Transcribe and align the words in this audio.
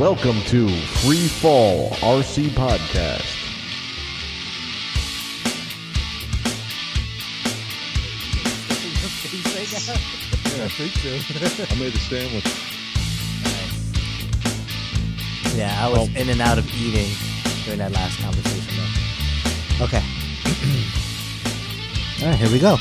Welcome 0.00 0.40
to 0.44 0.66
Free 0.66 1.28
Fall 1.28 1.90
RC 1.90 2.48
Podcast. 2.52 3.36
Yeah, 10.56 10.64
I 10.64 10.68
think 10.68 10.92
so. 10.94 11.10
I 11.70 11.78
made 11.78 11.94
a 11.94 11.98
sandwich. 11.98 12.46
Yeah, 15.54 15.84
I 15.84 15.90
was 15.90 16.08
in 16.16 16.30
and 16.30 16.40
out 16.40 16.56
of 16.56 16.66
eating 16.74 17.14
during 17.66 17.80
that 17.80 17.92
last 17.92 18.18
conversation. 18.20 18.74
Though. 19.78 19.84
Okay. 19.84 20.02
All 22.22 22.30
right, 22.30 22.38
here 22.38 22.50
we 22.50 22.58
go. 22.58 22.78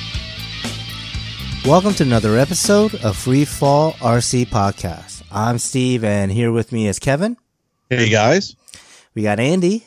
Welcome 1.66 1.96
to 1.96 2.04
another 2.04 2.38
episode 2.38 2.96
of 3.04 3.18
Free 3.18 3.44
Fall 3.44 3.92
RC 3.96 4.48
Podcast. 4.48 5.19
I'm 5.32 5.60
Steve, 5.60 6.04
and 6.04 6.32
here 6.32 6.52
with 6.52 6.72
me 6.72 6.88
is 6.88 7.00
Kevin. 7.00 7.38
Hey 7.90 8.10
guys. 8.10 8.56
We 9.16 9.24
got 9.24 9.40
Andy, 9.40 9.86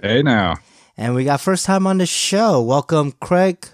Hey 0.00 0.22
now. 0.22 0.56
and 0.96 1.14
we 1.14 1.24
got 1.24 1.40
first 1.40 1.64
time 1.66 1.86
on 1.86 1.98
the 1.98 2.06
show. 2.06 2.60
Welcome, 2.62 3.12
Craig. 3.12 3.66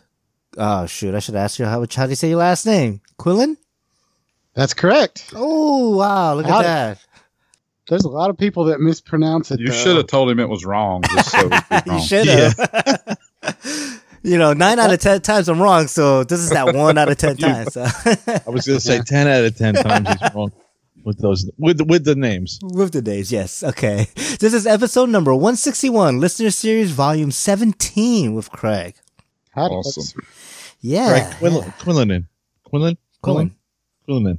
Oh 0.56 0.86
shoot, 0.86 1.14
I 1.14 1.20
should 1.20 1.36
ask 1.36 1.58
you 1.58 1.64
how, 1.66 1.80
how 1.94 2.04
do 2.06 2.10
you 2.10 2.16
say 2.16 2.28
your 2.28 2.38
last 2.38 2.66
name? 2.66 3.00
Quillen? 3.18 3.56
That's 4.54 4.74
correct. 4.74 5.32
Oh 5.34 5.96
wow, 5.96 6.34
look 6.34 6.46
at 6.46 6.50
Howdy. 6.50 6.64
that. 6.66 6.98
There's 7.88 8.04
a 8.04 8.08
lot 8.10 8.28
of 8.30 8.36
people 8.36 8.64
that 8.64 8.80
mispronounce 8.80 9.50
it. 9.50 9.60
You 9.60 9.72
should 9.72 9.96
have 9.96 10.08
told 10.08 10.28
him 10.30 10.38
it 10.40 10.48
was 10.48 10.64
wrong. 10.64 11.02
Just 11.10 11.30
so 11.30 11.48
it 11.50 11.86
was 11.86 11.86
you 11.86 12.00
should 12.00 12.26
have. 12.26 13.18
you 14.22 14.36
know, 14.36 14.52
nine 14.52 14.78
out 14.78 14.92
of 14.92 15.00
ten 15.00 15.20
times 15.22 15.48
I'm 15.48 15.60
wrong, 15.62 15.86
so 15.86 16.22
this 16.24 16.40
is 16.40 16.50
that 16.50 16.74
one 16.74 16.98
out 16.98 17.08
of 17.08 17.16
ten 17.16 17.36
times. 17.38 17.72
So. 17.74 17.82
I 17.84 18.42
was 18.50 18.66
going 18.66 18.78
to 18.78 18.80
say 18.80 18.96
Yeah. 18.96 19.02
10 19.06 19.26
out 19.28 19.44
of 19.44 19.56
10 19.56 19.74
times 19.76 20.08
he's 20.08 20.34
wrong 20.34 20.52
with 21.04 21.18
those 21.18 21.50
with 21.58 21.80
with 21.82 22.04
the 22.04 22.14
names. 22.14 22.58
With 22.62 22.92
the 22.92 23.02
days, 23.02 23.30
yes. 23.32 23.62
Okay. 23.62 24.06
This 24.40 24.54
is 24.54 24.66
episode 24.66 25.08
number 25.08 25.32
161, 25.34 26.20
Listener 26.20 26.50
Series 26.50 26.90
Volume 26.90 27.30
17 27.30 28.34
with 28.34 28.50
Craig. 28.50 28.94
Howdy, 29.52 29.74
Awesome. 29.74 30.02
that's- 30.02 30.14
Yeah. 30.80 31.10
right. 31.12 31.32
Quillen, 31.40 31.64
Quillen. 31.78 32.24
Quillen? 32.70 32.96
Quillen. 33.22 33.50
Quillen. 34.08 34.38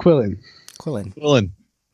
Quillen. 0.00 0.38
Quillen. 0.80 1.14
Quillen. 1.14 1.50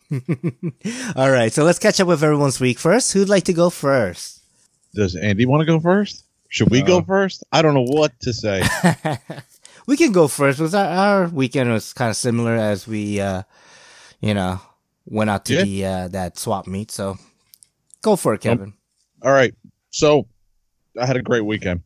All 1.17 1.31
right, 1.31 1.53
so 1.53 1.64
let's 1.64 1.78
catch 1.81 2.00
up 2.00 2.06
with 2.09 2.22
everyone's 2.22 2.61
week 2.61 2.78
first. 2.78 3.12
Who'd 3.12 3.28
like 3.28 3.44
to 3.44 3.53
go 3.53 3.70
first? 3.70 4.41
Does 4.94 5.17
Andy 5.17 5.47
want 5.47 5.61
to 5.62 5.67
go 5.67 5.81
first? 5.81 6.25
Should 6.48 6.70
we 6.70 6.81
go 6.81 6.98
Uh, 6.98 7.03
first? 7.03 7.42
I 7.53 7.61
don't 7.62 7.75
know 7.75 7.83
what 7.87 8.12
to 8.20 8.33
say. 8.33 8.62
we 9.87 9.97
can 9.97 10.12
go 10.12 10.29
first 10.29 10.59
because 10.59 10.75
our, 10.75 10.87
our 10.87 11.29
weekend 11.29 11.70
was 11.73 11.92
kind 11.92 12.11
of 12.11 12.17
similar 12.17 12.55
as 12.55 12.87
we, 12.87 13.20
uh, 13.20 13.42
you 14.20 14.34
know, 14.34 14.61
went 15.06 15.31
out 15.31 15.45
to 15.47 15.55
Yeah. 15.55 15.62
the 15.65 15.84
uh, 15.87 16.09
that 16.09 16.39
swap 16.39 16.67
meet. 16.67 16.91
So 16.91 17.17
go 18.03 18.17
for 18.17 18.34
it, 18.34 18.41
Kevin. 18.41 18.75
All 19.23 19.33
right. 19.33 19.55
So 19.91 20.27
I 21.01 21.06
had 21.06 21.17
a 21.17 21.23
great 21.23 21.45
weekend. 21.45 21.83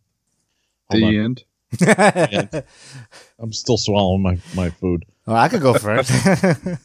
Hold 0.90 1.02
The 1.02 1.06
on. 1.06 1.14
end. 1.24 1.44
I'm 3.38 3.52
still 3.52 3.76
swallowing 3.76 4.22
my, 4.22 4.38
my 4.54 4.70
food. 4.70 5.04
well, 5.26 5.36
I 5.36 5.48
could 5.48 5.60
go 5.62 5.74
first. 5.74 6.10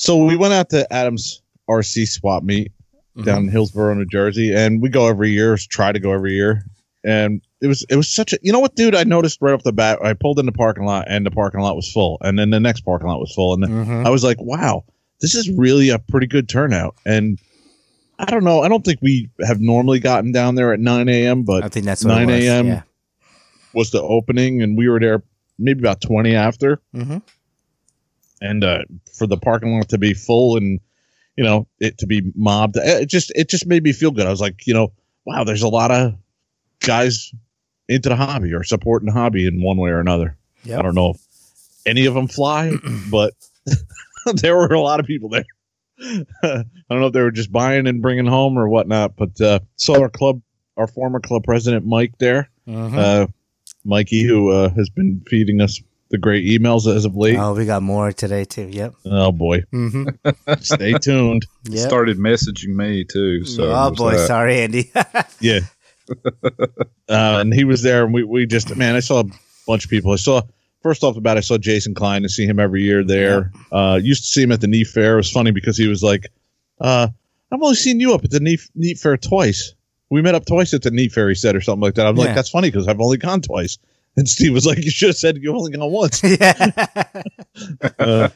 So 0.00 0.24
we 0.24 0.36
went 0.36 0.54
out 0.54 0.68
to 0.70 0.86
Adams 0.92 1.42
RC 1.68 2.06
swap 2.06 2.44
meet 2.44 2.70
down 3.24 3.42
in 3.42 3.48
Hillsborough, 3.48 3.94
New 3.94 4.04
Jersey, 4.06 4.54
and 4.54 4.80
we 4.80 4.88
go 4.90 5.08
every 5.08 5.30
year. 5.30 5.56
Try 5.56 5.90
to 5.90 5.98
go 5.98 6.12
every 6.12 6.34
year, 6.34 6.64
and 7.08 7.40
it 7.60 7.66
was 7.66 7.84
it 7.88 7.96
was 7.96 8.08
such 8.08 8.32
a 8.32 8.38
you 8.42 8.52
know 8.52 8.60
what, 8.60 8.76
dude? 8.76 8.94
I 8.94 9.04
noticed 9.04 9.38
right 9.40 9.54
off 9.54 9.62
the 9.62 9.72
bat. 9.72 9.98
I 10.02 10.12
pulled 10.12 10.38
in 10.38 10.46
the 10.46 10.52
parking 10.52 10.84
lot, 10.84 11.06
and 11.08 11.24
the 11.24 11.30
parking 11.30 11.60
lot 11.60 11.74
was 11.74 11.90
full, 11.90 12.18
and 12.20 12.38
then 12.38 12.50
the 12.50 12.60
next 12.60 12.82
parking 12.82 13.08
lot 13.08 13.18
was 13.18 13.32
full, 13.34 13.54
and 13.54 13.64
Mhm. 13.64 14.06
I 14.06 14.10
was 14.10 14.22
like, 14.22 14.40
wow, 14.40 14.84
this 15.20 15.34
is 15.34 15.50
really 15.50 15.88
a 15.88 15.98
pretty 15.98 16.26
good 16.26 16.48
turnout. 16.48 16.94
And 17.06 17.38
I 18.18 18.26
don't 18.26 18.44
know, 18.44 18.60
I 18.62 18.68
don't 18.68 18.84
think 18.84 19.00
we 19.00 19.30
have 19.46 19.60
normally 19.60 20.00
gotten 20.00 20.32
down 20.32 20.54
there 20.54 20.72
at 20.72 20.80
9 20.80 21.08
a.m., 21.08 21.44
but 21.44 21.64
I 21.64 21.68
think 21.68 21.86
that's 21.86 22.04
what 22.04 22.10
9 22.10 22.30
a.m. 22.30 22.66
Yeah. 22.66 22.82
was 23.72 23.90
the 23.90 24.02
opening, 24.02 24.62
and 24.62 24.76
we 24.76 24.88
were 24.88 25.00
there 25.00 25.22
maybe 25.58 25.80
about 25.80 26.00
20 26.00 26.34
after 26.34 26.80
hmm 26.92 27.18
and 28.40 28.62
uh, 28.62 28.78
for 29.16 29.26
the 29.26 29.36
parking 29.36 29.76
lot 29.76 29.88
to 29.88 29.98
be 29.98 30.14
full 30.14 30.56
and 30.56 30.78
you 31.36 31.42
know 31.42 31.66
it 31.80 31.98
to 31.98 32.06
be 32.06 32.32
mobbed 32.36 32.76
it 32.76 33.08
just 33.08 33.32
it 33.34 33.48
just 33.48 33.66
made 33.66 33.82
me 33.82 33.92
feel 33.92 34.12
good 34.12 34.26
i 34.26 34.30
was 34.30 34.40
like 34.40 34.66
you 34.66 34.74
know 34.74 34.92
wow 35.26 35.42
there's 35.44 35.62
a 35.62 35.68
lot 35.68 35.90
of 35.90 36.14
guys 36.80 37.32
into 37.88 38.08
the 38.08 38.16
hobby 38.16 38.52
or 38.54 38.62
supporting 38.64 39.06
the 39.06 39.12
hobby 39.12 39.46
in 39.46 39.62
one 39.62 39.76
way 39.78 39.90
or 39.90 40.00
another 40.00 40.36
Yep. 40.64 40.78
i 40.78 40.82
don't 40.82 40.94
know 40.94 41.10
if 41.10 41.20
any 41.86 42.06
of 42.06 42.14
them 42.14 42.28
fly 42.28 42.72
but 43.10 43.34
there 44.34 44.56
were 44.56 44.66
a 44.74 44.80
lot 44.80 45.00
of 45.00 45.06
people 45.06 45.28
there 45.30 45.44
i 46.00 46.64
don't 46.90 47.00
know 47.00 47.06
if 47.06 47.12
they 47.12 47.22
were 47.22 47.30
just 47.30 47.50
buying 47.52 47.86
and 47.86 48.02
bringing 48.02 48.26
home 48.26 48.58
or 48.58 48.68
whatnot 48.68 49.16
but 49.16 49.40
uh 49.40 49.58
saw 49.76 50.00
our 50.00 50.08
club 50.08 50.40
our 50.76 50.86
former 50.86 51.20
club 51.20 51.44
president 51.44 51.86
mike 51.86 52.12
there 52.18 52.50
Mhm. 52.68 52.96
uh 52.98 53.26
mikey 53.84 54.22
who 54.24 54.50
uh, 54.50 54.68
has 54.70 54.90
been 54.90 55.22
feeding 55.26 55.60
us 55.62 55.80
the 56.10 56.18
great 56.18 56.44
emails 56.46 56.86
as 56.92 57.04
of 57.04 57.16
late 57.16 57.36
Oh, 57.38 57.54
we 57.54 57.64
got 57.66 57.82
more 57.82 58.12
today 58.12 58.44
too. 58.44 58.68
Yep. 58.70 58.94
oh 59.06 59.30
boy 59.32 59.62
hmm 59.70 60.08
Stay 60.60 60.94
tuned. 60.94 61.46
Yep. 61.64 61.86
Started 61.88 62.16
messaging 62.18 62.74
me 62.74 63.04
too. 63.04 63.44
So 63.44 63.70
oh 63.70 63.90
boy, 63.90 64.12
that. 64.16 64.26
sorry, 64.26 64.60
Andy. 64.60 64.90
Yeah. 65.40 65.60
uh, 66.44 66.68
and 67.08 67.52
he 67.52 67.64
was 67.64 67.82
there, 67.82 68.04
and 68.04 68.12
we, 68.14 68.24
we 68.24 68.46
just, 68.46 68.74
man, 68.76 68.94
I 68.96 69.00
saw 69.00 69.20
a 69.20 69.24
bunch 69.66 69.84
of 69.84 69.90
people. 69.90 70.12
I 70.12 70.16
saw, 70.16 70.42
first 70.82 71.02
off 71.04 71.14
the 71.14 71.20
bat, 71.20 71.36
I 71.36 71.40
saw 71.40 71.58
Jason 71.58 71.94
Klein 71.94 72.22
to 72.22 72.28
see 72.28 72.46
him 72.46 72.58
every 72.58 72.82
year 72.82 73.04
there. 73.04 73.52
Uh, 73.72 73.98
used 74.02 74.24
to 74.24 74.28
see 74.30 74.42
him 74.42 74.52
at 74.52 74.60
the 74.60 74.66
Neat 74.66 74.86
Fair. 74.88 75.14
It 75.14 75.16
was 75.16 75.30
funny 75.30 75.50
because 75.50 75.76
he 75.76 75.88
was 75.88 76.02
like, 76.02 76.26
uh, 76.80 77.08
I've 77.50 77.62
only 77.62 77.74
seen 77.76 78.00
you 78.00 78.14
up 78.14 78.24
at 78.24 78.30
the 78.30 78.40
Neat, 78.40 78.60
Neat 78.74 78.98
Fair 78.98 79.16
twice. 79.16 79.74
We 80.10 80.22
met 80.22 80.34
up 80.34 80.46
twice 80.46 80.72
at 80.74 80.82
the 80.82 80.90
Neat 80.90 81.12
Fair, 81.12 81.28
he 81.28 81.34
said, 81.34 81.54
or 81.56 81.60
something 81.60 81.82
like 81.82 81.94
that. 81.94 82.06
I'm 82.06 82.16
Yeah. 82.16 82.24
like, 82.26 82.34
that's 82.34 82.50
funny 82.50 82.70
because 82.70 82.88
I've 82.88 83.00
only 83.00 83.16
gone 83.18 83.40
twice. 83.42 83.78
And 84.16 84.28
Steve 84.28 84.52
was 84.52 84.66
like, 84.66 84.78
you 84.78 84.90
should 84.90 85.10
have 85.10 85.16
said 85.16 85.36
you've 85.36 85.54
only 85.54 85.72
gone 85.72 85.90
once. 85.90 86.22
yeah. 86.24 86.70
Uh, 87.98 88.28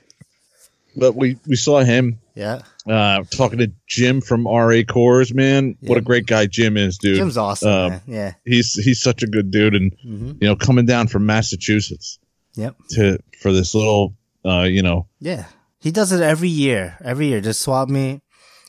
but 0.96 1.14
we, 1.14 1.38
we 1.46 1.54
saw 1.56 1.80
him 1.80 2.18
yeah. 2.34 2.62
uh, 2.86 3.22
talking 3.30 3.58
to 3.58 3.70
Jim 3.86 4.20
from 4.20 4.46
RA 4.46 4.82
Cores, 4.88 5.32
man. 5.34 5.76
What 5.80 5.98
a 5.98 6.00
great 6.00 6.26
guy 6.26 6.46
Jim 6.46 6.76
is, 6.76 6.98
dude. 6.98 7.16
Jim's 7.16 7.36
awesome. 7.36 7.68
man. 7.90 8.00
Yeah. 8.06 8.32
he's 8.44 8.74
he's 8.74 9.00
such 9.02 9.22
a 9.22 9.26
good 9.26 9.50
dude 9.50 9.74
and 9.74 9.92
hmm 10.02 10.32
you 10.40 10.48
know 10.48 10.56
coming 10.56 10.86
down 10.86 11.08
from 11.08 11.26
massachusetts 11.26 12.18
Yep. 12.54 12.76
to 12.90 13.18
for 13.40 13.52
this 13.52 13.74
little 13.74 14.14
uh 14.44 14.62
you 14.62 14.82
know 14.82 15.06
Yeah. 15.20 15.44
He 15.80 15.90
does 15.90 16.12
it 16.12 16.20
every 16.20 16.48
year. 16.48 16.96
Every 17.04 17.26
year. 17.26 17.40
Just 17.40 17.60
swap 17.60 17.88
me. 17.88 18.20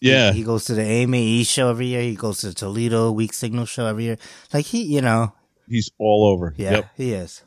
yeah 0.02 0.32
He, 0.32 0.40
he 0.40 0.44
goes 0.44 0.66
to 0.66 0.74
the 0.74 0.82
AMAE 0.82 1.44
show 1.46 1.70
every 1.70 1.86
year. 1.88 2.02
He 2.02 2.16
goes 2.16 2.40
to 2.40 2.48
the 2.48 2.54
Toledo 2.56 3.12
Weak 3.12 3.34
Signal 3.34 3.66
show 3.66 3.86
every 3.86 4.06
year. 4.06 4.18
Like 4.54 4.66
he, 4.66 4.82
you 4.84 5.02
know, 5.02 5.34
he's 5.70 5.92
all 6.00 6.26
over 6.28 6.54
yeah, 6.58 6.72
yep 6.72 6.90
he 6.98 7.14
is. 7.14 7.44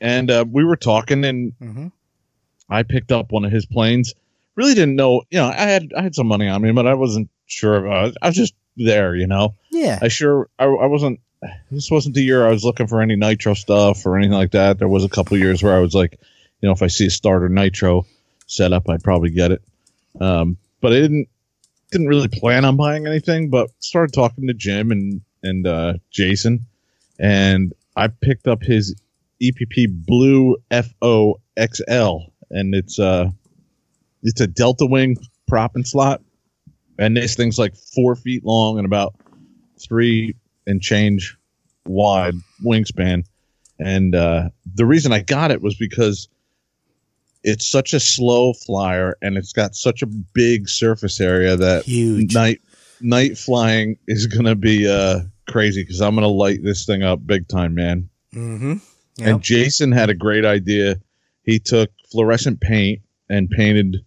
and 0.00 0.30
uh 0.30 0.44
we 0.50 0.64
were 0.64 0.76
talking 0.76 1.24
and 1.24 1.52
hmm 1.58 1.88
i 2.70 2.82
picked 2.82 3.12
up 3.12 3.30
one 3.30 3.44
of 3.44 3.52
his 3.52 3.66
planes 3.66 4.14
really 4.56 4.74
didn't 4.74 4.96
know 4.96 5.22
you 5.30 5.38
know 5.38 5.48
i 5.48 5.62
had 5.62 5.92
i 5.96 6.02
had 6.02 6.14
some 6.14 6.26
money 6.26 6.48
on 6.48 6.62
me 6.62 6.72
but 6.72 6.86
i 6.86 6.94
wasn't 6.94 7.28
sure 7.46 7.88
uh, 7.88 8.10
i 8.22 8.28
was 8.28 8.36
just 8.36 8.54
there 8.76 9.14
you 9.14 9.26
know? 9.26 9.54
Yeah. 9.70 9.98
i 10.02 10.08
sure 10.08 10.48
I, 10.58 10.64
I 10.64 10.86
wasn't 10.86 11.20
this 11.70 11.90
wasn't 11.90 12.14
the 12.14 12.22
year 12.22 12.46
i 12.46 12.50
was 12.50 12.64
looking 12.64 12.86
for 12.86 13.00
any 13.00 13.16
nitro 13.16 13.54
stuff 13.54 14.04
or 14.06 14.16
anything 14.16 14.32
like 14.32 14.52
that. 14.52 14.78
There 14.78 14.88
was 14.88 15.04
a 15.04 15.08
couple 15.08 15.36
years 15.36 15.62
where 15.62 15.76
i 15.76 15.80
was 15.80 15.94
like 15.94 16.18
you 16.60 16.68
know 16.68 16.72
if 16.72 16.82
i 16.82 16.86
see 16.86 17.06
a 17.06 17.10
starter 17.10 17.48
nitro 17.48 18.06
setup 18.46 18.88
i'd 18.88 19.04
probably 19.04 19.30
get 19.30 19.52
it. 19.52 19.62
Um 20.20 20.56
but 20.80 20.92
i 20.92 20.96
didn't 20.96 21.28
didn't 21.90 22.08
really 22.08 22.28
plan 22.28 22.64
on 22.64 22.76
buying 22.76 23.06
anything 23.06 23.50
but 23.50 23.70
started 23.78 24.12
talking 24.12 24.46
to 24.48 24.54
jim 24.54 24.90
and 24.90 25.20
and 25.42 25.66
uh 25.66 25.94
jason 26.10 26.66
and 27.20 27.72
i 27.94 28.08
picked 28.08 28.48
up 28.48 28.62
his 28.62 28.94
epp 29.40 29.86
blue 29.88 30.56
fo 30.70 31.40
xl 31.56 32.16
and 32.50 32.74
it's 32.74 32.98
uh 32.98 33.30
it's 34.24 34.40
a 34.40 34.46
delta 34.46 34.86
wing 34.86 35.16
prop 35.46 35.76
and 35.76 35.86
slot 35.86 36.20
and 36.98 37.16
this 37.16 37.34
thing's 37.34 37.58
like 37.58 37.74
four 37.76 38.14
feet 38.14 38.44
long 38.44 38.78
and 38.78 38.86
about 38.86 39.14
three 39.80 40.34
and 40.66 40.80
change 40.80 41.36
wide 41.86 42.34
wingspan. 42.64 43.24
And 43.78 44.14
uh, 44.14 44.50
the 44.74 44.86
reason 44.86 45.12
I 45.12 45.20
got 45.20 45.50
it 45.50 45.60
was 45.60 45.76
because 45.76 46.28
it's 47.42 47.66
such 47.66 47.92
a 47.92 48.00
slow 48.00 48.52
flyer 48.52 49.16
and 49.20 49.36
it's 49.36 49.52
got 49.52 49.74
such 49.74 50.02
a 50.02 50.06
big 50.06 50.68
surface 50.68 51.20
area 51.20 51.56
that 51.56 51.84
Huge. 51.84 52.32
night 52.32 52.60
night 53.00 53.36
flying 53.36 53.98
is 54.06 54.26
gonna 54.26 54.54
be 54.54 54.88
uh, 54.88 55.20
crazy 55.48 55.82
because 55.82 56.00
I'm 56.00 56.14
gonna 56.14 56.28
light 56.28 56.62
this 56.62 56.86
thing 56.86 57.02
up 57.02 57.26
big 57.26 57.48
time, 57.48 57.74
man. 57.74 58.08
Mm-hmm. 58.32 58.74
And 59.20 59.42
Jason 59.42 59.92
had 59.92 60.10
a 60.10 60.14
great 60.14 60.44
idea. 60.44 60.96
He 61.42 61.58
took 61.58 61.90
fluorescent 62.10 62.60
paint 62.60 63.02
and 63.28 63.50
painted 63.50 63.98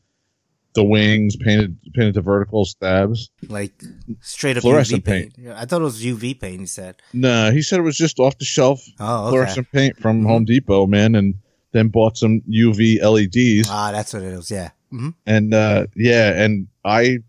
the 0.78 0.84
wings, 0.86 1.36
painted 1.36 1.78
painted 1.94 2.14
to 2.14 2.22
vertical 2.22 2.64
stabs. 2.64 3.30
like 3.50 3.74
straight 4.22 4.56
up 4.58 4.62
Fluorescent 4.64 5.04
UV 5.04 5.06
paint. 5.06 5.34
Yeah, 5.38 5.60
I 5.60 5.66
thought 5.66 5.82
it 5.82 5.84
was 5.84 6.02
UV 6.02 6.40
paint. 6.40 6.62
He 6.62 6.66
said. 6.68 6.96
No, 7.12 7.52
he 7.52 7.62
said 7.62 7.80
it 7.80 7.84
was 7.84 7.98
just 7.98 8.20
off 8.20 8.38
the 8.38 8.46
shelf 8.46 8.82
Oh, 9.00 9.24
okay. 9.26 9.30
fluorescent 9.32 9.72
paint 9.74 10.00
from 10.00 10.22
Mhm. 10.24 10.28
Home 10.28 10.46
Depot, 10.46 10.88
man, 10.88 11.16
and 11.16 11.36
then 11.74 11.90
bought 11.90 12.18
some 12.18 12.42
UV 12.50 13.00
LEDs. 13.02 13.68
Ah, 13.70 13.92
that's 13.92 14.14
what 14.14 14.24
it 14.24 14.36
was. 14.36 14.50
Yeah. 14.50 14.70
hmm 14.90 15.10
And 15.26 15.54
uh, 15.54 15.88
yeah, 15.96 16.42
and 16.42 16.68
I 16.86 17.20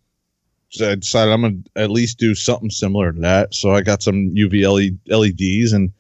I 0.81 0.95
decided 0.97 1.33
I'm 1.33 1.41
gonna 1.43 1.57
at 1.77 1.91
least 1.91 2.19
do 2.19 2.35
something 2.35 2.71
similar 2.71 3.13
to 3.13 3.21
that. 3.23 3.55
So 3.55 3.73
I 3.73 3.81
got 3.81 4.03
some 4.03 4.35
UV 4.37 4.65
LEDs 5.09 5.73
and 5.73 5.91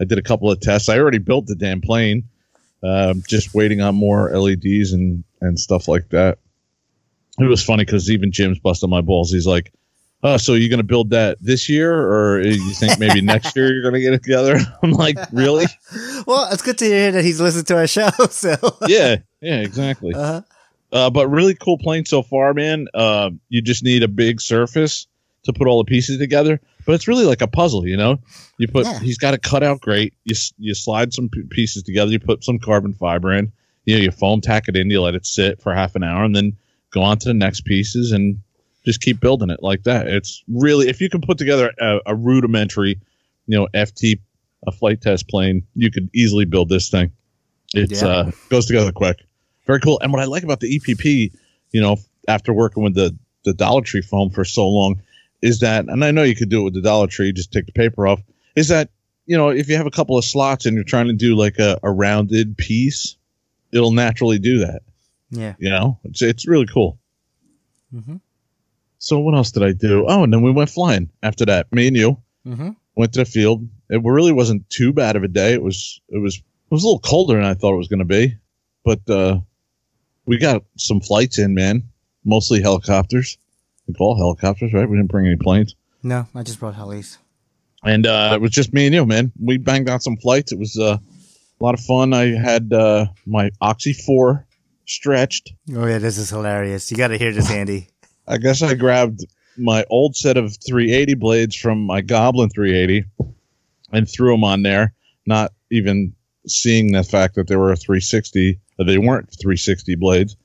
I 0.00 0.04
did 0.04 0.18
a 0.18 0.22
couple 0.22 0.50
of 0.50 0.60
tests. 0.60 0.88
I 0.88 0.98
already 0.98 1.18
built 1.18 1.46
the 1.46 1.54
damn 1.56 1.80
plane, 1.80 2.24
um, 2.82 3.22
just 3.28 3.52
waiting 3.54 3.80
on 3.80 3.94
more 3.96 4.30
LEDs 4.36 4.92
and 4.92 5.24
and 5.40 5.58
stuff 5.58 5.88
like 5.88 6.08
that. 6.10 6.38
It 7.38 7.44
was 7.46 7.62
funny 7.64 7.84
because 7.84 8.10
even 8.10 8.30
Jim's 8.32 8.58
busting 8.58 8.90
my 8.90 9.00
balls. 9.00 9.32
He's 9.32 9.46
like, 9.46 9.72
"Oh, 10.22 10.36
so 10.36 10.54
you're 10.54 10.68
gonna 10.68 10.82
build 10.82 11.10
that 11.10 11.38
this 11.40 11.68
year, 11.68 11.94
or 11.94 12.40
you 12.42 12.72
think 12.74 12.98
maybe 12.98 13.20
next 13.22 13.56
year 13.56 13.72
you're 13.72 13.82
gonna 13.82 14.00
get 14.00 14.12
it 14.12 14.22
together?" 14.22 14.58
I'm 14.82 14.92
like, 14.92 15.16
"Really? 15.32 15.66
well, 16.26 16.48
it's 16.52 16.62
good 16.62 16.78
to 16.78 16.84
hear 16.84 17.10
that 17.12 17.24
he's 17.24 17.40
listened 17.40 17.66
to 17.68 17.76
our 17.76 17.86
show. 17.86 18.10
So 18.30 18.54
yeah, 18.86 19.16
yeah, 19.40 19.60
exactly." 19.60 20.14
uh 20.14 20.42
Uh, 20.92 21.08
but 21.08 21.28
really 21.28 21.54
cool 21.54 21.78
plane 21.78 22.04
so 22.04 22.22
far, 22.22 22.52
man. 22.52 22.86
Uh, 22.92 23.30
you 23.48 23.62
just 23.62 23.82
need 23.82 24.02
a 24.02 24.08
big 24.08 24.42
surface 24.42 25.06
to 25.44 25.52
put 25.54 25.66
all 25.66 25.78
the 25.82 25.88
pieces 25.88 26.18
together. 26.18 26.60
But 26.84 26.96
it's 26.96 27.08
really 27.08 27.24
like 27.24 27.40
a 27.40 27.46
puzzle, 27.46 27.86
you 27.86 27.96
know. 27.96 28.18
You 28.58 28.68
put 28.68 28.84
Yeah. 28.84 29.00
he's 29.00 29.16
got 29.16 29.32
it 29.34 29.42
cut 29.42 29.62
out 29.62 29.80
great. 29.80 30.12
You 30.24 30.34
you 30.58 30.74
slide 30.74 31.14
some 31.14 31.30
p- 31.30 31.44
pieces 31.48 31.82
together. 31.84 32.10
You 32.12 32.18
put 32.20 32.44
some 32.44 32.58
carbon 32.58 32.92
fiber 32.92 33.32
in. 33.32 33.52
You 33.86 33.96
know, 33.96 34.02
you 34.02 34.10
foam 34.10 34.42
tack 34.42 34.68
it 34.68 34.76
in. 34.76 34.90
You 34.90 35.00
let 35.00 35.14
it 35.14 35.24
sit 35.26 35.62
for 35.62 35.72
half 35.74 35.94
an 35.96 36.02
hour, 36.04 36.22
and 36.24 36.36
then 36.36 36.56
go 36.92 37.02
on 37.02 37.18
to 37.18 37.28
the 37.28 37.34
next 37.34 37.62
pieces 37.64 38.12
and 38.12 38.38
just 38.84 39.00
keep 39.00 39.20
building 39.20 39.50
it 39.50 39.62
like 39.62 39.82
that. 39.84 40.06
It's 40.06 40.42
really 40.48 40.88
if 40.88 41.00
you 41.00 41.08
can 41.08 41.20
put 41.20 41.38
together 41.38 41.72
a, 41.80 41.98
a 42.06 42.14
rudimentary, 42.14 43.00
you 43.46 43.58
know, 43.58 43.68
FT 43.74 44.18
a 44.66 44.70
flight 44.70 45.00
test 45.00 45.28
plane, 45.28 45.64
you 45.74 45.90
could 45.90 46.08
easily 46.14 46.44
build 46.44 46.68
this 46.68 46.88
thing. 46.88 47.10
It 47.74 47.90
Yeah. 47.90 48.06
uh 48.06 48.30
goes 48.48 48.66
together 48.66 48.92
quick. 48.92 49.18
Very 49.66 49.80
cool. 49.80 49.98
And 50.02 50.12
what 50.12 50.20
I 50.22 50.26
like 50.26 50.42
about 50.44 50.60
the 50.60 50.78
EPP, 50.78 51.32
you 51.72 51.80
know, 51.80 51.96
after 52.28 52.52
working 52.52 52.82
with 52.82 52.94
the 52.94 53.16
the 53.44 53.52
Dollar 53.52 53.82
Tree 53.82 54.02
foam 54.02 54.30
for 54.30 54.44
so 54.44 54.68
long, 54.68 55.02
is 55.40 55.60
that, 55.60 55.86
and 55.86 56.04
I 56.04 56.12
know 56.12 56.22
you 56.22 56.36
could 56.36 56.48
do 56.48 56.60
it 56.60 56.64
with 56.64 56.74
the 56.74 56.80
Dollar 56.80 57.08
Tree, 57.08 57.32
just 57.32 57.50
take 57.52 57.66
the 57.66 57.72
paper 57.72 58.06
off. 58.06 58.20
Is 58.54 58.68
that 58.68 58.90
you 59.26 59.36
know, 59.36 59.50
if 59.50 59.68
you 59.68 59.76
have 59.76 59.86
a 59.86 59.90
couple 59.90 60.18
of 60.18 60.24
slots 60.24 60.66
and 60.66 60.74
you're 60.74 60.84
trying 60.84 61.06
to 61.06 61.12
do 61.12 61.36
like 61.36 61.58
a, 61.58 61.78
a 61.82 61.90
rounded 61.90 62.56
piece, 62.56 63.16
it'll 63.72 63.92
naturally 63.92 64.38
do 64.38 64.58
that. 64.60 64.82
Yeah. 65.32 65.54
You 65.58 65.70
know, 65.70 65.98
it's 66.04 66.22
it's 66.22 66.46
really 66.46 66.66
cool. 66.66 66.98
Mm-hmm. 67.92 68.16
So 68.98 69.18
what 69.18 69.34
else 69.34 69.50
did 69.50 69.64
I 69.64 69.72
do? 69.72 70.06
Oh, 70.08 70.22
and 70.22 70.32
then 70.32 70.42
we 70.42 70.52
went 70.52 70.70
flying 70.70 71.10
after 71.22 71.44
that. 71.46 71.72
Me 71.72 71.88
and 71.88 71.96
you 71.96 72.18
Mm-hmm. 72.46 72.70
went 72.96 73.12
to 73.14 73.20
the 73.20 73.24
field. 73.24 73.68
It 73.88 74.00
really 74.04 74.32
wasn't 74.32 74.68
too 74.68 74.92
bad 74.92 75.14
of 75.16 75.22
a 75.22 75.28
day. 75.28 75.52
It 75.54 75.62
was 75.62 76.00
it 76.08 76.18
was 76.18 76.36
it 76.36 76.42
was 76.70 76.82
a 76.82 76.86
little 76.86 76.98
colder 77.00 77.34
than 77.34 77.44
I 77.44 77.54
thought 77.54 77.74
it 77.74 77.78
was 77.78 77.88
going 77.88 78.00
to 78.00 78.04
be, 78.04 78.36
but 78.84 79.00
uh, 79.08 79.38
we 80.26 80.38
got 80.38 80.62
some 80.76 81.00
flights 81.00 81.38
in, 81.38 81.54
man. 81.54 81.84
Mostly 82.24 82.60
helicopters. 82.62 83.38
I 83.38 83.80
think 83.86 84.00
all 84.00 84.16
helicopters, 84.16 84.72
right? 84.72 84.88
We 84.88 84.96
didn't 84.96 85.10
bring 85.10 85.26
any 85.26 85.36
planes, 85.36 85.74
No, 86.02 86.26
I 86.34 86.42
just 86.44 86.58
brought 86.60 86.74
helis. 86.76 87.18
and 87.84 88.06
uh, 88.06 88.30
it 88.34 88.40
was 88.40 88.50
just 88.52 88.72
me 88.72 88.86
and 88.86 88.94
you, 88.94 89.04
man. 89.06 89.32
We 89.40 89.58
banged 89.58 89.88
out 89.88 90.02
some 90.02 90.16
flights. 90.16 90.52
It 90.52 90.58
was 90.58 90.76
uh, 90.78 90.98
a 90.98 91.64
lot 91.64 91.74
of 91.74 91.80
fun. 91.80 92.12
I 92.14 92.26
had 92.36 92.72
uh, 92.72 93.06
my 93.26 93.50
Oxy 93.60 93.92
Four 93.92 94.46
stretched. 94.94 95.52
Oh 95.74 95.86
yeah, 95.86 95.98
this 95.98 96.18
is 96.18 96.30
hilarious. 96.30 96.90
You 96.90 96.96
got 96.96 97.08
to 97.08 97.18
hear 97.18 97.32
this, 97.32 97.50
Andy. 97.60 97.88
I 98.26 98.38
guess 98.38 98.62
I 98.62 98.74
grabbed 98.74 99.24
my 99.58 99.84
old 99.90 100.16
set 100.16 100.36
of 100.36 100.56
380 100.66 101.14
blades 101.14 101.56
from 101.56 101.84
my 101.84 102.00
Goblin 102.00 102.48
380 102.50 103.04
and 103.92 104.08
threw 104.08 104.32
them 104.32 104.44
on 104.44 104.62
there, 104.62 104.94
not 105.26 105.52
even 105.70 106.14
seeing 106.46 106.92
the 106.92 107.02
fact 107.04 107.34
that 107.34 107.48
they 107.48 107.56
were 107.56 107.72
a 107.72 107.76
360, 107.76 108.58
or 108.78 108.84
they 108.84 108.98
weren't 108.98 109.28
360 109.40 109.94
blades, 109.96 110.36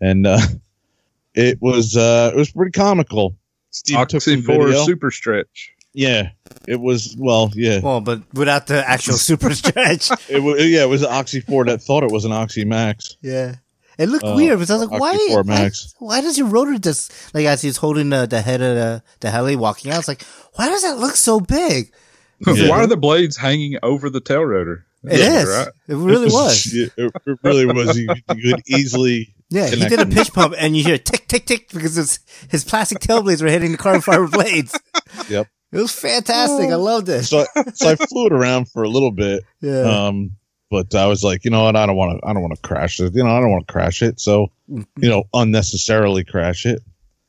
and 0.00 0.26
uh, 0.26 0.38
it 1.34 1.60
was 1.60 1.96
uh, 1.96 2.30
it 2.32 2.36
was 2.36 2.50
pretty 2.52 2.72
comical. 2.72 3.36
Steve 3.70 3.96
took 4.08 4.18
Oxy 4.18 4.34
some 4.36 4.42
4 4.42 4.72
super 4.84 5.10
stretch. 5.10 5.72
yeah, 5.92 6.30
it 6.68 6.80
was 6.80 7.16
well, 7.18 7.50
yeah, 7.54 7.80
Well, 7.80 8.00
but 8.00 8.22
without 8.34 8.68
the 8.68 8.88
actual 8.88 9.14
super 9.30 9.52
stretch. 9.54 10.10
it 10.28 10.40
was 10.40 10.64
yeah, 10.64 10.82
it 10.82 10.88
was 10.88 11.02
an 11.02 11.08
Oxy 11.10 11.40
4 11.40 11.64
that 11.64 11.82
thought 11.82 12.04
it 12.04 12.12
was 12.12 12.24
an 12.24 12.32
Oxy 12.32 12.64
Max. 12.64 13.16
Yeah. 13.20 13.56
It 13.98 14.08
looked 14.08 14.24
Uh, 14.24 14.34
weird 14.36 14.58
because 14.58 14.70
I 14.70 14.76
was 14.78 14.88
like, 14.88 15.00
why, 15.00 15.16
why, 15.30 15.42
Max. 15.42 15.94
why 15.98 16.20
does 16.20 16.36
your 16.38 16.48
rotor 16.48 16.78
just, 16.78 17.12
like, 17.34 17.46
as 17.46 17.62
he's 17.62 17.76
holding 17.76 18.10
the, 18.10 18.26
the 18.26 18.40
head 18.42 18.60
of 18.60 18.74
the, 18.76 19.02
the 19.20 19.30
heli 19.30 19.56
walking 19.56 19.90
out, 19.92 19.98
it's 20.00 20.08
like, 20.08 20.22
why 20.54 20.68
does 20.68 20.82
that 20.82 20.98
look 20.98 21.16
so 21.16 21.40
big? 21.40 21.92
Yeah. 22.46 22.68
Why 22.68 22.78
are 22.80 22.86
the 22.86 22.96
blades 22.96 23.36
hanging 23.36 23.78
over 23.82 24.10
the 24.10 24.20
tail 24.20 24.42
rotor? 24.44 24.84
It 25.04 25.20
is. 25.20 25.48
Right? 25.48 25.68
It 25.88 25.94
really 25.94 26.26
was. 26.30 26.74
It, 26.74 26.92
it 26.98 27.38
really 27.42 27.64
was. 27.64 27.96
You, 27.96 28.08
you 28.34 28.54
could 28.54 28.62
easily 28.68 29.34
Yeah, 29.50 29.66
he 29.66 29.74
connect 29.76 29.90
did 29.90 30.00
a 30.00 30.06
pitch 30.06 30.32
pump 30.32 30.54
and 30.58 30.76
you 30.76 30.82
hear 30.82 30.98
tick, 30.98 31.28
tick, 31.28 31.46
tick 31.46 31.70
because 31.72 31.94
his, 31.94 32.18
his 32.50 32.64
plastic 32.64 32.98
tail 32.98 33.22
blades 33.22 33.40
were 33.40 33.48
hitting 33.48 33.70
the 33.72 33.78
carbon 33.78 34.00
fiber 34.02 34.26
blades. 34.26 34.78
Yep. 35.28 35.46
It 35.72 35.78
was 35.78 35.92
fantastic. 35.92 36.70
I 36.70 36.74
loved 36.74 37.08
it. 37.08 37.22
so 37.22 37.44
I, 37.54 37.62
so 37.72 37.88
I 37.90 37.94
flew 37.96 38.26
it 38.26 38.32
around 38.32 38.68
for 38.70 38.82
a 38.82 38.88
little 38.88 39.12
bit. 39.12 39.44
Yeah. 39.60 40.06
Um, 40.08 40.32
but 40.74 40.92
I 40.96 41.06
was 41.06 41.22
like, 41.22 41.44
you 41.44 41.52
know 41.52 41.62
what? 41.62 41.76
I 41.76 41.86
don't 41.86 41.94
want 41.94 42.20
to. 42.20 42.26
I 42.26 42.32
don't 42.32 42.42
want 42.42 42.56
to 42.56 42.60
crash 42.60 42.98
it. 42.98 43.14
You 43.14 43.22
know, 43.22 43.30
I 43.30 43.40
don't 43.40 43.52
want 43.52 43.64
to 43.68 43.72
crash 43.72 44.02
it. 44.02 44.18
So, 44.18 44.50
you 44.68 44.84
know, 44.96 45.22
unnecessarily 45.32 46.24
crash 46.24 46.66
it. 46.66 46.82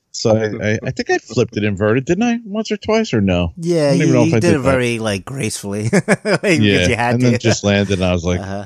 So 0.09 0.35
I, 0.35 0.71
I, 0.71 0.79
I 0.83 0.91
think 0.91 1.11
I 1.11 1.19
flipped 1.19 1.55
it 1.55 1.63
inverted, 1.63 2.05
didn't 2.05 2.23
I? 2.23 2.39
Once 2.43 2.71
or 2.71 2.77
twice, 2.77 3.13
or 3.13 3.21
no? 3.21 3.53
yeah, 3.57 3.91
you, 3.91 4.07
know 4.07 4.23
if 4.23 4.29
you 4.29 4.37
I 4.37 4.39
did, 4.39 4.47
did 4.47 4.55
it 4.55 4.63
that. 4.63 4.71
very, 4.71 4.97
like, 4.97 5.25
gracefully. 5.25 5.89
like, 5.93 6.41
yeah, 6.43 6.87
You 6.87 6.95
had 6.95 7.15
and 7.15 7.19
to. 7.21 7.29
then 7.31 7.39
just 7.39 7.63
landed. 7.63 7.99
And 7.99 8.05
I 8.05 8.13
was 8.13 8.25
like, 8.25 8.39
uh-huh. 8.39 8.65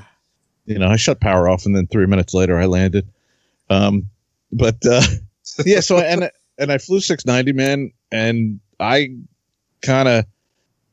you 0.66 0.80
know, 0.80 0.88
I 0.88 0.96
shut 0.96 1.20
power 1.20 1.50
off, 1.50 1.66
and 1.66 1.76
then 1.76 1.88
three 1.88 2.06
minutes 2.06 2.34
later, 2.34 2.58
I 2.58 2.68
landed. 2.68 3.10
Um, 3.70 4.10
but 4.52 4.78
uh, 4.86 5.02
yeah, 5.66 5.82
so 5.82 5.98
and 5.98 6.32
and 6.58 6.72
I 6.72 6.78
flew 6.78 7.02
690, 7.02 7.52
man, 7.52 7.92
and 8.14 8.62
I 8.80 9.16
kind 9.82 10.08
of 10.08 10.26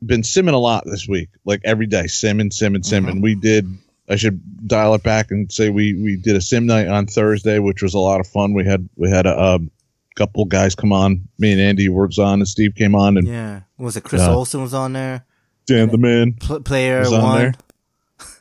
been 0.05 0.23
simming 0.23 0.53
a 0.55 0.59
lot 0.59 0.85
this 0.87 1.07
week, 1.09 1.29
like 1.45 1.61
every 1.65 1.87
day, 1.87 2.05
simming, 2.05 2.51
simming, 2.51 2.83
simming. 2.85 3.23
We 3.23 3.35
did. 3.35 3.67
I 4.09 4.17
should 4.17 4.41
dial 4.69 4.95
it 4.95 5.03
back 5.03 5.31
and 5.31 5.51
say 5.51 5.69
we 5.71 5.95
we 5.95 6.17
did 6.17 6.37
a 6.37 6.41
sim 6.41 6.67
night 6.67 6.87
on 6.89 7.07
Thursday, 7.07 7.59
which 7.59 7.83
was 7.83 7.95
a 7.95 7.99
lot 7.99 8.21
of 8.21 8.27
fun. 8.27 8.53
We 8.55 8.65
had 8.65 8.89
we 8.97 9.11
had 9.11 9.27
a, 9.27 9.39
um 9.41 9.71
couple 10.17 10.45
guys 10.47 10.75
come 10.75 10.93
on. 10.95 11.29
Me 11.39 11.53
and 11.53 11.61
Andy 11.61 11.89
was 11.91 12.19
on, 12.19 12.41
and 12.41 12.49
Steve 12.49 12.75
came 12.75 12.95
on, 12.95 13.19
and 13.19 13.27
Yeah. 13.29 13.61
Was 13.79 13.97
it? 13.99 14.05
Chris 14.05 14.23
Yeah. 14.23 14.31
Olsen 14.33 14.63
was 14.63 14.73
on 14.73 14.95
there. 14.95 15.27
Dan 15.67 15.89
the 15.91 15.99
man. 15.99 16.33
Pl- 16.41 16.61
player 16.61 17.01
Was 17.01 17.13
on 17.13 17.23
one. 17.23 17.39
there. 17.39 17.55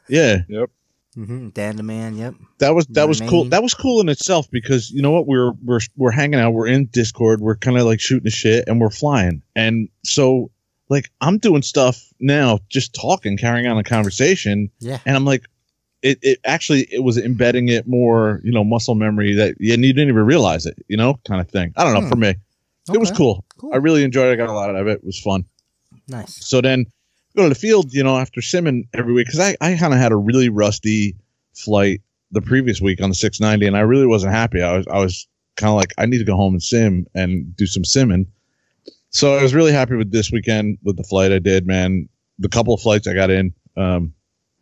Yeah, 0.07 0.37
Yep. 0.47 0.69
Mm-hmm. 1.17 1.49
Dan 1.49 1.77
the 1.77 1.83
man. 1.83 2.15
Yep. 2.17 2.35
that 2.59 2.75
was 2.75 2.85
that 2.87 3.07
was 3.07 3.19
cool. 3.21 3.39
Remain. 3.39 3.49
That 3.51 3.63
was 3.63 3.73
cool 3.73 4.01
in 4.01 4.09
itself 4.09 4.51
because 4.51 4.91
you 4.91 5.01
know 5.01 5.11
what 5.11 5.25
we're 5.27 5.51
we're 5.63 5.79
we're 5.97 6.11
hanging 6.11 6.39
out. 6.39 6.51
We're 6.51 6.67
in 6.67 6.85
Discord. 6.87 7.39
We're 7.41 7.55
kind 7.55 7.77
of 7.77 7.85
like 7.85 7.99
shooting 8.01 8.25
the 8.25 8.29
shit, 8.31 8.65
and 8.67 8.79
we're 8.81 8.89
flying. 8.89 9.41
And 9.55 9.87
so 10.03 10.51
like 10.89 11.09
I'm 11.21 11.37
doing 11.37 11.61
stuff 11.61 12.01
now, 12.19 12.59
just 12.69 12.93
talking, 12.93 13.37
carrying 13.37 13.67
on 13.67 13.77
a 13.77 13.83
conversation, 13.83 14.69
Yeah. 14.79 14.99
and 15.05 15.15
I'm 15.15 15.25
like. 15.25 15.45
It, 16.01 16.19
it 16.21 16.39
actually 16.45 16.81
it 16.91 16.99
was 17.03 17.17
embedding 17.17 17.69
it 17.69 17.87
more 17.87 18.39
you 18.43 18.51
know 18.51 18.63
muscle 18.63 18.93
memory 18.93 19.33
that 19.33 19.55
you 19.59 19.75
didn't 19.75 19.85
even 20.07 20.23
realize 20.23 20.67
it 20.67 20.77
you 20.87 20.97
know 20.97 21.15
kind 21.27 21.41
of 21.41 21.49
thing 21.49 21.73
I 21.75 21.83
don't 21.83 21.95
know 21.95 22.01
Hmm. 22.01 22.09
for 22.09 22.15
me 22.15 22.35
it 22.93 22.97
was 22.99 23.09
cool. 23.09 23.43
Cool. 23.57 23.73
I 23.73 23.77
really 23.77 24.03
enjoyed 24.03 24.27
it 24.29 24.33
I 24.33 24.35
got 24.35 24.49
a 24.49 24.53
lot 24.53 24.69
out 24.69 24.75
of 24.75 24.85
it 24.85 24.99
it 24.99 25.03
was 25.03 25.19
fun 25.19 25.45
Nice. 26.07 26.45
so 26.45 26.61
then 26.61 26.85
go 27.35 27.43
to 27.43 27.49
the 27.49 27.55
field, 27.55 27.91
you 27.91 28.03
know, 28.03 28.17
after 28.19 28.39
simming 28.39 28.87
every 28.93 29.13
week 29.13 29.25
because 29.25 29.39
I, 29.39 29.55
I 29.61 29.75
kind 29.77 29.95
of 29.95 29.99
had 29.99 30.11
a 30.11 30.15
really 30.15 30.49
rusty 30.49 31.15
flight 31.55 32.01
the 32.29 32.41
previous 32.41 32.79
week 32.79 33.01
on 33.01 33.09
the 33.09 33.15
690, 33.15 33.65
and 33.65 33.75
I 33.75 33.79
really 33.81 34.05
wasn't 34.05 34.33
happy. 34.33 34.61
I 34.61 34.77
was 34.77 34.85
I 34.87 34.99
was 34.99 35.27
kind 35.55 35.71
of 35.71 35.75
like 35.75 35.93
I 35.97 36.05
need 36.05 36.19
to 36.19 36.23
go 36.23 36.35
home 36.35 36.53
and 36.53 36.61
sim 36.61 37.07
and 37.15 37.55
do 37.55 37.65
some 37.65 37.81
simming. 37.83 38.27
So 39.15 39.33
I 39.33 39.41
was 39.41 39.55
really 39.55 39.71
happy 39.71 39.95
with 39.95 40.11
this 40.11 40.29
weekend 40.29 40.79
with 40.83 40.97
the 40.97 41.03
flight 41.05 41.31
I 41.31 41.39
did, 41.39 41.65
man. 41.65 42.09
The 42.37 42.49
couple 42.49 42.73
of 42.73 42.81
flights 42.81 43.07
I 43.07 43.13
got 43.13 43.29
in, 43.29 43.53
um, 43.77 44.13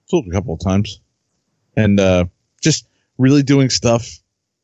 flew 0.08 0.24
a 0.30 0.32
couple 0.32 0.54
of 0.54 0.60
times, 0.60 1.02
and 1.76 2.00
uh, 2.00 2.26
just 2.62 2.88
really 3.18 3.42
doing 3.42 3.72
stuff 3.72 4.08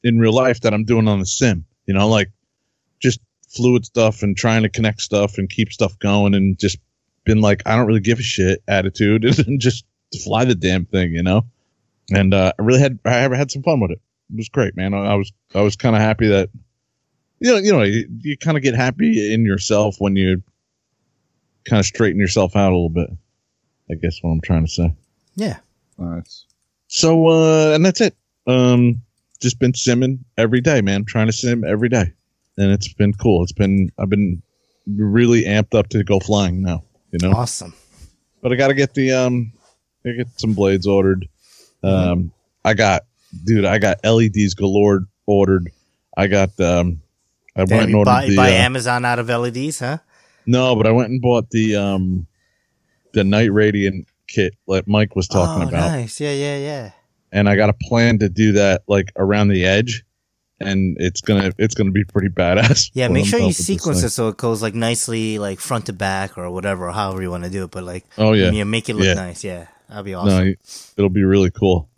in 0.03 0.19
real 0.19 0.31
life 0.31 0.61
that 0.61 0.75
I'm 0.75 0.85
doing 0.85 1.07
on 1.07 1.17
the 1.17 1.25
sim. 1.25 1.65
You 1.87 1.95
know, 1.95 2.07
like 2.07 2.29
just 2.99 3.19
fluid 3.47 3.83
stuff 3.83 4.21
and 4.21 4.37
trying 4.37 4.61
to 4.61 4.69
connect 4.69 5.01
stuff 5.01 5.39
and 5.39 5.49
keep 5.49 5.73
stuff 5.73 5.97
going 5.97 6.35
and 6.35 6.59
just 6.59 6.77
been 7.25 7.41
like 7.41 7.63
I 7.65 7.75
don't 7.75 7.87
really 7.87 7.99
give 7.99 8.19
a 8.19 8.21
shit 8.21 8.61
attitude 8.67 9.25
and 9.47 9.59
just 9.59 9.85
fly 10.23 10.45
the 10.45 10.53
damn 10.53 10.85
thing, 10.85 11.13
you 11.13 11.23
know. 11.23 11.47
And 12.11 12.35
uh, 12.35 12.53
I 12.59 12.61
really 12.61 12.79
had 12.79 12.99
I 13.05 13.21
ever 13.21 13.35
had 13.35 13.49
some 13.49 13.63
fun 13.63 13.79
with 13.79 13.89
it. 13.89 14.01
It 14.31 14.37
was 14.37 14.49
great, 14.49 14.77
man. 14.77 14.93
I 14.93 15.15
was 15.15 15.33
I 15.55 15.61
was 15.61 15.77
kind 15.77 15.95
of 15.95 16.01
happy 16.03 16.27
that 16.27 16.51
you 17.39 17.51
know 17.51 17.57
you 17.57 17.71
know 17.71 17.83
you, 17.83 18.07
you 18.21 18.37
kind 18.37 18.57
of 18.57 18.63
get 18.63 18.75
happy 18.75 19.33
in 19.33 19.45
yourself 19.45 19.95
when 19.99 20.15
you 20.15 20.41
kind 21.65 21.79
of 21.79 21.85
straighten 21.85 22.19
yourself 22.19 22.55
out 22.55 22.71
a 22.71 22.75
little 22.75 22.89
bit. 22.89 23.09
I 23.91 23.95
guess 23.95 24.19
what 24.21 24.31
I'm 24.31 24.41
trying 24.41 24.65
to 24.65 24.71
say. 24.71 24.93
Yeah. 25.35 25.57
Nice. 25.97 26.45
So 26.87 27.27
uh 27.27 27.73
and 27.75 27.85
that's 27.85 28.01
it. 28.01 28.15
Um 28.47 29.01
just 29.41 29.59
been 29.59 29.73
simming 29.73 30.19
every 30.37 30.61
day, 30.61 30.81
man. 30.81 31.05
Trying 31.05 31.27
to 31.27 31.33
sim 31.33 31.63
every 31.63 31.89
day. 31.89 32.13
And 32.57 32.71
it's 32.71 32.91
been 32.93 33.13
cool. 33.13 33.43
It's 33.43 33.51
been 33.51 33.91
I've 33.97 34.09
been 34.09 34.41
really 34.87 35.43
amped 35.43 35.75
up 35.75 35.89
to 35.89 36.03
go 36.03 36.19
flying 36.19 36.61
now, 36.61 36.83
you 37.11 37.19
know. 37.21 37.31
Awesome. 37.31 37.73
But 38.41 38.51
I 38.51 38.55
got 38.55 38.69
to 38.69 38.73
get 38.73 38.93
the 38.93 39.11
um, 39.11 39.51
I 40.05 40.11
get 40.11 40.27
some 40.39 40.53
blades 40.53 40.87
ordered. 40.87 41.27
Um, 41.83 42.31
I 42.63 42.73
got, 42.73 43.03
dude, 43.45 43.65
I 43.65 43.79
got 43.79 44.03
LEDs 44.03 44.53
galore 44.53 45.05
ordered. 45.25 45.69
I 46.15 46.27
got 46.27 46.57
um, 46.59 47.01
I 47.59 47.63
went 47.75 47.87
and 47.87 47.95
ordered 47.95 48.11
buy, 48.11 48.25
the. 48.27 48.35
buy 48.35 48.49
uh, 48.51 48.55
Amazon 48.55 49.05
out 49.05 49.19
of 49.19 49.29
LEDs, 49.29 49.79
huh? 49.79 49.97
no, 50.45 50.75
but 50.75 50.87
I 50.87 50.91
went 50.91 51.09
and 51.09 51.21
bought 51.21 51.49
the 51.51 51.75
um, 51.75 52.27
the 53.13 53.23
night 53.23 53.51
radiant 53.51 54.07
kit 54.27 54.53
that 54.67 54.87
Mike 54.87 55.15
was 55.15 55.27
talking 55.27 55.65
oh, 55.65 55.67
about, 55.69 55.91
nice. 55.91 56.19
Yeah, 56.19 56.31
yeah, 56.33 56.57
yeah. 56.57 56.91
and 57.31 57.49
I 57.49 57.55
got 57.55 57.69
a 57.69 57.73
plan 57.73 58.19
to 58.19 58.29
do 58.29 58.53
that 58.53 58.83
like 58.87 59.11
around 59.15 59.49
the 59.49 59.65
edge, 59.65 60.03
and 60.59 60.97
it's 60.99 61.21
gonna 61.21 61.51
it's 61.57 61.75
gonna 61.75 61.91
be 61.91 62.03
pretty 62.03 62.29
badass. 62.29 62.91
Yeah, 62.93 63.07
make 63.07 63.25
sure 63.25 63.39
you 63.39 63.51
sequence 63.53 64.03
it 64.03 64.09
so 64.09 64.29
it 64.29 64.37
goes 64.37 64.61
like 64.61 64.75
nicely, 64.75 65.39
like 65.39 65.59
front 65.59 65.87
to 65.87 65.93
back 65.93 66.37
or 66.37 66.49
whatever, 66.49 66.91
however 66.91 67.21
you 67.21 67.31
want 67.31 67.43
to 67.43 67.49
do 67.49 67.63
it. 67.63 67.71
But 67.71 67.83
like, 67.83 68.05
Oh 68.17 68.33
yeah, 68.33 68.51
you 68.51 68.65
make 68.65 68.89
it 68.89 68.95
look 68.95 69.05
Yeah. 69.05 69.13
nice. 69.15 69.43
Yeah, 69.43 69.67
that'd 69.87 70.05
be 70.05 70.13
awesome. 70.13 70.47
you- 70.47 70.57
it'll 70.97 71.09
be 71.09 71.23
really 71.23 71.51
cool. 71.51 71.88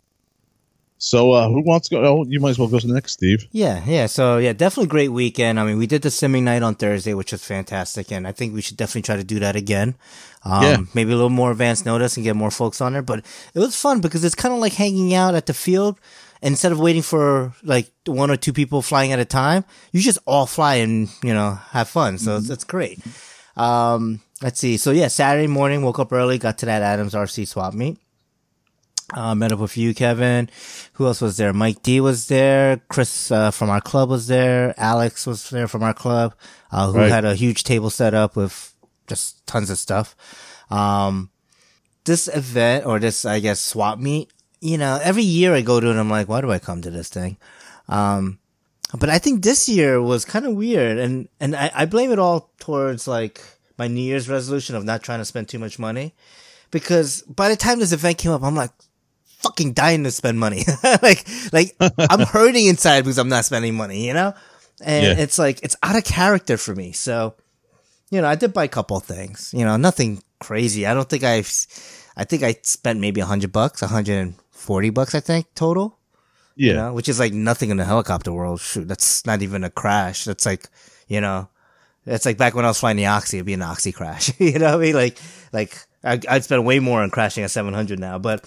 So, 1.04 1.32
uh, 1.32 1.48
who 1.48 1.62
wants 1.64 1.88
to 1.88 1.96
go? 1.96 2.04
Oh, 2.04 2.24
you 2.28 2.38
might 2.38 2.50
as 2.50 2.58
well 2.60 2.68
go 2.68 2.78
to 2.78 2.86
the 2.86 2.94
next, 2.94 3.14
Steve. 3.14 3.48
Yeah, 3.50 3.82
yeah. 3.84 4.06
So 4.06 4.38
yeah, 4.38 4.52
definitely 4.52 4.86
great 4.86 5.08
weekend. 5.08 5.58
I 5.58 5.64
mean, 5.64 5.76
we 5.76 5.88
did 5.88 6.02
the 6.02 6.10
simming 6.10 6.44
night 6.44 6.62
on 6.62 6.76
Thursday, 6.76 7.12
which 7.12 7.32
was 7.32 7.44
fantastic, 7.44 8.12
and 8.12 8.24
I 8.24 8.30
think 8.30 8.54
we 8.54 8.62
should 8.62 8.76
definitely 8.76 9.02
try 9.02 9.16
to 9.16 9.24
do 9.24 9.40
that 9.40 9.56
again. 9.56 9.96
Um, 10.44 10.62
Yeah. 10.62 10.76
maybe 10.94 11.10
a 11.10 11.16
little 11.16 11.28
more 11.28 11.50
advance 11.50 11.84
notice 11.84 12.16
and 12.16 12.22
get 12.22 12.36
more 12.36 12.52
folks 12.52 12.80
on 12.80 12.92
there. 12.92 13.02
But 13.02 13.24
it 13.52 13.58
was 13.58 13.74
fun 13.74 14.00
because 14.00 14.22
it's 14.24 14.36
kind 14.36 14.54
of 14.54 14.60
like 14.60 14.74
hanging 14.74 15.12
out 15.12 15.34
at 15.34 15.46
the 15.46 15.54
field. 15.54 15.98
Instead 16.40 16.70
of 16.70 16.78
waiting 16.78 17.02
for 17.02 17.52
like 17.64 17.90
one 18.06 18.30
or 18.30 18.36
two 18.36 18.52
people 18.52 18.80
flying 18.80 19.10
at 19.12 19.18
a 19.18 19.24
time, 19.24 19.64
you 19.90 20.00
just 20.00 20.18
all 20.24 20.46
fly 20.46 20.76
and 20.76 21.08
you 21.24 21.34
know 21.34 21.58
have 21.70 21.88
fun. 21.88 22.16
So 22.18 22.36
it's, 22.36 22.48
it's 22.48 22.64
great. 22.64 23.00
Um, 23.56 24.20
let's 24.40 24.60
see. 24.60 24.76
So 24.76 24.92
yeah, 24.92 25.08
Saturday 25.08 25.46
morning, 25.48 25.82
woke 25.82 25.98
up 25.98 26.12
early, 26.12 26.38
got 26.38 26.58
to 26.58 26.66
that 26.66 26.82
Adams 26.82 27.14
RC 27.14 27.46
swap 27.48 27.74
meet. 27.74 27.98
Uh, 29.14 29.34
met 29.34 29.52
up 29.52 29.58
with 29.58 29.76
you, 29.76 29.94
Kevin. 29.94 30.48
Who 30.94 31.06
else 31.06 31.20
was 31.20 31.36
there? 31.36 31.52
Mike 31.52 31.82
D 31.82 32.00
was 32.00 32.28
there. 32.28 32.80
Chris 32.88 33.30
uh, 33.30 33.50
from 33.50 33.68
our 33.68 33.80
club 33.80 34.08
was 34.08 34.26
there. 34.26 34.74
Alex 34.78 35.26
was 35.26 35.50
there 35.50 35.68
from 35.68 35.82
our 35.82 35.92
club, 35.94 36.34
uh, 36.70 36.90
who 36.90 36.98
Right. 36.98 37.10
had 37.10 37.24
a 37.24 37.34
huge 37.34 37.64
table 37.64 37.90
set 37.90 38.14
up 38.14 38.36
with 38.36 38.74
just 39.06 39.46
tons 39.46 39.68
of 39.68 39.78
stuff. 39.78 40.16
Um, 40.70 41.28
this 42.04 42.26
event 42.28 42.86
or 42.86 42.98
this, 42.98 43.24
I 43.24 43.40
guess, 43.40 43.60
swap 43.60 43.98
meet. 43.98 44.30
You 44.60 44.78
know, 44.78 44.98
every 45.02 45.24
year 45.24 45.54
I 45.54 45.60
go 45.60 45.78
to 45.80 45.88
it, 45.90 45.96
I'm 45.96 46.08
like, 46.08 46.28
why 46.28 46.40
do 46.40 46.50
I 46.50 46.58
come 46.58 46.80
to 46.82 46.90
this 46.90 47.08
thing? 47.10 47.36
Um, 47.88 48.38
but 48.98 49.10
I 49.10 49.18
think 49.18 49.42
this 49.42 49.68
year 49.68 50.00
was 50.00 50.24
kind 50.24 50.46
of 50.46 50.54
weird, 50.54 50.98
and 50.98 51.28
and 51.40 51.54
I, 51.56 51.70
I 51.74 51.84
blame 51.86 52.12
it 52.12 52.18
all 52.18 52.50
towards 52.60 53.06
like 53.08 53.42
my 53.76 53.88
New 53.88 54.02
Year's 54.02 54.28
resolution 54.28 54.76
of 54.76 54.84
not 54.84 55.02
trying 55.02 55.18
to 55.18 55.24
spend 55.24 55.48
too 55.48 55.58
much 55.58 55.78
money, 55.78 56.14
because 56.70 57.22
by 57.22 57.48
the 57.48 57.56
time 57.56 57.78
this 57.80 57.92
event 57.92 58.18
came 58.18 58.32
up, 58.32 58.42
I'm 58.42 58.54
like 58.54 58.70
fucking 59.42 59.72
dying 59.74 60.04
to 60.04 60.10
spend 60.10 60.38
money. 60.38 60.64
like 61.02 61.26
like 61.52 61.76
I'm 61.98 62.20
hurting 62.26 62.66
inside 62.66 63.02
because 63.02 63.18
I'm 63.18 63.28
not 63.28 63.44
spending 63.44 63.74
money, 63.74 64.06
you 64.06 64.14
know? 64.14 64.34
And 64.84 65.04
Yeah. 65.18 65.22
it's 65.22 65.38
like 65.38 65.60
it's 65.62 65.76
out 65.82 65.96
of 65.96 66.04
character 66.04 66.56
for 66.56 66.74
me. 66.74 66.92
So, 66.92 67.34
you 68.10 68.20
know, 68.20 68.28
I 68.28 68.34
did 68.34 68.52
buy 68.52 68.64
a 68.64 68.68
couple 68.68 68.96
of 68.96 69.04
things. 69.04 69.50
You 69.54 69.64
know, 69.64 69.76
nothing 69.76 70.22
crazy. 70.40 70.86
I 70.86 70.94
don't 70.94 71.08
think 71.08 71.24
I've 71.24 71.50
I 72.16 72.24
think 72.24 72.42
I 72.42 72.56
spent 72.62 73.00
maybe 73.00 73.20
a 73.20 73.26
hundred 73.26 73.52
bucks, 73.52 73.82
a 73.82 73.86
hundred 73.86 74.18
and 74.18 74.34
forty 74.50 74.90
bucks, 74.90 75.14
I 75.14 75.20
think, 75.20 75.46
total. 75.54 75.98
Yeah, 76.54 76.68
You 76.68 76.74
know, 76.76 76.92
which 76.92 77.08
is 77.08 77.18
like 77.18 77.32
nothing 77.32 77.70
in 77.70 77.78
the 77.78 77.84
helicopter 77.84 78.30
world. 78.32 78.60
Shoot, 78.60 78.86
that's 78.86 79.24
not 79.24 79.40
even 79.40 79.64
a 79.64 79.70
crash. 79.70 80.24
That's 80.26 80.44
like, 80.44 80.68
you 81.08 81.20
know, 81.22 81.48
it's 82.04 82.26
like 82.26 82.36
back 82.36 82.54
when 82.54 82.66
I 82.66 82.68
was 82.68 82.78
flying 82.80 82.98
the 82.98 83.06
Oxy, 83.06 83.38
it'd 83.38 83.46
be 83.46 83.54
an 83.54 83.62
Oxy 83.62 83.90
crash. 83.92 84.32
you 84.38 84.58
know 84.58 84.66
what 84.66 84.74
I 84.74 84.84
mean? 84.84 84.94
Like, 84.94 85.18
like 85.52 85.78
I, 86.04 86.20
I'd 86.28 86.44
spend 86.44 86.66
way 86.66 86.78
more 86.78 87.00
on 87.02 87.08
crashing 87.08 87.42
a 87.44 87.48
700 87.48 87.98
now, 87.98 88.18
but 88.18 88.44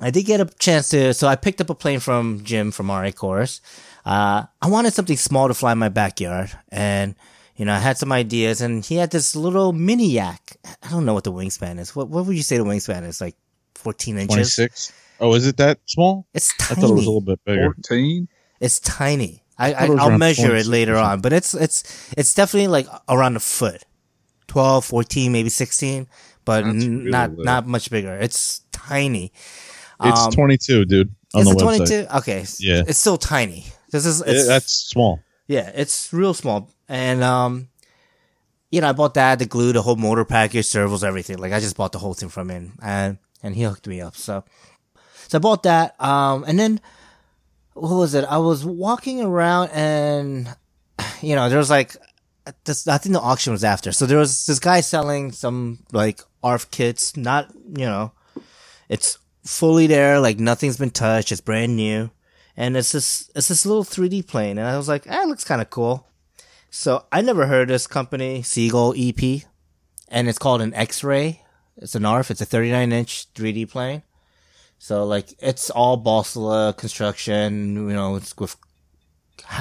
I 0.00 0.10
did 0.10 0.24
get 0.24 0.40
a 0.40 0.46
chance 0.58 0.88
to, 0.90 1.14
so 1.14 1.28
I 1.28 1.36
picked 1.36 1.60
up 1.60 1.70
a 1.70 1.74
plane 1.74 2.00
from 2.00 2.42
Jim 2.44 2.70
from 2.72 2.90
RA 2.90 3.10
Cores. 3.10 3.60
Uh, 4.04 4.44
I 4.60 4.68
wanted 4.68 4.92
something 4.94 5.16
small 5.16 5.48
to 5.48 5.54
fly 5.54 5.72
in 5.72 5.78
my 5.78 5.88
backyard 5.90 6.50
and, 6.70 7.14
you 7.56 7.64
know, 7.64 7.72
I 7.74 7.78
had 7.78 7.98
some 7.98 8.10
ideas 8.10 8.60
and 8.60 8.84
he 8.84 8.96
had 8.96 9.10
this 9.10 9.36
little 9.36 9.72
mini 9.72 10.08
yak. 10.10 10.56
I 10.82 10.90
don't 10.90 11.04
know 11.04 11.14
what 11.14 11.24
the 11.24 11.32
wingspan 11.32 11.78
is. 11.78 11.94
What, 11.94 12.08
what 12.08 12.26
would 12.26 12.36
you 12.36 12.42
say 12.42 12.56
the 12.58 12.64
wingspan 12.64 13.06
is? 13.06 13.20
Like 13.20 13.36
14 13.76 14.16
inches? 14.18 14.28
twenty 14.28 14.44
six. 14.44 14.92
Oh, 15.20 15.34
is 15.34 15.46
it 15.46 15.56
that 15.58 15.78
small? 15.86 16.26
It's 16.34 16.52
tiny. 16.56 16.70
I 16.70 16.80
thought 16.80 16.90
it 16.90 16.94
was 16.94 17.04
a 17.04 17.10
little 17.10 17.20
bit 17.20 17.44
bigger. 17.44 17.74
14? 17.74 18.28
It's 18.60 18.80
tiny. 18.80 19.44
I, 19.58 19.72
I, 19.72 19.84
I 19.86 19.94
I'll 19.98 20.18
measure 20.18 20.56
it 20.56 20.66
later 20.66 20.96
on, 20.96 21.20
but 21.20 21.32
it's 21.32 21.54
it's 21.54 21.84
it's 22.16 22.34
definitely 22.34 22.66
like 22.68 22.88
around 23.08 23.36
a 23.36 23.40
foot, 23.40 23.84
12, 24.48 24.84
14, 24.84 25.30
maybe 25.30 25.50
sixteen, 25.50 26.08
but 26.44 26.64
n- 26.64 26.78
really 26.98 27.10
not 27.10 27.30
little. 27.30 27.44
not 27.44 27.66
much 27.66 27.90
bigger. 27.90 28.14
It's 28.14 28.62
tiny. 28.72 29.32
It's 30.04 30.20
Um, 30.20 30.32
twenty 30.32 30.58
two, 30.58 30.84
dude. 30.84 31.14
On 31.34 31.42
Is 31.42 31.46
the 31.48 31.52
it 31.52 31.56
website. 31.56 31.60
twenty 31.62 31.84
two? 31.86 32.06
Okay, 32.18 32.44
Yeah. 32.58 32.82
it's 32.86 32.98
still 32.98 33.16
tiny. 33.18 33.66
This 33.90 34.06
is 34.06 34.20
it's, 34.22 34.46
that's 34.46 34.72
small. 34.72 35.20
yeah, 35.48 35.70
it's 35.74 36.12
real 36.12 36.34
small, 36.34 36.70
and 36.88 37.22
um, 37.22 37.68
you 38.70 38.80
know, 38.80 38.88
I 38.88 38.92
bought 38.92 39.14
that, 39.14 39.38
the 39.38 39.46
glue, 39.46 39.72
the 39.72 39.82
whole 39.82 39.96
motor 39.96 40.24
package, 40.24 40.66
servos, 40.66 41.04
everything. 41.04 41.38
Like 41.38 41.52
I 41.52 41.60
just 41.60 41.76
bought 41.76 41.92
the 41.92 41.98
whole 41.98 42.14
thing 42.14 42.28
from 42.30 42.48
him, 42.48 42.72
and 42.82 43.18
and 43.42 43.54
he 43.54 43.62
hooked 43.64 43.86
me 43.86 44.00
up. 44.00 44.16
So, 44.16 44.44
so 45.28 45.38
I 45.38 45.40
bought 45.40 45.62
that. 45.64 46.00
Um, 46.02 46.44
and 46.46 46.58
then 46.58 46.80
what 47.74 47.90
was 47.96 48.14
it? 48.14 48.24
I 48.24 48.38
was 48.38 48.64
walking 48.64 49.20
around, 49.22 49.70
and 49.72 50.48
you 51.22 51.34
know, 51.36 51.48
there 51.50 51.58
was 51.58 51.70
like 51.70 51.96
this. 52.64 52.88
I 52.88 52.96
think 52.98 53.12
the 53.14 53.20
auction 53.20 53.52
was 53.52 53.62
after. 53.64 53.92
So 53.92 54.06
there 54.06 54.18
was 54.18 54.46
this 54.46 54.58
guy 54.58 54.80
selling 54.80 55.32
some 55.32 55.80
like 55.92 56.20
ARF 56.42 56.70
kits. 56.70 57.14
Not 57.16 57.50
you 57.76 57.84
know, 57.86 58.12
it's 58.88 59.18
fully 59.44 59.86
there. 59.86 60.20
Like 60.20 60.38
nothing's 60.38 60.76
been 60.76 60.90
touched. 60.90 61.32
It's 61.32 61.40
brand 61.40 61.76
new. 61.76 62.10
And 62.56 62.76
it's 62.76 62.92
this, 62.92 63.30
it's 63.34 63.48
this 63.48 63.64
little 63.64 63.84
3D 63.84 64.26
plane. 64.26 64.58
And 64.58 64.66
I 64.68 64.76
was 64.76 64.88
like, 64.88 65.06
ah, 65.08 65.22
it 65.22 65.28
looks 65.28 65.44
kind 65.44 65.62
of 65.62 65.70
cool. 65.70 66.06
So 66.70 67.04
I 67.12 67.20
never 67.22 67.46
heard 67.46 67.62
of 67.70 67.74
this 67.74 67.86
company, 67.86 68.42
Seagull 68.42 68.94
EP, 68.96 69.42
and 70.08 70.28
it's 70.28 70.38
called 70.38 70.62
an 70.62 70.74
X-Ray. 70.74 71.42
It's 71.78 71.94
an 71.94 72.04
ARF. 72.04 72.30
It's 72.30 72.40
a 72.40 72.46
39 72.46 72.92
inch 72.92 73.32
3D 73.34 73.70
plane. 73.70 74.02
So 74.78 75.04
like 75.04 75.34
it's 75.38 75.70
all 75.70 75.96
balsa 75.96 76.74
construction. 76.76 77.74
You 77.88 77.94
know, 77.94 78.16
it's 78.16 78.36
with 78.36 78.56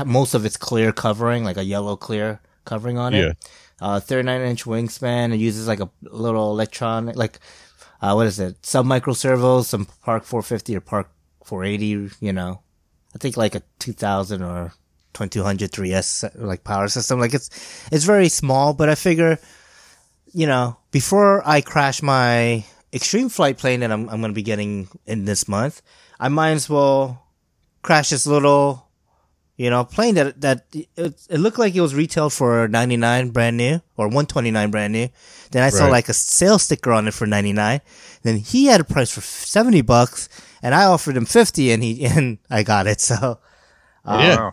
most 0.05 0.33
of 0.33 0.45
it's 0.45 0.57
clear 0.57 0.91
covering, 0.91 1.43
like 1.43 1.57
a 1.57 1.63
yellow 1.63 1.95
clear 1.95 2.39
covering 2.65 2.97
on 2.97 3.13
Yeah. 3.13 3.29
it. 3.29 3.50
Uh, 3.79 4.00
39 4.00 4.41
inch 4.41 4.63
wingspan. 4.65 5.33
It 5.33 5.38
uses 5.38 5.67
like 5.67 5.79
a 5.79 5.89
little 6.01 6.51
electronic, 6.51 7.15
like 7.15 7.39
uh, 8.01 8.13
what 8.13 8.27
is 8.27 8.39
it? 8.39 8.65
Some 8.65 8.88
micro 8.88 9.13
servos, 9.13 9.67
some 9.67 9.86
Park 9.86 10.24
450 10.24 10.75
or 10.75 10.81
Park 10.81 11.10
480. 11.43 12.15
You 12.20 12.34
know, 12.34 12.62
I 13.13 13.17
think 13.20 13.38
like 13.38 13.55
a 13.55 13.62
2000 13.79 14.41
or 14.41 14.74
2200 15.13 15.72
3S 15.72 16.31
like 16.36 16.63
power 16.63 16.88
system. 16.88 17.20
Like 17.20 17.34
it's, 17.34 17.50
it's 17.91 18.05
very 18.05 18.29
small, 18.29 18.74
but 18.74 18.89
I 18.89 18.96
figure, 18.96 19.38
you 20.34 20.48
know, 20.48 20.77
before 20.91 21.48
I 21.48 21.62
crash 21.62 22.01
my 22.01 22.65
extreme 22.93 23.29
flight 23.29 23.58
plane 23.58 23.81
that 23.81 23.91
I'm, 23.91 24.10
I'm 24.10 24.20
going 24.20 24.31
to 24.31 24.36
be 24.36 24.41
getting 24.41 24.88
in 25.05 25.25
this 25.25 25.48
month, 25.48 25.81
I 26.20 26.29
might 26.29 26.51
as 26.51 26.70
well 26.70 27.24
crash 27.81 28.10
this 28.10 28.27
little, 28.27 28.88
you 29.62 29.70
know, 29.70 29.84
plane 29.86 30.15
that, 30.15 30.41
that 30.41 30.65
it, 30.74 30.88
it 31.30 31.38
looked 31.39 31.60
like 31.60 31.75
it 31.75 31.82
was 31.82 31.94
retailed 31.94 32.34
for 32.34 32.68
99 32.68 33.30
brand 33.30 33.58
new 33.58 33.75
or 33.98 34.08
129 34.08 34.72
brand 34.72 34.91
new. 34.94 35.08
Then 35.51 35.63
I 35.63 35.70
saw 35.70 35.84
Right. 35.86 35.91
like 35.91 36.10
a 36.10 36.13
sales 36.13 36.63
sticker 36.63 36.91
on 36.91 37.08
it 37.08 37.13
for 37.13 37.27
99. 37.27 37.82
Then 38.24 38.38
he 38.38 38.65
had 38.65 38.82
a 38.82 38.84
price 38.84 39.12
for 39.12 39.22
70 39.22 39.82
bucks 39.82 40.30
and 40.63 40.74
I 40.74 40.86
offered 40.86 41.15
him 41.15 41.25
50 41.25 41.72
and 41.72 41.84
he, 41.84 42.06
and 42.13 42.38
I 42.50 42.63
got 42.63 42.88
it. 42.88 43.00
So, 43.01 43.38
Yeah. 44.06 44.51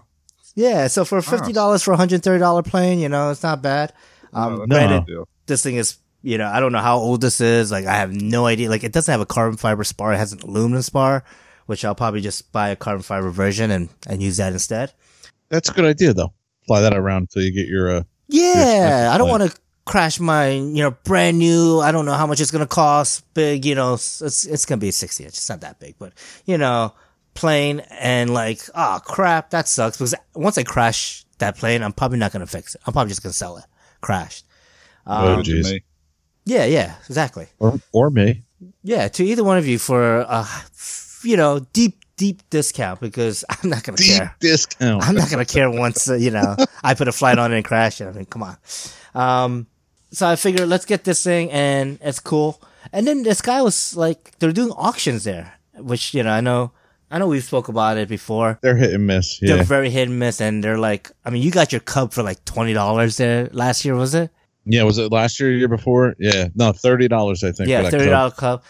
Yeah. 0.55 0.89
So 0.89 1.05
for 1.05 1.21
$50 1.21 1.83
for 1.85 1.95
a 1.95 1.97
$130 1.97 2.67
plane, 2.67 2.99
you 2.99 3.09
know, 3.09 3.31
it's 3.31 3.43
not 3.43 3.63
bad. 3.63 3.93
Um, 4.33 4.43
No, 4.43 4.57
no. 4.57 4.59
that's 4.59 4.65
a 4.65 4.69
granted, 4.75 5.07
good 5.07 5.13
deal. 5.13 5.29
this 5.47 5.63
thing 5.63 5.77
is, 5.77 5.97
you 6.23 6.37
know, 6.37 6.49
I 6.49 6.61
don't 6.61 6.73
know 6.73 6.81
how 6.85 6.99
old 6.99 7.21
this 7.21 7.41
is. 7.41 7.71
Like, 7.71 7.87
I 7.87 7.95
have 7.95 8.13
no 8.13 8.45
idea. 8.47 8.69
Like, 8.69 8.85
it 8.85 8.93
doesn't 8.93 9.11
have 9.11 9.21
a 9.23 9.27
carbon 9.27 9.57
fiber 9.57 9.85
spar. 9.85 10.13
It 10.13 10.19
has 10.19 10.33
an 10.33 10.41
aluminum 10.41 10.83
spar, 10.83 11.23
which 11.69 11.85
I'll 11.85 11.95
probably 11.95 12.23
just 12.23 12.51
buy 12.51 12.71
a 12.71 12.77
carbon 12.77 13.03
fiber 13.03 13.29
version 13.31 13.71
and, 13.71 13.91
and 14.09 14.23
use 14.23 14.39
that 14.39 14.55
instead. 14.55 14.93
That's 15.51 15.69
a 15.69 15.73
good 15.75 15.85
idea, 15.85 16.15
though. 16.15 16.33
Fly 16.67 16.81
that 16.81 16.95
around 16.97 17.23
until 17.25 17.43
you 17.43 17.53
get 17.53 17.67
your. 17.69 17.91
Uh, 17.99 18.03
Yeah. 18.27 18.55
that's 18.55 19.15
I 19.15 19.19
don't 19.19 19.29
want 19.29 19.43
to 19.51 19.57
crash 19.85 20.19
my, 20.19 20.49
you 20.51 20.83
know, 20.83 20.93
brand 21.05 21.39
new. 21.39 21.79
I 21.81 21.93
don't 21.93 22.07
know 22.07 22.15
how 22.15 22.27
much 22.27 22.41
it's 22.41 22.51
going 22.51 22.65
to 22.65 22.67
cost. 22.67 23.23
Big, 23.35 23.67
you 23.67 23.75
know, 23.75 23.95
it's, 23.95 24.23
it's, 24.23 24.65
going 24.65 24.79
to 24.81 24.85
be 24.87 24.91
60 24.91 25.25
inch. 25.25 25.35
It's 25.35 25.49
not 25.49 25.61
that 25.61 25.79
big, 25.79 25.97
but, 25.99 26.13
you 26.47 26.57
know, 26.59 26.95
plane 27.35 27.81
and 27.91 28.33
like, 28.33 28.61
oh 28.75 29.01
crap, 29.05 29.51
that 29.51 29.69
sucks. 29.69 29.99
Because 29.99 30.15
once 30.35 30.57
I 30.57 30.63
crash 30.63 31.25
that 31.39 31.57
plane, 31.59 31.83
I'm 31.83 31.93
probably 31.93 32.19
not 32.19 32.33
going 32.33 32.45
to 32.45 32.51
fix 32.51 32.75
it. 32.75 32.81
I'm 32.87 32.95
probably 32.95 33.11
just 33.11 33.23
going 33.23 33.31
to 33.33 33.37
sell 33.37 33.59
it. 33.59 33.65
Crashed. 34.01 34.47
Oh, 35.07 35.35
Um, 35.37 35.43
geez. 35.43 35.71
Me. 35.71 35.83
yeah, 36.45 36.65
yeah, 36.65 36.95
exactly. 37.07 37.47
or, 37.59 37.79
or 37.93 38.11
me. 38.11 38.43
Yeah, 38.83 39.09
to 39.09 39.25
either 39.25 39.45
one 39.45 39.57
of 39.59 39.67
you 39.67 39.79
for 39.79 40.21
a 40.21 40.47
you 41.29 41.37
know 41.37 41.61
deep 41.73 41.95
deep 42.17 42.43
discount 42.51 43.01
because 43.01 43.45
I'm 43.51 43.69
not 43.71 43.83
gonna 43.85 43.99
Deep 43.99 44.17
care. 44.17 44.35
discount. 44.41 45.03
I'm 45.07 45.15
not 45.15 45.31
gonna 45.31 45.45
care 45.45 45.71
once 45.71 46.09
uh, 46.09 46.15
you 46.15 46.31
know 46.31 46.57
I 46.83 46.95
put 46.95 47.09
a 47.09 47.13
flight 47.13 47.39
on 47.39 47.53
it 47.53 47.57
and 47.57 47.65
crash 47.65 48.01
it. 48.01 48.07
I 48.07 48.13
mean, 48.13 48.27
come 48.27 48.43
on. 48.43 48.57
Um, 49.15 49.67
so 50.11 50.27
I 50.27 50.37
figured 50.37 50.69
let's 50.69 50.85
get 50.87 51.05
this 51.05 51.23
thing 51.23 51.51
and 51.53 51.99
it's 52.03 52.21
cool. 52.21 52.61
And 52.93 53.07
then 53.07 53.23
this 53.23 53.43
guy 53.43 53.61
was 53.63 53.95
like, 53.97 54.33
they're 54.39 54.53
doing 54.53 54.71
auctions 54.73 55.25
there, 55.25 55.53
which 55.77 56.15
you 56.15 56.23
know 56.23 56.31
I 56.31 56.41
know 56.41 56.73
I 57.11 57.19
know 57.19 57.27
we've 57.29 57.45
spoke 57.45 57.69
about 57.69 57.97
it 57.99 58.09
before. 58.09 58.59
They're 58.63 58.77
hit 58.77 58.93
and 58.95 59.07
miss. 59.07 59.39
They're 59.41 59.63
very 59.65 59.91
hit 59.91 60.09
and 60.09 60.19
miss, 60.19 60.41
and 60.41 60.63
they're 60.65 60.79
like, 60.79 61.11
I 61.25 61.31
mean, 61.31 61.43
you 61.43 61.51
got 61.51 61.73
your 61.73 61.81
Cub 61.81 62.13
for 62.13 62.23
like 62.23 62.43
twenty 62.45 62.73
dollars 62.73 63.17
there 63.17 63.49
last 63.53 63.85
year, 63.85 63.95
was 63.95 64.15
it? 64.15 64.31
yeah. 64.65 64.83
Was 64.85 64.99
it 64.99 65.11
last 65.13 65.39
year, 65.41 65.51
year 65.53 65.69
before? 65.69 66.15
Yeah, 66.19 66.49
no, 66.55 66.73
thirty 66.73 67.09
dollars 67.09 67.45
I 67.45 67.53
think. 67.53 67.69
yeah, 67.69 67.89
thirty 67.91 68.11
dollar 68.11 68.31
Cub. 68.33 68.63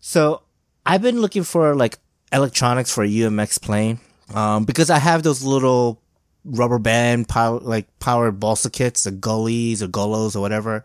So 0.00 0.42
I've 0.84 1.02
been 1.02 1.20
looking 1.20 1.42
for 1.44 1.74
like 1.74 1.98
electronics 2.32 2.92
for 2.92 3.04
a 3.04 3.08
UMX 3.08 3.60
plane, 3.60 4.00
um, 4.34 4.64
because 4.64 4.90
I 4.90 4.98
have 4.98 5.22
those 5.22 5.42
little 5.42 6.00
rubber 6.44 6.78
band 6.78 7.28
power 7.28 7.58
like 7.60 7.86
powered 7.98 8.38
balsa 8.40 8.70
kits, 8.70 9.04
the 9.04 9.10
gullies 9.10 9.82
or 9.82 9.88
gullos 9.88 10.36
or 10.36 10.40
whatever. 10.40 10.84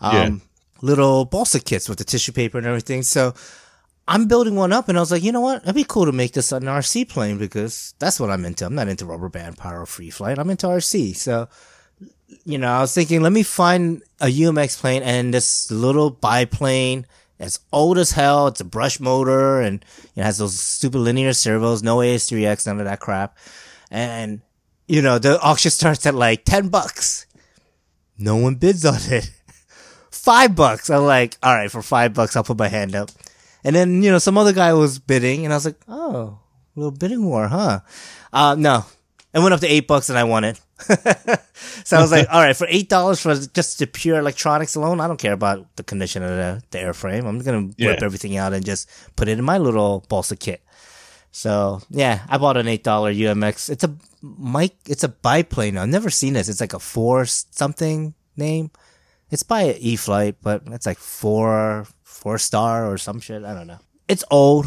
Um, 0.00 0.12
Yeah. 0.12 0.30
little 0.82 1.24
balsa 1.24 1.60
kits 1.60 1.88
with 1.88 1.98
the 1.98 2.04
tissue 2.04 2.32
paper 2.32 2.58
and 2.58 2.66
everything. 2.66 3.02
So 3.02 3.34
I'm 4.06 4.26
building 4.26 4.54
one 4.54 4.72
up, 4.72 4.88
and 4.88 4.96
I 4.96 5.02
was 5.02 5.10
like, 5.10 5.22
you 5.22 5.32
know 5.32 5.40
what? 5.42 5.62
It'd 5.64 5.74
be 5.74 5.84
cool 5.84 6.06
to 6.06 6.12
make 6.12 6.32
this 6.32 6.50
an 6.52 6.62
RC 6.64 7.04
plane 7.10 7.36
because 7.36 7.92
that's 7.98 8.18
what 8.18 8.30
I'm 8.30 8.44
into. 8.46 8.64
I'm 8.64 8.74
not 8.74 8.88
into 8.88 9.04
rubber 9.04 9.28
band 9.28 9.58
power 9.58 9.84
free 9.84 10.08
flight. 10.10 10.38
I'm 10.38 10.48
into 10.48 10.66
RC. 10.66 11.14
So, 11.14 11.48
you 12.44 12.56
know, 12.56 12.68
I 12.70 12.80
was 12.80 12.94
thinking, 12.94 13.20
let 13.20 13.32
me 13.32 13.42
find 13.42 14.02
a 14.20 14.26
UMX 14.28 14.78
plane 14.78 15.02
and 15.02 15.34
this 15.34 15.70
little 15.70 16.10
biplane. 16.10 17.04
It's 17.38 17.60
old 17.72 17.98
as 17.98 18.12
hell. 18.12 18.48
It's 18.48 18.60
a 18.60 18.64
brush 18.64 18.98
motor 19.00 19.60
and 19.60 19.84
it 20.16 20.22
has 20.22 20.38
those 20.38 20.58
stupid 20.58 20.98
linear 20.98 21.32
servos, 21.32 21.82
no 21.82 21.98
AS3X, 21.98 22.66
none 22.66 22.80
of 22.80 22.86
that 22.86 23.00
crap. 23.00 23.36
And, 23.90 24.40
you 24.86 25.02
know, 25.02 25.18
the 25.18 25.40
auction 25.40 25.70
starts 25.70 26.04
at 26.06 26.14
like 26.14 26.44
10 26.44 26.68
bucks. 26.68 27.26
No 28.18 28.36
one 28.36 28.56
bids 28.56 28.84
on 28.84 28.98
it. 29.06 29.30
Five 30.10 30.56
bucks. 30.56 30.90
I'm 30.90 31.04
like, 31.04 31.38
all 31.42 31.54
right, 31.54 31.70
for 31.70 31.80
five 31.80 32.12
bucks, 32.12 32.34
I'll 32.34 32.42
put 32.42 32.58
my 32.58 32.68
hand 32.68 32.96
up. 32.96 33.10
And 33.62 33.76
then, 33.76 34.02
you 34.02 34.10
know, 34.10 34.18
some 34.18 34.36
other 34.36 34.52
guy 34.52 34.72
was 34.72 34.98
bidding 34.98 35.44
and 35.44 35.52
I 35.52 35.56
was 35.56 35.64
like, 35.64 35.80
oh, 35.86 36.38
little 36.74 36.90
bidding 36.90 37.24
war, 37.24 37.48
huh? 37.48 37.80
Uh, 38.32 38.56
no. 38.58 38.84
It 39.34 39.40
went 39.40 39.52
up 39.52 39.60
to 39.60 39.66
eight 39.66 39.86
bucks 39.86 40.08
and 40.08 40.18
I 40.18 40.24
won 40.24 40.44
it. 40.44 40.58
so 41.84 41.96
I 41.96 42.00
was 42.00 42.10
like, 42.10 42.26
all 42.32 42.40
right, 42.40 42.56
for 42.56 42.66
eight 42.70 42.88
dollars 42.88 43.20
for 43.20 43.34
just 43.34 43.78
the 43.78 43.86
pure 43.86 44.18
electronics 44.18 44.74
alone, 44.74 45.00
I 45.00 45.06
don't 45.06 45.18
care 45.20 45.32
about 45.34 45.66
the 45.76 45.82
condition 45.82 46.22
of 46.22 46.30
the, 46.30 46.62
the 46.70 46.78
airframe. 46.78 47.26
I'm 47.26 47.38
gonna 47.40 47.70
Yeah. 47.76 47.96
everything 48.02 48.36
out 48.36 48.52
and 48.54 48.64
just 48.64 48.88
put 49.16 49.28
it 49.28 49.38
in 49.38 49.44
my 49.44 49.58
little 49.58 50.04
balsa 50.08 50.36
kit. 50.36 50.62
So 51.30 51.82
yeah, 51.90 52.20
I 52.28 52.38
bought 52.38 52.56
an 52.56 52.68
eight 52.68 52.84
dollar 52.84 53.12
UMX. 53.12 53.68
It's 53.70 53.84
a 53.84 53.94
mic. 54.22 54.76
It's 54.86 55.04
a 55.04 55.08
biplane. 55.08 55.76
I've 55.76 55.88
never 55.90 56.10
seen 56.10 56.32
this. 56.32 56.48
It's 56.48 56.60
like 56.60 56.72
a 56.72 56.78
four 56.80 57.26
something 57.26 58.14
name. 58.36 58.70
It's 59.30 59.42
by 59.42 59.74
E 59.74 59.96
Flight, 59.96 60.36
but 60.42 60.62
it's 60.68 60.86
like 60.86 60.98
four 60.98 61.86
four 62.02 62.38
star 62.38 62.90
or 62.90 62.96
some 62.96 63.20
shit. 63.20 63.44
I 63.44 63.52
don't 63.52 63.66
know. 63.66 63.78
It's 64.08 64.24
old. 64.30 64.66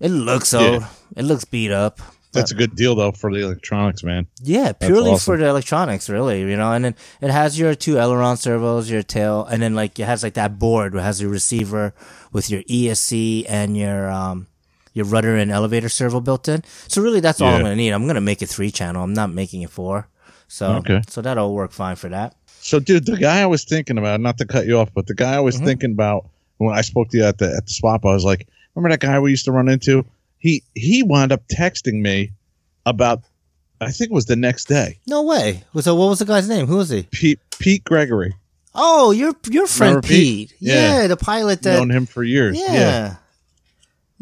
It 0.00 0.08
looks 0.10 0.52
Yeah. 0.52 0.60
old. 0.60 0.84
It 1.16 1.22
looks 1.22 1.44
beat 1.44 1.70
up. 1.70 2.00
That's 2.32 2.52
a 2.52 2.54
good 2.54 2.76
deal 2.76 2.94
though 2.94 3.12
for 3.12 3.32
the 3.32 3.40
electronics, 3.40 4.04
man. 4.04 4.26
Yeah, 4.42 4.72
purely 4.72 5.10
awesome. 5.12 5.34
for 5.34 5.36
the 5.36 5.46
electronics, 5.48 6.08
really, 6.08 6.40
you 6.40 6.56
know. 6.56 6.72
And 6.72 6.84
then 6.84 6.94
it 7.20 7.30
has 7.30 7.58
your 7.58 7.74
two 7.74 7.98
aileron 7.98 8.36
servos, 8.36 8.88
your 8.90 9.02
tail, 9.02 9.44
and 9.46 9.60
then 9.60 9.74
like 9.74 9.98
it 9.98 10.04
has 10.06 10.22
like 10.22 10.34
that 10.34 10.58
board 10.58 10.92
where 10.94 11.02
it 11.02 11.04
has 11.06 11.20
your 11.20 11.30
receiver 11.30 11.92
with 12.32 12.48
your 12.50 12.62
ESC 12.62 13.46
and 13.48 13.76
your 13.76 14.10
um 14.10 14.46
your 14.92 15.06
rudder 15.06 15.36
and 15.36 15.50
elevator 15.50 15.88
servo 15.88 16.20
built 16.20 16.46
in. 16.48 16.62
So 16.88 17.02
really, 17.02 17.20
that's 17.20 17.40
all 17.40 17.48
I'm 17.54 17.62
gonna 17.62 17.76
need. 17.76 17.90
I'm 17.92 18.06
gonna 18.06 18.20
make 18.20 18.42
it 18.42 18.48
three 18.48 18.70
channel. 18.70 19.02
I'm 19.02 19.14
not 19.14 19.32
making 19.32 19.62
it 19.62 19.70
four. 19.70 20.08
So 20.46 20.74
Okay. 20.76 21.02
so 21.08 21.20
that'll 21.22 21.52
work 21.54 21.72
fine 21.72 21.96
for 21.96 22.08
that. 22.10 22.34
So, 22.62 22.78
dude, 22.78 23.06
the 23.06 23.16
guy 23.16 23.40
I 23.40 23.46
was 23.46 23.64
thinking 23.64 23.96
about, 23.98 24.20
not 24.20 24.36
to 24.38 24.44
cut 24.44 24.66
you 24.66 24.78
off, 24.78 24.90
but 24.94 25.06
the 25.06 25.14
guy 25.14 25.34
I 25.34 25.40
was 25.40 25.58
Mhm. 25.60 25.64
thinking 25.64 25.92
about 25.92 26.28
when 26.58 26.76
I 26.76 26.82
spoke 26.82 27.08
to 27.10 27.16
you 27.18 27.24
at 27.24 27.38
the 27.38 27.46
at 27.56 27.66
the 27.66 27.72
swap, 27.72 28.04
I 28.04 28.12
was 28.12 28.24
like, 28.24 28.46
remember 28.74 28.90
that 28.92 29.00
guy 29.00 29.18
we 29.18 29.30
used 29.30 29.46
to 29.46 29.52
run 29.52 29.68
into? 29.68 30.04
He 30.40 30.64
he 30.74 31.02
wound 31.04 31.30
up 31.32 31.42
texting 31.48 32.00
me 32.02 32.32
about, 32.84 33.22
I 33.80 33.92
think 33.92 34.10
it 34.10 34.14
was 34.14 34.26
the 34.26 34.34
next 34.36 34.66
day. 34.66 34.98
No 35.06 35.22
way. 35.22 35.62
So 35.80 35.94
what 35.94 36.08
was 36.08 36.18
the 36.18 36.24
guy's 36.24 36.48
name? 36.48 36.66
Who 36.66 36.78
was 36.78 36.88
he? 36.90 37.04
Pete 37.12 37.38
Pete 37.58 37.84
Gregory, 37.84 38.34
Oh, 38.74 39.10
your 39.12 39.34
your 39.50 39.66
friend 39.68 39.90
Remember 39.96 40.08
Pete? 40.08 40.48
Pete. 40.50 40.56
Yeah. 40.60 41.02
Yeah. 41.02 41.06
the 41.06 41.16
pilot 41.16 41.62
that. 41.62 41.76
known 41.78 41.90
him 41.90 42.06
for 42.06 42.22
years. 42.24 42.58
yeah. 42.58 43.16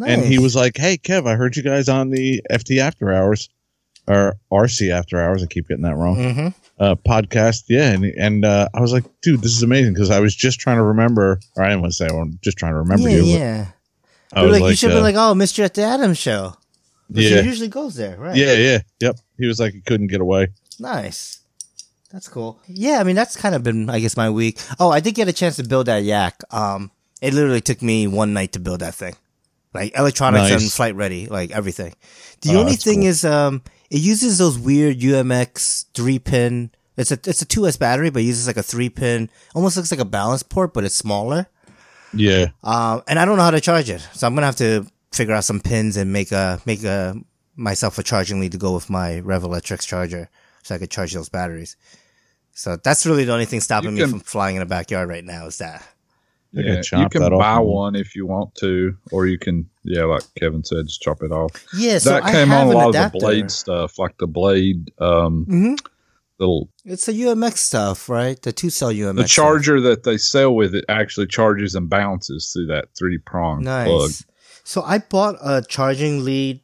and 0.04 0.22
he 0.24 0.38
was 0.38 0.54
like, 0.54 0.76
"Hey, 0.76 0.96
Kev, 0.96 1.26
I 1.26 1.34
heard 1.36 1.56
you 1.56 1.62
guys 1.62 1.88
on 1.88 2.10
the 2.10 2.42
FT 2.50 2.78
After 2.78 3.12
Hours 3.12 3.48
or 4.06 4.36
RC 4.52 4.90
After 4.90 5.20
Hours. 5.20 5.42
I 5.42 5.46
keep 5.46 5.68
getting 5.68 5.82
that 5.84 5.96
wrong. 5.96 6.16
Mhm. 6.16 6.54
Uh, 6.78 6.94
podcast, 6.94 7.64
yeah." 7.68 7.92
And 7.92 8.04
and 8.04 8.44
uh, 8.44 8.68
I 8.74 8.80
was 8.80 8.92
like, 8.92 9.04
"Dude, 9.22 9.42
this 9.42 9.52
is 9.56 9.62
amazing," 9.62 9.94
because 9.94 10.10
I 10.10 10.20
was 10.20 10.34
just 10.36 10.60
trying 10.60 10.76
to 10.78 10.84
remember, 10.84 11.40
or 11.56 11.62
I 11.62 11.68
didn't 11.68 11.82
want 11.82 11.92
to 11.92 11.96
say, 11.96 12.06
I'm 12.06 12.38
just 12.42 12.58
trying 12.58 12.72
to 12.72 12.78
remember 12.78 13.08
Yeah, 13.08 13.16
you. 13.16 13.22
but 13.22 13.28
yeah. 13.28 13.66
I 14.32 14.42
was 14.42 14.60
like, 14.60 14.70
you 14.70 14.76
should 14.76 14.90
uh, 14.92 14.96
be 14.96 15.00
like, 15.00 15.14
oh, 15.16 15.34
Mr. 15.34 15.64
at 15.64 15.74
the 15.74 15.82
Adams 15.82 16.18
show. 16.18 16.54
But 17.10 17.22
Yeah. 17.22 17.40
he 17.42 17.48
usually 17.48 17.68
goes 17.68 17.94
there, 17.94 18.16
right? 18.18 18.36
Yeah, 18.36 18.52
yeah, 18.52 18.78
yep. 19.00 19.16
He 19.38 19.46
was 19.46 19.58
like 19.58 19.72
he 19.72 19.80
couldn't 19.80 20.08
get 20.08 20.20
away. 20.20 20.48
Nice. 20.78 21.38
That's 22.12 22.28
cool. 22.28 22.58
Yeah, 22.66 23.00
I 23.00 23.04
mean 23.04 23.16
that's 23.16 23.36
kind 23.36 23.54
of 23.54 23.62
been 23.62 23.88
I 23.90 24.00
guess 24.00 24.16
my 24.16 24.30
week. 24.30 24.58
Oh, 24.78 24.90
I 24.90 25.00
did 25.00 25.14
get 25.14 25.28
a 25.28 25.32
chance 25.32 25.56
to 25.56 25.62
build 25.64 25.86
that 25.86 26.02
yak. 26.04 26.42
Um 26.50 26.90
it 27.20 27.34
literally 27.34 27.60
took 27.60 27.82
me 27.82 28.06
one 28.06 28.32
night 28.32 28.52
to 28.52 28.60
build 28.60 28.80
that 28.80 28.94
thing. 28.94 29.14
Like 29.74 29.96
electronics 29.98 30.50
Nice. 30.50 30.62
and 30.62 30.72
flight 30.72 30.94
ready, 30.96 31.26
like 31.26 31.50
everything. 31.50 31.94
The 32.42 32.56
Oh, 32.56 32.60
only 32.60 32.76
thing 32.76 33.00
cool. 33.00 33.08
is 33.08 33.24
um 33.24 33.62
it 33.90 34.00
uses 34.00 34.38
those 34.38 34.58
weird 34.58 34.98
UMX 35.00 35.86
3 35.94 36.18
pin 36.18 36.70
it's 36.96 37.10
a 37.10 37.18
it's 37.24 37.42
a 37.42 37.46
2S 37.46 37.78
battery 37.78 38.10
but 38.10 38.22
it 38.22 38.26
uses 38.26 38.46
like 38.46 38.56
a 38.58 38.62
3 38.62 38.88
pin 38.90 39.30
almost 39.54 39.76
looks 39.76 39.90
like 39.90 40.00
a 40.00 40.04
balance 40.04 40.42
port 40.42 40.72
but 40.74 40.84
it's 40.84 40.94
smaller. 40.96 41.46
Yeah, 42.12 42.46
Um, 42.62 43.02
and 43.06 43.18
I 43.18 43.24
don't 43.24 43.36
know 43.36 43.42
how 43.42 43.50
to 43.50 43.60
charge 43.60 43.90
it, 43.90 44.00
so 44.14 44.26
I'm 44.26 44.34
gonna 44.34 44.46
have 44.46 44.56
to 44.56 44.86
figure 45.12 45.34
out 45.34 45.44
some 45.44 45.60
pins 45.60 45.96
and 45.96 46.12
make 46.12 46.32
a 46.32 46.60
make 46.66 46.82
a 46.84 47.16
myself 47.56 47.98
a 47.98 48.02
charging 48.02 48.40
lead 48.40 48.52
to 48.52 48.58
go 48.58 48.72
with 48.74 48.88
my 48.88 49.20
Revolectrix 49.24 49.86
charger, 49.86 50.30
so 50.62 50.74
I 50.74 50.78
could 50.78 50.90
charge 50.90 51.12
those 51.12 51.28
batteries. 51.28 51.76
So 52.52 52.76
that's 52.82 53.04
really 53.06 53.24
the 53.24 53.32
only 53.32 53.44
thing 53.44 53.60
stopping 53.60 53.94
me 53.94 54.00
can- 54.02 54.10
from 54.10 54.20
flying 54.20 54.56
in 54.56 54.60
the 54.60 54.66
backyard 54.66 55.08
right 55.08 55.24
now 55.24 55.46
is 55.46 55.58
that. 55.58 55.86
They 56.54 56.62
could 56.62 56.84
Yeah, 56.92 57.00
you 57.02 57.08
can 57.10 57.20
that 57.20 57.32
off 57.34 57.40
buy 57.40 57.58
one 57.58 57.94
if 57.94 58.16
you 58.16 58.26
want 58.26 58.54
to, 58.56 58.96
or 59.12 59.26
you 59.26 59.36
can, 59.38 59.68
yeah, 59.84 60.04
like 60.04 60.22
Kevin 60.40 60.64
said, 60.64 60.86
just 60.86 61.02
chop 61.02 61.22
it 61.22 61.30
off. 61.30 61.52
Yeah, 61.74 61.98
so 61.98 62.08
that 62.10 62.24
I 62.24 62.32
came 62.32 62.48
have 62.48 62.68
on 62.68 62.72
a 62.72 62.76
lot 62.78 62.88
adapter. 62.88 63.16
of 63.16 63.20
the 63.20 63.26
blade 63.26 63.50
stuff, 63.50 63.98
like 63.98 64.16
the 64.16 64.26
blade, 64.26 64.90
um, 64.98 65.44
hmm 65.44 65.74
little 66.38 66.68
It's 66.84 67.06
the 67.06 67.12
UMX 67.12 67.56
stuff, 67.58 68.08
right? 68.08 68.40
The 68.40 68.52
two 68.52 68.70
cell 68.70 68.90
UMX. 68.92 69.16
the 69.16 69.22
stuff. 69.28 69.30
charger 69.44 69.80
that 69.82 70.04
they 70.04 70.16
sell 70.18 70.54
with 70.54 70.74
it 70.74 70.84
actually 70.88 71.26
charges 71.26 71.74
and 71.74 71.88
bounces 71.90 72.50
through 72.52 72.66
that 72.66 72.86
three 72.96 73.18
prong 73.18 73.62
Nice. 73.64 73.88
plug. 73.88 74.10
So 74.64 74.82
I 74.82 74.98
bought 74.98 75.36
a 75.42 75.62
charging 75.66 76.24
lead 76.24 76.60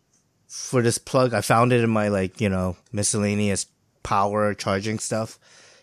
for 0.48 0.82
this 0.82 0.98
plug. 0.98 1.34
I 1.34 1.40
found 1.40 1.72
it 1.72 1.82
in 1.82 1.90
my 1.90 2.08
like, 2.08 2.40
you 2.40 2.48
know, 2.48 2.76
miscellaneous 2.92 3.66
power 4.02 4.52
charging 4.54 4.98
stuff 4.98 5.38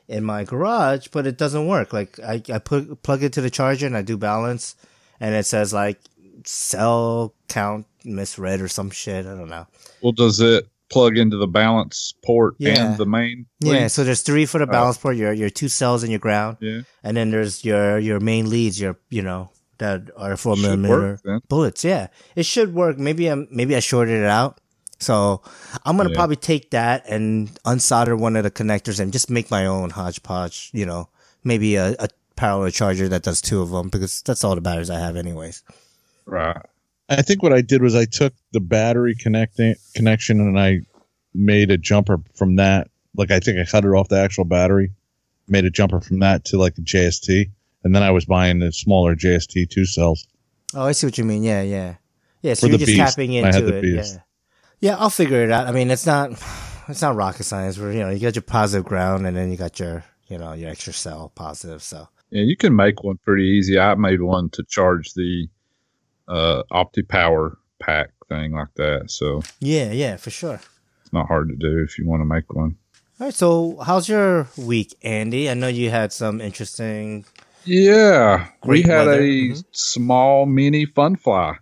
in 0.08 0.24
my 0.24 0.44
garage, 0.44 1.08
but 1.08 1.26
it 1.26 1.38
doesn't 1.38 1.68
work. 1.68 1.92
Like 1.94 2.20
I, 2.20 2.42
I 2.54 2.60
put 2.60 3.02
plug 3.04 3.24
it 3.24 3.34
to 3.34 3.42
the 3.42 3.50
charger 3.50 3.86
and 3.88 3.98
I 3.98 4.02
do 4.04 4.18
balance 4.18 4.76
and 5.20 5.34
it 5.36 5.46
says 5.46 5.74
like 5.74 6.00
cell 6.46 7.34
count 7.48 7.86
misread 8.04 8.62
or 8.62 8.68
some 8.68 8.90
shit. 8.90 9.26
I 9.26 9.36
don't 9.36 9.50
know. 9.50 9.68
Well, 10.02 10.12
does 10.12 10.40
it 10.40 10.68
plug 10.92 11.18
into 11.18 11.38
the 11.38 11.48
balance 11.48 12.14
port 12.24 12.56
Yeah. 12.60 12.86
and 12.92 12.98
the 12.98 13.06
main? 13.06 13.46
Yeah, 13.62 13.88
so 13.88 14.04
there's 14.04 14.22
three 14.22 14.46
for 14.46 14.60
the 14.60 14.68
Oh. 14.68 14.72
balance 14.72 14.98
port, 14.98 15.16
your 15.18 15.34
your 15.34 15.50
two 15.50 15.70
cells 15.70 16.04
and 16.04 16.12
your 16.12 16.20
ground. 16.20 16.58
yeah. 16.60 16.82
And 17.04 17.16
then 17.18 17.32
there's 17.32 17.64
your 17.66 17.98
your 17.98 18.20
main 18.20 18.50
leads, 18.50 18.80
your 18.80 18.98
you 19.10 19.22
know, 19.24 19.50
that 19.80 20.10
are 20.18 20.38
four 20.38 20.56
millimeter 20.58 21.20
work 21.26 21.44
bullets. 21.50 21.84
Yeah, 21.84 22.08
it 22.36 22.46
should 22.46 22.74
work. 22.76 22.98
Maybe 23.00 23.32
I 23.32 23.36
maybe 23.50 23.76
I 23.76 23.80
shorted 23.80 24.20
it 24.22 24.28
out. 24.30 24.60
So 25.00 25.42
I'm 25.86 25.98
gonna 25.98 26.10
Yeah. 26.12 26.16
probably 26.16 26.36
take 26.36 26.70
that 26.72 27.04
and 27.10 27.50
unsolder 27.66 28.16
one 28.18 28.36
of 28.36 28.44
the 28.44 28.52
connectors 28.52 29.00
and 29.00 29.12
just 29.12 29.30
make 29.32 29.50
my 29.50 29.66
own 29.66 29.90
hodgepodge. 29.92 30.70
You 30.74 30.86
know, 30.86 31.10
maybe 31.44 31.76
a, 31.76 31.96
a 31.98 32.08
parallel 32.36 32.70
charger 32.72 33.08
that 33.10 33.24
does 33.24 33.42
two 33.42 33.62
of 33.62 33.70
them 33.72 33.90
because 33.90 34.22
that's 34.22 34.44
all 34.44 34.54
the 34.56 34.62
batteries 34.62 34.90
I 34.92 35.00
have 35.00 35.16
anyways. 35.16 35.64
Right. 36.26 36.62
I 37.12 37.22
think 37.22 37.44
what 37.44 37.54
I 37.54 37.62
did 37.62 37.82
was 37.82 37.96
I 37.96 38.06
took 38.06 38.34
the 38.54 38.60
battery 38.60 39.16
connecting 39.16 39.76
connection 39.96 40.40
and 40.40 40.60
I 40.60 40.82
made 41.34 41.72
a 41.72 41.78
jumper 41.78 42.20
from 42.36 42.56
that. 42.58 42.90
Like 43.16 43.32
I 43.32 43.40
think 43.40 43.60
I 43.60 43.70
cut 43.70 43.84
it 43.86 43.90
off 43.90 44.08
the 44.08 44.20
actual 44.20 44.46
battery, 44.46 44.92
made 45.48 45.66
a 45.66 45.70
jumper 45.70 46.00
from 46.00 46.20
that 46.20 46.46
to 46.46 46.58
like 46.58 46.78
a 46.78 46.82
JST, 46.82 47.50
and 47.84 47.94
then 47.96 48.04
I 48.04 48.12
was 48.12 48.26
buying 48.26 48.60
the 48.60 48.72
smaller 48.72 49.16
JST 49.16 49.70
two 49.70 49.86
cells. 49.86 50.26
Oh, 50.74 50.84
I 50.86 50.94
see 50.94 51.08
what 51.08 51.18
you 51.18 51.26
mean. 51.26 51.44
Yeah, 51.44 51.62
yeah, 51.62 51.96
yeah. 52.42 52.54
So 52.54 52.68
For 52.68 52.70
you're 52.72 52.78
just 52.80 52.88
Beast. 52.88 53.00
tapping 53.00 53.32
I 53.38 53.48
had 53.48 53.56
into 53.56 53.68
the 53.72 53.78
it. 53.78 53.82
Beast. 53.82 54.16
Yeah, 54.80 54.92
yeah. 54.92 54.98
I'll 54.98 55.10
figure 55.10 55.44
it 55.44 55.52
out. 55.52 55.68
I 55.68 55.72
mean, 55.74 55.92
it's 55.92 56.06
not 56.06 56.32
it's 56.88 57.02
not 57.02 57.16
rocket 57.16 57.44
science. 57.44 57.78
Where 57.78 57.92
you 57.92 58.00
know 58.00 58.10
you 58.10 58.20
got 58.20 58.36
your 58.36 58.44
positive 58.44 58.86
ground 58.86 59.28
and 59.28 59.36
then 59.36 59.52
you 59.52 59.58
got 59.58 59.80
your 59.80 60.06
you 60.28 60.38
know 60.38 60.54
your 60.54 60.70
extra 60.70 60.94
cell 60.94 61.32
positive. 61.36 61.84
So 61.84 62.08
Yeah, 62.30 62.44
you 62.44 62.56
can 62.56 62.74
make 62.74 63.04
one 63.04 63.18
pretty 63.18 63.44
easy. 63.44 63.78
I 63.78 63.96
made 63.96 64.22
one 64.22 64.50
to 64.52 64.64
charge 64.64 65.14
the 65.14 65.50
uh, 66.32 66.64
OptiPower 66.72 67.56
pack 67.80 68.10
thing 68.30 68.54
like 68.54 68.74
that. 68.76 69.12
So 69.12 69.42
yeah, 69.60 69.92
yeah, 69.92 70.16
for 70.18 70.30
sure. 70.32 70.60
it's 71.02 71.14
not 71.14 71.28
hard 71.28 71.50
to 71.50 71.56
do 71.56 71.84
if 71.84 71.98
you 72.00 72.08
want 72.08 72.22
to 72.22 72.26
make 72.26 72.54
one. 72.54 72.78
All 73.20 73.28
right. 73.28 73.34
So 73.34 73.78
how's 73.86 74.08
your 74.10 74.48
week, 74.58 74.96
Andy? 75.04 75.50
I 75.50 75.54
know 75.54 75.68
you 75.68 75.90
had 75.90 76.12
some 76.14 76.40
interesting. 76.42 77.26
Yeah, 77.66 78.48
we 78.66 78.82
had 78.82 79.06
weather. 79.08 79.22
a 79.22 79.50
Mhm. 79.52 79.64
small 79.72 80.46
mini 80.48 80.86
fun 80.86 81.16
fly 81.16 81.58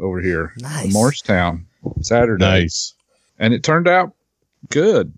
over 0.00 0.20
here 0.20 0.52
Nice. 0.58 0.92
Morristown. 0.92 1.66
Saturday, 2.00 2.44
Nice. 2.62 2.94
and 3.38 3.52
it 3.54 3.62
turned 3.62 3.86
out 3.86 4.14
good. 4.70 5.12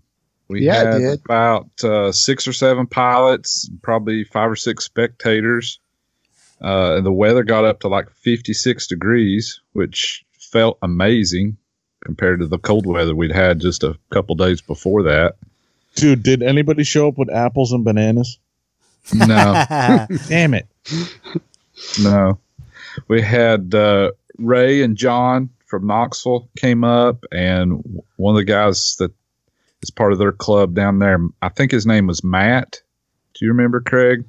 We 0.49 0.65
Yeah, 0.65 0.91
had 0.93 1.19
about 1.25 1.69
uh, 1.83 2.11
six 2.11 2.47
or 2.47 2.53
seven 2.53 2.85
pilots, 2.87 3.69
probably 3.81 4.25
five 4.25 4.51
or 4.51 4.55
six 4.55 4.83
spectators. 4.85 5.79
Uh, 6.61 6.95
and 6.97 7.05
the 7.05 7.11
weather 7.11 7.43
got 7.43 7.65
up 7.65 7.79
to 7.81 7.87
like 7.87 8.09
56 8.11 8.87
degrees, 8.87 9.61
which 9.73 10.25
felt 10.31 10.77
amazing 10.81 11.57
compared 12.03 12.39
to 12.39 12.47
the 12.47 12.57
cold 12.57 12.85
weather 12.85 13.15
we'd 13.15 13.31
had 13.31 13.59
just 13.59 13.83
a 13.83 13.97
couple 14.11 14.35
days 14.35 14.61
before 14.61 15.03
that. 15.03 15.35
Dude, 15.95 16.23
did 16.23 16.43
anybody 16.43 16.83
show 16.83 17.07
up 17.07 17.17
with 17.17 17.29
apples 17.29 17.71
and 17.71 17.83
bananas? 17.83 18.37
No, 19.13 19.65
Damn 20.27 20.53
it. 20.53 20.67
no. 21.99 22.39
We 23.07 23.21
had 23.21 23.73
uh, 23.73 24.11
Ray 24.37 24.81
and 24.83 24.95
John 24.97 25.49
from 25.65 25.87
Knoxville 25.87 26.49
came 26.57 26.83
up, 26.83 27.23
and 27.31 28.01
one 28.15 28.35
of 28.35 28.37
the 28.37 28.45
guys 28.45 28.95
that 28.99 29.11
is 29.81 29.91
part 29.91 30.13
of 30.13 30.19
their 30.19 30.31
club 30.31 30.73
down 30.73 30.99
there, 30.99 31.19
I 31.41 31.49
think 31.49 31.71
his 31.71 31.85
name 31.85 32.07
was 32.07 32.23
Matt. 32.23 32.81
Do 33.33 33.45
you 33.45 33.51
remember 33.51 33.81
Craig? 33.81 34.23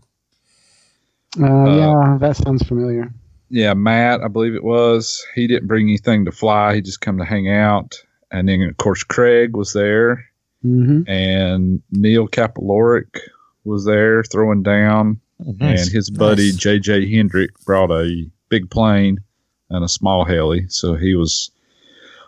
Uh, 1.38 1.64
yeah, 1.76 2.16
that 2.20 2.36
sounds 2.36 2.66
familiar. 2.66 3.12
yeah, 3.50 3.74
Matt, 3.74 4.22
I 4.22 4.28
believe 4.28 4.54
it 4.54 4.64
was. 4.64 5.26
He 5.34 5.46
didn't 5.46 5.68
bring 5.68 5.88
anything 5.88 6.24
to 6.24 6.32
fly. 6.32 6.74
He 6.76 6.80
just 6.80 7.00
come 7.00 7.18
to 7.18 7.24
hang 7.24 7.50
out. 7.50 7.96
And 8.30 8.48
then, 8.48 8.62
of 8.62 8.76
course, 8.76 9.04
Craig 9.04 9.56
was 9.56 9.72
there, 9.72 10.24
hmm 10.62 11.02
and 11.06 11.82
Neil 11.90 12.28
Kapaloric 12.28 13.18
was 13.64 13.84
there 13.84 14.22
throwing 14.24 14.62
down, 14.62 15.20
Oh, 15.46 15.54
nice. 15.58 15.84
and 15.84 15.92
his 15.92 16.10
buddy 16.10 16.50
Nice. 16.52 16.56
JJ 16.56 17.14
Hendrick 17.14 17.50
brought 17.64 17.90
a 17.90 18.26
big 18.48 18.70
plane 18.70 19.18
and 19.70 19.84
a 19.84 19.88
small 19.88 20.24
heli, 20.24 20.66
so 20.68 20.94
he 20.94 21.14
was 21.14 21.50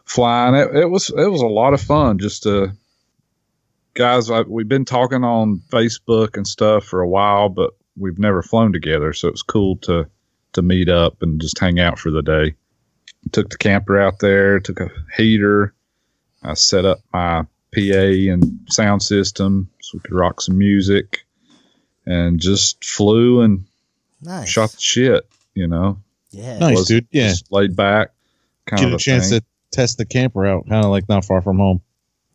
flying. 0.04 0.54
It, 0.54 0.76
it 0.76 0.90
was 0.90 1.10
it 1.10 1.30
was 1.30 1.40
a 1.42 1.46
lot 1.46 1.74
of 1.74 1.80
fun. 1.80 2.18
Just 2.18 2.44
to 2.44 2.72
guys, 3.94 4.30
I, 4.30 4.42
we've 4.42 4.68
been 4.68 4.84
talking 4.84 5.24
on 5.24 5.62
Facebook 5.70 6.36
and 6.36 6.46
stuff 6.46 6.84
for 6.84 7.00
a 7.00 7.08
while, 7.08 7.48
but 7.48 7.70
we've 8.00 8.18
never 8.18 8.42
flown 8.42 8.72
together, 8.72 9.12
so 9.12 9.28
it's 9.28 9.42
cool 9.42 9.76
to 9.78 10.08
to 10.52 10.62
meet 10.62 10.88
up 10.88 11.22
and 11.22 11.40
just 11.40 11.58
hang 11.58 11.78
out 11.78 11.98
for 11.98 12.10
the 12.10 12.22
day. 12.22 12.54
Took 13.32 13.50
the 13.50 13.58
camper 13.58 14.00
out 14.00 14.18
there, 14.18 14.58
took 14.58 14.80
a 14.80 14.90
heater. 15.16 15.74
I 16.42 16.54
set 16.54 16.84
up 16.84 17.00
my 17.12 17.42
PA 17.72 17.78
and 18.32 18.60
sound 18.68 19.02
system 19.02 19.70
so 19.80 19.98
we 19.98 20.00
could 20.00 20.14
rock 20.14 20.40
some 20.40 20.58
music 20.58 21.24
and 22.06 22.40
just 22.40 22.84
flew 22.84 23.42
and 23.42 23.64
nice. 24.22 24.48
shot 24.48 24.72
the 24.72 24.80
shit, 24.80 25.28
you 25.54 25.68
know. 25.68 26.00
Yeah. 26.30 26.58
Nice, 26.58 26.78
Was 26.78 26.88
dude. 26.88 27.06
Yeah. 27.12 27.28
Just 27.28 27.52
laid 27.52 27.76
back. 27.76 28.10
Kind 28.66 28.80
Get 28.80 28.88
of 28.88 28.94
a 28.94 28.98
chance 28.98 29.30
thing. 29.30 29.40
to 29.40 29.46
test 29.70 29.98
the 29.98 30.06
camper 30.06 30.46
out, 30.46 30.68
kind 30.68 30.84
of 30.84 30.90
like 30.90 31.08
not 31.08 31.24
far 31.24 31.42
from 31.42 31.58
home. 31.58 31.82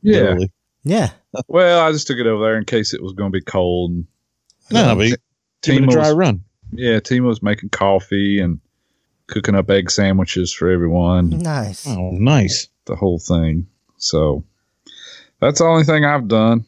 Yeah. 0.01 0.19
literally. 0.19 0.51
Yeah. 0.83 1.09
Well, 1.47 1.81
I 1.85 1.91
just 1.91 2.07
took 2.07 2.17
it 2.17 2.27
over 2.27 2.43
there 2.45 2.57
in 2.57 2.65
case 2.65 2.93
it 2.93 3.01
was 3.01 3.13
going 3.13 3.31
to 3.31 3.37
be 3.37 3.43
cold. 3.43 3.91
And, 3.91 4.05
No, 4.71 4.95
but 4.95 5.19
you- 5.65 5.73
give 5.73 5.75
it 5.75 5.79
Team 5.81 5.89
a 5.89 5.91
dry 5.91 6.07
was, 6.09 6.13
run. 6.15 6.43
yeah, 6.71 6.99
Team 6.99 7.25
was 7.25 7.41
making 7.43 7.69
coffee 7.69 8.39
and 8.39 8.59
cooking 9.27 9.55
up 9.55 9.69
egg 9.69 9.89
sandwiches 9.89 10.53
for 10.53 10.69
everyone. 10.69 11.29
Nice. 11.29 11.87
Oh, 11.87 12.11
nice. 12.11 12.67
the 12.85 12.95
whole 12.95 13.17
thing. 13.19 13.67
So 13.97 14.43
that's 15.39 15.59
the 15.59 15.65
only 15.65 15.83
thing 15.83 16.05
I've 16.05 16.27
done. 16.27 16.65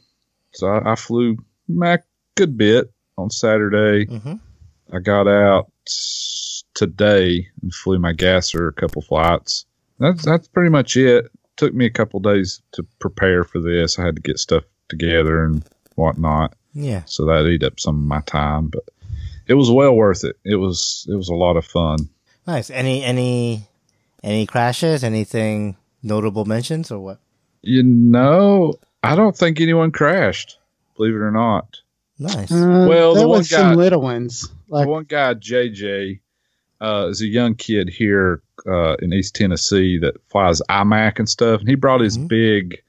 So 0.53 0.67
I, 0.67 0.93
I 0.93 0.95
flew 0.95 1.37
a 1.83 1.99
good 2.35 2.57
bit 2.57 2.91
on 3.17 3.29
Saturday. 3.29 4.05
hmm 4.05 4.33
I 4.91 4.99
got 4.99 5.27
out 5.27 5.69
today 6.73 7.47
and 7.61 7.73
flew 7.73 7.99
my 7.99 8.13
gasser 8.13 8.67
a 8.67 8.73
couple 8.73 9.01
flights. 9.01 9.65
That's 9.99 10.23
that's 10.23 10.47
pretty 10.47 10.69
much 10.69 10.95
it. 10.95 11.25
Took 11.57 11.73
me 11.73 11.85
a 11.85 11.89
couple 11.91 12.19
days 12.19 12.61
to 12.73 12.83
prepare 12.99 13.43
for 13.43 13.59
this. 13.59 13.97
I 13.99 14.05
had 14.05 14.15
to 14.15 14.21
get 14.21 14.39
stuff 14.39 14.63
together 14.89 15.43
and 15.43 15.63
whatnot, 15.95 16.53
Yeah. 16.79 17.01
so 17.05 17.25
that 17.25 17.45
ate 17.47 17.63
up 17.63 17.79
some 17.79 17.95
of 17.95 18.03
my 18.05 18.21
time. 18.21 18.67
But 18.67 18.83
it 19.47 19.55
was 19.55 19.71
well 19.71 19.93
worth 19.95 20.23
it. 20.23 20.37
It 20.43 20.55
was 20.57 21.05
it 21.09 21.15
was 21.15 21.29
a 21.29 21.33
lot 21.35 21.57
of 21.57 21.65
fun. 21.65 22.09
Nice. 22.45 22.69
Any 22.69 23.03
any 23.03 23.67
any 24.23 24.45
crashes? 24.45 25.03
Anything 25.03 25.75
notable 26.03 26.45
mentions 26.45 26.91
or 26.91 26.99
what? 26.99 27.19
You 27.61 27.83
know, 27.83 28.75
I 29.03 29.15
don't 29.15 29.35
think 29.35 29.59
anyone 29.59 29.91
crashed. 29.91 30.57
Believe 30.95 31.13
it 31.15 31.17
or 31.19 31.31
not. 31.31 31.77
Nice. 32.19 32.51
Uh, 32.51 32.85
Well, 32.89 33.13
the 33.13 33.19
there 33.21 33.27
one 33.27 33.37
was 33.39 33.47
guy- 33.49 33.57
some 33.57 33.75
little 33.75 34.01
ones. 34.01 34.49
Like 34.69 34.85
the 34.85 34.91
one 34.91 35.03
guy, 35.03 35.33
JJ, 35.35 36.19
uh, 36.81 37.07
is 37.09 37.21
a 37.21 37.27
young 37.27 37.55
kid 37.55 37.89
here 37.89 38.41
uh, 38.65 38.95
in 39.01 39.13
East 39.13 39.35
Tennessee 39.35 39.97
that 39.99 40.15
flies 40.29 40.61
IMAC 40.69 41.19
and 41.19 41.29
stuff. 41.29 41.59
And 41.61 41.69
he 41.69 41.75
brought 41.75 42.01
his 42.01 42.17
Mhm. 42.17 42.27
big 42.27 42.81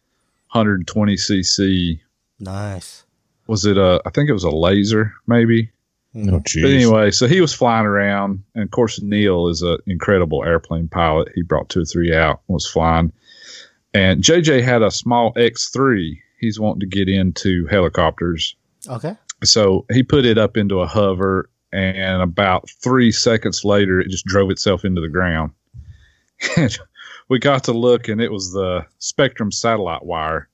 120 0.53 1.15
cc. 1.17 2.01
nice. 2.41 3.05
Was 3.49 3.65
it 3.65 3.77
a? 3.77 4.01
I 4.07 4.11
think 4.11 4.29
it 4.31 4.35
was 4.35 4.45
a 4.45 4.51
laser, 4.51 5.13
maybe. 5.27 5.71
Oh, 6.15 6.41
jeez. 6.41 6.63
But 6.63 6.71
anyway, 6.71 7.11
so 7.11 7.27
he 7.27 7.41
was 7.41 7.53
flying 7.53 7.85
around, 7.87 8.43
and 8.55 8.65
of 8.65 8.71
course 8.71 9.01
Neil 9.03 9.49
is 9.49 9.63
an 9.63 9.79
incredible 9.87 10.43
airplane 10.45 10.89
pilot. 10.89 11.29
He 11.35 11.43
brought 11.43 11.69
two 11.69 11.83
or 11.83 11.85
three 11.85 12.15
out, 12.15 12.41
was 12.49 12.67
flying, 12.67 13.13
and 13.95 14.23
JJ 14.23 14.63
had 14.63 14.83
a 14.83 14.91
small 14.91 15.33
X3. 15.35 16.19
He's 16.41 16.59
wanting 16.61 16.81
to 16.81 16.87
get 16.87 17.09
into 17.09 17.67
helicopters, 17.67 18.55
Okay. 18.89 19.17
so 19.45 19.85
he 19.93 20.03
put 20.03 20.25
it 20.25 20.39
up 20.39 20.57
into 20.57 20.81
a 20.81 20.87
hover, 20.87 21.51
and 21.73 22.23
about 22.23 22.69
three 22.83 23.11
seconds 23.13 23.65
later, 23.65 24.01
it 24.01 24.09
just 24.09 24.25
drove 24.25 24.51
itself 24.51 24.85
into 24.85 25.01
the 25.01 25.09
ground. 25.09 25.51
And 26.57 26.79
we 27.29 27.39
got 27.39 27.65
to 27.65 27.73
look, 27.73 28.09
and 28.09 28.21
it 28.21 28.31
was 28.33 28.53
the 28.53 28.87
Spektrum 29.01 29.53
satellite 29.53 30.05
wire 30.05 30.49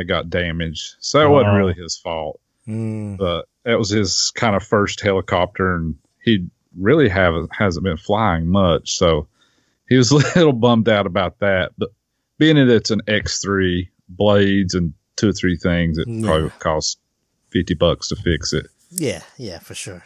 that 0.00 0.04
got 0.06 0.30
damaged. 0.30 0.94
So 1.00 1.18
that 1.20 1.30
wasn't 1.30 1.54
really 1.56 1.74
his 1.74 1.96
fault 1.96 2.40
Mm. 2.68 3.16
but 3.16 3.46
that 3.64 3.78
was 3.78 3.88
his 3.90 4.32
kind 4.34 4.54
of 4.54 4.62
first 4.62 5.00
helicopter, 5.00 5.74
and 5.74 5.96
he 6.22 6.46
really 6.78 7.08
haven't 7.08 7.50
hasn't 7.54 7.84
been 7.84 7.96
flying 7.96 8.46
much, 8.48 8.96
so 8.96 9.26
he 9.88 9.96
was 9.96 10.10
a 10.12 10.16
little 10.16 10.52
bummed 10.52 10.88
out 10.88 11.06
about 11.06 11.38
that. 11.40 11.72
But 11.78 11.88
being 12.38 12.56
that 12.56 12.68
it's 12.68 12.90
an 12.90 13.00
X 13.08 13.40
three 13.42 13.90
blades 14.08 14.74
and 14.74 14.92
two 15.16 15.30
or 15.30 15.32
three 15.32 15.56
things, 15.56 15.98
it 15.98 16.06
Yeah. 16.08 16.26
probably 16.26 16.50
cost 16.58 16.98
fifty 17.50 17.74
bucks 17.74 18.08
to 18.08 18.16
fix 18.16 18.52
it. 18.52 18.66
Yeah. 18.90 19.22
Yeah. 19.36 19.58
For 19.58 19.74
sure. 19.74 20.04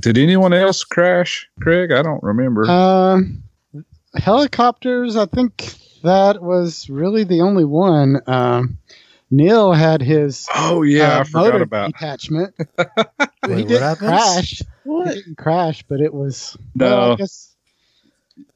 Did, 0.00 0.18
anyone 0.18 0.52
else 0.52 0.84
crash, 0.84 1.48
Craig? 1.60 1.90
I 1.92 2.02
don't 2.02 2.22
remember. 2.22 2.68
Um, 2.68 3.42
helicopters. 4.16 5.16
I 5.16 5.26
think 5.26 5.74
that 6.04 6.42
was 6.42 6.88
really 6.88 7.24
the 7.24 7.40
only 7.42 7.64
one. 7.64 8.20
Um, 8.26 8.78
Neil 9.30 9.72
had 9.72 10.00
his 10.00 10.46
oh 10.54 10.82
yeah, 10.82 11.16
uh, 11.16 11.20
I 11.20 11.24
forgot 11.24 11.44
motor 11.44 11.62
about. 11.62 11.92
detachment. 11.92 12.54
he 12.58 12.64
Wait, 13.48 13.66
what 13.66 13.68
didn't 13.68 13.82
happens? 13.82 14.08
crash. 14.08 14.62
He 14.84 15.04
didn't 15.14 15.36
crash, 15.38 15.82
but 15.88 16.00
it 16.00 16.14
was. 16.14 16.56
No. 16.74 16.86
well, 16.86 17.12
I 17.12 17.16
guess 17.16 17.54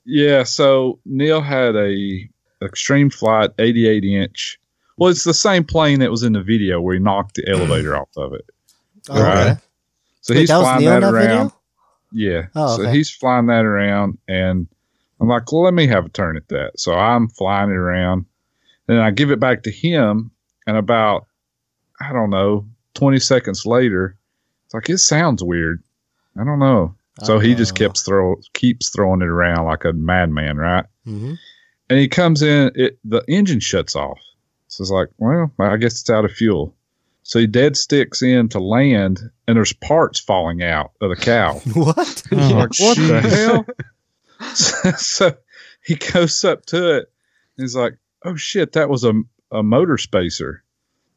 Yeah, 0.04 0.42
so 0.44 1.00
Neil 1.04 1.40
had 1.40 1.74
a 1.76 2.28
extreme 2.62 3.10
flight 3.10 3.50
88 3.58 4.04
inch. 4.04 4.58
Well, 4.96 5.10
it's 5.10 5.24
the 5.24 5.34
same 5.34 5.64
plane 5.64 6.00
that 6.00 6.10
was 6.10 6.22
in 6.24 6.32
the 6.32 6.42
video 6.42 6.80
where 6.80 6.94
he 6.94 7.00
knocked 7.00 7.36
the 7.36 7.48
elevator 7.48 7.96
off 7.96 8.08
of 8.16 8.32
it. 8.34 8.44
Oh, 9.10 9.22
Right. 9.22 9.50
okay. 9.52 9.60
So 10.20 10.34
Wait, 10.34 10.40
he's 10.40 10.48
that 10.50 10.60
flying 10.60 10.80
Neil 10.80 10.90
that 10.90 11.00
that 11.00 11.12
around. 11.14 11.50
video? 11.50 11.52
Yeah. 12.12 12.46
Oh, 12.54 12.76
So 12.76 12.82
okay. 12.82 12.92
he's 12.92 13.10
flying 13.10 13.46
that 13.46 13.64
around, 13.64 14.18
and 14.28 14.66
I'm 15.20 15.28
like, 15.28 15.50
well, 15.52 15.62
let 15.62 15.74
me 15.74 15.86
have 15.88 16.06
a 16.06 16.10
turn 16.10 16.36
at 16.36 16.48
that. 16.48 16.78
So 16.78 16.94
I'm 16.94 17.28
flying 17.28 17.70
it 17.70 17.74
around, 17.76 18.26
and 18.86 19.00
I 19.00 19.10
give 19.10 19.30
it 19.30 19.40
back 19.40 19.62
to 19.64 19.70
him, 19.70 20.30
and 20.66 20.76
about, 20.76 21.26
I 22.00 22.12
don't 22.12 22.30
know, 22.30 22.66
20 22.94 23.18
seconds 23.18 23.66
later, 23.66 24.16
it's 24.66 24.74
like, 24.74 24.88
it 24.90 24.98
sounds 24.98 25.42
weird. 25.42 25.82
I 26.38 26.44
don't 26.44 26.58
know. 26.60 26.94
So 27.24 27.40
he 27.40 27.56
just 27.56 27.72
Oh. 27.72 27.74
keeps 27.86 28.02
throw 28.02 28.36
keeps 28.52 28.90
throwing 28.90 29.22
it 29.22 29.28
around 29.28 29.66
like 29.66 29.84
a 29.84 29.92
madman, 29.92 30.56
right? 30.56 30.84
Mhm. 31.04 31.36
And 31.90 31.98
he 31.98 32.06
comes 32.06 32.42
in, 32.42 32.70
it 32.76 32.98
the 33.04 33.24
engine 33.26 33.58
shuts 33.58 33.96
off. 33.96 34.20
So 34.68 34.82
it's 34.82 34.90
like, 34.92 35.08
well, 35.18 35.50
I 35.58 35.76
guess 35.78 36.00
it's 36.00 36.10
out 36.10 36.24
of 36.24 36.30
fuel. 36.30 36.76
So 37.24 37.40
he 37.40 37.48
dead 37.48 37.76
sticks 37.76 38.22
in 38.22 38.48
to 38.50 38.60
land, 38.60 39.18
and 39.48 39.56
there's 39.56 39.72
parts 39.72 40.20
falling 40.20 40.62
out 40.62 40.92
of 41.00 41.10
the 41.10 41.16
cow. 41.16 41.54
What? 41.74 42.22
Oh, 42.30 42.36
like, 42.36 42.78
what 42.78 42.96
the 42.98 43.20
hell? 43.20 43.66
so, 44.54 44.90
so 44.96 45.36
he 45.84 45.94
goes 45.96 46.44
up 46.44 46.66
to 46.66 46.96
it. 46.98 47.10
And 47.56 47.64
he's 47.64 47.76
like, 47.76 47.94
oh 48.24 48.36
shit, 48.36 48.72
that 48.72 48.88
was 48.88 49.04
a, 49.04 49.12
a 49.50 49.62
motor 49.62 49.98
spacer. 49.98 50.62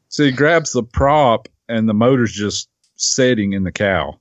So 0.10 0.24
he 0.24 0.32
grabs 0.32 0.74
the 0.74 0.84
prop, 0.84 1.48
and 1.70 1.88
the 1.88 1.94
motor's 1.94 2.34
just 2.34 2.68
setting 2.96 3.54
in 3.54 3.64
the 3.64 3.72
cow. 3.72 4.20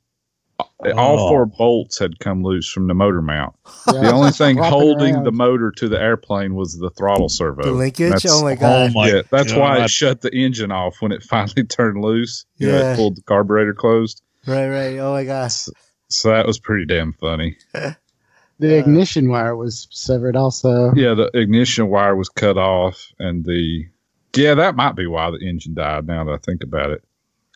All 0.60 1.18
Oh. 1.18 1.28
four 1.28 1.46
bolts 1.46 1.98
had 1.98 2.18
come 2.18 2.42
loose 2.42 2.68
from 2.70 2.86
the 2.86 2.94
motor 2.94 3.22
mount. 3.22 3.54
yeah, 3.86 4.00
The 4.00 4.12
only 4.12 4.30
thing 4.30 4.56
holding 4.58 5.14
around. 5.16 5.24
the 5.24 5.32
motor 5.32 5.70
to 5.72 5.88
the 5.88 5.98
airplane 6.00 6.54
was 6.54 6.78
the 6.78 6.90
throttle 6.90 7.28
servo. 7.30 7.62
The 7.62 7.72
linkage? 7.72 8.10
That's- 8.12 8.26
Oh 8.30 8.42
my 8.42 8.52
Oh 8.52 8.56
god. 8.56 8.94
my 8.94 9.08
yeah, 9.08 9.22
that's 9.30 9.54
why 9.54 9.82
it 9.82 9.90
shut 9.90 10.20
the 10.20 10.34
engine 10.34 10.70
off 10.70 10.96
when 11.00 11.12
it 11.12 11.22
finally 11.30 11.64
turned 11.64 12.02
loose. 12.02 12.44
You 12.58 12.68
know, 12.68 12.78
Yeah. 12.78 12.92
it 12.92 12.96
pulled 12.96 13.16
the 13.16 13.22
carburetor 13.22 13.74
closed. 13.74 14.22
Right, 14.46 14.68
right. 14.68 14.98
Oh 14.98 15.12
my 15.12 15.24
god. 15.24 15.50
So 15.50 16.28
that 16.30 16.46
was 16.46 16.58
pretty 16.58 16.84
damn 16.86 17.12
funny. 17.14 17.56
The 18.60 18.76
Uh, 18.76 18.80
ignition 18.80 19.28
wire 19.30 19.56
was 19.56 19.88
severed 19.90 20.36
also. 20.36 20.92
Yeah, 20.94 21.14
the 21.14 21.30
ignition 21.34 21.88
wire 21.88 22.14
was 22.14 22.28
cut 22.28 22.58
off, 22.58 23.12
and 23.18 23.44
the 23.44 23.86
yeah, 24.36 24.54
that 24.54 24.76
might 24.76 24.94
be 24.96 25.06
why 25.06 25.30
the 25.30 25.38
engine 25.38 25.74
died. 25.74 26.06
Now 26.06 26.24
that 26.24 26.32
I 26.32 26.36
think 26.38 26.62
about 26.62 26.90
it, 26.90 27.02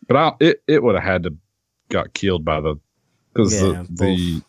but 0.09 0.17
I, 0.17 0.33
it 0.41 0.63
it 0.67 0.83
would 0.83 0.95
have 0.95 1.05
had 1.05 1.23
to 1.25 1.37
got 1.91 2.15
killed 2.15 2.45
by 2.45 2.61
the 2.61 2.77
because 3.33 3.53
Yeah, 3.53 3.85
the 3.85 3.87
the 3.91 4.43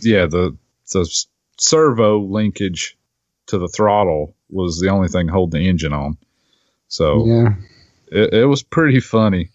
yeah 0.00 0.26
the 0.26 0.56
the 0.92 1.24
servo 1.58 2.18
linkage 2.18 2.98
to 3.46 3.58
the 3.58 3.68
throttle 3.68 4.34
was 4.50 4.80
the 4.80 4.88
only 4.88 5.08
thing 5.08 5.28
holding 5.28 5.62
the 5.62 5.68
engine 5.68 5.92
on. 5.92 6.18
So 6.88 7.26
Yeah. 7.26 7.54
it, 8.08 8.34
it 8.34 8.44
was 8.46 8.62
pretty 8.64 8.98
funny. 9.00 9.50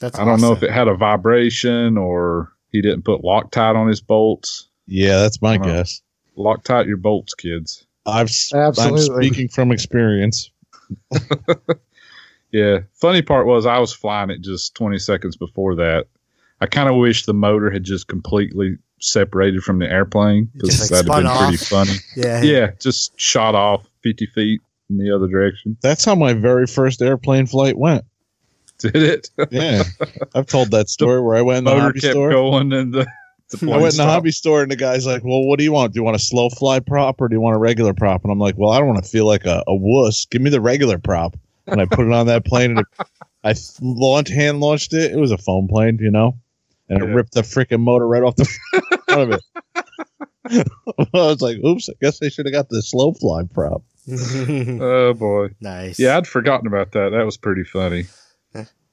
That's 0.00 0.18
I 0.18 0.24
don't 0.24 0.40
know 0.40 0.52
if 0.52 0.62
it 0.62 0.70
had 0.70 0.88
a 0.88 0.94
vibration 0.94 1.96
or 1.98 2.50
he 2.74 2.82
didn't 2.82 3.02
put 3.04 3.22
Loctite 3.22 3.76
on 3.76 3.88
his 3.88 4.00
bolts. 4.00 4.68
Yeah, 4.86 5.18
that's 5.18 5.40
my 5.40 5.56
guess. 5.58 6.02
Loctite 6.36 6.86
your 6.86 6.96
bolts, 6.98 7.32
kids. 7.34 7.86
I've 8.04 8.26
s- 8.28 8.52
I'm 8.52 8.72
speaking 8.98 9.48
from 9.48 9.72
experience. 9.72 10.50
Yeah. 12.52 12.80
Funny 12.92 13.20
part 13.22 13.46
was 13.46 13.66
I 13.66 13.78
was 13.78 13.92
flying 13.92 14.30
it 14.30 14.40
just 14.40 14.76
20 14.76 14.98
seconds 14.98 15.36
before 15.36 15.74
that. 15.76 16.06
I 16.60 16.66
kind 16.66 16.88
of 16.88 16.94
wish 16.94 17.26
the 17.26 17.34
motor 17.34 17.68
had 17.70 17.82
just 17.82 18.06
completely 18.06 18.76
separated 19.00 19.62
from 19.64 19.80
the 19.80 19.90
airplane 19.90 20.50
because 20.54 20.80
like, 20.80 21.04
that'd 21.04 21.06
have 21.12 21.22
spun 21.24 21.24
been 21.24 21.48
pretty 21.48 21.64
funny. 21.64 21.98
Yeah. 22.16 22.42
Yeah, 22.42 22.70
just 22.80 23.18
shot 23.18 23.56
off 23.56 23.88
50 24.04 24.26
feet 24.26 24.60
in 24.88 24.98
the 24.98 25.10
other 25.14 25.26
direction. 25.26 25.76
That's 25.82 26.04
how 26.04 26.14
my 26.14 26.32
very 26.32 26.66
first 26.68 27.02
airplane 27.02 27.46
flight 27.46 27.76
went. 27.76 28.04
Did 28.92 28.96
it? 28.96 29.30
Yeah, 29.50 29.82
I've 30.34 30.46
told 30.46 30.70
that 30.72 30.88
story 30.88 31.20
where 31.22 31.36
I 31.36 31.42
went 31.42 31.58
in 31.58 31.64
the 31.64 31.70
motor 31.70 31.82
hobby 31.86 32.00
kept 32.00 32.12
store. 32.12 32.30
going 32.30 32.72
and 32.72 32.92
the, 32.92 33.06
the 33.50 33.56
I 33.56 33.58
plane 33.58 33.80
went 33.80 33.94
in 33.94 33.98
the 33.98 34.04
hobby 34.04 34.30
store 34.30 34.62
and 34.62 34.70
the 34.70 34.76
guy's 34.76 35.06
like, 35.06 35.24
"Well, 35.24 35.42
what 35.44 35.58
do 35.58 35.64
you 35.64 35.72
want? 35.72 35.92
Do 35.94 35.98
you 36.00 36.04
want 36.04 36.16
a 36.16 36.20
slow 36.20 36.50
fly 36.50 36.80
prop 36.80 37.20
or 37.20 37.28
do 37.28 37.34
you 37.34 37.40
want 37.40 37.56
a 37.56 37.58
regular 37.58 37.94
prop?" 37.94 38.22
And 38.24 38.32
I'm 38.32 38.38
like, 38.38 38.58
"Well, 38.58 38.70
I 38.70 38.78
don't 38.78 38.88
want 38.88 39.02
to 39.02 39.08
feel 39.10 39.26
like 39.26 39.46
a, 39.46 39.62
a 39.66 39.74
wuss. 39.74 40.26
Give 40.26 40.42
me 40.42 40.50
the 40.50 40.60
regular 40.60 40.98
prop." 40.98 41.36
And 41.66 41.80
I 41.80 41.86
put 41.86 42.06
it 42.06 42.12
on 42.12 42.26
that 42.26 42.44
plane 42.44 42.72
and 42.72 42.80
it, 42.80 42.86
I 43.42 43.54
th- 43.54 43.70
launched 43.80 44.32
hand 44.32 44.60
launched 44.60 44.92
it. 44.92 45.12
It 45.12 45.18
was 45.18 45.30
a 45.30 45.38
foam 45.38 45.66
plane, 45.66 45.98
you 45.98 46.10
know, 46.10 46.36
and 46.90 47.02
it 47.02 47.06
ripped 47.06 47.32
the 47.32 47.40
freaking 47.42 47.80
motor 47.80 48.06
right 48.06 48.22
off 48.22 48.36
the 48.36 48.44
front 49.08 49.32
of 49.32 49.40
it. 49.40 49.40
I 50.46 50.64
was 51.12 51.40
like, 51.40 51.56
"Oops! 51.64 51.88
I 51.88 51.92
guess 52.02 52.22
I 52.22 52.28
should 52.28 52.44
have 52.46 52.52
got 52.52 52.68
the 52.68 52.82
slow 52.82 53.12
fly 53.14 53.44
prop." 53.44 53.82
Oh, 54.06 55.14
boy. 55.14 55.48
nice. 55.62 55.98
Yeah, 55.98 56.18
I'd 56.18 56.26
forgotten 56.26 56.66
about 56.66 56.92
that. 56.92 57.10
That 57.10 57.24
was 57.24 57.38
pretty 57.38 57.64
funny. 57.64 58.04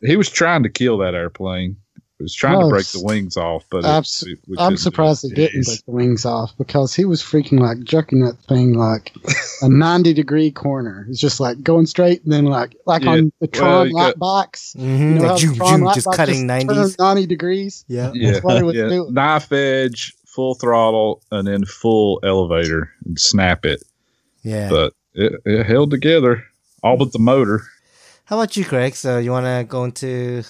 He 0.02 0.16
was 0.16 0.30
trying 0.30 0.64
to 0.64 0.70
kill 0.70 0.98
that 1.00 1.14
airplane. 1.16 1.78
He 2.18 2.24
was 2.24 2.36
trying 2.36 2.60
No, 2.60 2.66
to 2.68 2.70
break 2.70 2.86
the 2.88 3.02
wings 3.04 3.36
off, 3.36 3.66
but 3.72 3.80
it- 3.80 3.86
Abs- 3.88 4.24
we- 4.26 4.38
we 4.48 4.58
I'm 4.60 4.78
surprised 4.78 5.26
it. 5.26 5.30
they 5.30 5.48
didn't 5.48 5.66
break 5.66 5.84
the 5.86 5.92
wings 5.92 6.24
off 6.24 6.52
because 6.58 6.94
he 6.94 7.04
was 7.04 7.24
freaking 7.24 7.60
like 7.60 7.80
jerking 7.84 8.20
that 8.24 8.38
thing 8.48 8.74
like 8.74 9.12
a 9.64 9.68
90 9.70 10.14
degree 10.14 10.52
corner. 10.52 11.08
It's 11.10 11.20
just 11.20 11.40
like 11.40 11.64
going 11.64 11.88
straight 11.88 12.24
and 12.24 12.32
then 12.32 12.46
like 12.46 12.76
like 12.86 13.04
Yeah, 13.04 13.10
on 13.12 13.18
the 13.26 13.32
well, 13.42 13.50
Tron 13.52 13.88
you 13.90 13.96
light 13.96 14.12
got- 14.12 14.20
box. 14.20 14.76
Mhm, 14.78 14.84
You 15.00 15.06
know 15.16 15.22
like 15.22 15.28
how 15.30 15.34
the 15.34 15.40
zoom, 15.40 15.56
Tron 15.56 15.70
zoom, 15.70 15.82
light 15.82 15.96
just 15.96 16.06
box 16.06 16.18
cutting 16.18 16.48
just 16.48 16.68
90s. 16.68 17.00
90 17.00 17.26
degrees. 17.26 17.86
Yeah. 17.88 18.12
Yeah, 18.14 18.32
That's 18.34 18.44
what 18.44 18.58
he 18.58 18.64
was 18.64 18.76
yeah. 18.76 18.88
doing. 18.90 19.14
Knife 19.16 19.52
edge, 19.52 20.14
full 20.28 20.54
throttle, 20.54 21.24
and 21.32 21.48
then 21.48 21.66
full 21.66 22.20
elevator 22.24 22.92
and 23.06 23.20
snap 23.20 23.66
it. 23.66 23.84
Yeah. 24.44 24.70
But 24.70 24.94
it, 25.16 25.42
it 25.44 25.66
held 25.66 25.90
together, 25.90 26.44
all 26.84 26.98
but 26.98 27.14
the 27.14 27.20
motor. 27.20 27.64
How 28.26 28.38
about 28.40 28.56
you, 28.56 28.66
Craig? 28.66 28.96
So 28.96 29.18
you 29.18 29.32
want 29.32 29.46
to 29.46 29.66
go 29.68 29.84
into 29.84 30.44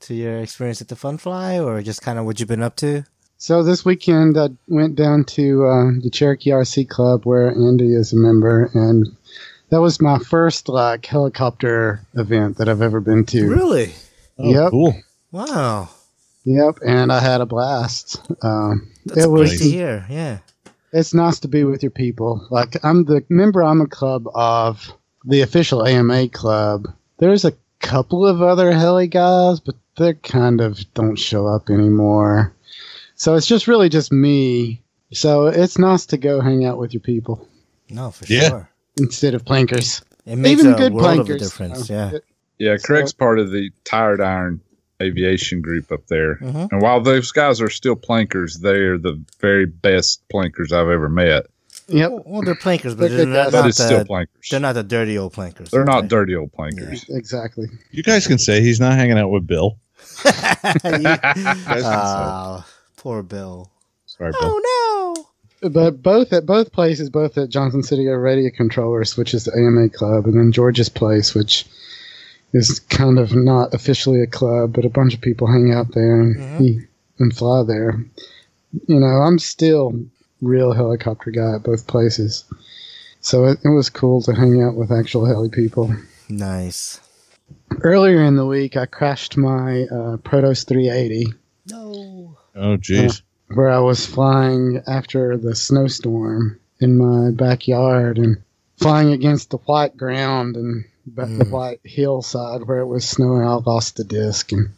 to 0.00 0.14
your 0.14 0.38
experience 0.40 0.80
at 0.80 0.88
the 0.88 0.96
Fun 0.96 1.18
Fly, 1.18 1.58
or 1.60 1.80
just 1.82 2.02
kind 2.02 2.18
of 2.18 2.24
what 2.24 2.40
you've 2.40 2.48
been 2.48 2.62
up 2.62 2.76
to? 2.76 3.04
So 3.38 3.62
this 3.62 3.84
weekend 3.84 4.36
I 4.38 4.48
went 4.68 4.96
down 4.96 5.24
to 5.24 5.64
uh, 5.66 5.90
the 6.02 6.10
Cherokee 6.12 6.50
RC 6.50 6.88
Club 6.88 7.24
where 7.24 7.50
Andy 7.50 7.94
is 7.94 8.12
a 8.12 8.16
member, 8.16 8.70
and 8.74 9.06
that 9.70 9.80
was 9.80 10.00
my 10.00 10.18
first 10.18 10.68
like 10.68 11.06
helicopter 11.06 12.00
event 12.14 12.58
that 12.58 12.68
I've 12.68 12.82
ever 12.82 13.00
been 13.00 13.24
to. 13.26 13.48
Really? 13.48 13.92
Oh, 14.38 14.50
Yep. 14.50 14.70
cool. 14.70 14.94
Wow. 15.30 15.88
Yep, 16.44 16.78
and 16.84 17.12
I 17.12 17.20
had 17.20 17.40
a 17.40 17.46
blast. 17.46 18.20
Um, 18.42 18.90
That's 19.06 19.24
it 19.26 19.30
was 19.30 19.50
great 19.50 19.58
to 19.58 19.70
hear. 19.70 20.06
Yeah. 20.10 20.38
it's 20.92 21.14
nice 21.14 21.38
to 21.40 21.48
be 21.48 21.62
with 21.64 21.82
your 21.82 21.90
people. 21.92 22.46
Like 22.50 22.76
I'm 22.84 23.04
the 23.04 23.24
member 23.28 23.62
I'm 23.62 23.80
a 23.80 23.86
club 23.86 24.26
of 24.34 24.90
the 25.24 25.42
official 25.42 25.86
AMA 25.86 26.28
club. 26.30 26.88
There's 27.22 27.44
a 27.44 27.52
couple 27.78 28.26
of 28.26 28.42
other 28.42 28.72
heli 28.72 29.06
guys, 29.06 29.60
but 29.60 29.76
they 29.96 30.14
kind 30.14 30.60
of 30.60 30.92
don't 30.92 31.14
show 31.14 31.46
up 31.46 31.70
anymore. 31.70 32.52
So 33.14 33.36
it's 33.36 33.46
just 33.46 33.68
really 33.68 33.88
just 33.88 34.10
me. 34.10 34.82
So 35.12 35.46
it's 35.46 35.78
nice 35.78 36.06
to 36.06 36.16
go 36.16 36.40
hang 36.40 36.64
out 36.64 36.78
with 36.78 36.92
your 36.94 37.00
people 37.00 37.46
No, 37.88 38.10
for 38.10 38.24
Yeah. 38.26 38.48
sure. 38.48 38.70
instead 38.98 39.34
of 39.34 39.44
plankers. 39.44 40.02
It 40.26 40.34
makes 40.34 40.60
Even 40.62 40.74
a 40.74 40.76
good 40.76 40.94
world 40.94 41.20
of 41.20 41.30
a 41.30 41.38
difference. 41.38 41.88
Yeah. 41.88 42.10
it- 42.10 42.24
Yeah, 42.58 42.76
So- 42.76 42.86
Craig's 42.86 43.12
part 43.12 43.38
of 43.38 43.52
the 43.52 43.70
Tired 43.84 44.20
Iron 44.20 44.60
Aviation 45.00 45.60
group 45.62 45.92
up 45.92 46.08
there. 46.08 46.36
Mhm. 46.36 46.72
And 46.72 46.82
while 46.82 47.00
those 47.00 47.30
guys 47.30 47.60
are 47.60 47.70
still 47.70 47.94
plankers, 47.96 48.56
they're 48.58 48.98
the 48.98 49.20
very 49.40 49.66
best 49.66 50.22
plankers 50.28 50.72
I've 50.72 50.88
ever 50.88 51.08
met. 51.08 51.46
Yep. 51.88 52.10
Well, 52.10 52.22
well, 52.26 52.42
they're 52.42 52.54
plankers, 52.54 52.94
but 52.94 53.08
They're 53.08 53.18
they're 53.18 53.26
good 53.26 53.32
not, 53.32 53.44
guys. 53.44 53.52
But 53.52 53.62
not 53.62 53.74
still 53.74 53.98
the, 54.00 54.04
plankers. 54.04 54.48
they're 54.50 54.60
not 54.60 54.72
the 54.74 54.82
dirty 54.82 55.18
old 55.18 55.32
plankers. 55.32 55.70
They're 55.70 55.84
not 55.84 55.98
okay. 55.98 56.08
dirty 56.08 56.34
old 56.36 56.52
plankers. 56.52 57.04
Exactly. 57.08 57.66
You 57.90 58.02
guys 58.02 58.26
can 58.26 58.38
say 58.38 58.60
he's 58.60 58.80
not 58.80 58.94
hanging 58.94 59.18
out 59.18 59.30
with 59.30 59.46
Bill. 59.46 59.78
You- 60.24 61.02
Guys 61.02 61.82
Ah, 61.84 62.66
poor 62.96 63.22
Bill. 63.22 63.70
Sorry, 64.06 64.32
Bill. 64.32 64.40
Oh 64.42 65.14
no 65.62 65.68
But 65.70 66.02
both 66.02 66.32
at 66.32 66.46
both 66.46 66.72
places, 66.72 67.10
both 67.10 67.36
at 67.38 67.48
Johnson 67.50 67.82
City 67.82 68.06
are 68.08 68.18
radio 68.20 68.50
controllers, 68.54 69.16
which 69.16 69.34
is 69.34 69.44
the 69.44 69.52
AMA 69.52 69.90
club, 69.90 70.26
and 70.26 70.38
then 70.38 70.52
George's 70.52 70.88
place, 70.88 71.34
which 71.34 71.66
is 72.52 72.80
kind 72.80 73.18
of 73.18 73.34
not 73.34 73.72
officially 73.74 74.20
a 74.22 74.26
club, 74.26 74.72
but 74.74 74.84
a 74.84 74.90
bunch 74.90 75.14
of 75.14 75.20
people 75.20 75.46
hang 75.46 75.72
out 75.72 75.92
there 75.94 76.20
and, 76.20 76.36
Mhm. 76.36 76.58
he, 76.58 76.80
and 77.18 77.34
fly 77.36 77.62
there. 77.66 78.04
You 78.86 79.00
know, 79.00 79.06
I'm 79.06 79.38
still 79.38 80.04
real 80.42 80.72
helicopter 80.72 81.30
guy 81.30 81.54
at 81.54 81.62
both 81.62 81.86
places, 81.86 82.44
so 83.20 83.44
it, 83.46 83.58
it 83.64 83.68
was 83.70 83.88
cool 83.88 84.20
to 84.22 84.34
hang 84.34 84.62
out 84.62 84.74
with 84.74 84.92
actual 84.92 85.24
heli 85.24 85.48
people. 85.48 85.94
Nice. 86.28 87.00
Earlier 87.82 88.22
in 88.22 88.36
the 88.36 88.46
week, 88.46 88.76
I 88.76 88.86
crashed 88.86 89.36
my 89.36 89.82
uh, 89.84 90.16
Protos 90.18 90.66
380. 90.66 91.26
No. 91.70 92.36
Oh, 92.54 92.76
jeez. 92.76 93.22
where 93.54 93.70
I 93.70 93.78
was 93.78 94.04
flying 94.06 94.82
after 94.86 95.36
the 95.38 95.54
snowstorm 95.54 96.58
in 96.80 96.96
my 96.98 97.30
backyard 97.30 98.18
and 98.18 98.42
flying 98.78 99.12
against 99.12 99.50
the 99.50 99.58
white 99.58 99.96
ground 99.96 100.56
and 100.56 100.84
ba- 101.06 101.26
the 101.26 101.44
Mm. 101.44 101.50
white 101.50 101.80
hillside 101.84 102.62
where 102.66 102.80
it 102.80 102.86
was 102.86 103.08
snowing. 103.08 103.42
I 103.42 103.54
lost 103.54 103.96
the 103.96 104.04
disc 104.04 104.52
and 104.52 104.70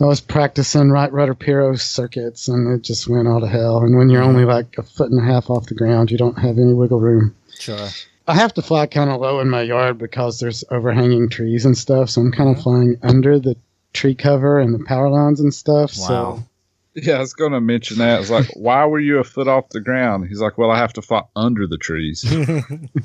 I 0.00 0.06
was 0.06 0.20
practicing 0.20 0.90
right 0.90 1.12
rudder 1.12 1.34
pyro 1.34 1.76
circuits 1.76 2.48
and 2.48 2.72
it 2.72 2.82
just 2.82 3.08
went 3.08 3.28
all 3.28 3.40
to 3.40 3.46
hell. 3.46 3.78
And 3.78 3.96
when 3.96 4.08
you're 4.08 4.22
only 4.22 4.44
like 4.44 4.76
a 4.78 4.82
foot 4.82 5.10
and 5.10 5.20
a 5.20 5.24
half 5.24 5.48
off 5.48 5.66
the 5.66 5.74
ground, 5.74 6.10
you 6.10 6.18
don't 6.18 6.38
have 6.38 6.58
any 6.58 6.72
wiggle 6.72 7.00
room. 7.00 7.36
Sure. 7.58 7.88
I 8.26 8.34
have 8.34 8.54
to 8.54 8.62
fly 8.62 8.86
kind 8.86 9.10
of 9.10 9.20
low 9.20 9.40
in 9.40 9.50
my 9.50 9.62
yard 9.62 9.98
because 9.98 10.40
there's 10.40 10.64
overhanging 10.70 11.28
trees 11.28 11.64
and 11.64 11.76
stuff. 11.76 12.10
So 12.10 12.20
I'm 12.20 12.32
kind 12.32 12.56
of 12.56 12.62
flying 12.62 12.96
under 13.02 13.38
the 13.38 13.56
tree 13.92 14.14
cover 14.14 14.58
and 14.58 14.74
the 14.74 14.84
power 14.84 15.08
lines 15.08 15.40
and 15.40 15.52
stuff. 15.52 15.92
Wow. 15.96 16.06
So 16.06 16.44
Yeah, 17.02 17.14
I 17.14 17.18
was 17.20 17.32
going 17.32 17.52
to 17.52 17.60
mention 17.60 17.98
that. 17.98 18.20
It's 18.20 18.28
like, 18.28 18.48
why 18.54 18.84
were 18.84 19.00
you 19.00 19.18
a 19.18 19.24
foot 19.24 19.48
off 19.48 19.70
the 19.70 19.80
ground? 19.80 20.28
He's 20.28 20.40
like, 20.42 20.58
well, 20.58 20.70
I 20.70 20.76
have 20.76 20.92
to 20.94 21.02
fly 21.02 21.22
under 21.34 21.66
the 21.66 21.78
trees. 21.78 22.22
I 22.30 22.36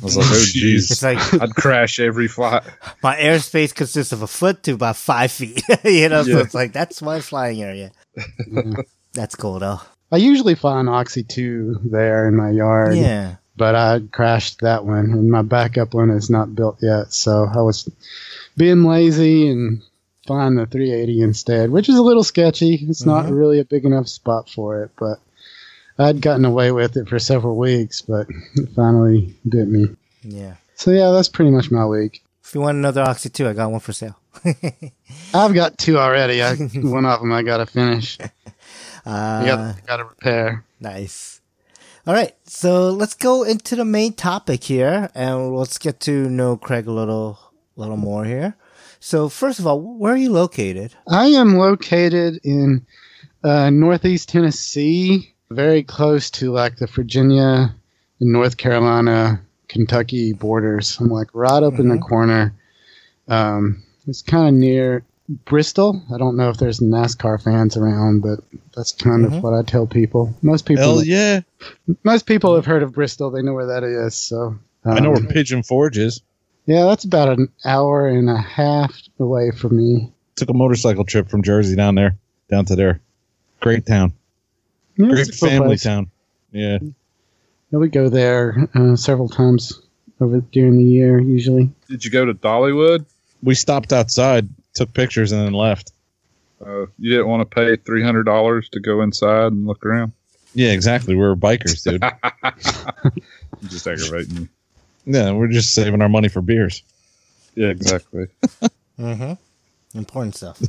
was 0.01 0.17
like, 0.17 0.25
oh, 0.27 0.33
it's 0.33 0.53
jeez. 0.53 1.01
like 1.03 1.41
I'd 1.41 1.55
crash 1.55 1.97
every 1.97 2.27
flight. 2.27 2.63
my 3.01 3.15
airspace 3.15 3.73
consists 3.73 4.11
of 4.11 4.21
a 4.21 4.27
foot 4.27 4.61
to 4.63 4.73
about 4.73 4.97
five 4.97 5.31
feet. 5.31 5.61
you 5.85 6.09
know, 6.09 6.23
so 6.23 6.39
it's 6.39 6.53
like 6.53 6.73
that's 6.73 7.01
my 7.01 7.21
flying 7.21 7.61
area. 7.63 7.91
yeah. 8.51 8.73
That's 9.13 9.35
cool 9.35 9.59
though. 9.59 9.79
I 10.11 10.17
usually 10.17 10.55
fly 10.55 10.79
an 10.81 10.89
Oxy 10.89 11.23
2 11.23 11.79
there 11.85 12.27
in 12.27 12.35
my 12.35 12.49
yard, 12.51 12.95
Yeah. 12.97 13.35
but 13.55 13.75
I 13.75 14.01
crashed 14.11 14.59
that 14.61 14.85
one, 14.85 15.11
and 15.11 15.31
my 15.31 15.41
backup 15.43 15.93
one 15.93 16.09
is 16.09 16.29
not 16.29 16.55
built 16.55 16.77
yet. 16.81 17.13
So 17.13 17.47
I 17.53 17.61
was 17.61 17.89
being 18.57 18.83
lazy 18.83 19.47
and 19.49 19.81
flying 20.27 20.55
the 20.55 20.65
380 20.65 21.21
instead, 21.21 21.69
which 21.71 21.89
is 21.89 21.95
a 21.95 22.01
little 22.03 22.23
sketchy. 22.23 22.75
It's 22.89 23.05
not 23.05 23.25
Mhm. 23.25 23.37
really 23.37 23.59
a 23.59 23.65
big 23.65 23.85
enough 23.85 24.07
spot 24.07 24.49
for 24.49 24.83
it, 24.83 24.91
but 24.99 25.19
I'd 25.97 26.21
gotten 26.21 26.45
away 26.45 26.71
with 26.71 26.95
it 26.97 27.07
for 27.09 27.17
several 27.17 27.55
weeks, 27.57 28.01
but 28.01 28.27
it 28.55 28.69
finally 28.75 29.33
bit 29.47 29.67
me. 29.67 29.87
Yeah. 30.23 30.55
So 30.75 30.91
yeah, 30.91 31.09
that's 31.11 31.29
pretty 31.29 31.49
much 31.51 31.71
my 31.71 31.85
week. 31.85 32.21
If 32.43 32.53
you 32.53 32.61
want 32.61 32.77
another 32.77 33.01
Oxy 33.01 33.29
2, 33.29 33.47
I 33.47 33.53
got 33.53 33.71
one 33.71 33.79
for 33.79 33.93
sale. 33.93 34.15
I've 35.33 35.53
got 35.53 35.77
two 35.77 35.97
already. 35.97 36.41
I, 36.43 36.55
one 36.75 37.05
of 37.05 37.19
them 37.19 37.31
I 37.33 37.41
got 37.43 37.57
to 37.57 37.65
finish. 37.65 38.17
Uh, 39.05 39.43
The 39.43 39.49
other 39.51 39.75
I 39.77 39.87
got 39.87 39.97
to 39.97 40.03
repair. 40.05 40.63
Nice. 40.79 41.41
All 42.05 42.13
right, 42.13 42.33
so 42.45 42.89
let's 42.91 43.15
go 43.15 43.43
into 43.43 43.75
the 43.75 43.83
main 43.83 44.13
topic 44.13 44.63
here, 44.63 45.09
and 45.13 45.53
let's 45.55 45.77
get 45.77 45.99
to 46.01 46.29
know 46.29 46.55
Craig 46.55 46.87
a 46.87 46.91
little, 46.91 47.37
little 47.75 47.97
more 47.97 48.23
here. 48.23 48.55
So, 48.99 49.29
first 49.29 49.59
of 49.59 49.67
all, 49.67 49.79
where 49.79 50.13
are 50.13 50.17
you 50.17 50.31
located? 50.31 50.93
I 51.07 51.27
am 51.27 51.55
located 51.57 52.39
in 52.43 52.85
uh, 53.43 53.69
northeast 53.69 54.29
Tennessee, 54.29 55.33
very 55.49 55.83
close 55.83 56.29
to 56.31 56.51
like 56.51 56.77
the 56.77 56.87
Virginia 56.87 57.73
and 58.19 58.31
North 58.31 58.57
Carolina, 58.57 59.41
Kentucky 59.67 60.33
borders. 60.33 60.97
I'm 60.99 61.09
like 61.09 61.29
right 61.33 61.61
up 61.63 61.79
in 61.79 61.89
the 61.89 61.97
corner. 61.99 62.53
Um, 63.27 63.83
it's 64.07 64.21
kind 64.21 64.47
of 64.47 64.53
near 64.55 65.03
Bristol. 65.45 66.01
I 66.13 66.17
don't 66.17 66.37
know 66.37 66.49
if 66.49 66.57
there's 66.57 66.79
NASCAR 66.79 67.41
fans 67.43 67.75
around, 67.77 68.21
but 68.21 68.39
that's 68.75 68.93
kind 68.93 69.25
Mhm. 69.25 69.37
of 69.37 69.43
what 69.43 69.53
I 69.53 69.61
tell 69.61 69.85
people. 69.85 70.33
Most 70.41 70.65
people, 70.65 70.83
Hell 70.83 71.03
yeah! 71.03 71.41
most 72.03 72.25
people 72.25 72.55
have 72.55 72.65
heard 72.65 72.81
of 72.83 72.93
Bristol. 72.93 73.29
They 73.29 73.41
know 73.41 73.53
where 73.53 73.67
that 73.67 73.83
is. 73.83 74.15
So 74.15 74.57
I 74.85 74.99
know 75.01 75.13
um, 75.13 75.23
where 75.25 75.33
Pigeon 75.33 75.63
Forge 75.63 75.97
is. 75.97 76.21
Yeah, 76.67 76.83
that's 76.85 77.05
about 77.05 77.29
an 77.39 77.47
hour 77.65 78.07
and 78.07 78.29
a 78.29 78.37
half 78.37 78.93
away 79.19 79.51
from 79.51 79.77
me. 79.77 80.13
Took 80.35 80.49
a 80.49 80.53
motorcycle 80.53 81.05
trip 81.05 81.29
from 81.29 81.41
Jersey 81.41 81.75
down 81.75 81.95
there, 81.95 82.17
down 82.49 82.65
to 82.65 82.75
there. 82.75 82.99
Great 83.61 83.85
town, 83.87 84.13
Yeah, 84.97 85.07
great 85.07 85.27
cool 85.39 85.49
family 85.49 85.67
place. 85.69 85.83
town. 85.83 86.11
Yeah, 86.51 86.77
Yeah, 87.71 87.79
we 87.79 87.89
go 87.89 88.09
there 88.09 88.67
uh, 88.75 88.95
several 88.95 89.29
times 89.29 89.81
over 90.21 90.41
during 90.41 90.77
the 90.77 90.83
year, 90.83 91.19
usually. 91.19 91.71
Did 91.87 92.05
you 92.05 92.11
go 92.11 92.25
to 92.25 92.33
Dollywood? 92.33 93.05
we 93.41 93.55
stopped 93.55 93.93
outside, 93.93 94.49
took 94.73 94.93
pictures, 94.93 95.31
and 95.31 95.45
then 95.45 95.53
left. 95.53 95.91
Uh, 96.63 96.87
you 96.99 97.11
didn't 97.11 97.27
want 97.27 97.49
to 97.49 97.55
pay 97.55 97.75
three 97.77 98.03
hundred 98.03 98.23
dollars 98.23 98.67
to 98.69 98.79
go 98.79 99.01
inside 99.01 99.51
and 99.51 99.65
look 99.67 99.85
around. 99.85 100.11
Yeah, 100.53 100.71
exactly. 100.71 101.13
We 101.15 101.21
were 101.21 101.35
bikers, 101.35 101.83
dude. 101.83 102.03
I'm 102.43 103.11
just 103.69 103.87
aggravating 103.87 104.35
you. 104.37 104.49
Yeah, 105.07 105.31
we're 105.31 105.47
just 105.47 105.73
saving 105.73 106.01
our 106.01 106.09
money 106.09 106.27
for 106.27 106.41
beers. 106.41 106.83
Yeah, 107.55 107.69
exactly. 107.69 108.27
Mm-hmm. 108.99 109.33
Important 109.95 110.35
stuff. 110.35 110.59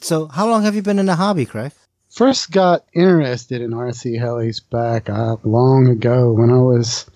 so, 0.00 0.26
how 0.26 0.48
long 0.48 0.62
have 0.62 0.76
you 0.76 0.82
been 0.82 1.00
in 1.00 1.06
the 1.06 1.16
hobby, 1.16 1.46
Craig? 1.46 1.72
First 2.10 2.52
got 2.52 2.84
interested 2.94 3.60
in 3.60 3.72
RC 3.72 4.20
helis 4.20 4.60
back 4.70 5.10
uh, 5.10 5.34
long 5.42 5.88
ago 5.88 6.32
when 6.32 6.50
I 6.50 6.58
was, 6.58 7.10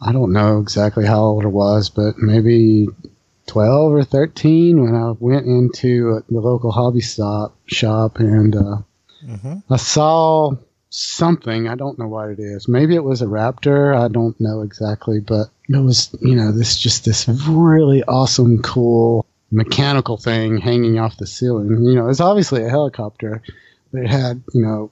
I 0.00 0.12
don't 0.12 0.32
know 0.32 0.60
exactly 0.60 1.04
how 1.04 1.18
old 1.18 1.42
I 1.42 1.48
was, 1.48 1.90
but 1.90 2.16
maybe 2.16 2.86
12 3.48 3.92
or 3.92 4.04
13 4.04 4.80
when 4.80 4.94
I 4.94 5.10
went 5.18 5.46
into 5.46 6.18
uh, 6.18 6.20
the 6.30 6.40
local 6.40 6.70
hobby 6.70 7.00
stop 7.00 7.56
shop 7.66 8.20
and 8.20 8.54
uh, 8.54 8.76
Mm-hmm. 9.26 9.72
I 9.72 9.76
saw 9.76 10.52
something. 10.96 11.68
I 11.68 11.74
don't 11.74 11.98
know 11.98 12.08
what 12.08 12.30
it 12.30 12.38
is. 12.38 12.68
Maybe 12.68 12.94
it 12.94 13.04
was 13.04 13.22
a 13.22 13.26
raptor. 13.26 13.96
I 13.96 14.08
don't 14.08 14.38
know 14.40 14.62
exactly, 14.62 15.20
but 15.20 15.48
it 15.68 15.76
was, 15.76 16.14
you 16.20 16.34
know, 16.34 16.52
this 16.52 16.78
just 16.78 17.04
this 17.04 17.28
really 17.28 18.02
awesome, 18.04 18.62
cool 18.62 19.26
mechanical 19.50 20.16
thing 20.16 20.58
hanging 20.58 20.98
off 20.98 21.18
the 21.18 21.26
ceiling. 21.26 21.84
You 21.84 21.94
know, 21.94 22.04
it 22.04 22.08
was 22.08 22.20
obviously 22.20 22.64
a 22.64 22.68
helicopter, 22.70 23.42
but 23.92 24.02
it 24.02 24.08
had, 24.08 24.42
you 24.52 24.62
know, 24.62 24.90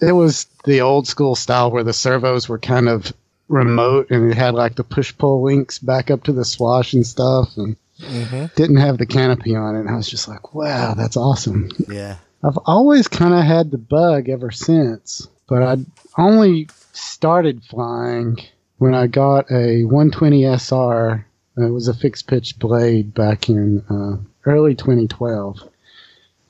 it 0.00 0.12
was 0.12 0.46
the 0.64 0.82
old 0.82 1.08
school 1.08 1.34
style 1.34 1.70
where 1.70 1.84
the 1.84 1.92
servos 1.92 2.48
were 2.48 2.58
kind 2.58 2.88
of 2.88 3.12
remote 3.48 4.10
and 4.10 4.30
it 4.30 4.36
had 4.36 4.54
like 4.54 4.76
the 4.76 4.84
push 4.84 5.16
pull 5.16 5.42
links 5.42 5.78
back 5.78 6.10
up 6.10 6.22
to 6.24 6.32
the 6.32 6.44
swash 6.44 6.92
and 6.92 7.06
stuff 7.06 7.56
and 7.56 7.76
Mm-hmm. 8.00 8.46
didn't 8.54 8.76
have 8.76 8.96
the 8.98 9.06
canopy 9.06 9.56
on 9.56 9.74
it. 9.74 9.80
And 9.80 9.88
I 9.88 9.96
was 9.96 10.08
just 10.08 10.28
like, 10.28 10.54
wow, 10.54 10.94
that's 10.94 11.16
awesome. 11.16 11.68
Yeah. 11.88 12.18
I've 12.44 12.58
always 12.64 13.08
kind 13.08 13.34
of 13.34 13.42
had 13.42 13.72
the 13.72 13.78
bug 13.78 14.28
ever 14.28 14.52
since, 14.52 15.26
but 15.48 15.62
I 15.62 15.76
only 16.16 16.68
started 16.92 17.64
flying 17.64 18.38
when 18.78 18.94
I 18.94 19.06
got 19.06 19.50
a 19.50 19.84
120 19.84 20.44
SR. 20.44 21.24
It 21.56 21.72
was 21.72 21.88
a 21.88 21.94
fixed 21.94 22.26
pitch 22.28 22.58
blade 22.58 23.14
back 23.14 23.48
in 23.48 23.80
uh, 23.90 24.18
early 24.48 24.74
2012. 24.74 25.60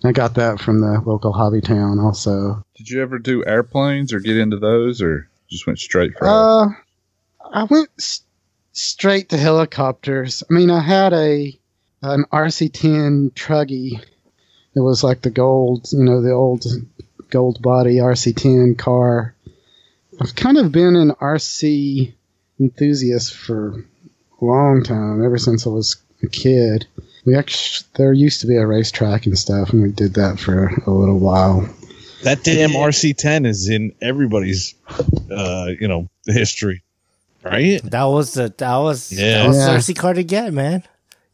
I 0.04 0.12
got 0.12 0.34
that 0.34 0.60
from 0.60 0.80
the 0.80 1.00
local 1.04 1.32
hobby 1.32 1.60
town 1.60 1.98
also. 1.98 2.64
Did 2.76 2.90
you 2.90 3.02
ever 3.02 3.18
do 3.18 3.44
airplanes 3.46 4.12
or 4.12 4.20
get 4.20 4.36
into 4.36 4.58
those, 4.58 5.02
or 5.02 5.28
just 5.50 5.66
went 5.66 5.78
straight 5.78 6.12
for? 6.16 6.24
it? 6.24 6.30
Uh, 6.30 6.66
I 7.52 7.64
went 7.64 7.88
s- 7.98 8.22
straight 8.72 9.30
to 9.30 9.36
helicopters. 9.38 10.44
I 10.48 10.52
mean, 10.54 10.70
I 10.70 10.80
had 10.80 11.12
a 11.12 11.58
an 12.02 12.26
RC10 12.32 13.32
Truggy. 13.32 14.00
It 14.76 14.80
was 14.80 15.02
like 15.02 15.22
the 15.22 15.30
gold, 15.30 15.88
you 15.90 16.04
know, 16.04 16.22
the 16.22 16.30
old 16.30 16.64
gold 17.30 17.60
body 17.62 17.96
RC10 17.96 18.76
car. 18.78 19.34
I've 20.20 20.34
kind 20.34 20.58
of 20.58 20.72
been 20.72 20.96
an 20.96 21.10
RC 21.20 22.12
enthusiast 22.58 23.34
for 23.34 23.84
a 24.40 24.44
long 24.44 24.82
time, 24.82 25.24
ever 25.24 25.38
since 25.38 25.66
I 25.66 25.70
was 25.70 25.96
a 26.22 26.26
kid. 26.28 26.86
We 27.24 27.36
actually 27.36 27.86
there 27.96 28.12
used 28.12 28.40
to 28.40 28.46
be 28.46 28.56
a 28.56 28.66
racetrack 28.66 29.26
and 29.26 29.38
stuff, 29.38 29.72
and 29.72 29.82
we 29.82 29.90
did 29.92 30.14
that 30.14 30.40
for 30.40 30.68
a 30.86 30.90
little 30.90 31.18
while. 31.18 31.68
That 32.24 32.42
damn 32.42 32.70
RC10 32.70 33.46
is 33.46 33.68
in 33.68 33.92
everybody's, 34.02 34.74
uh, 35.30 35.68
you 35.78 35.86
know, 35.86 36.08
history, 36.26 36.82
right? 37.44 37.80
That 37.84 38.04
was 38.04 38.34
the 38.34 38.52
that 38.58 38.76
was 38.78 39.12
Yeah. 39.12 39.42
that 39.42 39.48
was 39.48 39.56
Yeah. 39.58 39.66
the 39.66 39.72
RC 39.78 39.94
car 39.96 40.14
to 40.14 40.24
get, 40.24 40.52
man. 40.52 40.82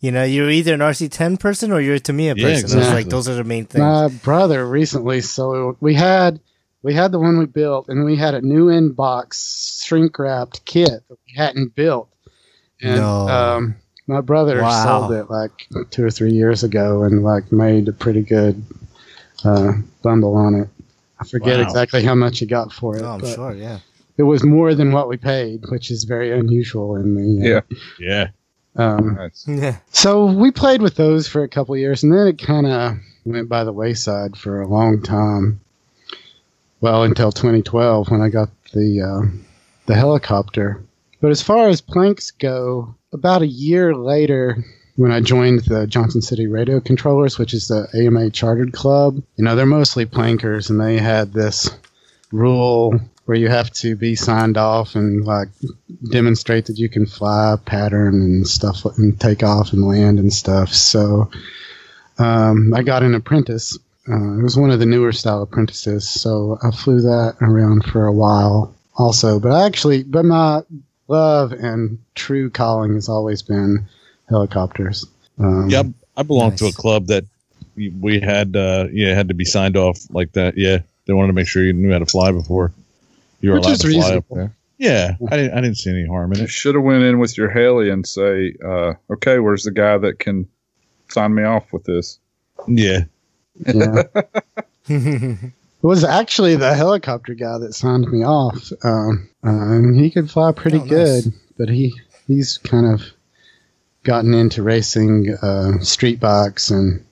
You 0.05 0.11
know, 0.13 0.23
you're 0.23 0.51
either 0.51 0.75
an 0.75 0.81
RC 0.81 1.11
ten 1.13 1.39
person 1.39 1.73
or 1.73 1.81
you're 1.81 1.95
a 1.95 1.99
Tamiya 1.99 2.35
person. 2.35 2.49
It 2.51 2.63
was 2.65 2.75
exactly. 2.75 2.95
like 3.05 3.09
those 3.09 3.27
are 3.27 3.37
the 3.37 3.43
main 3.43 3.65
things. 3.65 3.81
My 3.81 4.09
brother 4.09 4.67
recently, 4.69 5.23
so 5.23 5.79
we 5.81 5.95
had 5.95 6.41
we 6.83 6.93
had 6.93 7.11
the 7.11 7.19
one 7.19 7.39
we 7.39 7.47
built, 7.47 7.89
and 7.89 8.05
we 8.05 8.15
had 8.15 8.35
a 8.35 8.43
new 8.43 8.69
in 8.69 8.93
box 8.93 9.83
shrink 9.83 10.19
wrapped 10.19 10.63
kit 10.67 10.91
that 11.09 11.19
we 11.27 11.33
hadn't 11.35 11.75
built. 11.75 12.11
And 12.83 12.97
No. 13.01 13.29
um, 13.29 13.77
my 14.07 14.21
brother 14.21 14.61
Wow. 14.61 14.85
sold 15.09 15.13
it 15.13 15.31
like 15.31 15.69
two 15.91 16.05
or 16.05 16.11
three 16.11 16.33
years 16.33 16.63
ago, 16.65 17.05
and 17.05 17.23
like 17.25 17.51
made 17.51 17.89
a 17.89 17.93
pretty 17.95 18.21
good 18.21 18.63
uh, 19.43 19.73
bundle 20.03 20.37
on 20.37 20.55
it. 20.55 20.69
I 21.19 21.25
forget 21.25 21.61
Wow. 21.61 21.65
exactly 21.65 22.03
how 22.03 22.15
much 22.15 22.41
he 22.41 22.45
got 22.45 22.75
for 22.75 22.95
it, 22.99 23.03
oh, 23.03 23.13
I'm 23.13 23.21
but 23.23 23.35
sure, 23.35 23.55
yeah. 23.55 23.79
it 24.19 24.25
was 24.25 24.45
more 24.45 24.75
than 24.75 24.93
what 24.93 25.09
we 25.09 25.17
paid, 25.17 25.65
which 25.71 25.91
is 25.91 26.05
very 26.05 26.31
unusual 26.39 26.97
in 26.97 27.15
the. 27.15 27.49
yeah, 27.49 27.61
Yeah. 27.99 28.29
Um, 28.77 29.15
nice. 29.15 29.45
Yeah. 29.47 29.77
so 29.91 30.27
we 30.27 30.51
played 30.51 30.83
with 30.83 30.97
those 30.97 31.29
for 31.29 31.43
a 31.43 31.49
couple 31.49 31.75
of 31.75 31.81
years, 31.81 32.03
and 32.03 32.13
then 32.13 32.27
it 32.27 32.39
kind 32.39 32.67
of 32.67 32.97
went 33.25 33.49
by 33.49 33.65
the 33.65 33.73
wayside 33.73 34.37
for 34.37 34.61
a 34.61 34.69
long 34.69 35.03
time. 35.03 35.61
Well, 36.81 37.05
until 37.05 37.33
2012 37.33 38.11
when 38.11 38.21
I 38.21 38.29
got 38.29 38.51
the 38.73 39.01
uh, 39.01 39.39
the 39.87 39.95
helicopter. 39.95 40.83
But 41.21 41.31
as 41.31 41.41
far 41.41 41.69
as 41.69 41.81
planks 41.81 42.31
go, 42.31 42.95
about 43.13 43.41
a 43.41 43.47
year 43.47 43.95
later, 43.95 44.63
when 44.97 45.11
I 45.11 45.21
joined 45.21 45.61
the 45.61 45.87
Johnson 45.87 46.21
City 46.21 46.47
Radio 46.47 46.81
Controllers, 46.81 47.39
which 47.39 47.55
is 47.55 47.69
the 47.69 47.89
AMA 47.95 48.31
chartered 48.31 48.73
club, 48.73 49.23
you 49.37 49.45
know 49.45 49.57
they're 49.57 49.65
mostly 49.65 50.05
plankers, 50.05 50.69
and 50.69 50.81
they 50.81 50.99
had 50.99 51.33
this 51.33 51.71
rule 52.35 53.01
where 53.25 53.37
you 53.39 53.49
have 53.49 53.71
to 53.73 53.97
be 53.97 54.15
signed 54.15 54.59
off 54.59 54.97
and 54.97 55.25
like 55.25 55.49
demonstrate 56.11 56.67
that 56.67 56.79
you 56.79 56.89
can 56.89 57.07
fly 57.07 57.57
pattern 57.65 58.15
and 58.15 58.47
stuff 58.47 58.85
and 58.99 59.19
take 59.19 59.43
off 59.43 59.73
and 59.73 59.83
land 59.87 60.19
and 60.19 60.33
stuff. 60.33 60.69
So 60.71 61.31
um, 62.19 62.75
I 62.75 62.83
got 62.83 63.03
an 63.03 63.15
apprentice. 63.15 63.79
Uh, 64.07 64.39
it 64.39 64.43
was 64.43 64.59
one 64.59 64.71
of 64.71 64.79
the 64.81 64.87
newer 64.87 65.13
style 65.13 65.43
apprentices, 65.43 66.09
so 66.09 66.59
I 66.63 66.71
flew 66.71 67.01
that 67.01 67.37
around 67.41 67.85
for 67.87 68.05
a 68.05 68.13
while 68.13 68.75
also. 68.97 69.41
But 69.41 69.53
I 69.53 69.65
actually, 69.65 70.03
but 70.03 70.27
my 70.27 70.63
love 71.09 71.53
and 71.53 71.99
true 72.15 72.51
calling 72.51 72.95
has 72.95 73.09
always 73.09 73.41
been 73.41 73.87
helicopters. 74.29 75.07
Um, 75.39 75.71
Yep. 75.71 75.87
I 76.17 76.23
belonged 76.23 76.59
to 76.59 76.67
a 76.67 76.73
club 76.73 77.07
that 77.07 77.25
we- 77.77 77.89
we 77.89 78.21
had, 78.21 78.55
uh, 78.55 78.87
yeah, 78.93 79.15
had 79.15 79.29
to 79.29 79.35
be 79.35 79.45
signed 79.45 79.77
off 79.77 79.99
like 80.11 80.33
that. 80.33 80.59
Yeah. 80.59 80.81
They 81.07 81.13
wanted 81.13 81.29
to 81.29 81.33
make 81.35 81.49
sure 81.49 81.63
you 81.65 81.73
knew 81.73 81.93
how 81.93 81.99
to 81.99 82.07
fly 82.07 82.33
before 82.33 82.73
you 83.41 83.51
were 83.51 83.57
Which 83.57 83.67
allowed 83.67 83.81
to 83.81 83.93
fly 83.93 84.17
up 84.17 84.25
there. 84.31 84.53
Yeah. 84.79 85.17
I 85.31 85.37
didn't, 85.37 85.53
I 85.59 85.61
didn't 85.61 85.77
see 85.79 85.91
any 85.91 86.07
harm 86.07 86.33
in 86.33 86.39
You 86.39 86.45
it. 86.45 86.51
should 86.51 86.75
have 86.75 86.85
went 86.85 87.03
in 87.05 87.19
with 87.19 87.37
your 87.39 87.51
heli 87.51 87.91
and 87.91 88.07
say, 88.07 88.55
uh, 88.65 88.95
"Okay, 89.11 89.39
where's 89.39 89.65
the 89.65 89.71
guy 89.71 89.99
that 89.99 90.19
can 90.19 90.49
sign 91.09 91.35
me 91.35 91.43
off 91.45 91.73
with 91.73 91.85
this?" 91.85 92.19
Yeah. 92.67 93.05
yeah. 93.67 94.03
It 95.85 95.87
was 95.89 96.03
actually 96.05 96.57
the 96.57 96.75
helicopter 96.75 97.35
guy 97.35 97.59
that 97.59 97.75
signed 97.75 98.11
me 98.11 98.25
off. 98.25 98.73
Um, 98.83 99.29
and 99.43 99.95
he 100.01 100.11
could 100.11 100.31
fly 100.31 100.53
pretty 100.53 100.79
Oh, 100.79 100.85
nice. 100.85 100.89
good, 101.25 101.33
but 101.59 101.69
he 101.69 101.93
he's 102.27 102.57
kind 102.59 102.87
of 102.87 103.03
gotten 104.03 104.33
into 104.33 104.63
racing 104.63 105.35
uh, 105.43 105.79
street 105.81 106.21
bikes 106.21 106.71
and 106.71 107.05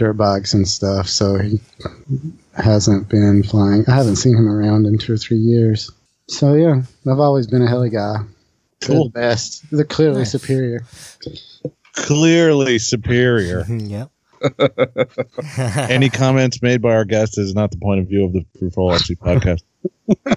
dirt 0.00 0.14
bikes 0.14 0.54
and 0.54 0.66
stuff. 0.66 1.06
So 1.08 1.38
he 1.38 1.60
hasn't 2.56 3.08
been 3.08 3.42
flying. 3.42 3.84
I 3.86 3.94
haven't 3.94 4.16
seen 4.16 4.34
him 4.36 4.48
around 4.48 4.86
in 4.86 4.98
two 4.98 5.12
or 5.12 5.16
three 5.18 5.36
years. 5.36 5.90
So 6.28 6.54
yeah, 6.54 6.82
I've 7.10 7.20
always 7.20 7.46
been 7.46 7.62
a 7.62 7.68
heli 7.68 7.90
guy. 7.90 8.16
They're 8.80 8.96
Cool. 8.96 9.04
the 9.04 9.10
best. 9.10 9.62
They're 9.70 9.84
clearly 9.84 10.20
Nice. 10.20 10.32
superior. 10.32 10.80
Clearly 11.94 12.78
superior. 12.78 13.64
yep. 13.68 14.10
Any 15.58 16.08
comments 16.08 16.62
made 16.62 16.80
by 16.80 16.92
our 16.92 17.04
guest 17.04 17.36
is 17.36 17.54
not 17.54 17.70
the 17.70 17.76
point 17.76 18.00
of 18.00 18.08
view 18.08 18.24
of 18.24 18.32
the 18.32 18.44
Free 18.58 18.70
for 18.70 18.80
All 18.80 18.92
RC 18.92 19.18
podcast. 19.18 19.62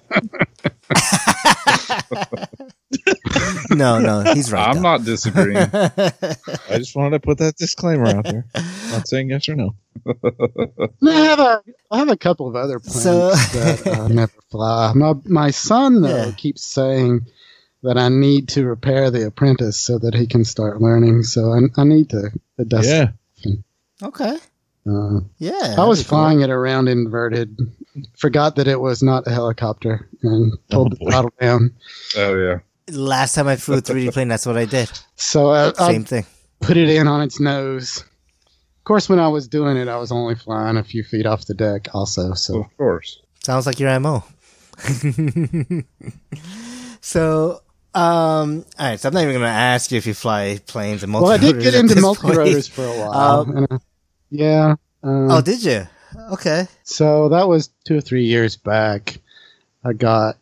no, 3.72 4.00
no, 4.00 4.22
he's 4.34 4.52
right. 4.52 4.68
I'm 4.68 4.76
though. 4.78 4.82
not 4.82 5.04
disagreeing. 5.04 5.58
I 5.74 6.78
just 6.78 6.96
wanted 6.96 7.12
to 7.12 7.20
put 7.20 7.38
that 7.39 7.56
disclaimer 7.58 8.08
out 8.08 8.24
there. 8.26 8.46
Not 8.91 9.08
saying 9.08 9.30
yes 9.30 9.48
or 9.50 9.56
no. 9.56 9.76
I 10.06 11.12
have 11.12 11.39
a 11.39 11.62
I 11.91 11.98
have 12.00 12.10
a 12.10 12.18
couple 12.18 12.48
of 12.48 12.56
other 12.56 12.80
plants 12.80 13.04
So- 13.04 13.30
that 13.32 13.88
uh, 13.88 14.08
never 14.08 14.32
fly. 14.52 14.94
My 14.96 15.14
my 15.26 15.52
son 15.52 16.02
though 16.02 16.26
Yeah. 16.28 16.32
keeps 16.32 16.64
saying 16.66 17.22
that 17.84 17.98
I 17.98 18.10
need 18.10 18.50
to 18.50 18.66
repair 18.66 19.12
the 19.12 19.28
apprentice 19.28 19.78
so 19.78 19.98
that 20.00 20.14
he 20.14 20.28
can 20.28 20.46
start 20.46 20.82
learning. 20.82 21.24
So 21.24 21.52
I, 21.52 21.82
I 21.82 21.84
need 21.84 22.10
to 22.12 22.32
adjust. 22.58 22.89
Yeah. 22.89 23.10
okay. 24.02 24.38
Uh, 24.88 25.20
Yeah. 25.38 25.76
I 25.78 25.86
was 25.86 26.00
that'd 26.00 26.10
cool. 26.10 26.20
flying 26.20 26.41
it 26.41 26.50
around 26.50 26.88
inverted, 26.88 27.58
forgot 28.18 28.56
that 28.58 28.68
it 28.68 28.80
was 28.80 29.02
not 29.04 29.28
a 29.28 29.32
helicopter, 29.32 30.08
and 30.22 30.54
pulled 30.70 30.94
Oh, 30.94 30.96
the 31.06 31.12
throttle 31.12 31.34
down. 31.39 31.74
oh 32.18 32.36
yeah. 32.36 32.60
Last 32.91 33.36
time 33.36 33.48
I 33.48 33.56
flew 33.56 33.78
a 33.78 33.82
3D 33.82 34.12
plane, 34.14 34.28
that's 34.28 34.46
what 34.46 34.58
I 34.58 34.66
did. 34.66 34.89
So 35.16 35.50
I, 35.52 35.70
I 35.80 35.91
Same 35.94 36.04
thing. 36.04 36.26
put 36.60 36.76
it 36.78 36.89
in 36.89 37.08
on 37.08 37.22
its 37.22 37.39
nose. 37.39 37.98
Of 38.00 38.84
course, 38.84 39.08
when 39.08 39.20
I 39.20 39.30
was 39.30 39.48
doing 39.48 39.78
it, 39.78 39.88
I 39.88 39.96
was 39.98 40.12
only 40.12 40.36
flying 40.36 40.76
a 40.76 40.84
few 40.84 41.04
feet 41.04 41.26
off 41.26 41.46
the 41.46 41.54
deck, 41.54 41.88
also. 41.94 42.34
So 42.34 42.60
Of 42.62 42.78
course. 42.78 43.22
Sounds 43.44 43.66
like 43.66 43.80
your 43.80 43.98
MO. 44.02 44.24
so, 47.02 47.62
um, 47.94 48.66
all 48.80 48.86
right. 48.88 49.00
So 49.00 49.08
I'm 49.10 49.14
not 49.14 49.22
even 49.24 49.34
going 49.36 49.41
to 49.44 49.48
ask 49.48 49.91
you 49.91 49.98
if 49.98 50.06
you 50.08 50.14
fly 50.14 50.60
planes 50.66 51.04
and 51.04 51.12
multi. 51.12 51.24
well, 51.26 51.34
I 51.34 51.38
did 51.38 51.62
get 51.62 51.76
into 51.76 52.00
multi 52.02 52.24
multi 52.28 52.38
rotors 52.38 52.68
for 52.68 52.86
a 52.86 52.91
while. 53.00 53.39
Um, 53.41 53.68
I- 53.72 53.78
yeah. 54.30 54.76
Um, 55.04 55.30
Oh, 55.32 55.41
did 55.41 55.64
you? 55.64 55.88
Okay. 56.32 56.68
So 56.84 57.30
that 57.30 57.47
was 57.47 57.70
two 57.86 57.97
or 57.97 58.01
three 58.01 58.26
years 58.26 58.55
back. 58.55 59.20
I 59.84 59.93
got 59.93 60.38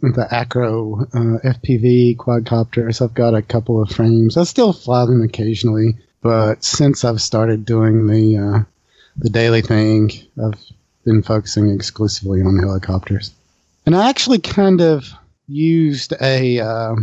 the 0.00 0.26
Acro 0.30 1.02
uh, 1.02 1.38
FPV 1.44 2.16
quadcopters. 2.16 3.00
I've 3.00 3.14
got 3.14 3.34
a 3.34 3.42
couple 3.42 3.80
of 3.80 3.90
frames. 3.90 4.36
I 4.36 4.44
still 4.44 4.72
fly 4.72 5.04
them 5.06 5.22
occasionally, 5.22 5.96
but 6.20 6.64
since 6.64 7.04
I've 7.04 7.20
started 7.20 7.64
doing 7.64 8.06
the 8.06 8.36
uh, 8.36 8.64
the 9.16 9.30
daily 9.30 9.62
thing, 9.62 10.10
I've 10.42 10.58
been 11.04 11.22
focusing 11.22 11.70
exclusively 11.70 12.42
on 12.42 12.58
helicopters. 12.58 13.32
And 13.86 13.94
I 13.94 14.08
actually 14.08 14.38
kind 14.38 14.80
of 14.80 15.08
used 15.46 16.14
a 16.20 16.60
uh, 16.60 16.94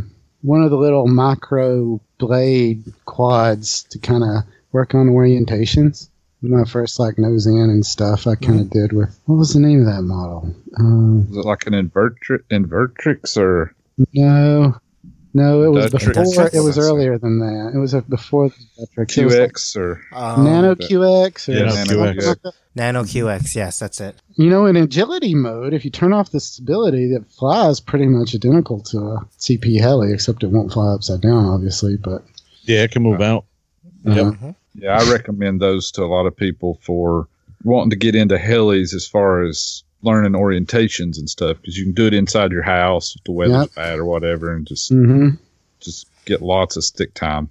one 0.41 0.63
of 0.63 0.71
the 0.71 0.77
little 0.77 1.07
micro 1.07 2.01
blade 2.17 2.83
quads 3.05 3.83
to 3.83 3.99
kind 3.99 4.23
of 4.23 4.43
work 4.71 4.93
on 4.93 5.07
orientations 5.07 6.09
my 6.41 6.63
first 6.63 6.99
like 6.99 7.17
nose 7.17 7.45
in 7.47 7.53
and 7.57 7.85
stuff 7.85 8.25
I 8.27 8.35
kind 8.35 8.59
of 8.61 8.69
did 8.69 8.93
with 8.93 9.19
what 9.25 9.35
was 9.35 9.53
the 9.53 9.59
name 9.59 9.81
of 9.81 9.85
that 9.87 10.01
model? 10.03 10.53
Um, 10.79 11.27
Was 11.29 11.37
it 11.37 11.45
like 11.45 11.67
an 11.67 11.73
invertri- 11.73 12.43
invertrix 12.51 13.35
or 13.37 13.73
no, 14.13 14.75
no, 15.33 15.63
it 15.63 15.67
was 15.69 15.91
Dutch 15.91 16.05
before. 16.05 16.23
Inductrix? 16.23 16.53
It 16.55 16.61
was 16.61 16.77
earlier 16.77 17.17
than 17.17 17.39
that. 17.39 17.73
It 17.75 17.77
was 17.77 17.93
uh, 17.93 18.01
before 18.01 18.49
the 18.49 18.55
Vectrex. 18.97 19.17
It 19.17 19.25
was 19.25 19.37
like 19.37 19.51
QX 19.51 19.75
or 19.77 20.01
Um, 20.13 20.43
Nano 20.45 20.75
QX 20.75 21.49
or 21.49 21.51
Yeah, 21.51 21.73
Nano 21.83 21.97
like 22.05 22.15
QX. 22.17 22.51
Nano 22.75 23.03
QX. 23.03 23.55
Yes, 23.55 23.77
that's 23.79 23.99
it. 23.99 24.15
You 24.35 24.49
know, 24.49 24.65
in 24.65 24.75
agility 24.77 25.35
mode, 25.35 25.73
if 25.73 25.83
you 25.83 25.91
turn 25.91 26.13
off 26.13 26.31
the 26.31 26.39
stability, 26.39 27.13
it 27.13 27.25
flies 27.29 27.79
pretty 27.81 28.05
much 28.05 28.33
identical 28.33 28.79
to 28.83 28.97
a 28.97 29.27
CP 29.37 29.79
heli, 29.81 30.13
except 30.13 30.43
it 30.43 30.47
won't 30.47 30.71
fly 30.71 30.93
upside 30.93 31.21
down, 31.21 31.45
obviously. 31.45 31.97
But 31.97 32.23
Yeah, 32.63 32.83
it 32.83 32.91
can 32.91 33.03
move 33.03 33.21
out. 33.21 33.43
uh, 34.07 34.53
yeah, 34.75 34.99
I 34.99 35.11
recommend 35.11 35.61
those 35.61 35.91
to 35.93 36.03
a 36.03 36.05
lot 36.05 36.25
of 36.25 36.35
people 36.35 36.79
for 36.81 37.27
wanting 37.63 37.89
to 37.91 37.95
get 37.95 38.15
into 38.15 38.37
helis 38.37 38.93
as 38.93 39.07
far 39.07 39.43
as 39.43 39.83
learning 40.01 40.31
orientations 40.33 41.17
and 41.17 41.29
stuff 41.29 41.57
because 41.57 41.77
you 41.77 41.83
can 41.85 41.93
do 41.93 42.05
it 42.07 42.13
inside 42.13 42.51
your 42.51 42.63
house 42.63 43.15
if 43.17 43.23
the 43.25 43.31
weather's 43.33 43.63
Yep. 43.63 43.73
bad 43.75 43.99
or 43.99 44.05
whatever 44.05 44.53
and 44.53 44.65
just 44.65 44.89
hmm 44.89 45.29
just 45.81 46.07
get 46.25 46.41
lots 46.41 46.75
of 46.77 46.83
stick 46.83 47.13
time. 47.13 47.49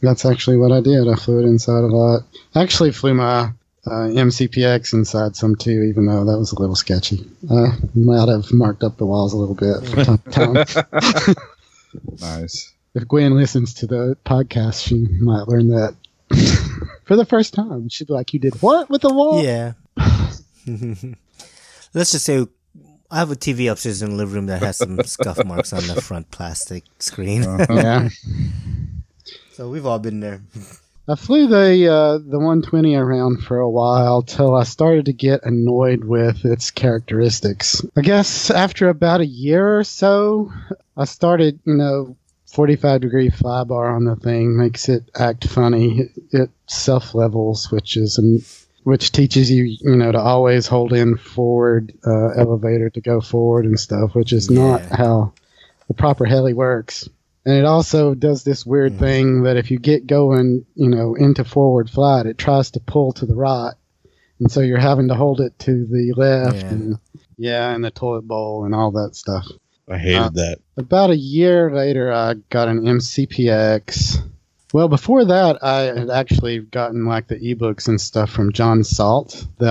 That's 0.00 0.24
actually 0.24 0.56
what 0.58 0.72
I 0.72 0.80
did. 0.80 1.08
I 1.08 1.14
flew 1.16 1.40
it 1.40 1.44
inside 1.46 1.80
a 1.84 1.86
lot. 1.86 2.22
I 2.54 2.62
actually 2.62 2.92
flew 2.92 3.14
my 3.14 3.50
uh, 3.86 4.08
MCPX 4.08 4.92
inside 4.92 5.34
some 5.36 5.54
too, 5.56 5.82
even 5.82 6.06
though 6.06 6.24
that 6.24 6.38
was 6.38 6.52
a 6.52 6.58
little 6.60 6.76
sketchy. 6.76 7.28
I 7.50 7.68
might 7.94 8.28
have 8.28 8.52
marked 8.52 8.82
up 8.84 8.96
the 8.98 9.06
walls 9.06 9.32
a 9.32 9.36
little 9.36 9.54
bit 9.54 10.04
from 10.04 10.18
time 10.18 10.54
to 10.64 10.64
time. 10.64 11.34
Nice. 12.20 12.72
if 12.94 13.08
Gwen 13.08 13.34
listens 13.34 13.74
to 13.74 13.86
the 13.86 14.16
podcast, 14.24 14.86
she 14.86 15.06
might 15.20 15.48
learn 15.48 15.68
that 15.68 15.96
for 17.04 17.16
the 17.16 17.24
first 17.24 17.54
time. 17.54 17.88
She'd 17.88 18.06
be 18.06 18.12
like, 18.12 18.32
"You 18.32 18.40
did 18.40 18.60
what 18.62 18.90
with 18.90 19.02
the 19.02 19.12
wall?" 19.12 19.42
Yeah. 19.42 19.72
Let's 21.94 22.12
just 22.12 22.24
say 22.24 22.46
I 23.10 23.18
have 23.18 23.30
a 23.30 23.36
TV 23.36 23.70
upstairs 23.70 24.02
in 24.02 24.10
the 24.10 24.16
living 24.16 24.34
room 24.34 24.46
that 24.46 24.62
has 24.62 24.76
some 24.76 25.02
scuff 25.04 25.42
marks 25.44 25.72
on 25.72 25.86
the 25.86 26.00
front 26.00 26.30
plastic 26.30 26.84
screen. 26.98 27.44
Uh-huh. 27.44 27.74
Yeah. 27.74 28.08
so 29.52 29.70
we've 29.70 29.86
all 29.86 29.98
been 29.98 30.20
there. 30.20 30.42
I 31.08 31.14
flew 31.14 31.46
the 31.46 31.88
uh, 31.90 32.18
the 32.18 32.38
120 32.38 32.94
around 32.94 33.42
for 33.42 33.58
a 33.58 33.70
while 33.70 34.20
till 34.22 34.54
I 34.54 34.64
started 34.64 35.06
to 35.06 35.14
get 35.14 35.42
annoyed 35.42 36.04
with 36.04 36.44
its 36.44 36.70
characteristics. 36.70 37.82
I 37.96 38.02
guess 38.02 38.50
after 38.50 38.90
about 38.90 39.22
a 39.22 39.26
year 39.26 39.78
or 39.78 39.84
so, 39.84 40.52
I 40.98 41.06
started, 41.06 41.60
you 41.64 41.76
know, 41.76 42.16
45 42.52 43.00
degree 43.02 43.30
fly 43.30 43.64
bar 43.64 43.94
on 43.94 44.04
the 44.04 44.16
thing 44.16 44.56
makes 44.56 44.88
it 44.88 45.10
act 45.14 45.46
funny. 45.48 46.00
It, 46.00 46.10
it 46.32 46.50
self 46.66 47.14
levels, 47.14 47.70
which 47.70 47.96
is 47.96 48.18
an, 48.18 48.42
which 48.84 49.12
teaches 49.12 49.50
you, 49.50 49.64
you 49.64 49.96
know, 49.96 50.12
to 50.12 50.18
always 50.18 50.66
hold 50.66 50.92
in 50.92 51.16
forward 51.16 51.92
uh, 52.06 52.28
elevator 52.30 52.90
to 52.90 53.00
go 53.00 53.20
forward 53.20 53.64
and 53.66 53.78
stuff, 53.78 54.14
which 54.14 54.32
is 54.32 54.50
not 54.50 54.82
how 54.90 55.32
the 55.88 55.94
proper 55.94 56.24
heli 56.24 56.54
works. 56.54 57.08
And 57.44 57.56
it 57.56 57.64
also 57.64 58.14
does 58.14 58.44
this 58.44 58.66
weird 58.66 58.94
Mm. 58.94 58.98
thing 58.98 59.42
that 59.44 59.56
if 59.56 59.70
you 59.70 59.78
get 59.78 60.06
going, 60.06 60.66
you 60.74 60.88
know, 60.88 61.14
into 61.14 61.44
forward 61.44 61.88
flight, 61.88 62.26
it 62.26 62.36
tries 62.38 62.70
to 62.72 62.80
pull 62.80 63.12
to 63.14 63.26
the 63.26 63.34
right. 63.36 63.74
And 64.40 64.50
so 64.50 64.60
you're 64.60 64.78
having 64.78 65.08
to 65.08 65.14
hold 65.14 65.40
it 65.40 65.58
to 65.60 65.86
the 65.86 66.12
left 66.16 66.56
Yeah. 66.64 66.70
and 66.70 66.98
yeah, 67.36 67.70
and 67.74 67.84
the 67.84 67.90
toilet 67.90 68.26
bowl 68.26 68.64
and 68.64 68.74
all 68.74 68.90
that 68.92 69.14
stuff. 69.16 69.46
I 69.90 69.96
hated 69.98 70.18
Uh, 70.18 70.28
that. 70.30 70.58
About 70.76 71.10
a 71.10 71.16
year 71.16 71.70
later, 71.74 72.12
I 72.12 72.34
got 72.50 72.68
an 72.68 72.80
MCPX. 72.86 74.18
Well, 74.74 74.88
before 74.88 75.24
that, 75.24 75.64
I 75.64 75.80
had 75.98 76.10
actually 76.10 76.58
gotten 76.58 77.06
like 77.06 77.26
the 77.28 77.36
ebooks 77.36 77.88
and 77.88 77.98
stuff 78.00 78.28
from 78.30 78.52
John 78.52 78.84
Salt, 78.84 79.46
the 79.58 79.66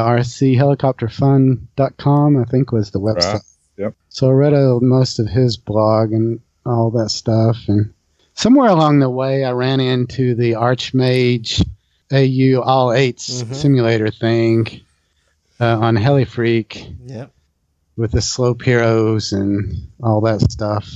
rchelicopterfun.com, 1.08 2.38
I 2.38 2.44
think 2.46 2.72
was 2.72 2.92
the 2.92 3.00
website. 3.00 3.34
Right. 3.34 3.42
Yep. 3.78 3.94
So 4.10 4.30
I 4.30 4.32
read 4.32 4.54
uh, 4.54 4.80
most 4.82 5.20
of 5.20 5.28
his 5.28 5.58
blog 5.58 6.12
and 6.12 6.40
all 6.66 6.90
that 6.92 7.10
stuff. 7.12 7.58
And 7.68 7.94
somewhere 8.34 8.70
along 8.70 9.00
the 9.00 9.10
way, 9.10 9.44
I 9.46 9.52
ran 9.52 9.80
into 9.80 10.34
the 10.36 10.54
Archmage 10.54 11.64
AU 12.12 12.60
All 12.62 12.90
8s 12.92 13.44
Mhm. 13.44 13.54
simulator 13.56 14.10
thing 14.10 14.82
uh, 15.60 15.78
on 15.80 15.96
HeliFreak 15.96 16.96
Yep. 17.06 17.32
With 17.98 18.12
the 18.12 18.22
slope 18.22 18.62
heroes 18.62 19.34
and 19.34 19.76
all 20.02 20.22
that 20.22 20.50
stuff. 20.52 20.88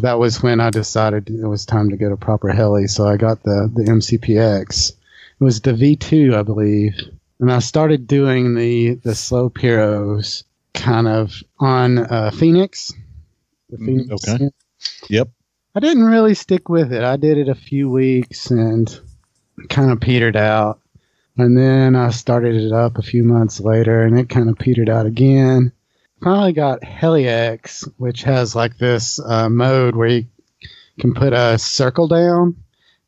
That 0.00 0.18
was 0.18 0.42
when 0.42 0.60
I 0.60 0.70
decided 0.70 1.28
it 1.30 1.46
was 1.46 1.64
time 1.66 1.90
to 1.90 1.96
get 1.96 2.10
a 2.12 2.16
proper 2.16 2.50
heli, 2.50 2.86
so 2.88 3.06
I 3.06 3.16
got 3.16 3.42
the 3.42 3.70
the 3.74 3.82
MCPX. 3.84 4.90
It 4.90 5.44
was 5.44 5.60
the 5.60 5.72
V2, 5.72 6.34
I 6.34 6.42
believe, 6.42 6.94
and 7.40 7.52
I 7.52 7.58
started 7.60 8.06
doing 8.06 8.54
the 8.54 8.94
the 9.04 9.14
slope 9.14 9.58
heroes 9.58 10.44
kind 10.74 11.06
of 11.06 11.42
on 11.60 11.98
uh, 11.98 12.30
Phoenix. 12.32 12.92
The 13.70 13.76
Mhm, 13.76 13.86
Phoenix. 13.86 14.28
okay. 14.28 14.50
Yep. 15.08 15.28
I 15.76 15.80
didn't 15.80 16.04
really 16.04 16.34
stick 16.34 16.68
with 16.68 16.92
it. 16.92 17.02
I 17.02 17.16
did 17.16 17.38
it 17.38 17.48
a 17.48 17.54
few 17.54 17.88
weeks 17.90 18.50
and 18.50 18.88
kind 19.68 19.90
of 19.90 20.00
petered 20.00 20.36
out. 20.36 20.80
And 21.36 21.56
then 21.56 21.96
I 21.96 22.10
started 22.10 22.54
it 22.54 22.72
up 22.72 22.96
a 22.98 23.02
few 23.02 23.24
months 23.24 23.58
later 23.60 24.02
and 24.02 24.16
it 24.18 24.28
kind 24.28 24.48
of 24.48 24.56
petered 24.58 24.88
out 24.88 25.06
again. 25.06 25.72
Finally 26.22 26.52
got 26.52 26.80
HeliX, 26.80 27.88
which 27.98 28.22
has 28.22 28.54
like 28.56 28.78
this 28.78 29.20
uh, 29.20 29.48
mode 29.48 29.94
where 29.94 30.08
you 30.08 30.26
can 30.98 31.12
put 31.14 31.32
a 31.32 31.58
circle 31.58 32.08
down. 32.08 32.56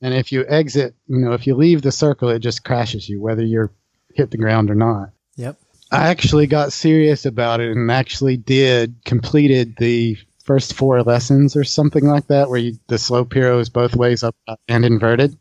And 0.02 0.12
if 0.12 0.32
you 0.32 0.44
exit, 0.46 0.94
you 1.06 1.18
know, 1.18 1.32
if 1.32 1.46
you 1.46 1.54
leave 1.54 1.82
the 1.82 1.92
circle, 1.92 2.28
it 2.28 2.40
just 2.40 2.64
crashes 2.64 3.08
you, 3.08 3.20
whether 3.20 3.42
you're 3.42 3.70
hit 4.14 4.30
the 4.30 4.36
ground 4.36 4.70
or 4.70 4.74
not. 4.74 5.10
Yep. 5.36 5.56
I 5.90 6.08
actually 6.08 6.46
got 6.46 6.72
serious 6.72 7.26
about 7.26 7.60
it 7.60 7.70
and 7.70 7.90
actually 7.90 8.36
did 8.36 8.96
completed 9.04 9.76
the 9.78 10.18
first 10.44 10.74
four 10.74 11.02
lessons 11.02 11.56
or 11.56 11.64
something 11.64 12.04
like 12.04 12.26
that, 12.28 12.50
where 12.50 12.58
you, 12.58 12.78
the 12.88 12.98
slope 12.98 13.32
hero 13.32 13.58
is 13.58 13.68
both 13.68 13.96
ways 13.96 14.22
up 14.22 14.36
and 14.68 14.84
inverted. 14.84 15.36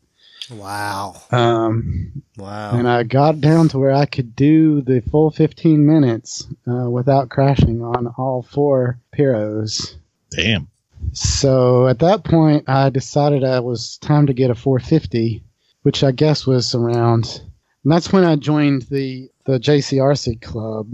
Wow. 0.50 1.16
Um, 1.30 2.22
Wow. 2.36 2.78
and 2.78 2.88
I 2.88 3.02
got 3.02 3.40
down 3.40 3.68
to 3.70 3.78
where 3.78 3.92
I 3.94 4.06
could 4.06 4.36
do 4.36 4.80
the 4.82 5.00
full 5.10 5.30
15 5.30 5.84
minutes 5.86 6.46
uh, 6.68 6.88
without 6.90 7.30
crashing 7.30 7.82
on 7.82 8.06
all 8.18 8.42
four 8.42 8.98
Pyros. 9.16 9.96
Damn. 10.30 10.68
So 11.12 11.88
at 11.88 11.98
that 12.00 12.24
point, 12.24 12.68
I 12.68 12.90
decided 12.90 13.42
it 13.42 13.64
was 13.64 13.96
time 13.98 14.26
to 14.26 14.34
get 14.34 14.50
a 14.50 14.54
450, 14.54 15.42
which 15.82 16.04
I 16.04 16.10
guess 16.12 16.46
was 16.46 16.74
around. 16.74 17.40
And 17.84 17.92
that's 17.92 18.12
when 18.12 18.24
I 18.24 18.36
joined 18.36 18.82
the, 18.90 19.30
the 19.46 19.58
JCRC 19.58 20.42
club. 20.42 20.90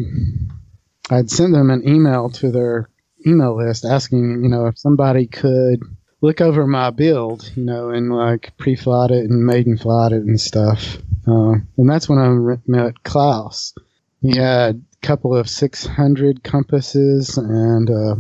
I'd 1.11 1.31
sent 1.31 1.53
them 1.53 1.71
an 1.71 1.87
email 1.89 2.31
to 2.31 2.51
their 2.51 2.89
email 3.27 3.57
list 3.57 3.85
asking, 3.85 4.43
you 4.43 4.49
know, 4.49 4.67
if 4.67 4.79
somebody 4.79 5.27
could 5.27 5.81
look 6.23 6.41
over 6.41 6.67
my 6.67 6.89
build, 6.91 7.53
you 7.55 7.65
know, 7.65 7.91
and 7.91 8.11
like 8.15 8.57
pre-flight 8.57 9.11
it 9.11 9.29
and 9.29 9.45
maiden 9.45 9.77
flight 9.77 10.13
it 10.13 10.23
and 10.23 10.41
stuff. 10.41 10.97
Uh, 11.27 11.57
and 11.77 11.91
that's 11.91 12.09
when 12.09 12.19
I 12.19 12.57
met 12.67 13.03
Klaus. 13.03 13.75
He 14.23 14.37
had 14.37 14.83
a 15.03 15.07
couple 15.07 15.37
of 15.37 15.51
600 15.51 16.43
compasses 16.43 17.37
and 17.37 17.91
uh, 17.91 18.17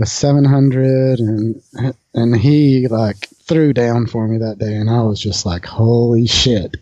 a 0.00 0.06
700, 0.06 1.18
and 1.18 1.60
and 2.14 2.36
he 2.36 2.86
like 2.88 3.28
threw 3.42 3.72
down 3.72 4.06
for 4.06 4.28
me 4.28 4.38
that 4.38 4.58
day, 4.58 4.74
and 4.74 4.88
I 4.88 5.02
was 5.02 5.20
just 5.20 5.44
like, 5.44 5.64
holy 5.64 6.26
shit, 6.26 6.76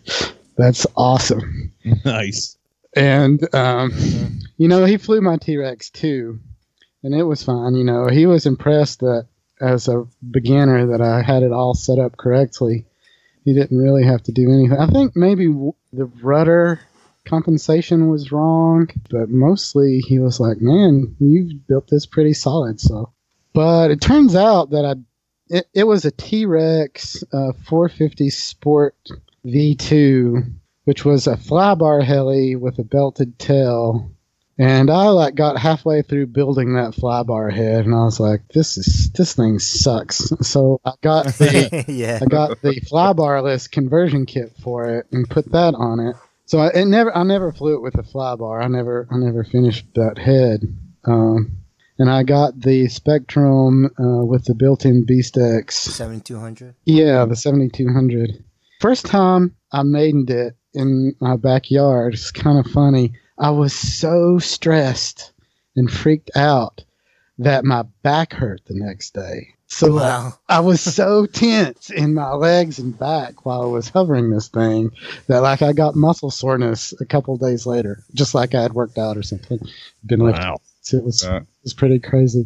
that's 0.55 0.85
awesome. 0.95 1.73
nice. 2.05 2.57
And 2.95 3.53
um, 3.55 3.91
you 4.57 4.67
know, 4.67 4.85
he 4.85 4.97
flew 4.97 5.21
my 5.21 5.37
T 5.37 5.57
Rex 5.57 5.89
too, 5.89 6.39
and 7.01 7.15
it 7.15 7.23
was 7.23 7.43
fine. 7.43 7.73
You 7.73 7.83
know, 7.83 8.07
he 8.07 8.27
was 8.27 8.45
impressed 8.45 8.99
that 8.99 9.27
as 9.59 9.87
a 9.87 10.05
beginner 10.31 10.87
that 10.87 11.01
I 11.01 11.21
had 11.21 11.43
it 11.43 11.51
all 11.51 11.73
set 11.73 11.99
up 11.99 12.17
correctly. 12.17 12.85
He 13.43 13.53
didn't 13.53 13.77
really 13.77 14.03
have 14.03 14.23
to 14.23 14.31
do 14.31 14.51
anything. 14.51 14.77
I 14.77 14.87
think 14.87 15.15
maybe 15.15 15.47
the 15.93 16.05
rudder 16.21 16.81
compensation 17.25 18.09
was 18.09 18.31
wrong, 18.31 18.89
but 19.09 19.29
mostly 19.29 19.99
he 19.99 20.19
was 20.19 20.39
like, 20.39 20.59
"Man, 20.59 21.15
you've 21.19 21.67
built 21.67 21.87
this 21.87 22.05
pretty 22.05 22.33
solid." 22.33 22.79
So, 22.79 23.13
but 23.53 23.91
it 23.91 24.01
turns 24.01 24.35
out 24.35 24.71
that 24.71 24.85
I 24.85 24.95
it, 25.49 25.67
it 25.73 25.83
was 25.85 26.05
a 26.05 26.11
T 26.11 26.45
Rex 26.45 27.23
uh, 27.31 27.53
450 27.65 28.29
Sport 28.29 28.95
V2, 29.45 30.53
which 30.85 31.05
was 31.05 31.27
a 31.27 31.37
flybar 31.37 32.03
heli 32.03 32.55
with 32.55 32.79
a 32.79 32.83
belted 32.83 33.39
tail. 33.39 34.11
And 34.59 34.89
I 34.89 35.09
like 35.09 35.35
got 35.35 35.59
halfway 35.59 36.01
through 36.01 36.27
building 36.27 36.73
that 36.73 36.93
flybar 36.93 37.53
head, 37.53 37.85
and 37.85 37.93
I 37.93 38.05
was 38.05 38.19
like, 38.19 38.41
"This 38.53 38.77
is 38.77 39.11
this 39.11 39.33
thing 39.33 39.59
sucks." 39.59 40.31
So 40.41 40.81
I 40.83 40.93
got 41.01 41.25
the 41.37 41.85
yeah. 41.87 42.19
I 42.21 42.25
got 42.25 42.61
the 42.61 42.81
flybarless 42.81 43.69
conversion 43.69 44.25
kit 44.25 44.53
for 44.63 44.89
it 44.89 45.05
and 45.11 45.29
put 45.29 45.51
that 45.51 45.75
on 45.75 45.99
it. 45.99 46.15
So 46.45 46.59
I 46.59 46.69
it 46.69 46.85
never 46.85 47.15
I 47.15 47.23
never 47.23 47.51
flew 47.51 47.75
it 47.75 47.81
with 47.81 47.95
a 47.95 48.03
flybar. 48.03 48.63
I 48.63 48.67
never 48.67 49.07
I 49.11 49.17
never 49.17 49.43
finished 49.43 49.85
that 49.93 50.17
head. 50.17 50.61
Um, 51.05 51.57
and 51.99 52.09
I 52.09 52.23
got 52.23 52.59
the 52.59 52.85
Spektrum 52.85 53.85
uh, 53.99 54.25
with 54.25 54.45
the 54.45 54.53
built-in 54.53 55.05
Beast 55.05 55.37
X. 55.37 55.75
7200. 55.77 56.75
Yeah, 56.85 57.25
the 57.25 57.35
7200. 57.35 58.43
First 58.79 59.05
time 59.05 59.55
I 59.71 59.83
maidened 59.83 60.29
it 60.29 60.55
in 60.73 61.15
my 61.19 61.37
backyard. 61.37 62.13
It's 62.13 62.31
kind 62.31 62.63
of 62.63 62.71
funny. 62.71 63.13
I 63.37 63.51
was 63.51 63.73
so 63.73 64.39
stressed 64.39 65.31
and 65.75 65.91
freaked 65.91 66.31
out 66.35 66.83
that 67.39 67.65
my 67.65 67.83
back 68.01 68.33
hurt 68.33 68.61
the 68.65 68.73
next 68.73 69.13
day. 69.13 69.49
So 69.67 69.97
uh, 69.97 70.01
Wow. 70.01 70.33
I 70.49 70.59
was 70.61 70.81
so 70.81 71.25
tense 71.31 71.89
in 71.89 72.13
my 72.13 72.31
legs 72.31 72.79
and 72.79 72.97
back 72.97 73.45
while 73.45 73.61
I 73.61 73.65
was 73.65 73.89
hovering 73.89 74.29
this 74.31 74.47
thing 74.47 74.91
that 75.27 75.39
like 75.41 75.61
I 75.61 75.73
got 75.73 75.95
muscle 75.95 76.31
soreness 76.31 76.93
a 76.99 77.05
couple 77.05 77.37
days 77.37 77.65
later, 77.65 78.03
just 78.13 78.33
like 78.33 78.55
I 78.55 78.61
had 78.61 78.73
worked 78.73 78.97
out 78.97 79.17
or 79.17 79.23
something. 79.23 79.59
Been 80.05 80.21
lifting 80.21 80.45
Wow. 80.45 80.57
it 80.93 81.03
was 81.03 81.27
Right. 81.27 81.41
it 81.41 81.47
was 81.63 81.73
pretty 81.73 81.99
crazy. 81.99 82.45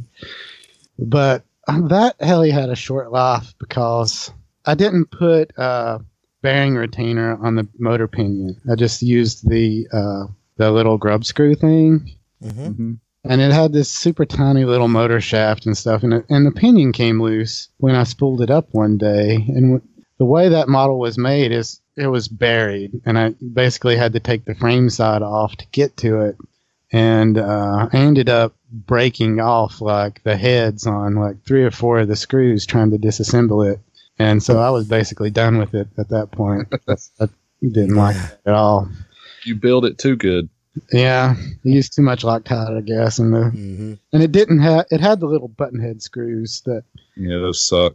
But 0.99 1.43
um, 1.67 1.87
that 1.89 2.15
heli 2.19 2.49
had 2.51 2.69
a 2.69 2.75
short 2.75 3.11
life 3.11 3.53
because 3.59 4.31
I 4.65 4.75
didn't 4.75 5.05
put 5.11 5.51
a 5.57 6.01
bearing 6.41 6.75
retainer 6.75 7.37
on 7.43 7.55
the 7.55 7.67
motor 7.77 8.07
pinion. 8.07 8.59
I 8.69 8.75
just 8.75 9.01
used 9.03 9.47
the 9.47 9.87
uh, 9.93 10.25
the 10.61 10.71
little 10.71 10.97
grub 10.97 11.25
screw 11.25 11.55
thing, 11.55 12.11
hmm 12.41 12.49
Mhm. 12.49 12.97
and 13.23 13.41
it 13.41 13.51
had 13.51 13.73
this 13.73 13.89
super 13.89 14.25
tiny 14.25 14.63
little 14.65 14.87
motor 14.87 15.19
shaft 15.19 15.65
and 15.65 15.75
stuff, 15.77 16.03
and 16.03 16.13
it, 16.13 16.25
and 16.29 16.45
the 16.45 16.51
pinion 16.51 16.91
came 16.91 17.21
loose 17.21 17.69
when 17.77 17.95
I 17.95 18.03
spooled 18.03 18.41
it 18.41 18.49
up 18.51 18.67
one 18.71 18.97
day, 18.97 19.35
and 19.35 19.73
w- 19.79 19.81
the 20.17 20.25
way 20.25 20.49
that 20.49 20.69
model 20.69 20.99
was 20.99 21.17
made 21.17 21.51
is 21.51 21.79
it 21.97 22.07
was 22.07 22.27
buried, 22.27 23.01
and 23.05 23.17
I 23.17 23.33
basically 23.53 23.95
had 23.97 24.13
to 24.13 24.19
take 24.19 24.45
the 24.45 24.55
frame 24.55 24.89
side 24.89 25.21
off 25.23 25.55
to 25.57 25.65
get 25.71 25.97
to 25.97 26.21
it, 26.21 26.37
and 26.91 27.37
uh, 27.37 27.89
I 27.91 27.97
ended 27.97 28.29
up 28.29 28.53
breaking 28.71 29.39
off 29.39 29.81
like 29.81 30.23
the 30.23 30.37
heads 30.37 30.85
on 30.87 31.15
like 31.15 31.43
three 31.43 31.63
or 31.63 31.71
four 31.71 31.99
of 31.99 32.07
the 32.07 32.15
screws 32.15 32.65
trying 32.65 32.91
to 32.91 32.97
disassemble 32.97 33.69
it, 33.71 33.79
and 34.19 34.41
so 34.43 34.59
I 34.59 34.69
was 34.69 34.87
basically 34.87 35.31
done 35.31 35.57
with 35.57 35.73
it 35.73 35.87
at 35.97 36.09
that 36.09 36.31
point. 36.31 36.67
I 36.87 37.27
didn't 37.61 37.95
like 37.95 38.15
it 38.15 38.39
at 38.45 38.53
all. 38.53 38.87
You 39.43 39.55
build 39.55 39.85
it 39.85 39.97
too 39.97 40.15
good. 40.15 40.49
Yeah, 40.93 41.35
I 41.37 41.67
used 41.67 41.93
too 41.95 42.01
much 42.01 42.23
Loctite, 42.23 42.77
I 42.77 42.81
guess, 42.81 43.19
and 43.19 43.33
the 43.33 43.43
hmm 43.49 43.93
and 44.13 44.21
it 44.21 44.31
didn't 44.33 44.59
have 44.59 44.85
it 44.91 44.99
had 44.99 45.19
the 45.21 45.25
little 45.25 45.47
button 45.47 45.79
head 45.79 46.01
screws 46.01 46.61
that 46.65 46.83
Yeah, 47.15 47.37
those 47.39 47.65
suck. 47.65 47.93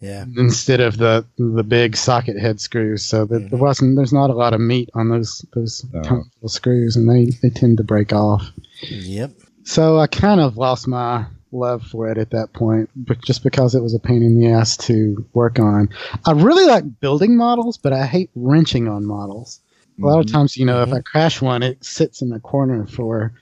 Yeah. 0.00 0.24
instead 0.36 0.80
of 0.80 0.96
the 0.98 1.24
the 1.38 1.62
big 1.62 1.96
socket 1.96 2.36
head 2.36 2.60
screws 2.60 3.04
so 3.04 3.24
that 3.26 3.48
there 3.50 3.58
wasn't 3.60 3.94
there's 3.96 4.12
not 4.12 4.30
a 4.30 4.34
lot 4.34 4.52
of 4.54 4.60
meat 4.60 4.90
on 4.94 5.08
those 5.08 5.44
those 5.54 5.84
No. 5.92 6.24
screws 6.46 6.96
and 6.96 7.08
they 7.08 7.26
they 7.42 7.50
tend 7.50 7.76
to 7.76 7.84
break 7.84 8.12
off 8.12 8.44
Yep. 8.90 9.30
so 9.62 9.98
i 9.98 10.08
kind 10.08 10.40
of 10.40 10.56
lost 10.56 10.88
my 10.88 11.24
love 11.52 11.84
for 11.86 12.08
it 12.08 12.18
at 12.18 12.30
that 12.30 12.52
point 12.52 12.90
but 12.96 13.22
just 13.22 13.44
because 13.44 13.76
it 13.76 13.82
was 13.82 13.94
a 13.94 14.00
pain 14.00 14.22
in 14.24 14.36
the 14.40 14.50
ass 14.50 14.76
to 14.78 15.24
work 15.34 15.60
on 15.60 15.88
i 16.26 16.32
really 16.32 16.64
like 16.66 16.98
building 17.00 17.36
models 17.36 17.78
but 17.78 17.92
i 17.92 18.04
hate 18.04 18.30
wrenching 18.34 18.88
on 18.88 19.04
models 19.06 19.60
a 20.00 20.06
lot 20.06 20.20
of 20.20 20.26
Mhm. 20.26 20.32
times 20.32 20.56
you 20.56 20.64
know 20.66 20.82
if 20.82 20.92
i 20.92 21.00
crash 21.00 21.40
one 21.42 21.62
it 21.62 21.84
sits 21.84 22.22
in 22.22 22.28
the 22.30 22.40
corner 22.40 22.86
for 22.86 23.32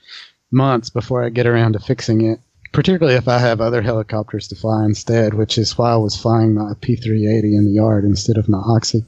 months 0.51 0.89
before 0.89 1.23
i 1.23 1.29
get 1.29 1.47
around 1.47 1.73
to 1.73 1.79
fixing 1.79 2.21
it 2.21 2.39
particularly 2.73 3.17
if 3.17 3.27
I 3.27 3.37
have 3.37 3.59
other 3.59 3.81
helicopters 3.81 4.47
to 4.47 4.55
fly 4.55 4.85
instead, 4.85 5.33
which 5.33 5.57
is 5.57 5.77
why 5.77 5.91
I 5.91 5.97
was 5.97 6.15
flying 6.15 6.53
my 6.53 6.71
P380 6.75 7.53
in 7.57 7.65
the 7.65 7.71
yard 7.73 8.05
instead 8.05 8.37
of 8.37 8.47
my 8.47 8.59
Oxy. 8.59 9.03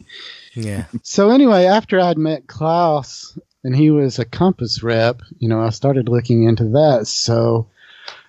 Yeah. 0.53 0.83
So 1.01 1.29
anyway, 1.29 1.63
after 1.63 1.97
I'd 1.97 2.17
met 2.17 2.47
Klaus 2.47 3.39
and 3.63 3.73
he 3.73 3.89
was 3.89 4.19
a 4.19 4.25
Compass 4.25 4.83
rep, 4.83 5.21
you 5.39 5.47
know, 5.47 5.61
I 5.61 5.69
started 5.69 6.09
looking 6.09 6.43
into 6.43 6.65
that. 6.71 7.07
So 7.07 7.67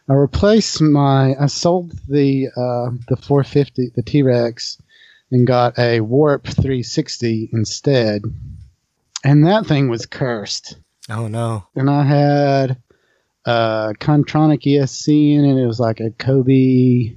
I 0.09 0.13
replaced 0.13 0.81
my, 0.81 1.35
I 1.35 1.47
sold 1.47 1.91
the 2.09 2.47
uh, 2.57 2.91
the 3.09 3.17
450, 3.17 3.91
the 3.97 4.03
T-Rex, 4.05 4.81
and 5.33 5.45
got 5.49 5.77
a 5.81 5.99
Warp 5.99 6.45
360 6.47 7.51
instead. 7.53 8.23
And 9.25 9.47
that 9.47 9.67
thing 9.67 9.89
was 9.89 10.07
cursed 10.07 10.77
Oh 11.11 11.29
no. 11.29 11.67
and 11.75 11.91
I 11.91 12.05
had 12.05 12.77
a 13.45 13.95
Kontronik 13.99 14.63
ESC 14.63 15.35
in 15.35 15.45
it. 15.45 15.63
It 15.63 15.67
was 15.67 15.81
like 15.81 16.01
a 16.01 16.11
Kobe 16.11 17.17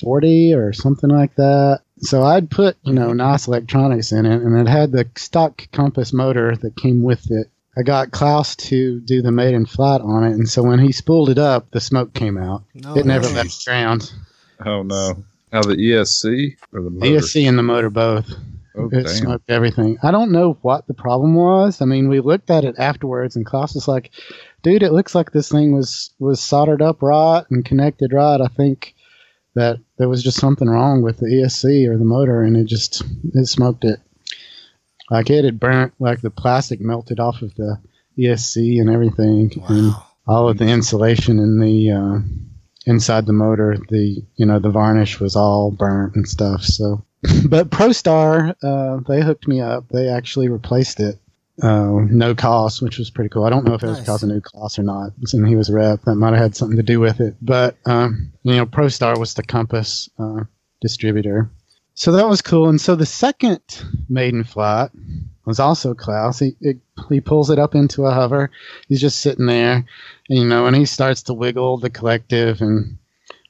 40 0.00 0.54
or 0.54 0.72
something 0.72 1.10
like 1.10 1.34
that. 1.36 1.80
So 1.98 2.22
I'd 2.22 2.50
put, 2.50 2.76
you 2.82 2.92
know, 2.92 3.12
nice 3.12 3.46
electronics 3.46 4.12
in 4.12 4.26
it, 4.26 4.42
and 4.42 4.58
it 4.58 4.68
had 4.70 4.92
the 4.92 5.08
stock 5.16 5.66
Compass 5.72 6.12
motor 6.12 6.56
that 6.56 6.76
came 6.76 7.02
with 7.02 7.30
it. 7.30 7.48
I 7.76 7.82
got 7.82 8.10
Klaus 8.10 8.54
to 8.56 9.00
do 9.00 9.22
the 9.22 9.32
maiden 9.32 9.66
flight 9.66 10.00
on 10.00 10.24
it, 10.24 10.32
and 10.32 10.48
so 10.48 10.62
when 10.62 10.78
he 10.78 10.92
spooled 10.92 11.30
it 11.30 11.38
up, 11.38 11.70
the 11.70 11.80
smoke 11.80 12.12
came 12.12 12.36
out. 12.36 12.64
No. 12.74 12.96
it 12.96 13.06
never 13.06 13.26
way. 13.26 13.34
left 13.34 13.64
the 13.64 13.70
ground. 13.70 14.12
Oh 14.64 14.82
no. 14.82 15.24
How 15.52 15.62
the 15.62 15.76
ESC 15.76 16.56
or 16.72 16.82
the 16.82 16.90
motor? 16.90 17.06
ESC 17.06 17.48
and 17.48 17.56
the 17.58 17.62
motor 17.62 17.90
both. 17.90 18.28
Oh, 18.76 18.86
it 18.86 19.04
damn. 19.04 19.06
smoked 19.06 19.50
everything. 19.50 19.98
I 20.02 20.10
don't 20.10 20.32
know 20.32 20.58
what 20.62 20.86
the 20.86 20.94
problem 20.94 21.34
was. 21.34 21.80
I 21.80 21.84
mean, 21.84 22.08
we 22.08 22.20
looked 22.20 22.50
at 22.50 22.64
it 22.64 22.74
afterwards, 22.78 23.36
and 23.36 23.46
Klaus 23.46 23.74
was 23.74 23.86
like, 23.86 24.10
"Dude, 24.62 24.82
it 24.82 24.92
looks 24.92 25.14
like 25.14 25.30
this 25.30 25.48
thing 25.48 25.72
was 25.72 26.10
was 26.18 26.40
soldered 26.40 26.82
up 26.82 27.02
right 27.02 27.44
and 27.50 27.64
connected 27.64 28.12
right. 28.12 28.40
I 28.40 28.48
think 28.48 28.94
that 29.54 29.78
there 29.98 30.08
was 30.08 30.22
just 30.22 30.40
something 30.40 30.68
wrong 30.68 31.02
with 31.02 31.18
the 31.18 31.26
ESC 31.26 31.88
or 31.88 31.96
the 31.96 32.04
motor, 32.04 32.42
and 32.42 32.56
it 32.56 32.64
just 32.64 33.02
it 33.32 33.46
smoked 33.46 33.84
it. 33.84 34.00
Like 35.10 35.30
it 35.30 35.44
had 35.44 35.60
burnt, 35.60 35.94
like 35.98 36.20
the 36.20 36.30
plastic 36.30 36.80
melted 36.80 37.20
off 37.20 37.42
of 37.42 37.54
the 37.54 37.78
ESC 38.18 38.80
and 38.80 38.90
everything, 38.90 39.52
and 39.68 39.94
all 40.26 40.48
of 40.48 40.58
the 40.58 40.66
insulation 40.66 41.38
in 41.38 41.60
the 41.60 41.90
uh, 41.90 42.18
inside 42.86 43.26
the 43.26 43.32
motor, 43.32 43.76
the 43.88 44.22
you 44.36 44.46
know 44.46 44.58
the 44.58 44.70
varnish 44.70 45.20
was 45.20 45.36
all 45.36 45.70
burnt 45.70 46.16
and 46.16 46.26
stuff. 46.26 46.62
So, 46.62 47.04
but 47.48 47.70
ProStar, 47.70 48.54
uh, 48.62 49.00
they 49.08 49.22
hooked 49.22 49.48
me 49.48 49.60
up. 49.60 49.88
They 49.88 50.08
actually 50.08 50.48
replaced 50.48 51.00
it, 51.00 51.18
uh, 51.62 52.00
no 52.10 52.34
cost, 52.34 52.82
which 52.82 52.98
was 52.98 53.10
pretty 53.10 53.30
cool. 53.30 53.44
I 53.44 53.50
don't 53.50 53.64
know 53.64 53.74
if 53.74 53.82
it 53.82 53.86
was 53.86 53.98
Nice. 53.98 54.06
because 54.06 54.22
of 54.22 54.28
new 54.28 54.40
cost 54.40 54.78
or 54.78 54.82
not. 54.82 55.12
And 55.32 55.46
he 55.48 55.56
was 55.56 55.68
a 55.70 55.74
rep, 55.74 56.02
that 56.02 56.16
might 56.16 56.32
have 56.32 56.42
had 56.42 56.56
something 56.56 56.76
to 56.76 56.82
do 56.82 57.00
with 57.00 57.20
it. 57.20 57.36
But 57.40 57.76
um, 57.86 58.32
you 58.42 58.56
know, 58.56 58.66
ProStar 58.66 59.18
was 59.18 59.34
the 59.34 59.42
Compass 59.42 60.08
uh, 60.18 60.44
distributor. 60.80 61.50
So 61.94 62.12
that 62.12 62.28
was 62.28 62.42
cool. 62.42 62.68
And 62.68 62.80
so 62.80 62.96
the 62.96 63.06
second 63.06 63.60
maiden 64.08 64.42
flight 64.42 64.90
was 65.46 65.60
also 65.60 65.94
Klaus. 65.94 66.40
He 66.40 66.56
it, 66.60 66.78
he 67.08 67.20
pulls 67.20 67.50
it 67.50 67.58
up 67.58 67.74
into 67.74 68.04
a 68.06 68.12
hover. 68.12 68.50
He's 68.88 69.00
just 69.00 69.20
sitting 69.20 69.46
there, 69.46 69.74
and, 70.28 70.38
you 70.38 70.44
know, 70.44 70.66
and 70.66 70.74
he 70.74 70.86
starts 70.86 71.22
to 71.24 71.34
wiggle 71.34 71.76
the 71.78 71.90
collective 71.90 72.60
and 72.60 72.98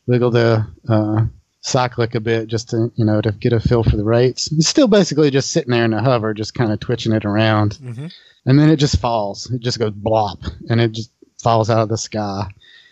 wiggle 0.07 0.31
the 0.31 0.67
uh, 0.89 1.25
cyclic 1.65 2.15
a 2.15 2.21
bit 2.21 2.47
just 2.47 2.71
to 2.71 2.93
you 2.95 3.05
know 3.05 3.21
to 3.23 3.33
get 3.33 3.53
a 3.53 3.59
feel 3.59 3.83
for 3.83 3.97
the 3.97 4.05
rates. 4.05 4.51
He's 4.51 4.69
still 4.69 4.87
basically 4.87 5.31
just 5.31 5.51
sitting 5.51 5.73
there 5.73 5.85
in 5.85 5.95
a 5.95 6.03
hover, 6.03 6.35
just 6.35 6.55
kind 6.55 6.71
of 6.71 6.79
twitching 6.79 7.13
it 7.13 7.25
around, 7.25 7.75
hmm 7.75 8.07
and 8.47 8.61
then 8.61 8.69
it 8.69 8.77
just 8.77 9.01
falls. 9.01 9.51
It 9.51 9.63
just 9.63 9.79
goes 9.79 9.93
blop, 9.93 10.47
and 10.69 10.79
it 10.79 10.93
just 10.93 11.11
falls 11.43 11.71
out 11.71 11.81
of 11.81 11.89
the 11.89 11.97
sky. 11.97 12.51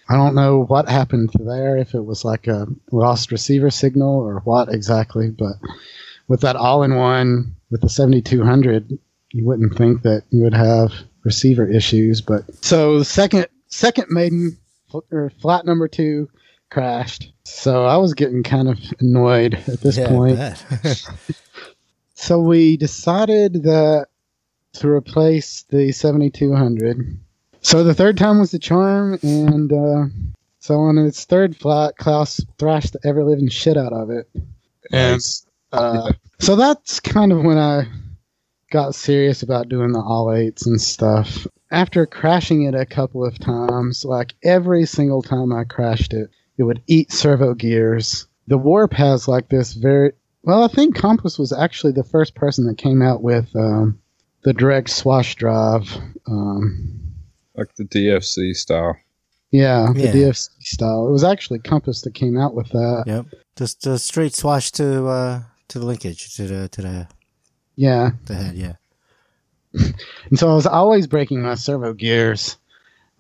I 0.08 0.16
don't 0.16 0.34
know 0.34 0.64
what 0.64 0.88
happened 0.88 1.30
there, 1.38 1.76
if 1.76 1.92
it 1.92 2.00
was 2.00 2.24
like 2.24 2.46
a 2.46 2.66
lost 2.90 3.30
receiver 3.30 3.70
signal 3.70 4.18
or 4.20 4.40
what 4.40 4.70
exactly, 4.70 5.28
but 5.28 5.56
with 6.26 6.40
that 6.40 6.56
all 6.56 6.82
in 6.82 6.96
one, 6.96 7.54
with 7.70 7.82
the 7.82 7.90
7200, 7.90 8.98
you 9.32 9.44
wouldn't 9.44 9.76
think 9.76 10.02
that 10.02 10.24
you 10.30 10.42
would 10.44 10.54
have 10.54 10.92
receiver 11.22 11.68
issues. 11.68 12.22
But 12.22 12.44
so 12.64 13.02
second, 13.02 13.48
second 13.68 14.06
maiden 14.08 14.56
or 15.10 15.30
flat 15.40 15.66
number 15.66 15.86
two 15.88 16.30
crashed. 16.72 17.32
So 17.44 17.84
I 17.84 17.96
was 17.98 18.14
getting 18.14 18.42
kind 18.42 18.68
of 18.68 18.78
annoyed 19.00 19.54
at 19.54 19.80
this 19.80 19.98
Yeah, 19.98 20.08
point. 20.08 20.40
So 22.14 22.38
we 22.38 22.76
decided 22.76 23.64
that 23.64 24.06
to 24.74 24.88
replace 24.88 25.64
the 25.70 25.90
7200. 25.90 27.18
So 27.62 27.82
the 27.82 27.94
third 27.94 28.16
time 28.16 28.38
was 28.38 28.52
the 28.52 28.60
charm, 28.60 29.18
and 29.22 29.72
uh, 29.72 30.04
so 30.60 30.78
on 30.78 30.98
its 30.98 31.24
third 31.24 31.56
flight, 31.56 31.96
Klaus 31.96 32.40
thrashed 32.58 32.92
the 32.92 33.00
ever 33.04 33.24
living 33.24 33.48
shit 33.48 33.76
out 33.76 33.92
of 33.92 34.10
it. 34.10 34.28
And 34.92 35.20
uh, 35.72 36.12
so 36.38 36.54
that's 36.54 37.00
kind 37.00 37.32
of 37.32 37.42
when 37.42 37.58
I 37.58 37.88
got 38.70 38.94
serious 38.94 39.42
about 39.42 39.68
doing 39.68 39.90
the 39.90 40.00
all 40.00 40.32
eights 40.32 40.64
and 40.64 40.80
stuff. 40.80 41.46
After 41.72 42.06
crashing 42.06 42.62
it 42.62 42.74
a 42.76 42.86
couple 42.86 43.24
of 43.26 43.36
times, 43.40 44.04
like 44.04 44.34
every 44.44 44.86
single 44.86 45.22
time 45.22 45.52
I 45.52 45.64
crashed 45.64 46.14
it, 46.14 46.30
it 46.58 46.62
would 46.64 46.82
eat 46.86 47.12
servo 47.12 47.54
gears. 47.54 48.26
The 48.48 48.58
Warp 48.58 48.92
has 48.94 49.28
like 49.28 49.48
this 49.48 49.72
very 49.74 50.12
well. 50.42 50.64
I 50.64 50.68
think 50.68 50.94
Compass 50.96 51.38
was 51.38 51.52
actually 51.52 51.92
the 51.92 52.04
first 52.04 52.34
person 52.34 52.66
that 52.66 52.76
came 52.78 53.00
out 53.02 53.22
with 53.22 53.48
um, 53.56 53.98
the 54.44 54.52
direct 54.52 54.90
swash 54.90 55.34
drive. 55.36 55.88
Um, 56.26 57.00
like 57.54 57.74
the 57.76 57.84
DFC 57.84 58.54
style. 58.54 58.96
yeah, 59.50 59.88
Yeah. 59.94 60.10
the 60.12 60.18
DFC 60.18 60.48
style. 60.62 61.06
It 61.08 61.12
was 61.12 61.24
actually 61.24 61.58
Compass 61.60 62.02
that 62.02 62.14
came 62.14 62.38
out 62.38 62.54
with 62.54 62.68
that. 62.70 63.04
yep. 63.06 63.26
Just 63.56 63.86
a 63.86 63.98
straight 63.98 64.34
swash 64.34 64.70
to 64.72 65.06
uh 65.06 65.42
to 65.68 65.78
the 65.78 65.84
linkage 65.86 66.34
to 66.36 66.46
the 66.46 66.68
to 66.70 66.82
the 66.82 67.08
Yeah. 67.76 68.10
the 68.26 68.34
head. 68.34 68.54
Yeah. 68.56 68.74
And 70.30 70.38
so 70.38 70.50
I 70.50 70.54
was 70.54 70.66
always 70.66 71.06
breaking 71.06 71.42
my 71.42 71.54
servo 71.54 71.92
gears. 71.94 72.56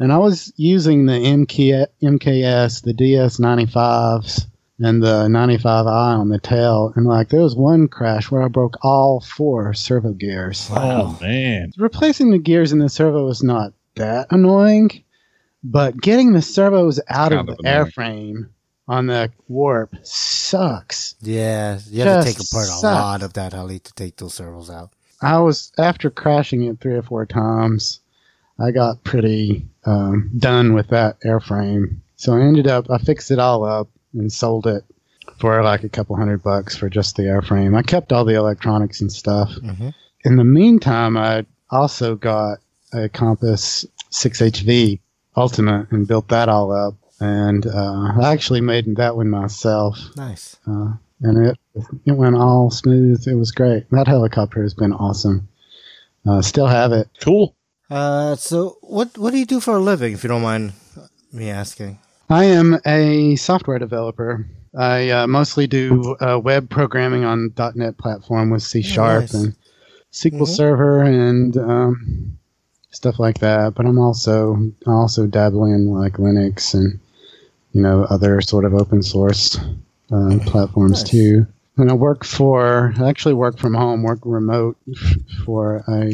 And 0.02 0.12
I 0.12 0.18
was 0.18 0.52
using 0.56 1.06
the 1.06 1.12
MK, 1.12 1.86
MKS, 2.02 2.82
the 2.82 2.92
DS95s, 2.92 4.46
and 4.80 5.00
the 5.00 5.26
95i 5.28 5.86
on 6.18 6.28
the 6.28 6.40
tail. 6.40 6.92
And 6.96 7.06
like 7.06 7.28
there 7.28 7.42
was 7.42 7.54
one 7.54 7.86
crash 7.86 8.28
where 8.28 8.42
I 8.42 8.48
broke 8.48 8.76
all 8.82 9.20
four 9.20 9.74
servo 9.74 10.12
gears. 10.12 10.68
Oh 10.72 11.16
man. 11.20 11.72
Replacing 11.78 12.32
the 12.32 12.38
gears 12.38 12.72
in 12.72 12.80
the 12.80 12.88
servo 12.88 13.28
is 13.28 13.44
not 13.44 13.74
that 13.94 14.26
annoying, 14.32 14.90
but 15.62 15.96
getting 16.00 16.32
the 16.32 16.42
servos 16.42 16.98
out 17.08 17.30
Kind 17.30 17.48
of 17.48 17.54
of 17.54 17.58
the 17.58 17.68
annoying. 17.68 17.86
airframe 17.92 18.48
on 18.88 19.06
the 19.06 19.30
warp 19.46 19.94
sucks. 20.02 21.14
Yeah. 21.20 21.78
You 21.88 22.02
have 22.02 22.24
to 22.24 22.28
take 22.28 22.38
Just 22.38 22.52
apart 22.52 22.68
a 22.70 22.80
lot 22.84 23.22
of 23.22 23.34
that 23.34 23.52
heli 23.52 23.78
to 23.78 23.92
take 23.94 24.16
those 24.16 24.34
servos 24.34 24.68
out. 24.68 24.90
I 25.20 25.38
was 25.38 25.70
after 25.78 26.10
crashing 26.10 26.64
it 26.64 26.80
three 26.80 26.94
or 26.96 27.02
four 27.02 27.24
times. 27.24 28.00
I 28.62 28.70
got 28.70 29.02
pretty 29.04 29.66
um, 29.84 30.30
done 30.38 30.74
with 30.74 30.88
that 30.88 31.20
airframe, 31.22 31.96
so 32.16 32.34
I 32.34 32.42
ended 32.42 32.66
up 32.66 32.90
I 32.90 32.98
fixed 32.98 33.30
it 33.30 33.38
all 33.38 33.64
up 33.64 33.88
and 34.14 34.32
sold 34.32 34.66
it 34.66 34.84
for 35.38 35.62
like 35.62 35.82
a 35.84 35.88
couple 35.88 36.16
hundred 36.16 36.42
bucks 36.42 36.76
for 36.76 36.88
just 36.88 37.16
the 37.16 37.22
airframe. 37.24 37.76
I 37.76 37.82
kept 37.82 38.12
all 38.12 38.24
the 38.24 38.34
electronics 38.34 39.00
and 39.00 39.10
stuff. 39.12 39.50
Mm-hmm. 39.50 39.88
In 40.24 40.36
the 40.36 40.44
meantime, 40.44 41.16
I 41.16 41.44
also 41.70 42.14
got 42.14 42.58
a 42.92 43.08
Compass 43.08 43.84
6HV 44.10 45.00
Ultimate 45.36 45.90
and 45.90 46.06
built 46.06 46.28
that 46.28 46.48
all 46.48 46.70
up. 46.72 46.94
And 47.20 47.66
uh, 47.66 48.12
I 48.20 48.32
actually 48.32 48.60
made 48.60 48.96
that 48.96 49.16
one 49.16 49.30
myself 49.30 49.98
Nice. 50.16 50.56
uh, 50.66 50.92
and 51.22 51.46
it 51.46 51.58
it 52.04 52.12
went 52.12 52.36
all 52.36 52.70
smooth. 52.70 53.26
It 53.26 53.34
was 53.34 53.52
great. 53.52 53.88
That 53.90 54.08
helicopter 54.08 54.62
has 54.62 54.74
been 54.74 54.92
awesome. 54.92 55.48
Uh, 56.28 56.42
still 56.42 56.66
have 56.66 56.92
it. 56.92 57.08
Cool. 57.20 57.54
Uh, 57.92 58.34
so 58.36 58.78
what 58.80 59.18
what 59.18 59.32
do 59.32 59.38
you 59.38 59.44
do 59.44 59.60
for 59.60 59.76
a 59.76 59.78
living, 59.78 60.14
if 60.14 60.22
you 60.24 60.28
don't 60.28 60.40
mind 60.40 60.72
me 61.30 61.50
asking? 61.50 61.98
I 62.30 62.44
am 62.44 62.80
a 62.86 63.36
software 63.36 63.78
developer. 63.78 64.46
I 64.74 65.10
uh, 65.10 65.26
mostly 65.26 65.66
do 65.66 66.16
uh, 66.18 66.38
web 66.42 66.70
programming 66.70 67.24
on 67.24 67.52
.NET 67.74 67.98
platform 67.98 68.48
with 68.48 68.62
C 68.62 68.80
Sharp 68.80 69.20
nice. 69.24 69.34
and 69.34 69.54
SQL 70.10 70.40
Mhm. 70.40 70.48
Server 70.48 71.02
and 71.02 71.56
um, 71.58 72.38
stuff 72.92 73.18
like 73.18 73.40
that. 73.40 73.74
But 73.74 73.84
I'm 73.84 73.98
also 73.98 74.72
I 74.86 74.90
also 74.92 75.26
dabble 75.26 75.66
in 75.66 75.90
like 75.92 76.14
Linux 76.14 76.72
and 76.72 76.98
you 77.74 77.82
know 77.82 78.04
other 78.08 78.40
sort 78.40 78.64
of 78.64 78.72
open 78.72 79.02
source 79.02 79.58
uh, 80.10 80.38
platforms 80.46 81.02
Nice. 81.02 81.10
too. 81.10 81.46
And 81.76 81.90
I 81.90 81.94
work 81.94 82.24
for 82.24 82.94
I 82.98 83.10
actually 83.10 83.34
work 83.34 83.58
from 83.58 83.74
home, 83.74 84.02
work 84.02 84.20
remote 84.24 84.78
for 85.44 85.84
a, 85.86 86.08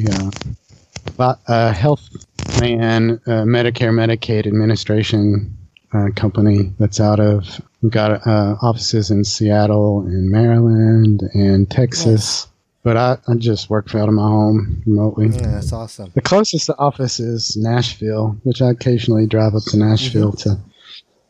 uh, 1.19 1.35
a 1.47 1.73
health 1.73 2.09
plan 2.39 3.21
uh, 3.27 3.43
Medicare 3.45 3.93
Medicaid 3.93 4.47
administration 4.47 5.57
uh, 5.93 6.09
company 6.17 6.73
that's 6.79 7.01
out 7.01 7.21
of 7.21 7.61
we've 7.83 7.93
got 7.93 8.27
uh, 8.27 8.57
offices 8.63 9.11
in 9.11 9.25
Seattle 9.25 10.01
and 10.01 10.31
Maryland 10.31 11.23
and 11.35 11.71
Texas. 11.71 12.47
But 12.85 12.97
I, 12.97 13.19
I 13.27 13.35
just 13.35 13.69
work 13.69 13.95
out 13.95 14.09
of 14.09 14.15
my 14.15 14.23
home 14.23 14.83
remotely. 14.87 15.29
Yeah, 15.29 15.53
that's 15.53 15.73
awesome. 15.73 16.11
The 16.15 16.23
closest 16.23 16.71
office 16.79 17.21
is 17.21 17.57
Nashville, 17.57 18.39
which 18.45 18.63
I 18.63 18.71
occasionally 18.71 19.27
drive 19.27 19.55
up 19.55 19.65
to 19.65 19.77
Nashville 19.77 20.33
to 20.33 20.59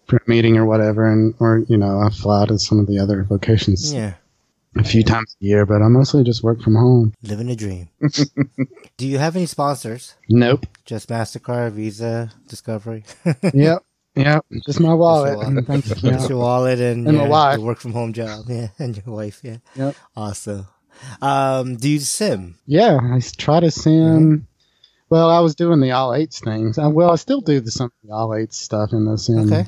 for 0.07 0.17
a 0.17 0.21
meeting 0.27 0.57
or 0.57 0.67
whatever, 0.67 1.11
and 1.11 1.35
or 1.39 1.65
you 1.69 1.77
know 1.77 2.01
I 2.01 2.11
fly 2.11 2.47
to 2.47 2.59
some 2.59 2.79
of 2.79 2.87
the 2.87 2.99
other 2.99 3.27
locations 3.31 3.93
Yeah, 3.93 4.15
a 4.77 4.85
few 4.85 5.03
times 5.03 5.37
a 5.41 5.45
year. 5.45 5.67
But 5.67 5.83
I 5.83 5.89
mostly 5.89 6.25
just 6.25 6.43
work 6.43 6.61
from 6.63 6.75
home. 6.75 7.13
living 7.23 7.51
a 7.51 7.57
dream. 7.57 7.89
do 8.97 9.07
you 9.07 9.19
have 9.19 9.37
any 9.37 9.47
sponsors? 9.47 10.15
Nope. 10.29 10.67
Just 10.85 11.09
Mastercard, 11.09 11.73
Visa, 11.73 12.31
Discovery. 12.49 13.05
yep. 13.55 13.85
Yep. 14.15 14.47
Just 14.67 14.81
my 14.81 14.95
wallet. 14.95 15.37
wallet. 15.37 15.49
and 15.59 15.67
bank 15.67 15.85
Just 15.85 16.29
your 16.29 16.39
wallet 16.39 16.81
and, 16.81 17.07
And 17.07 17.17
my 17.17 17.29
wife. 17.29 17.57
your 17.59 17.67
work 17.67 17.79
from 17.79 17.93
home 17.93 18.13
job. 18.13 18.45
Yeah, 18.49 18.69
and 18.79 18.97
your 18.97 19.15
wife. 19.15 19.41
Yeah. 19.45 19.59
Yep. 19.77 19.95
Awesome. 20.17 20.67
Um, 21.23 21.77
do 21.77 21.89
you 21.89 22.01
sim? 22.01 22.57
Yeah, 22.67 22.99
I 23.01 23.21
try 23.37 23.61
to 23.61 23.71
sim. 23.71 24.49
Well, 25.11 25.31
I 25.31 25.39
was 25.41 25.55
doing 25.55 25.81
the 25.81 25.93
all 25.93 26.13
eights 26.15 26.41
things. 26.41 26.77
I, 26.79 26.89
well, 26.89 27.13
I 27.13 27.17
still 27.17 27.41
do 27.41 27.61
the 27.61 27.71
some 27.71 27.87
of 27.87 27.93
the 28.09 28.13
all 28.13 28.35
eights 28.35 28.57
stuff 28.59 28.93
in 28.93 29.05
the 29.05 29.17
sim. 29.17 29.53
Okay. 29.53 29.67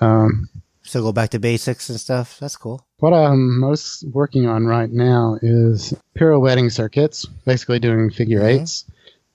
Um, 0.00 0.48
So 0.84 1.00
go 1.02 1.12
back 1.12 1.30
to 1.30 1.38
basics 1.38 1.88
and 1.88 1.98
stuff. 2.00 2.38
That's 2.40 2.56
cool. 2.56 2.84
what 2.98 3.12
I'm 3.12 3.58
most 3.58 4.04
working 4.12 4.46
on 4.46 4.64
right 4.66 4.90
now 4.90 5.36
is 5.42 5.92
pirouetting 6.16 6.70
circuits, 6.70 7.24
basically 7.44 7.78
doing 7.80 8.10
figure 8.10 8.40
Mhm. 8.40 8.60
eights. 8.60 8.84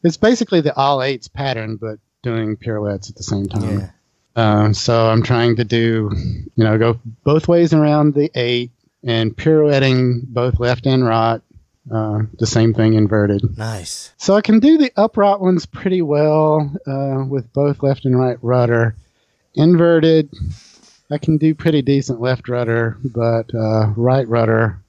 It's 0.04 0.16
basically 0.18 0.62
the 0.62 0.74
all 0.76 1.02
eights 1.02 1.28
pattern, 1.28 1.76
but 1.76 2.00
doing 2.24 2.56
pirouettes 2.56 3.10
at 3.10 3.16
the 3.18 3.24
same 3.24 3.48
time. 3.48 3.80
Yeah. 3.80 3.90
Um, 4.38 4.74
so 4.74 5.08
I'm 5.08 5.22
trying 5.24 5.56
to 5.58 5.64
do, 5.66 6.12
you 6.56 6.64
know, 6.64 6.78
go 6.78 7.00
both 7.24 7.48
ways 7.48 7.74
around 7.74 8.14
the 8.14 8.30
eight 8.36 8.72
and 9.04 9.36
pirouetting 9.36 10.22
both 10.28 10.60
left 10.60 10.86
and 10.86 11.04
right. 11.06 11.42
Uh, 11.92 12.24
the 12.38 12.46
same 12.48 12.74
thing 12.74 12.94
inverted. 12.94 13.58
Nice. 13.58 14.12
So 14.18 14.36
I 14.36 14.42
can 14.42 14.60
do 14.60 14.78
the 14.78 14.92
upright 14.98 15.40
ones 15.40 15.66
pretty 15.66 16.02
well 16.02 16.70
uh, 16.86 17.24
with 17.28 17.52
both 17.54 17.82
left 17.84 18.06
and 18.06 18.18
right 18.20 18.38
rudder. 18.42 18.96
Inverted, 19.56 20.30
I 21.12 21.18
can 21.18 21.38
do 21.38 21.56
pretty 21.56 21.82
decent 21.82 22.20
left 22.22 22.50
rudder, 22.50 22.98
but 23.14 23.54
uh, 23.56 23.94
right 23.96 24.28
rudder 24.28 24.82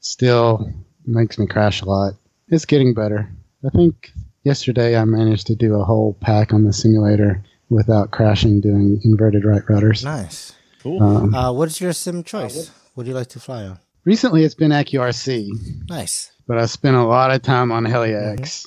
still 0.00 0.72
makes 1.06 1.38
me 1.38 1.46
crash 1.46 1.82
a 1.82 1.86
lot. 1.86 2.14
It's 2.48 2.64
getting 2.64 2.94
better. 2.94 3.28
I 3.64 3.68
think 3.70 4.10
yesterday 4.44 4.96
I 4.96 5.04
managed 5.04 5.46
to 5.48 5.54
do 5.54 5.74
a 5.74 5.84
whole 5.84 6.14
pack 6.20 6.52
on 6.54 6.64
the 6.64 6.72
simulator 6.72 7.42
without 7.68 8.10
crashing 8.12 8.60
doing 8.60 9.00
inverted 9.04 9.44
right 9.44 9.62
rudders. 9.68 10.04
Nice. 10.04 10.54
Cool. 10.82 11.02
Um, 11.02 11.34
Uh, 11.34 11.52
what 11.52 11.68
is 11.68 11.80
your 11.80 11.92
sim 11.92 12.22
choice? 12.24 12.70
What 12.94 13.04
do 13.04 13.10
you 13.10 13.16
like 13.16 13.28
to 13.28 13.40
fly 13.40 13.64
on? 13.64 13.78
recently 14.04 14.42
it's 14.44 14.54
been 14.54 14.70
AccuRC. 14.70 15.48
Nice. 15.90 16.32
but 16.46 16.56
I 16.56 16.64
spent 16.64 16.96
a 16.96 17.04
lot 17.04 17.30
of 17.30 17.42
time 17.42 17.70
on 17.72 17.84
HeliX, 17.84 18.66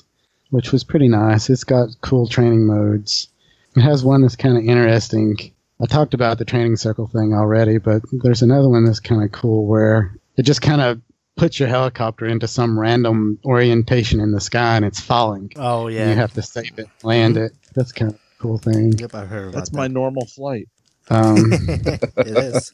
which 0.50 0.70
was 0.70 0.84
pretty 0.84 1.08
nice. 1.08 1.50
It's 1.50 1.64
got 1.64 1.88
cool 2.00 2.28
training 2.28 2.64
modes. 2.64 3.26
It 3.74 3.80
has 3.80 4.04
one 4.04 4.22
that's 4.22 4.36
kind 4.36 4.56
of 4.56 4.62
interesting. 4.64 5.36
I 5.82 5.86
talked 5.86 6.14
about 6.14 6.38
the 6.38 6.44
training 6.44 6.76
circle 6.76 7.06
thing 7.08 7.34
already, 7.34 7.78
but 7.78 8.02
there's 8.22 8.42
another 8.42 8.68
one 8.68 8.84
that's 8.84 9.00
kind 9.00 9.22
of 9.22 9.32
cool 9.32 9.66
where 9.66 10.16
it 10.36 10.42
just 10.42 10.62
kind 10.62 10.80
of 10.80 11.00
puts 11.36 11.58
your 11.58 11.68
helicopter 11.68 12.26
into 12.26 12.46
some 12.46 12.78
random 12.78 13.38
orientation 13.44 14.20
in 14.20 14.32
the 14.32 14.40
sky 14.40 14.76
and 14.76 14.84
it's 14.84 15.00
falling. 15.00 15.50
Oh 15.56 15.86
And 15.86 15.96
yeah. 15.96 16.08
you 16.10 16.14
have 16.16 16.34
to 16.34 16.42
save 16.42 16.78
it, 16.78 16.88
land 17.02 17.36
it. 17.36 17.52
That's 17.74 17.90
kind 17.92 18.12
of 18.12 18.16
a 18.16 18.42
cool 18.42 18.58
thing. 18.58 18.92
Yep, 18.98 19.14
I 19.14 19.24
heard 19.24 19.48
about 19.48 19.54
That's 19.54 19.72
my 19.72 19.88
normal 19.88 20.26
flight. 20.26 20.68
Um, 21.10 21.36
it 21.52 22.36
is. 22.38 22.72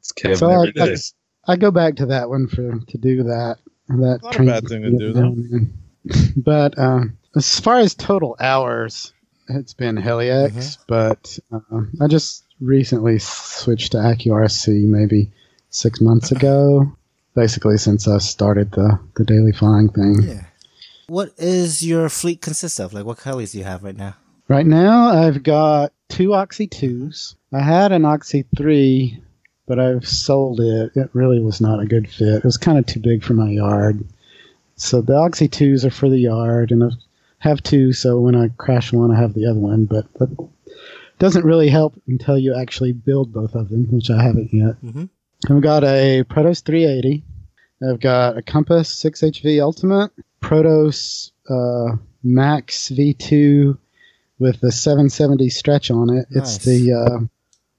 It's 0.00 0.12
Kevin 0.12 0.36
So 0.38 0.48
every 0.48 0.72
I- 0.80 0.86
day. 0.86 0.96
I 1.46 1.56
go 1.56 1.70
back 1.70 1.96
to 1.96 2.06
that 2.06 2.28
one 2.28 2.46
for 2.46 2.78
to 2.78 2.98
do 2.98 3.22
that. 3.24 3.56
That 3.88 4.20
Not 4.22 4.36
a 4.38 4.42
bad 4.44 4.68
thing 4.68 4.82
to 4.82 4.90
do, 4.90 5.12
though. 5.12 5.34
But 6.36 6.78
um, 6.78 7.18
as 7.36 7.58
far 7.60 7.78
as 7.78 7.94
total 7.94 8.36
hours, 8.40 9.12
it's 9.48 9.74
been 9.74 9.96
HeliX, 9.96 10.78
but 10.86 11.38
um, 11.52 11.90
I 12.00 12.06
just 12.06 12.44
recently 12.60 13.18
switched 13.18 13.92
to 13.92 13.98
AccuRC 13.98 14.86
maybe 14.86 15.30
six 15.70 16.00
months 16.00 16.32
ago. 16.32 16.92
Basically, 17.34 17.78
since 17.78 18.08
I 18.08 18.18
started 18.18 18.72
the 18.72 18.98
the 19.14 19.24
daily 19.24 19.52
flying 19.52 19.90
thing. 19.90 20.22
Yeah. 20.22 20.44
What 21.06 21.32
is 21.38 21.82
your 21.86 22.08
fleet 22.08 22.42
consist 22.42 22.80
of? 22.80 22.92
Like, 22.92 23.04
what 23.06 23.18
helis 23.18 23.52
do 23.52 23.58
you 23.58 23.64
have 23.64 23.84
right 23.84 23.96
now? 23.96 24.16
Right 24.48 24.66
now, 24.66 25.08
I've 25.08 25.42
got 25.42 25.92
two 26.08 26.34
Oxy 26.34 26.66
2s. 26.66 27.34
I 27.52 27.60
had 27.60 27.92
an 27.92 28.04
Oxy 28.04 28.44
3, 28.56 29.22
but 29.66 29.78
I've 29.78 30.06
sold 30.06 30.60
it. 30.60 30.92
It 30.96 31.10
really 31.12 31.40
was 31.40 31.60
not 31.60 31.80
a 31.80 31.86
good 31.86 32.10
fit. 32.10 32.36
It 32.36 32.44
was 32.44 32.56
kind 32.56 32.78
of 32.78 32.86
too 32.86 33.00
big 33.00 33.22
for 33.22 33.34
my 33.34 33.50
yard. 33.50 34.04
So 34.76 35.00
the 35.00 35.14
Oxy 35.14 35.48
2s 35.48 35.84
are 35.84 35.90
for 35.90 36.08
the 36.08 36.18
yard, 36.18 36.72
and 36.72 36.84
I 36.84 36.88
have 37.38 37.62
two, 37.62 37.92
so 37.92 38.18
when 38.20 38.34
I 38.34 38.48
crash 38.58 38.92
one, 38.92 39.10
I 39.10 39.18
have 39.20 39.34
the 39.34 39.46
other 39.46 39.60
one. 39.60 39.84
But 39.84 40.12
that 40.14 40.48
doesn't 41.18 41.44
really 41.44 41.68
help 41.68 41.94
until 42.06 42.38
you 42.38 42.54
actually 42.54 42.92
build 42.92 43.32
both 43.32 43.54
of 43.54 43.68
them, 43.68 43.86
which 43.90 44.10
I 44.10 44.22
haven't 44.22 44.52
yet. 44.52 44.74
Mhm. 44.84 45.08
I've 45.48 45.62
got 45.62 45.84
a 45.84 46.24
Protos 46.24 46.62
380. 46.62 47.22
I've 47.88 48.00
got 48.00 48.36
a 48.36 48.42
Compass 48.42 48.92
6HV 48.92 49.60
Ultimate, 49.60 50.10
Protos 50.42 51.30
uh, 51.48 51.96
Max 52.24 52.88
V2 52.90 53.78
with 54.40 54.60
the 54.60 54.72
770 54.72 55.48
stretch 55.48 55.90
on 55.90 56.10
it. 56.10 56.26
Nice. 56.30 56.56
It's 56.56 56.64
the 56.64 56.92
uh, 56.92 57.20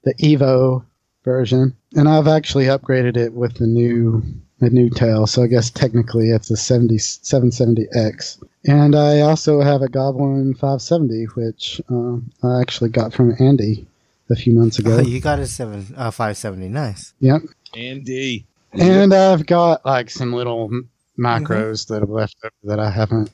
the 0.04 0.14
Evo 0.14 0.84
version, 1.24 1.76
and 1.94 2.08
I've 2.08 2.28
actually 2.28 2.64
upgraded 2.64 3.16
it 3.18 3.34
with 3.34 3.54
the 3.58 3.66
new 3.66 4.22
the 4.58 4.70
new 4.70 4.88
tail. 4.90 5.26
So 5.26 5.42
I 5.42 5.46
guess 5.46 5.70
technically 5.70 6.30
it's 6.30 6.50
a 6.50 6.56
70 6.56 6.96
770X. 6.96 8.42
And 8.66 8.94
I 8.94 9.20
also 9.20 9.60
have 9.62 9.80
a 9.82 9.88
Goblin 9.88 10.52
570, 10.54 11.24
which 11.34 11.80
uh, 11.90 12.16
I 12.46 12.60
actually 12.60 12.90
got 12.90 13.14
from 13.14 13.34
Andy 13.40 13.86
a 14.30 14.36
few 14.36 14.52
months 14.52 14.78
ago. 14.78 14.98
Oh, 14.98 15.00
you 15.00 15.20
got 15.20 15.38
a 15.38 15.46
seven, 15.46 15.86
uh, 15.96 16.10
five 16.10 16.36
seventy. 16.36 16.68
Nice. 16.68 17.14
Yep. 17.20 17.42
Andy. 17.76 18.46
And 18.72 19.12
I've 19.14 19.46
got 19.46 19.84
like 19.84 20.10
some 20.10 20.32
little 20.32 20.64
m- 20.70 20.88
macros 21.18 21.88
that 21.88 22.00
have 22.00 22.10
left 22.10 22.36
over 22.44 22.52
that 22.64 22.78
I 22.78 22.90
haven't 22.90 23.30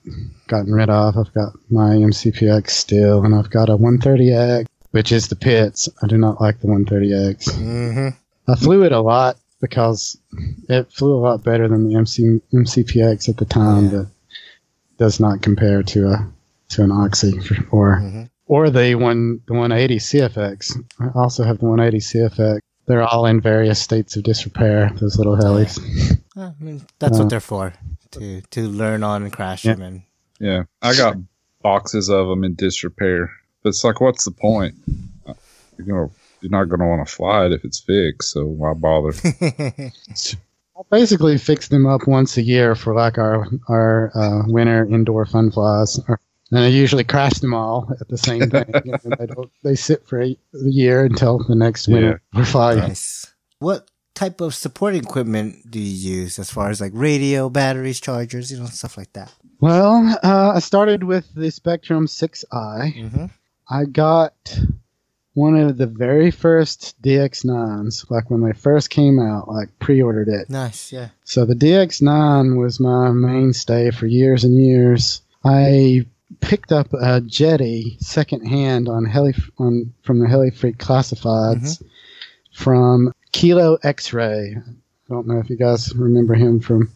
gotten 0.46 0.72
rid 0.72 0.88
of. 0.90 1.16
I've 1.18 1.32
got 1.34 1.52
my 1.70 1.90
MCPX 1.96 2.70
still, 2.70 3.24
and 3.24 3.34
I've 3.34 3.50
got 3.50 3.68
a 3.68 3.76
130X, 3.76 4.66
which 4.92 5.12
is 5.12 5.28
the 5.28 5.36
pits. 5.36 5.88
I 6.02 6.06
do 6.06 6.16
not 6.16 6.40
like 6.40 6.60
the 6.60 6.68
130X. 6.68 7.50
Mm-hmm. 7.50 8.08
I 8.50 8.54
flew 8.56 8.84
it 8.84 8.92
a 8.92 9.00
lot 9.00 9.36
because 9.60 10.16
it 10.68 10.90
flew 10.92 11.14
a 11.14 11.20
lot 11.20 11.42
better 11.42 11.66
than 11.68 11.88
the 11.88 11.96
MC, 11.96 12.40
MCPX 12.54 13.28
at 13.28 13.36
the 13.38 13.44
time, 13.44 13.84
Yeah. 13.86 13.90
but 13.90 14.06
does 14.98 15.20
not 15.20 15.42
compare 15.42 15.82
to 15.82 16.08
a 16.08 16.28
to 16.70 16.82
an 16.82 16.90
Oxy 16.90 17.38
for- 17.40 17.66
or 17.70 18.00
Mhm. 18.00 18.28
or 18.46 18.70
the 18.70 18.94
one 18.96 19.40
the 19.46 19.54
180 19.54 19.98
CFX. 19.98 20.76
I 21.00 21.08
also 21.14 21.44
have 21.44 21.58
the 21.58 21.66
180 21.66 22.00
CFX. 22.00 22.60
They're 22.86 23.02
all 23.02 23.26
in 23.26 23.40
various 23.40 23.80
states 23.80 24.16
of 24.16 24.22
disrepair. 24.24 24.90
Those 25.00 25.16
little 25.18 25.36
helis. 25.36 25.78
I 26.36 26.52
mean, 26.60 26.82
that's 26.98 27.18
Uh, 27.18 27.22
what 27.22 27.30
they're 27.30 27.40
for 27.40 27.72
to 28.12 28.40
to 28.50 28.68
learn 28.68 29.02
on 29.02 29.22
and 29.22 29.32
crash 29.32 29.64
Yeah. 29.64 29.74
them. 29.74 29.82
And 29.82 30.02
Yeah, 30.38 30.62
I 30.82 30.94
got 30.94 31.16
boxes 31.62 32.08
of 32.10 32.28
them 32.28 32.44
in 32.44 32.54
disrepair. 32.54 33.30
But 33.62 33.70
it's 33.70 33.82
like, 33.84 34.00
what's 34.00 34.24
the 34.24 34.30
point? 34.30 34.74
Uh, 35.26 35.34
You're 35.76 35.86
gonna, 35.86 36.10
you're 36.40 36.50
not 36.52 36.68
gonna 36.68 36.86
want 36.88 37.06
to 37.06 37.12
fly 37.12 37.46
it 37.46 37.52
if 37.52 37.64
it's 37.64 37.80
fixed. 37.80 38.30
So 38.30 38.46
why 38.46 38.72
bother? 38.74 39.12
I 40.78 40.82
basically 40.90 41.38
fix 41.38 41.68
them 41.68 41.86
up 41.86 42.06
once 42.06 42.36
a 42.36 42.42
year 42.42 42.74
for 42.74 42.94
like 42.94 43.16
our 43.18 43.46
our 43.68 44.12
uh, 44.14 44.42
winter 44.46 44.84
indoor 44.84 45.24
fun 45.24 45.50
flies. 45.50 45.98
And 46.50 46.60
I 46.60 46.68
usually 46.68 47.04
crash 47.04 47.38
them 47.40 47.54
all 47.54 47.90
at 48.00 48.08
the 48.08 48.18
same 48.18 48.50
thing. 48.50 48.70
You 48.84 48.92
know, 48.92 49.16
they, 49.18 49.26
don't, 49.26 49.50
they 49.64 49.74
sit 49.74 50.06
for 50.06 50.22
a 50.22 50.26
a 50.26 50.68
year 50.68 51.04
until 51.04 51.38
the 51.38 51.56
next 51.56 51.88
winter 51.88 52.22
we 52.34 52.44
fly. 52.44 52.74
nice. 52.74 53.34
What 53.58 53.90
type 54.14 54.40
of 54.40 54.54
supporting 54.54 55.02
equipment 55.02 55.70
do 55.70 55.80
you 55.80 56.20
use 56.20 56.38
as 56.38 56.50
far 56.50 56.70
as 56.70 56.80
like 56.80 56.92
radio, 56.94 57.48
batteries, 57.48 58.00
chargers, 58.00 58.52
you 58.52 58.58
know, 58.58 58.66
stuff 58.66 58.96
like 58.96 59.12
that? 59.14 59.32
Well, 59.60 60.18
uh, 60.22 60.52
I 60.54 60.58
started 60.60 61.04
with 61.04 61.32
the 61.34 61.48
Spektrum 61.48 62.06
6i. 62.06 62.94
Mm-hmm. 62.94 63.26
I 63.68 63.84
got 63.84 64.34
one 65.36 65.54
of 65.54 65.76
the 65.76 65.86
very 65.86 66.30
first 66.30 67.00
DX9s, 67.02 68.10
like 68.10 68.30
when 68.30 68.40
they 68.40 68.54
first 68.54 68.88
came 68.88 69.20
out, 69.20 69.48
like 69.48 69.68
pre-ordered 69.78 70.28
it. 70.28 70.48
Nice, 70.48 70.90
yeah. 70.90 71.08
So 71.24 71.44
the 71.44 71.54
DX9 71.54 72.58
was 72.58 72.80
my 72.80 73.10
mainstay 73.10 73.90
for 73.90 74.06
years 74.06 74.44
and 74.44 74.56
years. 74.56 75.20
I 75.44 76.06
picked 76.40 76.72
up 76.72 76.90
a 76.94 77.20
Jeti 77.20 78.02
secondhand 78.02 78.88
on 78.88 79.04
Heli 79.04 79.34
on 79.58 79.92
from 80.02 80.20
the 80.20 80.26
Heli 80.26 80.50
Freak 80.50 80.78
Classifieds 80.78 81.82
from 82.54 83.12
Kilo 83.32 83.76
X-Ray. 83.82 84.56
I 84.56 85.12
don't 85.12 85.26
know 85.26 85.38
if 85.38 85.50
you 85.50 85.56
guys 85.56 85.94
remember 85.94 86.32
him 86.32 86.60
from 86.60 86.90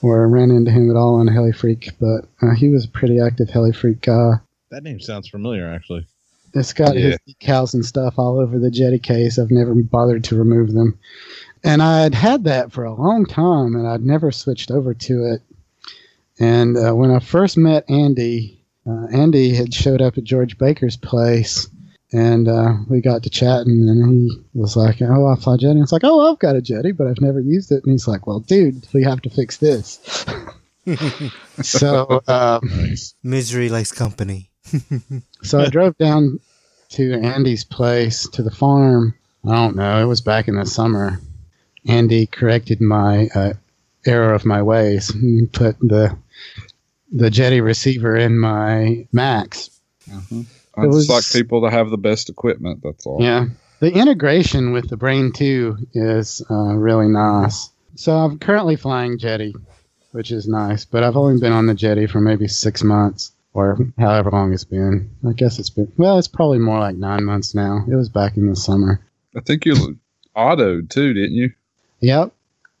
or 0.00 0.26
ran 0.26 0.50
into 0.50 0.70
him 0.70 0.88
at 0.88 0.96
all 0.96 1.16
on 1.16 1.26
Heli 1.26 1.52
Freak, 1.52 1.90
but 2.00 2.24
uh, 2.40 2.54
he 2.54 2.70
was 2.70 2.86
a 2.86 2.88
pretty 2.88 3.20
active 3.20 3.50
Heli 3.50 3.72
Freak 3.74 4.00
guy. 4.00 4.36
That 4.70 4.84
name 4.84 5.00
sounds 5.00 5.28
familiar, 5.28 5.68
actually. 5.68 6.06
It's 6.54 6.72
got 6.72 6.94
his 6.96 7.18
decals 7.28 7.74
and 7.74 7.84
stuff 7.84 8.14
all 8.18 8.40
over 8.40 8.58
the 8.58 8.70
Jeti 8.70 9.02
case. 9.02 9.38
I've 9.38 9.50
never 9.50 9.74
bothered 9.74 10.24
to 10.24 10.36
remove 10.36 10.72
them. 10.72 10.98
And 11.64 11.82
I'd 11.82 12.14
had 12.14 12.44
that 12.44 12.72
for 12.72 12.84
a 12.84 12.94
long 12.94 13.26
time 13.26 13.74
and 13.74 13.86
I'd 13.86 14.02
never 14.02 14.30
switched 14.30 14.70
over 14.70 14.94
to 14.94 15.24
it. 15.32 15.42
And 16.38 16.76
uh, 16.76 16.94
when 16.94 17.10
I 17.10 17.18
first 17.18 17.56
met 17.56 17.88
Andy, 17.90 18.64
uh, 18.86 19.06
Andy 19.12 19.54
had 19.54 19.74
showed 19.74 20.00
up 20.00 20.16
at 20.18 20.24
George 20.24 20.56
Baker's 20.56 20.96
place 20.96 21.68
and 22.12 22.48
uh, 22.48 22.74
we 22.88 23.00
got 23.00 23.24
to 23.24 23.30
chatting 23.30 23.88
and 23.88 24.30
he 24.30 24.30
was 24.54 24.76
like, 24.76 25.02
Oh, 25.02 25.26
I 25.26 25.36
fly 25.36 25.56
Jeti. 25.56 25.72
And 25.72 25.82
it's 25.82 25.92
like, 25.92 26.04
Oh, 26.04 26.30
I've 26.30 26.38
got 26.38 26.56
a 26.56 26.60
Jeti, 26.60 26.96
but 26.96 27.08
I've 27.08 27.20
never 27.20 27.40
used 27.40 27.72
it. 27.72 27.82
And 27.84 27.92
he's 27.92 28.08
like, 28.08 28.26
Well, 28.26 28.40
dude, 28.40 28.86
we 28.94 29.02
have 29.02 29.20
to 29.22 29.30
fix 29.30 29.56
this. 29.58 30.24
so, 31.62 32.22
um, 32.28 32.60
Nice. 32.62 33.14
Misery 33.22 33.68
likes 33.68 33.92
company. 33.92 34.50
So 35.42 35.60
I 35.60 35.68
drove 35.68 35.96
down 35.98 36.40
to 36.90 37.12
Andy's 37.14 37.64
place 37.64 38.28
to 38.30 38.42
the 38.42 38.50
farm. 38.50 39.14
I 39.46 39.54
don't 39.54 39.76
know. 39.76 40.02
It 40.02 40.06
was 40.06 40.20
back 40.20 40.48
in 40.48 40.56
the 40.56 40.66
summer. 40.66 41.20
Andy 41.86 42.26
corrected 42.26 42.80
my 42.80 43.28
uh, 43.34 43.52
error 44.04 44.34
of 44.34 44.44
my 44.44 44.62
ways 44.62 45.10
and 45.10 45.50
put 45.52 45.78
the 45.80 46.16
the 47.10 47.30
Jeti 47.30 47.62
receiver 47.62 48.16
in 48.16 48.38
my 48.38 49.06
Max. 49.12 49.70
I 50.10 50.14
It 50.32 50.46
was- 50.88 51.06
just 51.06 51.10
like 51.10 51.40
people 51.42 51.62
to 51.62 51.70
have 51.70 51.90
the 51.90 51.96
best 51.98 52.28
equipment. 52.28 52.80
That's 52.82 53.06
all. 53.06 53.22
Yeah, 53.22 53.46
the 53.80 53.92
integration 53.92 54.72
with 54.72 54.88
the 54.90 54.96
Brain 54.96 55.32
Two 55.32 55.78
is 55.94 56.42
uh, 56.50 56.54
really 56.74 57.08
nice. 57.08 57.70
So 57.94 58.12
I'm 58.16 58.38
currently 58.38 58.76
flying 58.76 59.18
Jeti, 59.18 59.54
which 60.12 60.30
is 60.30 60.46
nice, 60.46 60.84
but 60.84 61.02
I've 61.02 61.16
only 61.16 61.40
been 61.40 61.52
on 61.52 61.66
the 61.66 61.74
Jeti 61.74 62.08
for 62.08 62.20
maybe 62.20 62.46
six 62.48 62.82
months 62.84 63.32
or 63.58 63.76
however 63.98 64.30
long 64.30 64.52
it's 64.52 64.64
been. 64.64 65.10
I 65.28 65.32
guess 65.32 65.58
it's 65.58 65.70
been 65.70 65.90
well, 65.96 66.18
it's 66.18 66.28
probably 66.28 66.58
more 66.58 66.78
like 66.78 66.96
nine 66.96 67.24
months 67.24 67.54
now. 67.54 67.84
It 67.90 67.94
was 67.94 68.08
back 68.08 68.36
in 68.36 68.48
the 68.48 68.56
summer. 68.56 69.00
I 69.36 69.40
think 69.40 69.64
you 69.66 69.98
autoed 70.36 70.90
too, 70.90 71.12
didn't 71.12 71.34
you? 71.34 71.52
Yep. 72.00 72.32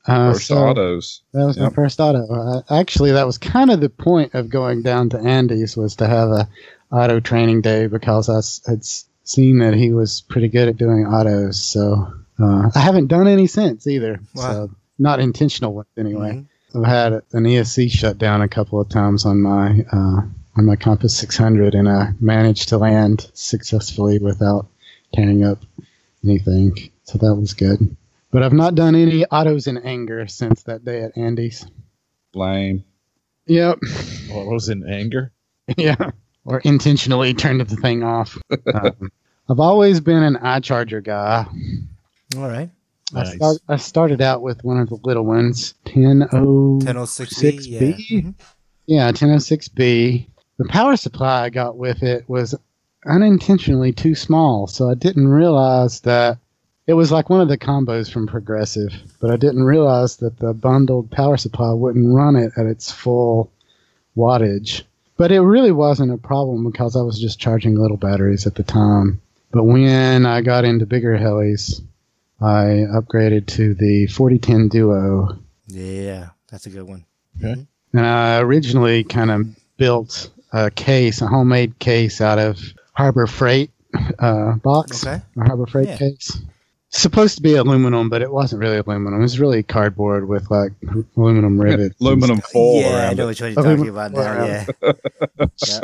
Uh, 0.06 0.32
First 0.32 0.46
so 0.46 0.56
autos. 0.58 1.22
that 1.34 1.44
was 1.44 1.58
my 1.58 1.68
first 1.70 2.00
auto. 2.00 2.26
Uh, 2.32 2.62
actually, 2.70 3.12
that 3.12 3.26
was 3.26 3.36
kind 3.36 3.70
of 3.70 3.80
the 3.80 3.90
point 3.90 4.34
of 4.34 4.48
going 4.48 4.82
down 4.82 5.10
to 5.10 5.18
Andy's 5.18 5.76
was 5.76 5.96
to 5.96 6.06
have 6.06 6.30
a 6.30 6.48
auto 6.90 7.20
training 7.20 7.60
day 7.60 7.88
because 7.88 8.28
I 8.30 8.38
s- 8.38 8.62
had 8.66 8.84
seen 9.24 9.58
that 9.58 9.74
he 9.74 9.92
was 9.92 10.22
pretty 10.22 10.48
good 10.48 10.68
at 10.68 10.78
doing 10.78 11.04
autos. 11.06 11.62
So 11.62 12.10
uh, 12.40 12.70
I 12.74 12.78
haven't 12.78 13.08
done 13.08 13.26
any 13.28 13.46
since 13.48 13.86
either. 13.86 14.20
Wow. 14.34 14.42
So 14.52 14.70
not 14.98 15.20
intentional 15.20 15.74
ones 15.74 15.88
anyway. 15.98 16.32
Mhm. 16.32 16.46
I've 16.74 16.86
had 16.86 17.12
an 17.32 17.44
ESC 17.46 17.90
shut 17.90 18.16
down 18.18 18.40
a 18.42 18.48
couple 18.48 18.80
of 18.80 18.88
times 18.88 19.24
on 19.26 19.40
my 19.42 19.84
uh, 19.92 20.20
on 20.58 20.66
my 20.66 20.76
Compass 20.76 21.16
600, 21.16 21.74
and 21.74 21.88
I 21.88 22.10
managed 22.20 22.68
to 22.70 22.78
land 22.78 23.30
successfully 23.32 24.18
without 24.18 24.66
tearing 25.14 25.44
up 25.44 25.62
anything. 26.24 26.90
So 27.04 27.16
that 27.18 27.34
was 27.36 27.54
good. 27.54 27.96
But 28.30 28.42
I've 28.42 28.52
not 28.52 28.74
done 28.74 28.94
any 28.94 29.24
autos 29.26 29.66
in 29.68 29.78
anger 29.78 30.26
since 30.26 30.64
that 30.64 30.84
day 30.84 31.02
at 31.02 31.16
Andy's. 31.16 31.64
Lame. 32.34 32.84
Yep. 33.46 33.78
What 34.30 34.46
was 34.46 34.68
in 34.68 34.86
anger? 34.86 35.32
yeah. 35.78 36.10
Or 36.44 36.58
intentionally 36.60 37.32
turned 37.34 37.60
the 37.60 37.76
thing 37.76 38.02
off. 38.02 38.36
um, 38.74 39.12
I've 39.48 39.60
always 39.60 40.00
been 40.00 40.22
an 40.22 40.36
iCharger 40.36 41.02
guy. 41.02 41.46
All 42.36 42.48
right. 42.48 42.68
I, 43.14 43.22
Nice. 43.22 43.36
start, 43.36 43.56
I 43.68 43.76
started 43.76 44.20
out 44.20 44.42
with 44.42 44.62
one 44.64 44.78
of 44.78 44.90
the 44.90 44.98
little 45.02 45.24
ones, 45.24 45.72
1006B. 45.86 46.82
1006B. 46.82 47.66
Yeah. 47.66 47.80
6B? 47.80 48.10
Mhm. 48.10 48.34
Yeah, 48.86 49.12
1006B. 49.12 50.26
The 50.58 50.66
power 50.68 50.96
supply 50.96 51.44
I 51.44 51.50
got 51.50 51.76
with 51.76 52.02
it 52.02 52.28
was 52.28 52.54
unintentionally 53.06 53.92
too 53.92 54.14
small, 54.14 54.66
so 54.66 54.90
I 54.90 54.94
didn't 54.94 55.28
realize 55.28 56.00
that 56.00 56.38
it 56.86 56.94
was 56.94 57.12
like 57.12 57.30
one 57.30 57.40
of 57.40 57.48
the 57.48 57.58
combos 57.58 58.10
from 58.10 58.26
Progressive, 58.26 58.92
but 59.20 59.30
I 59.30 59.36
didn't 59.36 59.62
realize 59.64 60.16
that 60.16 60.38
the 60.38 60.52
bundled 60.54 61.10
power 61.10 61.36
supply 61.36 61.72
wouldn't 61.72 62.14
run 62.14 62.34
it 62.36 62.52
at 62.56 62.66
its 62.66 62.90
full 62.90 63.50
wattage. 64.16 64.82
but 65.16 65.30
it 65.32 65.40
really 65.40 65.72
wasn't 65.72 66.12
a 66.12 66.16
problem 66.18 66.64
because 66.70 66.96
I 66.96 67.02
was 67.02 67.20
just 67.20 67.38
charging 67.40 67.74
little 67.76 67.96
batteries 67.96 68.46
at 68.46 68.54
the 68.54 68.62
time. 68.62 69.20
But 69.50 69.64
when 69.64 70.26
I 70.26 70.40
got 70.42 70.64
into 70.64 70.86
bigger 70.86 71.16
helis, 71.18 71.80
I 72.40 72.84
upgraded 72.94 73.46
to 73.48 73.74
the 73.74 74.06
4010 74.06 74.68
Duo, 74.68 75.38
Yeah, 75.66 76.30
that's 76.50 76.66
a 76.66 76.70
good 76.70 76.84
one. 76.84 77.04
Okay. 77.38 77.52
Mm-hmm. 77.52 77.96
and 77.98 78.06
I 78.06 78.38
originally 78.40 79.04
kind 79.04 79.30
of 79.30 79.46
built 79.76 80.30
a 80.52 80.70
case, 80.70 81.20
a 81.22 81.26
homemade 81.26 81.78
case 81.78 82.20
out 82.20 82.38
of 82.38 82.58
Harbor 82.94 83.26
Freight 83.26 83.70
uh, 84.18 84.52
box, 84.56 85.06
Okay. 85.06 85.22
a 85.36 85.44
Harbor 85.44 85.66
Freight 85.66 85.88
Yeah. 85.88 85.96
case. 85.98 86.38
Supposed 86.90 87.36
to 87.36 87.42
be 87.42 87.54
aluminum, 87.54 88.08
but 88.08 88.22
it 88.22 88.32
wasn't 88.32 88.60
really 88.62 88.78
aluminum. 88.78 89.18
It 89.18 89.22
was 89.22 89.38
really 89.38 89.62
cardboard 89.62 90.26
with 90.26 90.50
like 90.50 90.72
aluminum 91.16 91.60
rivets. 91.60 91.96
and 92.00 92.06
Aluminum 92.08 92.40
foil 92.40 92.80
yeah, 92.80 93.08
I 93.10 93.14
know 93.14 93.24
it. 93.24 93.26
which 93.28 93.40
one 93.42 93.52
you're 93.52 93.62
talking 93.62 93.88
about 93.90 94.12
foil 94.12 94.22
now. 94.24 94.32
around 94.32 94.48
Yeah. 94.86 94.92
yeah. 95.66 95.80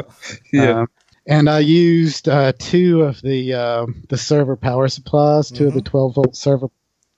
Yeah. 0.53 0.81
Um, 0.81 0.87
and 1.27 1.49
I 1.51 1.59
used 1.59 2.27
uh, 2.29 2.53
two 2.59 3.03
of 3.03 3.21
the 3.21 3.53
uh, 3.53 3.87
the 4.09 4.17
server 4.17 4.57
power 4.57 4.89
supplies, 4.89 5.51
2 5.51 5.69
of 5.69 5.75
the 5.75 5.81
12 5.83 6.15
volt 6.15 6.37
server 6.37 6.69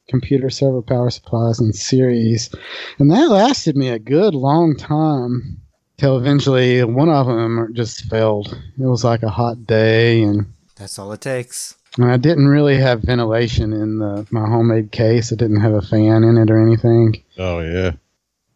computer 0.09 0.49
server 0.51 0.82
power 0.82 1.11
supplies 1.11 1.59
in 1.61 1.72
series, 1.72 2.51
and 2.99 3.11
that 3.11 3.28
lasted 3.30 3.76
me 3.76 3.88
a 3.88 3.99
good 3.99 4.34
long 4.34 4.76
time. 4.76 5.61
Till 5.99 6.18
eventually, 6.18 6.84
one 6.84 7.09
of 7.09 7.26
them 7.26 7.72
just 7.74 8.05
failed. 8.11 8.49
It 8.78 8.84
was 8.84 9.03
like 9.03 9.22
a 9.22 9.30
hot 9.30 9.66
day, 9.66 10.22
and, 10.22 10.53
That's 10.76 10.99
all 10.99 11.11
it 11.12 11.22
takes. 11.22 11.74
and 11.97 12.11
I 12.11 12.18
didn't 12.18 12.49
really 12.49 12.76
have 12.76 13.01
ventilation 13.01 13.72
in 13.72 13.99
the, 13.99 14.26
my 14.30 14.47
homemade 14.47 14.92
case. 14.92 15.32
I 15.32 15.36
didn't 15.36 15.61
have 15.61 15.72
a 15.72 15.80
fan 15.80 16.22
in 16.22 16.36
it 16.36 16.51
or 16.51 16.61
anything. 16.61 17.22
Oh 17.38 17.61
yeah. 17.61 17.92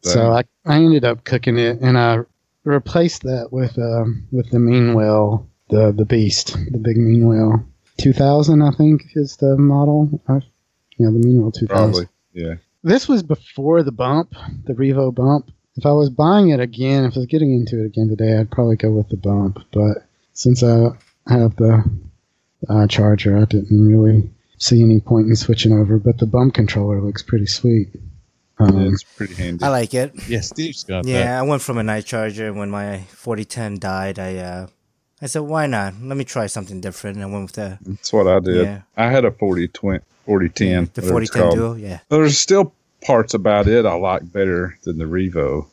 So 0.02 0.32
I, 0.32 0.44
I 0.66 0.76
ended 0.76 1.04
up 1.04 1.24
cooking 1.24 1.58
it, 1.58 1.80
and 1.80 1.98
I 1.98 2.20
replaced 2.64 3.22
that 3.22 3.48
with 3.50 3.78
um, 3.78 4.26
with 4.32 4.50
the 4.50 4.58
Meanwell, 4.58 5.46
the 5.70 5.92
the 5.92 6.04
Beast, 6.04 6.52
the 6.70 6.78
big 6.78 6.96
Meanwell, 6.96 7.64
two 7.98 8.12
thousand 8.12 8.62
I 8.62 8.70
think 8.72 9.02
is 9.14 9.36
the 9.36 9.56
model. 9.56 10.20
I, 10.28 10.40
yeah, 10.98 11.06
the 11.06 11.22
Meanwell 11.24 11.52
two 11.52 11.66
thousand. 11.66 12.06
Probably. 12.06 12.08
Yeah. 12.32 12.54
This 12.82 13.08
was 13.08 13.22
before 13.22 13.82
the 13.82 13.92
bump, 13.92 14.34
the 14.64 14.72
Revo 14.74 15.14
bump. 15.14 15.50
If 15.76 15.86
I 15.86 15.92
was 15.92 16.10
buying 16.10 16.50
it 16.50 16.60
again, 16.60 17.04
if 17.04 17.16
I 17.16 17.20
was 17.20 17.26
getting 17.26 17.54
into 17.54 17.82
it 17.82 17.86
again 17.86 18.08
today, 18.08 18.36
I'd 18.36 18.50
probably 18.50 18.76
go 18.76 18.90
with 18.90 19.08
the 19.08 19.16
bump. 19.16 19.58
But 19.72 20.04
since 20.32 20.62
I 20.62 20.90
have 21.26 21.56
the 21.56 21.84
uh, 22.68 22.86
charger, 22.86 23.38
I 23.38 23.44
didn't 23.44 23.86
really 23.86 24.30
see 24.58 24.82
any 24.82 25.00
point 25.00 25.28
in 25.28 25.36
switching 25.36 25.72
over. 25.72 25.98
But 25.98 26.18
the 26.18 26.26
bump 26.26 26.54
controller 26.54 27.00
looks 27.00 27.22
pretty 27.22 27.46
sweet. 27.46 27.88
Um, 28.58 28.78
yeah 28.78 28.88
it's 28.92 29.02
pretty 29.02 29.34
handy. 29.34 29.64
I 29.64 29.68
like 29.68 29.94
it. 29.94 30.12
Yeah, 30.28 30.40
Steve's 30.40 30.84
got 30.84 31.04
that. 31.04 31.10
Yeah, 31.10 31.40
I 31.40 31.42
went 31.42 31.62
from 31.62 31.78
an 31.78 31.86
iCharger 31.86 32.48
and 32.48 32.58
when 32.58 32.70
my 32.70 32.98
4010 33.08 33.78
died. 33.78 34.18
I 34.18 34.36
uh, 34.36 34.66
I 35.22 35.26
said, 35.26 35.40
why 35.40 35.66
not? 35.66 35.94
Let 36.02 36.16
me 36.16 36.24
try 36.24 36.46
something 36.46 36.80
different. 36.80 37.16
And 37.16 37.24
I 37.24 37.28
went 37.28 37.44
with 37.44 37.52
the 37.54 37.78
That's 37.80 38.12
what 38.12 38.26
I 38.26 38.40
did. 38.40 38.66
Yeah. 38.66 38.82
I 38.96 39.06
had 39.10 39.24
a 39.24 39.30
40 39.30 39.68
20, 39.68 40.04
4010. 40.26 40.90
the 40.94 41.02
4010 41.02 41.42
called. 41.42 41.54
Duo. 41.54 41.74
Yeah, 41.74 42.00
There's 42.08 42.38
still 42.38 42.74
parts 43.00 43.34
about 43.34 43.66
it 43.66 43.86
I 43.86 43.94
like 43.94 44.30
better 44.30 44.78
than 44.84 44.98
the 44.98 45.04
Revo, 45.04 45.66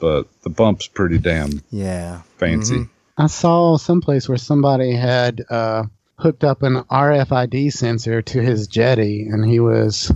but 0.00 0.26
the 0.42 0.50
bump's 0.50 0.86
pretty 0.86 1.18
damn 1.18 1.62
yeah. 1.70 2.22
fancy. 2.36 2.76
Mhm. 2.76 2.88
I 3.16 3.26
saw 3.26 3.76
someplace 3.76 4.28
where 4.28 4.38
somebody 4.38 4.92
had 4.92 5.44
uh, 5.50 5.84
hooked 6.18 6.44
up 6.44 6.62
an 6.62 6.84
RFID 6.84 7.72
sensor 7.72 8.22
to 8.22 8.40
his 8.40 8.68
Jeti, 8.68 9.32
and 9.32 9.44
he 9.44 9.58
was 9.58 10.12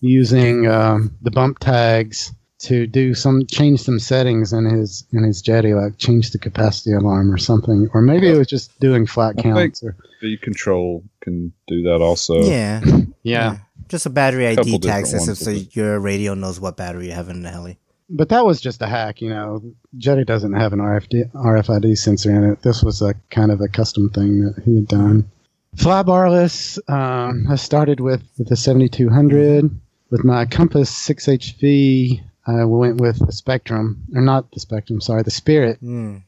using 0.00 0.66
um, 0.66 1.16
the 1.22 1.30
bump 1.30 1.60
tags 1.60 2.32
to 2.58 2.86
do 2.86 3.14
some 3.14 3.46
change 3.46 3.80
some 3.80 3.98
settings 3.98 4.52
in 4.52 4.64
his 4.64 5.04
in 5.12 5.22
his 5.22 5.42
Jeti, 5.42 5.80
like 5.80 5.98
change 5.98 6.30
the 6.30 6.38
capacity 6.38 6.92
alarm 6.92 7.32
or 7.32 7.38
something, 7.38 7.88
or 7.92 8.00
maybe 8.00 8.28
it 8.28 8.38
was 8.38 8.46
just 8.46 8.78
doing 8.80 9.06
flat 9.06 9.34
I 9.38 9.42
counts. 9.42 9.82
Or, 9.82 9.96
V 10.20 10.38
Control 10.38 11.04
can 11.20 11.52
do 11.68 11.82
that 11.82 12.00
also. 12.00 12.42
Yeah. 12.42 12.80
yeah, 13.22 13.58
Just 13.88 14.06
a 14.06 14.10
battery 14.10 14.46
ID 14.46 14.78
tag 14.78 15.04
different 15.04 15.06
system 15.24 15.56
so 15.56 15.66
your 15.72 16.00
radio 16.00 16.34
knows 16.34 16.58
what 16.60 16.76
battery 16.76 17.06
you 17.06 17.12
have 17.12 17.28
in 17.28 17.42
the 17.42 17.50
heli. 17.50 17.78
but 18.10 18.28
that 18.30 18.44
was 18.44 18.60
just 18.60 18.82
a 18.82 18.86
hack. 18.86 19.20
You 19.22 19.30
know, 19.30 19.62
Jeti 19.98 20.24
doesn't 20.26 20.52
have 20.54 20.72
an 20.72 20.78
RFD, 20.80 21.32
RFID 21.32 21.96
sensor 21.98 22.30
in 22.34 22.44
it. 22.50 22.62
This 22.62 22.82
was 22.82 23.02
a 23.02 23.14
kind 23.30 23.50
of 23.50 23.60
a 23.60 23.68
custom 23.68 24.10
thing 24.10 24.44
that 24.44 24.62
he 24.64 24.76
had 24.76 24.88
done. 24.88 25.30
Fly 25.76 26.02
barless. 26.02 26.78
Um, 26.88 27.46
I 27.50 27.56
started 27.56 28.00
with 28.00 28.22
with 28.38 28.48
the 28.48 28.56
7200 28.56 29.70
with 30.10 30.24
my 30.24 30.44
Compass 30.46 30.90
6HV. 31.08 32.22
I 32.46 32.64
went 32.64 33.00
with 33.00 33.18
the 33.18 33.32
Spektrum, 33.32 33.96
or 34.14 34.20
not 34.20 34.50
the 34.52 34.60
Spektrum. 34.60 35.02
Sorry, 35.02 35.22
the 35.22 35.30
Spirit. 35.30 35.82
Mm. 35.82 36.22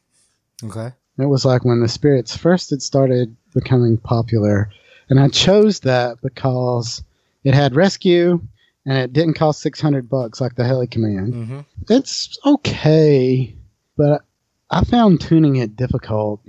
Okay. 0.65 0.93
It 1.19 1.27
was 1.27 1.45
like 1.45 1.65
when 1.65 1.81
the 1.81 1.89
Spirits 1.89 2.37
first 2.37 2.71
had 2.71 2.83
started 2.83 3.37
becoming 3.55 3.97
popular, 3.99 4.71
and 5.09 5.21
I 5.21 5.29
chose 5.29 5.81
that 5.81 6.21
because 6.23 7.03
it 7.47 7.55
had 7.55 7.75
rescue 7.77 8.41
and 8.85 8.99
it 8.99 9.13
didn't 9.13 9.35
cost 9.35 9.61
600 9.61 10.09
bucks 10.09 10.41
like 10.41 10.55
the 10.57 10.65
Heli 10.65 10.87
Command 10.87 11.33
Mm-hmm. 11.35 11.61
it's 11.89 12.37
okay, 12.45 13.55
but 13.97 14.23
I 14.71 14.85
found 14.85 15.21
tuning 15.21 15.57
it 15.57 15.77
difficult 15.77 16.41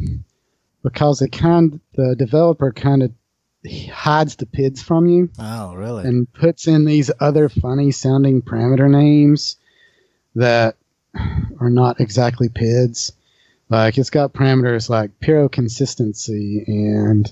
because 0.84 1.22
it 1.22 1.32
kind 1.32 1.80
the 1.96 2.16
developer 2.18 2.72
kind 2.72 3.04
of 3.04 3.12
hides 3.92 4.36
the 4.38 4.46
PIDs 4.46 4.82
from 4.82 5.08
you 5.08 5.30
Oh, 5.40 5.76
really? 5.76 6.04
and 6.08 6.32
puts 6.34 6.68
in 6.68 6.86
these 6.86 7.12
other 7.20 7.50
funny 7.50 7.92
sounding 7.92 8.42
parameter 8.42 8.90
names 8.90 9.58
that 10.36 10.76
are 11.60 11.70
not 11.70 12.00
exactly 12.00 12.50
PIDs. 12.50 13.12
Like 13.70 13.98
it's 13.98 14.10
got 14.12 14.34
parameters 14.34 14.90
like 14.90 15.20
pyro 15.20 15.50
consistency 15.50 16.64
and 16.68 17.32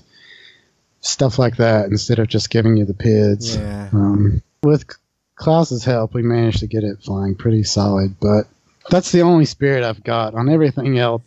stuff 1.06 1.38
like 1.38 1.56
that 1.56 1.86
instead 1.86 2.18
of 2.18 2.28
just 2.28 2.50
giving 2.50 2.76
you 2.76 2.84
the 2.84 2.94
PIDs. 2.94 3.56
yeah. 3.56 3.88
Um, 3.92 4.42
with 4.62 4.84
Klaus's 5.36 5.84
help, 5.84 6.14
we 6.14 6.22
managed 6.22 6.60
to 6.60 6.66
get 6.66 6.84
it 6.84 7.02
flying 7.02 7.34
pretty 7.34 7.62
solid, 7.62 8.16
but 8.20 8.46
that's 8.90 9.12
the 9.12 9.22
only 9.22 9.44
spirit 9.44 9.84
I've 9.84 10.02
got. 10.02 10.34
On 10.34 10.48
everything 10.48 10.98
else, 10.98 11.22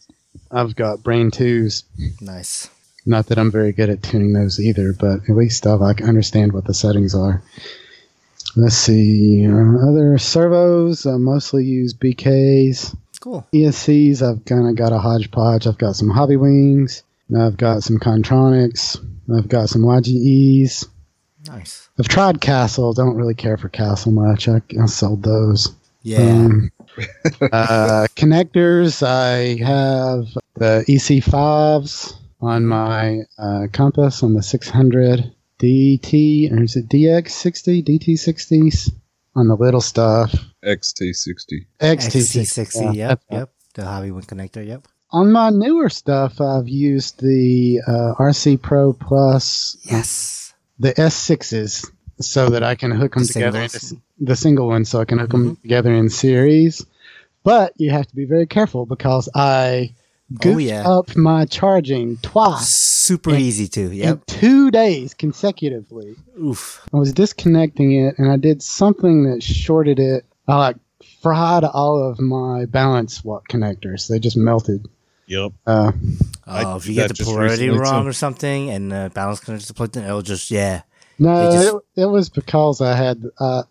I've 0.52 0.76
got 0.76 1.04
Brain 1.04 1.32
2s. 1.32 1.84
Nice. 2.22 2.70
Not 3.06 3.28
that 3.28 3.40
I'm 3.40 3.52
very 3.52 3.72
good 3.72 3.90
at 3.90 4.04
tuning 4.04 4.34
those 4.34 4.60
either, 4.60 4.94
but 4.94 5.22
at 5.30 5.36
least 5.36 5.66
I 5.66 5.94
can 5.94 6.08
understand 6.08 6.54
what 6.54 6.66
the 6.66 6.74
settings 6.74 7.16
are. 7.16 7.42
Let's 8.56 8.76
see. 8.76 9.48
Uh, 9.48 9.90
other 9.90 10.18
servos, 10.18 11.06
I 11.06 11.18
mostly 11.18 11.66
use 11.66 11.94
BKs. 11.94 12.96
Cool. 13.20 13.46
ESCs, 13.54 14.22
I've 14.22 14.46
kind 14.46 14.68
of 14.68 14.76
got 14.76 14.94
a 14.94 15.00
hodgepodge. 15.00 15.68
I've 15.68 15.78
got 15.78 15.96
some 15.96 16.10
Hobby 16.10 16.38
Wings. 16.38 17.04
I've 17.38 17.58
got 17.58 17.84
some 17.84 18.00
Kontroniks. 18.00 18.98
I've 19.36 19.48
got 19.48 19.70
some 19.70 19.84
YGEs. 19.84 20.88
Nice. 21.48 21.90
I've 22.00 22.08
tried 22.08 22.42
Castle. 22.42 22.94
Don't 22.94 23.16
really 23.16 23.36
care 23.36 23.58
for 23.58 23.70
Castle 23.70 24.12
much. 24.12 24.48
I, 24.48 24.62
I 24.82 24.86
sold 24.88 25.24
those. 25.24 25.74
Yeah. 26.02 26.20
Um, 26.20 26.72
uh, 27.42 28.08
connectors. 28.16 29.06
I 29.06 29.64
have 29.64 30.28
the 30.56 30.84
EC5s 30.88 32.16
on 32.42 32.66
my 32.66 33.22
uh, 33.38 33.68
Compass 33.72 34.24
on 34.24 34.34
the 34.34 34.44
600 34.44 35.34
DT, 35.60 36.52
or 36.52 36.64
is 36.64 36.76
it 36.76 36.88
DX60, 36.88 37.84
DT60s 37.84 38.92
on 39.36 39.48
the 39.48 39.56
little 39.56 39.82
stuff. 39.82 40.34
XT60. 40.64 41.66
XT60. 41.80 42.42
XT60. 42.42 42.96
yeah, 42.96 43.10
Yep. 43.10 43.22
Yep. 43.32 43.54
The 43.76 43.86
Hobby 43.86 44.12
One 44.12 44.24
connector. 44.24 44.66
Yep. 44.66 44.88
On 45.12 45.32
my 45.32 45.50
newer 45.50 45.90
stuff, 45.90 46.40
I've 46.40 46.70
used 46.70 47.20
the 47.20 47.82
uh, 47.88 48.14
RC 48.20 48.62
Pro 48.62 48.94
Plus, 48.94 49.76
Yes. 49.84 50.54
the 50.78 50.94
S6s, 50.94 51.90
so 52.22 52.50
that 52.50 52.62
I 52.64 52.76
can 52.76 52.92
hook 52.92 53.16
them 53.16 53.24
The 53.24 53.34
together. 53.34 53.62
into- 53.62 53.98
the 54.20 54.36
single 54.36 54.68
ones, 54.68 54.90
so 54.90 55.00
I 55.00 55.06
can 55.06 55.18
hook 55.20 55.32
them 55.32 55.56
Mhm. 55.56 55.62
together 55.62 55.94
in 55.94 56.10
series. 56.10 56.86
But 57.44 57.74
you 57.78 57.90
have 57.92 58.06
to 58.08 58.16
be 58.16 58.26
very 58.26 58.46
careful 58.46 58.86
because 58.86 59.30
I 59.34 59.94
goofed 60.40 60.56
Oh, 60.56 60.60
yeah. 60.60 60.88
up 60.88 61.16
my 61.16 61.46
charging 61.46 62.18
twice 62.18 62.68
Super 62.70 63.32
And- 63.32 63.40
easy 63.40 63.68
to, 63.70 63.86
in 63.90 63.94
Yep. 63.94 64.26
two 64.28 64.70
days 64.70 65.16
consecutively. 65.16 66.16
Oof. 66.40 66.88
I 66.94 66.98
was 66.98 67.14
disconnecting 67.14 67.94
it, 67.94 68.20
and 68.20 68.30
I 68.32 68.38
did 68.38 68.62
something 68.62 69.24
that 69.24 69.42
shorted 69.42 69.98
it. 69.98 70.26
I 70.48 70.58
like 70.58 70.76
fried 71.24 71.64
all 71.64 71.98
of 71.98 72.20
my 72.20 72.66
balance 72.66 73.24
watt 73.24 73.44
connectors. 73.50 74.08
They 74.08 74.20
just 74.20 74.38
melted. 74.38 74.88
Yep. 75.30 75.52
Uh, 75.66 75.92
I 76.46 76.64
Oh, 76.66 76.76
if 76.78 76.88
you 76.88 76.96
get 76.96 77.16
the 77.16 77.24
polarity 77.24 77.70
wrong 77.70 78.04
too. 78.04 78.10
or 78.10 78.14
something, 78.14 78.70
and 78.72 78.92
the 78.92 79.12
balance 79.14 79.40
connector 79.40 79.74
plugged 79.76 79.96
in, 79.96 80.04
it'll 80.04 80.22
just 80.22 80.52
yeah. 80.52 80.82
No, 81.20 81.50
They 81.52 81.56
just- 81.56 81.76
it, 81.96 82.02
it 82.02 82.06
was 82.08 82.30
because 82.30 82.82
I 82.82 82.96
had 82.96 83.24
uh, 83.40 83.64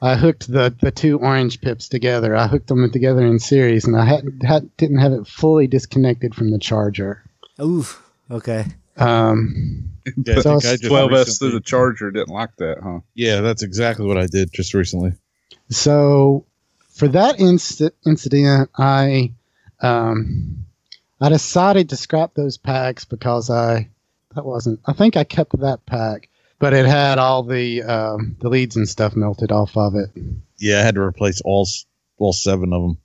I 0.00 0.14
hooked 0.16 0.50
the, 0.50 0.74
the 0.80 0.90
two 0.90 1.18
orange 1.18 1.60
pips 1.60 1.88
together. 1.88 2.34
I 2.36 2.46
hooked 2.46 2.68
them 2.68 2.90
together 2.90 3.24
in 3.24 3.38
series, 3.38 3.86
and 3.86 3.96
I 3.96 4.04
had, 4.04 4.24
had 4.42 4.76
didn't 4.76 4.98
have 4.98 5.12
it 5.12 5.26
fully 5.26 5.66
disconnected 5.66 6.34
from 6.34 6.50
the 6.50 6.58
charger. 6.58 7.22
Oof. 7.62 8.02
Okay. 8.30 8.64
Um, 8.96 9.90
Yeah, 10.24 10.40
So 10.40 10.60
think 10.60 10.64
I 10.64 10.76
just 10.76 10.84
12S 10.84 11.38
through 11.40 11.50
the 11.52 11.60
charger 11.60 12.10
didn't 12.12 12.28
like 12.32 12.54
that, 12.58 12.78
huh? 12.82 13.00
Yeah, 13.14 13.40
that's 13.40 13.62
exactly 13.64 14.06
what 14.06 14.16
I 14.16 14.26
did 14.26 14.52
just 14.52 14.72
recently. 14.72 15.12
so 15.68 16.46
for 16.94 17.08
that 17.08 17.40
inst- 17.40 17.82
incident, 18.06 18.70
I 18.78 19.32
um, 19.80 20.64
I 21.20 21.28
decided 21.28 21.90
to 21.90 21.96
scrap 21.96 22.34
those 22.34 22.58
packs 22.58 23.04
because 23.04 23.50
I 23.50 23.88
that 24.34 24.44
wasn't. 24.44 24.80
I 24.86 24.92
think 24.92 25.16
I 25.16 25.24
kept 25.24 25.58
that 25.60 25.86
pack, 25.86 26.28
but 26.58 26.74
it 26.74 26.86
had 26.86 27.18
all 27.18 27.42
the 27.42 27.82
um, 27.82 28.36
the 28.40 28.48
leads 28.48 28.76
and 28.76 28.88
stuff 28.88 29.16
melted 29.16 29.50
off 29.50 29.76
of 29.76 29.94
it. 29.94 30.10
Yeah, 30.58 30.80
I 30.80 30.82
had 30.82 30.94
to 30.96 31.00
replace 31.00 31.40
all 31.40 31.62
s- 31.62 31.86
all 32.18 32.32
seven 32.32 32.72
of 32.72 32.82
them. 32.82 32.98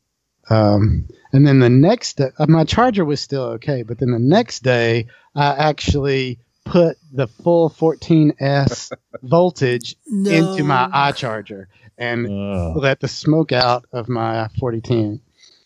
Um, 0.50 1.08
and 1.32 1.48
then 1.48 1.60
the 1.60 1.70
next 1.70 2.18
day, 2.18 2.32
uh, 2.38 2.48
my 2.48 2.66
charger 2.66 3.06
was 3.06 3.22
still 3.22 3.44
okay, 3.44 3.84
but 3.84 4.00
then 4.00 4.12
the 4.12 4.20
next 4.20 4.64
day, 4.64 5.08
I 5.34 5.48
actually 5.56 6.40
put 6.66 6.98
the 7.14 7.28
full 7.28 7.70
14S 7.70 8.92
voltage 9.24 9.96
into 10.08 10.64
my 10.64 10.90
iCharger 10.94 11.68
and 11.98 12.28
Ugh. 12.28 12.78
let 12.78 13.00
the 13.00 13.08
smoke 13.08 13.52
out 13.52 13.86
of 13.94 14.10
my 14.10 14.50
4010. 14.60 15.22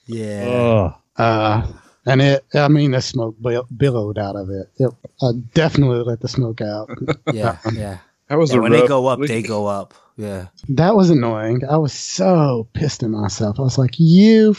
Yeah. 0.06 0.44
Ugh. 0.46 0.94
Uh, 1.18 1.68
and 2.06 2.22
it, 2.22 2.46
I 2.54 2.68
mean, 2.68 2.92
the 2.92 3.02
smoke 3.02 3.36
bill- 3.42 3.68
billowed 3.76 4.18
out 4.18 4.36
of 4.36 4.50
it. 4.50 4.70
it 4.78 4.92
I 5.22 5.32
definitely 5.54 6.00
let 6.04 6.20
the 6.22 6.28
smoke 6.28 6.62
out. 6.62 6.90
yeah. 7.34 7.58
Yeah. 7.74 7.98
That 8.30 8.38
was 8.38 8.52
Yeah, 8.52 8.60
a 8.60 8.62
when 8.62 8.72
they 8.72 8.88
go 8.88 9.06
up, 9.08 9.20
week. 9.20 9.28
they 9.30 9.42
go 9.42 9.68
up. 9.68 9.94
Yeah. 10.18 10.48
That 10.70 10.96
was 10.96 11.10
annoying. 11.10 11.62
I 11.70 11.78
was 11.78 11.94
so 11.94 12.68
pissed 12.74 13.04
at 13.04 13.10
myself. 13.10 13.60
I 13.60 13.64
was 13.64 13.78
like, 13.78 13.96
you 13.98 14.56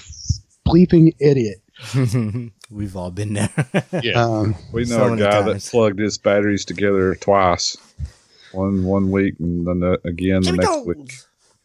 bleeping 0.67 1.15
idiot. 1.19 1.63
We've 2.71 2.97
all 2.97 3.11
been 3.11 3.35
there. 3.35 3.51
Yeah. 4.03 4.23
Um, 4.25 4.55
We 4.73 4.83
know 4.83 4.97
So 5.09 5.13
a 5.15 5.17
guy 5.17 5.43
that 5.43 5.63
plugged 5.71 5.99
his 5.99 6.19
batteries 6.19 6.65
together 6.65 7.15
twice. 7.17 7.77
One 8.53 8.85
one 8.85 9.11
week 9.11 9.35
and 9.41 9.67
then 9.67 9.81
the, 9.81 9.99
again 10.05 10.43
the 10.43 10.53
next 10.53 10.87
week. 10.87 11.13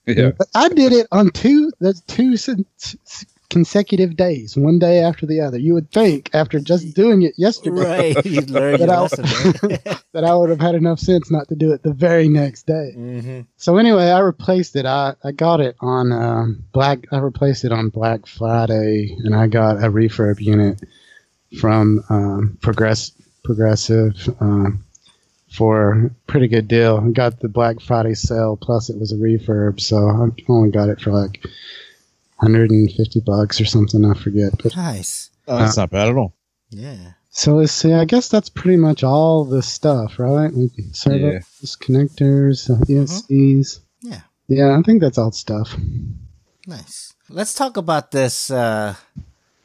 Yeah. 0.07 0.31
I 0.55 0.67
did 0.69 0.91
it 0.93 1.07
on 1.11 1.29
two 1.29 1.71
that's 1.79 2.01
two 2.01 2.33
s- 2.33 2.49
s- 2.49 3.25
consecutive 3.51 4.15
days, 4.15 4.55
one 4.55 4.79
day 4.79 4.99
after 4.99 5.25
the 5.25 5.41
other. 5.41 5.59
You 5.59 5.73
would 5.73 5.91
think 5.91 6.29
after 6.33 6.59
just 6.59 6.95
doing 6.95 7.21
it 7.21 7.33
yesterday 7.37 8.13
right. 8.13 8.25
Your 8.79 8.89
I- 8.89 9.01
lesson. 9.01 9.25
Right? 9.61 10.03
that 10.13 10.23
I 10.23 10.33
would 10.33 10.49
have 10.49 10.59
had 10.59 10.75
enough 10.75 10.99
sense 10.99 11.29
not 11.29 11.47
to 11.49 11.55
do 11.55 11.71
it 11.73 11.83
the 11.83 11.93
very 11.93 12.27
next 12.29 12.65
day. 12.65 12.93
mm-hmm. 12.97 13.41
So 13.57 13.77
anyway, 13.77 14.05
I 14.09 14.19
replaced 14.19 14.75
it. 14.75 14.85
I, 14.85 15.15
I 15.23 15.31
got 15.31 15.59
it 15.59 15.75
on 15.79 16.11
um, 16.11 16.63
Black. 16.71 16.99
I 17.11 17.17
replaced 17.17 17.63
it 17.65 17.71
on 17.71 17.89
Black 17.89 18.25
Friday, 18.25 19.15
and 19.23 19.35
I 19.35 19.47
got 19.47 19.83
a 19.83 19.89
refurb 19.89 20.39
unit 20.39 20.81
from 21.59 22.03
um, 22.09 22.57
Progress 22.61 23.11
Progressive 23.43 24.13
um, 24.39 24.83
for 25.51 26.05
a 26.05 26.09
pretty 26.27 26.47
good 26.47 26.67
deal. 26.67 27.03
I 27.03 27.09
got 27.11 27.39
the 27.39 27.49
Black 27.49 27.81
Friday 27.81 28.13
sale 28.13 28.57
plus 28.57 28.89
it 28.89 28.97
was 28.99 29.11
a 29.11 29.15
refurb, 29.17 29.79
so 29.81 29.97
I 29.97 30.29
only 30.49 30.71
got 30.71 30.89
it 30.89 31.01
for 31.01 31.11
like 31.11 31.43
150 32.41 33.19
bucks 33.21 33.61
or 33.61 33.65
something. 33.65 34.03
I 34.05 34.13
forget. 34.13 34.53
But 34.61 34.75
Nice. 34.75 35.29
Oh, 35.47 35.57
that's 35.57 35.77
not 35.77 35.89
bad 35.91 36.09
at 36.09 36.15
all. 36.17 36.33
Yeah. 36.69 37.13
so 37.29 37.55
let's 37.55 37.71
see. 37.71 37.93
I 37.93 38.05
guess 38.05 38.29
that's 38.29 38.49
pretty 38.49 38.77
much 38.77 39.03
all 39.03 39.45
the 39.45 39.61
stuff, 39.61 40.17
right? 40.19 40.51
Like 40.53 40.71
servos, 40.93 41.75
connectors, 41.77 42.69
uh, 42.69 42.83
ESCs. 42.85 43.79
Yeah. 44.01 44.21
Yeah, 44.47 44.77
I 44.77 44.81
think 44.81 45.01
that's 45.01 45.17
all 45.17 45.31
stuff. 45.31 45.75
Nice. 46.67 47.13
Let's 47.29 47.53
talk 47.53 47.77
about 47.77 48.11
this 48.11 48.51
uh, 48.51 48.95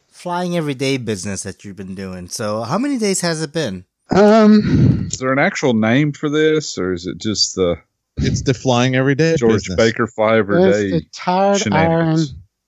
flying 0.08 0.56
everyday 0.56 0.96
business 0.96 1.42
that 1.42 1.64
you've 1.64 1.76
been 1.76 1.94
doing. 1.94 2.28
So, 2.28 2.62
how 2.62 2.78
many 2.78 2.98
days 2.98 3.20
has 3.22 3.42
it 3.42 3.52
been? 3.52 3.84
Um, 4.10 5.08
Is 5.10 5.18
there 5.18 5.32
an 5.32 5.38
actual 5.40 5.74
name 5.74 6.12
for 6.12 6.28
this, 6.30 6.78
or 6.78 6.92
is 6.92 7.06
it 7.06 7.18
just 7.18 7.56
the 7.56 7.76
It's 8.18 8.42
the 8.42 8.54
flying 8.54 8.94
every 8.94 9.14
day. 9.16 9.34
George 9.36 9.54
business. 9.68 9.76
Baker 9.76 10.06
Fly 10.06 10.38
Every 10.38 10.62
it's 10.62 10.78
Day? 10.78 10.90
the 10.90 11.04
tired 11.12 11.72
iron. 11.72 12.18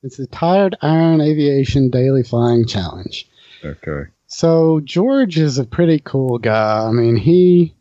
Shenanigans. 0.02 0.04
It's 0.04 0.16
the 0.16 0.26
tired 0.26 0.76
iron 0.82 1.20
aviation 1.20 1.90
daily 1.90 2.22
flying 2.22 2.66
challenge. 2.66 3.28
Okay. 3.64 4.10
So 4.26 4.80
George 4.80 5.38
is 5.38 5.58
a 5.58 5.64
pretty 5.64 6.00
cool 6.00 6.38
guy. 6.38 6.84
I 6.86 6.92
mean, 6.92 7.16
he 7.16 7.74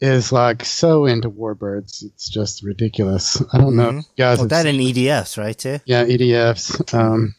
is 0.00 0.30
like 0.32 0.64
so 0.64 1.06
into 1.06 1.30
warbirds. 1.30 2.04
It's 2.04 2.28
just 2.28 2.62
ridiculous. 2.62 3.42
I 3.52 3.58
don't 3.58 3.76
know 3.76 3.88
if 3.88 3.94
you 3.96 4.02
guys 4.18 4.40
Oh, 4.40 4.46
that 4.46 4.64
seen- 4.66 4.80
in 4.80 5.08
EDS, 5.08 5.38
right? 5.38 5.56
Too. 5.56 5.78
Yeah, 5.86 6.04
EDFs. 6.04 6.92
Um, 6.94 7.34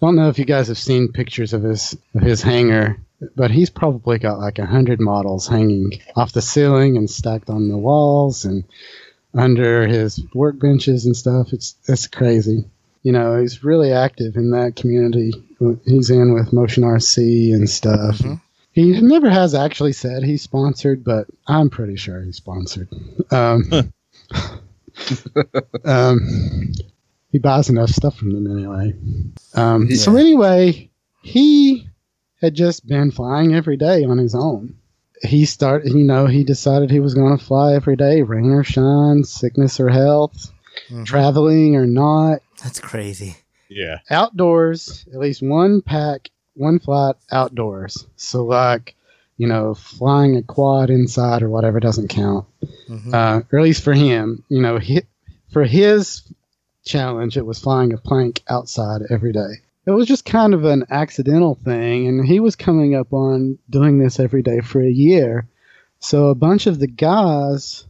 don't 0.00 0.16
know 0.16 0.28
if 0.28 0.38
you 0.38 0.44
guys 0.44 0.68
have 0.68 0.78
seen 0.78 1.12
pictures 1.12 1.52
of 1.52 1.62
his 1.62 1.96
of 2.14 2.22
his 2.22 2.42
hangar, 2.42 2.96
but 3.36 3.50
he's 3.50 3.70
probably 3.70 4.18
got 4.18 4.38
like 4.38 4.58
a 4.58 4.66
hundred 4.66 5.00
models 5.00 5.46
hanging 5.48 5.92
off 6.16 6.32
the 6.32 6.42
ceiling 6.42 6.96
and 6.96 7.08
stacked 7.10 7.48
on 7.50 7.68
the 7.68 7.76
walls 7.76 8.44
and 8.44 8.64
under 9.34 9.86
his 9.86 10.18
workbenches 10.34 11.04
and 11.06 11.16
stuff. 11.16 11.52
It's 11.52 11.76
it's 11.86 12.06
crazy. 12.06 12.64
You 13.02 13.12
know, 13.12 13.40
he's 13.40 13.64
really 13.64 13.92
active 13.92 14.36
in 14.36 14.50
that 14.52 14.76
community. 14.76 15.32
He's 15.84 16.10
in 16.10 16.34
with 16.34 16.52
Motion 16.52 16.84
RC 16.84 17.52
and 17.54 17.68
stuff. 17.68 18.18
Mhm. 18.18 18.40
He 18.72 19.00
never 19.00 19.28
has 19.28 19.54
actually 19.54 19.92
said 19.92 20.22
he's 20.22 20.42
sponsored, 20.42 21.04
but 21.04 21.26
I'm 21.46 21.68
pretty 21.68 21.96
sure 21.96 22.22
he's 22.22 22.36
sponsored. 22.36 22.88
Um, 23.30 23.92
um, 25.84 26.72
he 27.30 27.38
buys 27.38 27.68
enough 27.68 27.90
stuff 27.90 28.16
from 28.16 28.32
them 28.32 28.46
anyway. 28.56 28.94
Um, 29.54 29.90
So 29.94 30.16
anyway, 30.16 30.90
he 31.22 31.88
had 32.40 32.54
just 32.54 32.86
been 32.86 33.10
flying 33.10 33.54
every 33.54 33.76
day 33.76 34.04
on 34.04 34.18
his 34.18 34.34
own. 34.34 34.76
He 35.22 35.44
started, 35.44 35.92
you 35.92 36.04
know, 36.04 36.26
he 36.26 36.42
decided 36.42 36.90
he 36.90 36.98
was 37.00 37.14
going 37.14 37.36
to 37.38 37.44
fly 37.44 37.74
every 37.74 37.96
day, 37.96 38.22
rain 38.22 38.50
or 38.50 38.64
shine, 38.64 39.22
sickness 39.24 39.78
or 39.78 39.88
health, 39.88 40.50
Mhm. 40.90 41.04
traveling 41.04 41.76
or 41.76 41.86
not, 41.86 42.40
That's 42.62 42.80
crazy. 42.80 43.36
Yeah. 43.68 43.98
outdoors, 44.10 45.06
at 45.14 45.18
least 45.18 45.42
one 45.42 45.80
pack, 45.80 46.30
one 46.54 46.78
flight 46.78 47.16
outdoors. 47.30 48.06
So 48.16 48.44
like, 48.44 48.94
you 49.38 49.46
know, 49.48 49.72
flying 49.74 50.36
a 50.36 50.42
quad 50.42 50.90
inside 50.90 51.42
or 51.42 51.48
whatever 51.48 51.80
doesn't 51.80 52.08
count. 52.08 52.46
Mhm. 52.88 53.14
Uh, 53.14 53.42
or 53.50 53.58
at 53.58 53.64
least 53.64 53.82
for 53.82 53.94
him, 53.94 54.44
you 54.50 54.60
know, 54.60 54.78
he, 54.78 55.02
for 55.50 55.64
his 55.64 56.22
challenge, 56.84 57.36
it 57.38 57.46
was 57.46 57.60
flying 57.60 57.92
a 57.94 57.96
plank 57.96 58.42
outside 58.48 59.02
every 59.08 59.32
day. 59.32 59.62
It 59.86 59.90
was 59.90 60.06
just 60.06 60.24
kind 60.24 60.54
of 60.54 60.64
an 60.64 60.84
accidental 60.90 61.54
thing, 61.56 62.06
and 62.06 62.24
he 62.26 62.38
was 62.40 62.54
coming 62.54 62.94
up 62.94 63.12
on 63.12 63.58
doing 63.68 63.98
this 63.98 64.20
every 64.20 64.42
day 64.42 64.60
for 64.60 64.80
a 64.80 64.90
year. 64.90 65.48
So 65.98 66.26
a 66.26 66.34
bunch 66.34 66.66
of 66.66 66.78
the 66.78 66.86
guys 66.86 67.84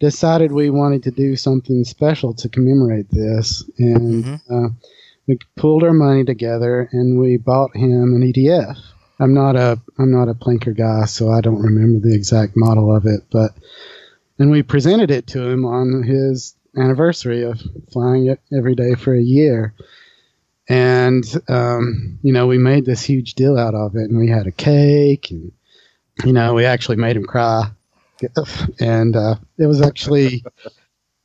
decided 0.00 0.52
we 0.52 0.70
wanted 0.70 1.02
to 1.04 1.10
do 1.10 1.36
something 1.36 1.84
special 1.84 2.32
to 2.34 2.48
commemorate 2.48 3.10
this, 3.10 3.68
and 3.78 4.24
Mhm. 4.24 4.40
uh, 4.50 4.68
we 5.26 5.38
pulled 5.56 5.82
our 5.82 5.92
money 5.92 6.24
together 6.24 6.88
and 6.92 7.18
we 7.18 7.36
bought 7.36 7.76
him 7.76 8.14
an 8.14 8.22
EDF. 8.22 8.78
I'm 9.20 9.34
not 9.34 9.56
a 9.56 9.78
I'm 9.98 10.10
not 10.12 10.28
a 10.28 10.34
planker 10.34 10.76
guy, 10.76 11.04
so 11.06 11.30
I 11.30 11.40
don't 11.40 11.60
remember 11.62 11.98
the 11.98 12.14
exact 12.14 12.56
model 12.56 12.94
of 12.94 13.04
it, 13.06 13.22
but 13.30 13.52
and 14.38 14.50
we 14.50 14.62
presented 14.62 15.10
it 15.10 15.26
to 15.28 15.42
him 15.42 15.64
on 15.64 16.04
his 16.04 16.54
anniversary 16.76 17.42
of 17.42 17.60
flying 17.92 18.26
it 18.26 18.40
every 18.56 18.76
day 18.76 18.94
for 18.94 19.12
a 19.12 19.20
year. 19.20 19.74
And 20.68 21.24
um, 21.48 22.18
you 22.22 22.32
know, 22.32 22.46
we 22.46 22.58
made 22.58 22.84
this 22.84 23.02
huge 23.02 23.34
deal 23.34 23.58
out 23.58 23.74
of 23.74 23.96
it, 23.96 24.08
and 24.10 24.18
we 24.18 24.28
had 24.28 24.46
a 24.46 24.52
cake, 24.52 25.30
and 25.30 25.50
you 26.24 26.32
know, 26.32 26.54
we 26.54 26.64
actually 26.64 26.96
made 26.96 27.16
him 27.16 27.24
cry, 27.24 27.70
and 28.80 29.16
uh, 29.16 29.36
it 29.58 29.66
was 29.66 29.80
actually 29.80 30.44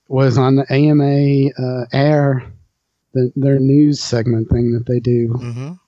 was 0.07 0.37
on 0.37 0.55
the 0.55 0.65
AMA 0.71 1.49
uh, 1.57 1.85
Air, 1.93 2.43
the, 3.13 3.31
their 3.35 3.59
news 3.59 3.99
segment 4.01 4.49
thing 4.49 4.73
that 4.73 4.85
they 4.85 4.99
do. 4.99 5.29
Mhm. 5.29 5.79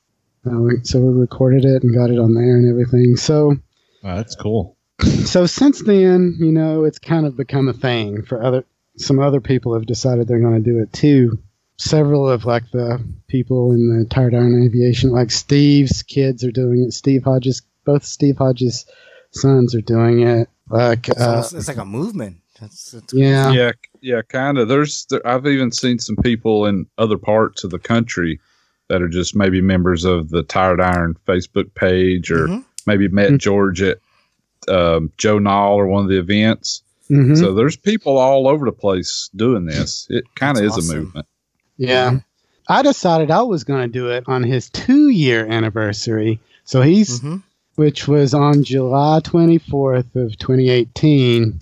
Uh, 0.48 0.60
we, 0.62 0.74
so 0.84 1.00
we 1.00 1.14
recorded 1.20 1.66
it 1.66 1.84
and 1.84 1.94
got 1.94 2.12
it 2.12 2.20
on 2.20 2.34
there 2.34 2.56
and 2.58 2.70
everything. 2.70 3.16
So 3.18 3.56
Wow, 4.04 4.16
that's 4.16 4.36
cool. 4.36 4.78
so 5.26 5.46
since 5.46 5.82
then, 5.84 6.36
you 6.40 6.52
know, 6.52 6.84
it's 6.84 7.00
kind 7.00 7.26
of 7.26 7.36
become 7.36 7.68
a 7.68 7.74
thing 7.74 8.24
for 8.24 8.44
other. 8.44 8.64
Some 8.98 9.20
other 9.20 9.42
people 9.42 9.74
have 9.74 9.86
decided 9.86 10.28
they're 10.28 10.40
going 10.40 10.64
to 10.64 10.72
do 10.72 10.80
it 10.82 10.94
too. 10.94 11.40
Several 11.78 12.30
of 12.30 12.46
like 12.46 12.64
the 12.72 13.04
people 13.28 13.74
in 13.74 13.90
the 14.00 14.06
tired 14.06 14.34
iron 14.34 14.64
aviation, 14.64 15.12
like 15.12 15.32
Steve's 15.32 16.02
kids, 16.04 16.44
are 16.46 16.52
doing 16.52 16.86
it. 16.88 16.94
Steve 16.94 17.26
Hodges, 17.26 17.62
both 17.84 18.06
Steve 18.06 18.38
Hodges' 18.38 18.86
sons 19.32 19.76
are 19.76 19.82
doing 19.82 20.22
it. 20.22 20.48
Like, 20.70 21.08
It's, 21.10 21.20
uh, 21.22 21.30
almost- 21.30 21.54
it's 21.54 21.68
like 21.68 21.78
a 21.78 21.86
movement. 21.86 22.38
That's, 22.60 22.92
that's 22.92 23.14
yeah, 23.14 23.52
yeah, 23.52 23.72
yeah, 24.02 24.22
kind 24.22 24.58
of. 24.58 24.68
There's, 24.70 25.06
there, 25.10 25.26
I've 25.28 25.46
even 25.46 25.72
seen 25.72 26.00
some 26.00 26.16
people 26.18 26.66
in 26.66 26.88
other 26.98 27.18
parts 27.18 27.64
of 27.66 27.70
the 27.72 27.80
country 27.80 28.40
that 28.88 29.02
are 29.02 29.10
just 29.10 29.36
maybe 29.36 29.60
members 29.62 30.06
of 30.06 30.30
the 30.30 30.42
Tired 30.44 30.80
Iron 30.80 31.18
Facebook 31.28 31.74
page, 31.76 32.32
or 32.32 32.48
Mhm. 32.48 32.64
maybe 32.88 33.08
met 33.10 33.32
Mhm. 33.32 33.40
George 33.40 33.82
at 33.82 33.98
um, 34.70 35.12
Joe 35.18 35.38
Nall 35.38 35.74
or 35.76 35.86
one 35.88 36.04
of 36.06 36.10
the 36.10 36.18
events. 36.18 36.82
Mhm. 37.12 37.38
So 37.38 37.54
there's 37.54 37.76
people 37.76 38.18
all 38.18 38.48
over 38.48 38.66
the 38.66 38.72
place 38.72 39.30
doing 39.36 39.66
this. 39.66 40.08
It 40.10 40.24
kind 40.36 40.58
of 40.58 40.64
is 40.64 40.74
That's 40.76 40.90
a 40.90 40.96
movement. 40.96 41.26
Yeah. 41.78 42.20
I 42.68 42.82
decided 42.82 43.30
I 43.30 43.44
was 43.44 43.64
going 43.64 43.82
to 43.82 43.88
do 43.92 44.10
it 44.10 44.24
on 44.28 44.42
his 44.42 44.70
two 44.72 45.10
year 45.10 45.46
anniversary. 45.46 46.40
So 46.64 46.82
he's, 46.82 47.20
Mhm. 47.20 47.44
Which 47.76 48.08
was 48.08 48.34
on 48.34 48.64
July 48.64 49.20
24th 49.24 50.16
of 50.16 50.38
2018, 50.38 51.60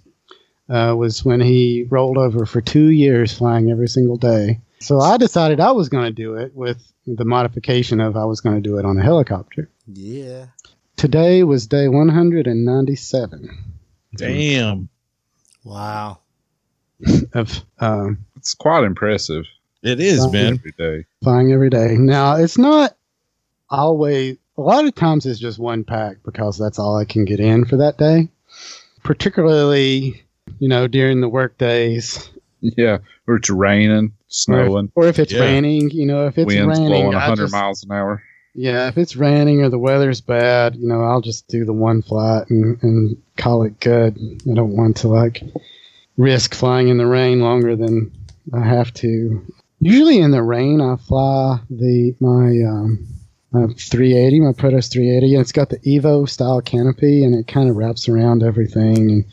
uh, 0.70 0.96
was 0.98 1.24
when 1.26 1.42
he 1.42 1.86
rolled 1.90 2.18
over 2.18 2.46
for 2.46 2.62
two 2.62 2.88
years 2.90 3.34
flying 3.38 3.70
every 3.72 3.88
single 3.88 4.18
day. 4.18 4.60
So 4.80 5.00
I 5.00 5.18
decided 5.18 5.60
I 5.60 5.72
was 5.72 5.90
going 5.90 6.06
to 6.06 6.12
do 6.12 6.36
it 6.36 6.54
with 6.56 6.82
the 7.08 7.26
modification 7.26 8.00
of 8.00 8.16
I 8.18 8.26
was 8.26 8.42
going 8.42 8.56
to 8.56 8.62
do 8.62 8.78
it 8.78 8.86
on 8.86 8.98
a 8.98 9.04
helicopter. 9.04 9.70
Yeah. 9.88 10.48
Today 10.96 11.44
was 11.44 11.68
day 11.68 11.88
197 11.88 13.50
Damn. 14.16 14.90
Wow. 15.64 16.20
of 17.34 17.64
um, 17.80 18.20
It's 18.38 18.54
quite 18.54 18.84
impressive 18.84 19.46
It 19.82 20.00
is, 20.00 20.26
man. 20.32 20.54
every 20.54 20.72
day. 20.78 21.06
flying 21.24 21.52
every 21.52 21.70
day. 21.70 21.96
Now, 21.98 22.36
it's 22.36 22.58
not 22.58 22.96
always, 23.70 24.38
a 24.58 24.62
lot 24.62 24.86
of 24.86 24.96
times 24.96 25.26
it's 25.26 25.40
just 25.40 25.60
one 25.60 25.84
pack 25.84 26.18
because 26.24 26.58
that's 26.58 26.80
all 26.80 26.98
I 26.98 27.06
can 27.06 27.26
get 27.26 27.40
in 27.40 27.66
for 27.66 27.78
that 27.78 27.98
day. 27.98 28.30
Particularly, 29.04 30.24
you 30.60 30.68
know, 30.70 30.88
during 30.88 31.22
the 31.22 31.30
work 31.30 31.58
days. 31.58 32.30
Yeah, 32.62 33.00
or 33.28 33.36
it's 33.36 33.50
raining, 33.50 34.14
snowing, 34.30 34.92
Or 34.96 35.08
if 35.08 35.20
it's 35.20 35.34
Yeah. 35.34 35.42
raining, 35.42 35.90
you 35.92 36.06
know, 36.06 36.28
if 36.28 36.38
it's 36.38 36.48
winds 36.48 36.80
raining, 36.80 36.88
blowing 36.88 37.16
I 37.16 37.20
100 37.20 37.44
just- 37.44 37.52
miles 37.54 37.84
an 37.84 37.92
hour. 37.92 38.22
Yeah, 38.56 38.88
if 38.88 38.98
it's 38.98 39.16
raining 39.16 39.62
or 39.64 39.70
the 39.70 39.80
weather's 39.80 40.22
bad, 40.22 40.76
you 40.76 40.88
know, 40.88 41.02
I'll 41.02 41.22
just 41.22 41.48
do 41.48 41.66
the 41.66 41.74
one 41.74 42.02
flight 42.04 42.50
and, 42.50 42.78
and 42.84 43.18
call 43.36 43.64
it 43.64 43.80
good. 43.80 44.18
I 44.50 44.54
don't 44.54 44.78
want 44.78 44.98
to 44.98 45.08
like 45.08 45.42
risk 46.18 46.54
flying 46.54 46.88
in 46.90 46.98
the 46.98 47.08
rain 47.08 47.42
longer 47.42 47.76
than 47.76 48.12
I 48.54 48.64
have 48.64 48.94
to. 48.96 49.42
Usually 49.80 50.20
in 50.20 50.32
the 50.32 50.44
rain, 50.44 50.80
I 50.82 50.96
fly 50.98 51.60
the 51.70 52.16
my 52.20 52.62
um, 52.70 53.08
my 53.54 53.68
380, 53.68 54.40
my 54.40 54.52
Protos 54.52 54.92
380, 54.92 55.34
and 55.36 55.42
it's 55.42 55.52
got 55.52 55.70
the 55.70 55.78
Evo 55.80 56.28
style 56.28 56.62
canopy, 56.62 57.24
and 57.24 57.36
it 57.36 57.48
kind 57.48 57.70
of 57.70 57.76
wraps 57.76 58.10
around 58.10 58.44
everything 58.44 58.98
and 59.12 59.26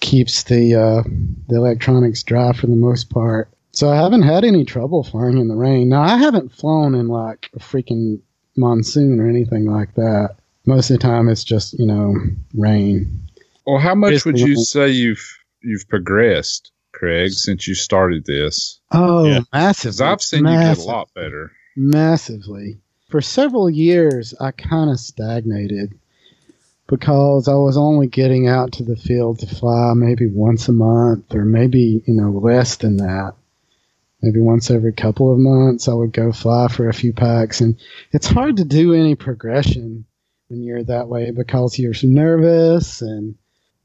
keeps 0.00 0.44
the 0.44 0.74
uh, 0.74 1.02
the 1.48 1.56
electronics 1.56 2.22
dry 2.22 2.52
for 2.52 2.66
the 2.66 2.76
most 2.76 3.10
part. 3.10 3.48
So 3.72 3.88
I 3.90 3.96
haven't 3.96 4.22
had 4.22 4.44
any 4.44 4.64
trouble 4.64 5.02
flying 5.04 5.38
in 5.38 5.48
the 5.48 5.54
rain. 5.56 5.88
Now 5.88 6.02
I 6.02 6.16
haven't 6.16 6.52
flown 6.52 6.94
in 6.94 7.08
like 7.08 7.50
a 7.54 7.58
freaking 7.58 8.20
monsoon 8.56 9.20
or 9.20 9.28
anything 9.28 9.66
like 9.66 9.94
that. 9.94 10.36
Most 10.66 10.90
of 10.90 10.98
the 10.98 11.02
time, 11.02 11.28
it's 11.28 11.44
just 11.44 11.78
you 11.78 11.86
know 11.86 12.14
rain. 12.54 13.22
Well, 13.66 13.78
how 13.78 13.94
much 13.94 14.12
Yes, 14.12 14.24
would 14.24 14.38
you 14.38 14.54
well- 14.56 14.64
say 14.64 14.88
you've 14.90 15.24
you've 15.62 15.88
progressed, 15.88 16.70
Craig, 16.92 17.32
since 17.32 17.66
you 17.66 17.74
started 17.74 18.24
this? 18.26 18.78
Oh, 18.92 19.24
Yeah. 19.24 19.40
massively! 19.52 19.90
Because 19.90 20.00
I've 20.02 20.22
seen 20.22 20.46
you 20.46 20.58
get 20.58 20.78
a 20.78 20.82
lot 20.82 21.08
better. 21.14 21.52
massively. 21.76 22.78
For 23.08 23.22
several 23.22 23.70
years, 23.70 24.34
I 24.38 24.50
kind 24.50 24.90
of 24.90 25.00
stagnated 25.00 25.98
because 26.86 27.48
I 27.48 27.54
was 27.54 27.78
only 27.78 28.06
getting 28.06 28.48
out 28.48 28.72
to 28.72 28.82
the 28.84 28.96
field 28.96 29.38
to 29.38 29.46
fly 29.46 29.94
maybe 29.94 30.26
once 30.26 30.68
a 30.68 30.72
month, 30.72 31.34
or 31.34 31.46
maybe 31.46 32.02
you 32.06 32.14
know 32.14 32.30
less 32.30 32.76
than 32.76 32.98
that. 32.98 33.34
Maybe 34.20 34.40
once 34.40 34.70
every 34.70 34.92
couple 34.92 35.32
of 35.32 35.38
months, 35.38 35.88
I 35.88 35.94
would 35.94 36.12
go 36.12 36.32
fly 36.32 36.68
for 36.68 36.88
a 36.88 36.94
few 36.94 37.14
packs, 37.14 37.62
and 37.62 37.78
it's 38.12 38.26
hard 38.26 38.58
to 38.58 38.64
do 38.64 38.92
any 38.92 39.14
progression 39.14 40.04
when 40.48 40.62
you're 40.62 40.84
that 40.84 41.08
way 41.08 41.30
because 41.30 41.78
you're 41.78 41.94
nervous 42.02 43.00
and 43.00 43.36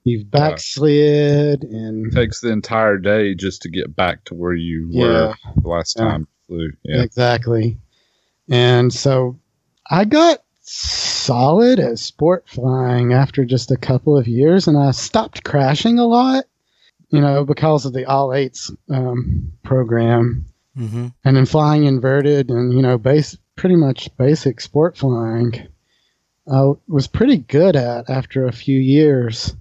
you've 0.04 0.30
backslid 0.30 1.64
and 1.64 2.08
It 2.08 2.16
takes 2.16 2.42
the 2.42 2.52
entire 2.52 2.98
day 2.98 3.36
just 3.36 3.62
to 3.62 3.70
get 3.70 3.96
back 3.96 4.26
to 4.26 4.34
where 4.34 4.54
you 4.54 4.88
Yeah. 4.92 5.04
were 5.28 5.36
the 5.62 5.68
last 5.70 5.96
Yeah. 5.98 6.04
time 6.04 6.22
you 6.22 6.28
flew. 6.58 6.72
Yeah. 6.84 7.04
Exactly. 7.04 7.78
And 8.50 8.94
so 8.94 9.40
I 9.90 10.06
got 10.06 10.40
solid 10.62 11.80
at 11.80 12.00
sport 12.00 12.48
flying 12.48 13.14
after 13.14 13.46
just 13.46 13.72
a 13.72 13.78
couple 13.78 14.18
of 14.18 14.28
years, 14.28 14.68
and 14.68 14.78
I 14.78 14.92
stopped 14.92 15.44
crashing 15.44 16.00
a 16.00 16.06
lot, 16.06 16.46
you 17.10 17.22
know, 17.22 17.46
because 17.46 17.86
of 17.86 17.94
the 17.94 18.06
All 18.06 18.34
Eights 18.34 18.72
um, 18.90 19.52
program, 19.64 20.46
Mm-hmm. 20.76 21.10
and 21.24 21.38
then 21.38 21.46
flying 21.46 21.84
inverted, 21.84 22.50
and 22.50 22.74
you 22.74 22.82
know, 22.82 22.98
base 22.98 23.38
pretty 23.56 23.76
much 23.76 24.10
basic 24.18 24.60
sport 24.60 24.98
flying. 24.98 25.68
I 26.52 26.72
was 26.88 27.06
pretty 27.06 27.38
good 27.38 27.76
at 27.76 28.10
after 28.10 28.48
a 28.48 28.52
few 28.52 28.80
years, 28.80 29.56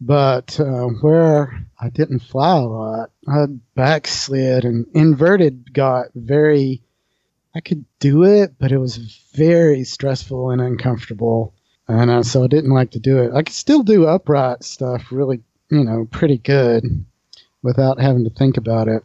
but 0.00 0.58
uh, 0.58 0.86
where 1.02 1.66
I 1.78 1.90
didn't 1.90 2.20
fly 2.20 2.56
a 2.56 2.62
lot, 2.62 3.10
I 3.28 3.44
backslid 3.74 4.64
and 4.64 4.86
inverted 4.94 5.74
got 5.74 6.06
very. 6.14 6.80
I 7.54 7.60
could 7.60 7.84
do 7.98 8.24
it, 8.24 8.54
but 8.58 8.72
it 8.72 8.78
was 8.78 8.96
very 9.34 9.84
stressful 9.84 10.50
and 10.50 10.60
uncomfortable, 10.60 11.54
and 11.88 12.10
uh, 12.10 12.22
so 12.22 12.44
I 12.44 12.46
didn't 12.46 12.72
like 12.72 12.90
to 12.92 12.98
do 12.98 13.18
it. 13.18 13.32
I 13.32 13.42
could 13.42 13.54
still 13.54 13.82
do 13.82 14.06
upright 14.06 14.62
stuff 14.62 15.10
really, 15.10 15.40
you 15.70 15.84
know, 15.84 16.06
pretty 16.10 16.38
good 16.38 17.04
without 17.62 18.00
having 18.00 18.24
to 18.24 18.30
think 18.30 18.56
about 18.56 18.88
it. 18.88 19.02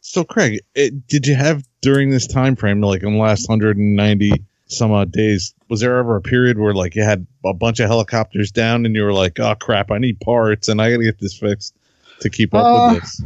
So, 0.00 0.24
Craig, 0.24 0.60
it, 0.74 1.06
did 1.06 1.26
you 1.26 1.34
have 1.34 1.64
during 1.80 2.10
this 2.10 2.26
time 2.26 2.56
frame, 2.56 2.80
like 2.80 3.02
in 3.02 3.14
the 3.14 3.18
last 3.18 3.48
190 3.48 4.42
some 4.66 4.90
odd 4.90 5.12
days, 5.12 5.54
was 5.68 5.80
there 5.80 5.98
ever 5.98 6.16
a 6.16 6.20
period 6.20 6.58
where 6.58 6.74
like 6.74 6.94
you 6.94 7.02
had 7.02 7.26
a 7.44 7.52
bunch 7.52 7.78
of 7.78 7.88
helicopters 7.88 8.50
down 8.50 8.86
and 8.86 8.94
you 8.94 9.02
were 9.02 9.12
like, 9.12 9.38
"Oh 9.38 9.54
crap, 9.54 9.90
I 9.90 9.98
need 9.98 10.18
parts 10.20 10.68
and 10.68 10.80
I 10.80 10.90
gotta 10.90 11.02
get 11.04 11.18
this 11.18 11.36
fixed 11.36 11.74
to 12.20 12.30
keep 12.30 12.54
up 12.54 12.64
Uh, 12.64 12.94
with 12.94 13.02
this"? 13.02 13.22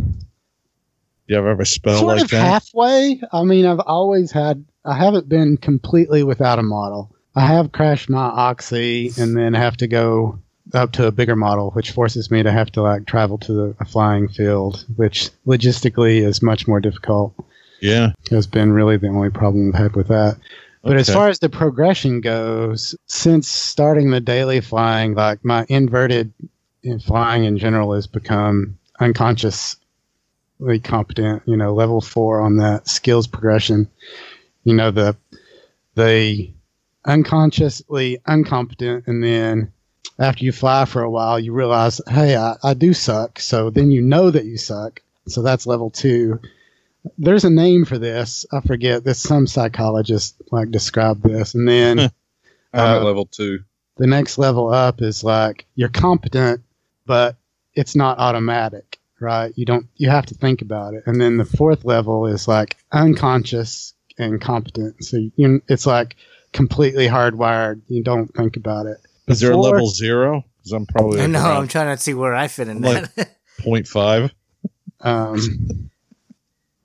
Do 1.29 1.35
you 1.35 1.39
ever 1.39 1.49
have 1.51 1.61
a 1.61 1.67
spell 1.67 1.99
sort 1.99 2.17
like 2.17 2.25
of 2.25 2.31
that? 2.31 2.41
halfway. 2.41 3.21
I 3.33 3.43
mean, 3.43 3.67
I've 3.67 3.81
always 3.81 4.31
had. 4.31 4.65
I 4.85 4.95
haven't 4.97 5.29
been 5.29 5.57
completely 5.57 6.23
without 6.23 6.59
a 6.59 6.63
model. 6.63 7.15
I 7.35 7.47
have 7.47 7.73
crashed 7.73 8.09
my 8.09 8.25
Oxy 8.25 9.13
and 9.19 9.37
then 9.37 9.53
have 9.55 9.77
to 9.79 9.87
go 9.89 10.39
up 10.73 10.93
to 10.93 11.07
a 11.07 11.13
bigger 11.13 11.37
model, 11.37 11.71
which 11.73 11.91
forces 11.91 12.31
me 12.31 12.43
to 12.43 12.53
have 12.53 12.71
to 12.73 12.83
like 12.83 13.07
travel 13.07 13.39
to 13.39 13.53
the, 13.53 13.77
a 13.81 13.85
flying 13.85 14.29
field, 14.29 14.85
which 14.97 15.31
logistically 15.47 16.23
is 16.25 16.43
much 16.43 16.67
more 16.67 16.81
difficult. 16.81 17.35
yeah. 17.81 18.13
Has 18.31 18.47
been 18.47 18.73
really 18.73 18.97
the 18.97 19.09
only 19.09 19.31
problem 19.31 19.73
I've 19.75 19.81
had 19.81 19.97
with 19.97 20.09
that. 20.09 20.39
But 20.83 20.97
as 20.97 21.11
far 21.11 21.29
as 21.29 21.41
the 21.41 21.49
progression 21.49 22.21
goes, 22.21 22.95
since 23.07 23.49
starting 23.49 24.11
the 24.11 24.21
daily 24.21 24.61
flying, 24.61 25.15
like 25.15 25.45
my 25.45 25.67
inverted 25.69 26.33
in 26.85 27.01
flying 27.01 27.45
in 27.45 27.59
general 27.59 27.93
has 27.93 28.07
become 28.07 28.79
unconsciously 30.59 30.81
competent. 30.81 31.43
You 31.47 31.57
know, 31.57 31.75
level 31.75 32.01
four 32.01 32.41
on 32.41 32.57
that 32.57 32.89
skills 32.89 33.27
progression. 33.27 33.89
You 34.65 34.75
know 34.75 34.91
the 34.91 35.17
the 35.95 36.51
unconsciously 37.05 38.21
incompetent, 38.27 39.07
and 39.07 39.23
then 39.23 39.73
after 40.19 40.45
you 40.45 40.53
fly 40.53 40.85
for 40.87 41.03
a 41.03 41.11
while, 41.11 41.39
you 41.39 41.53
realize, 41.53 42.01
hey, 42.09 42.37
I, 42.37 42.57
I 42.63 42.75
do 42.75 42.95
suck. 42.95 43.39
So 43.39 43.71
then 43.71 43.91
you 43.91 44.03
know 44.03 44.31
that 44.31 44.45
you 44.45 44.57
suck. 44.57 45.03
So 45.29 45.43
that's 45.43 45.67
level 45.67 45.91
two 45.91 46.41
there's 47.19 47.45
a 47.45 47.51
name 47.51 47.85
for 47.85 47.99
this. 47.99 48.47
I 48.53 48.61
forget. 48.61 49.05
This 49.05 49.21
some 49.21 49.47
psychologist 49.47 50.41
like 50.51 50.71
described 50.71 51.23
this, 51.23 51.55
and 51.55 51.69
then 51.69 51.99
I'm 52.01 52.11
at 52.73 53.03
uh, 53.03 53.05
level 53.05 53.27
two. 53.27 53.61
the 53.97 54.07
next 54.07 54.39
level 54.39 54.73
up 54.73 55.03
is 55.03 55.23
like 55.23 55.67
you're 55.75 55.89
competent, 55.89 56.63
but 57.05 57.37
it's 57.75 57.97
not 57.97 58.19
automatic, 58.19 58.99
right? 59.21 59.53
You 59.57 59.65
don't. 59.65 59.87
You 59.97 60.11
have 60.11 60.27
to 60.27 60.35
think 60.35 60.63
about 60.63 60.95
it, 60.95 61.03
and 61.07 61.21
then 61.21 61.37
the 61.37 61.45
fourth 61.45 61.85
level 61.85 62.27
is 62.27 62.47
like 62.49 62.77
unconscious 62.93 63.95
and 64.19 64.41
competent. 64.41 65.05
So 65.05 65.19
you, 65.37 65.63
it's 65.69 65.87
like 65.87 66.17
completely 66.53 67.07
hardwired. 67.07 67.81
You 67.89 68.03
don't 68.03 68.29
think 68.35 68.57
about 68.57 68.87
it 68.87 68.99
it. 69.27 69.33
Is 69.33 69.41
there 69.41 69.51
a 69.53 69.57
Before- 69.57 69.71
level 69.73 69.89
zero? 69.89 70.45
Because 70.59 70.73
I'm 70.73 70.87
probably 70.87 71.19
I 71.21 71.23
like 71.23 71.31
know. 71.33 71.45
I'm 71.45 71.69
trying 71.69 71.97
to 71.97 72.03
see 72.03 72.15
where 72.15 72.35
I 72.35 72.49
fit 72.49 72.69
in 72.69 72.81
Like- 72.83 73.13
that. 73.15 73.37
0.5. 73.61 74.31
Um, 75.01 75.91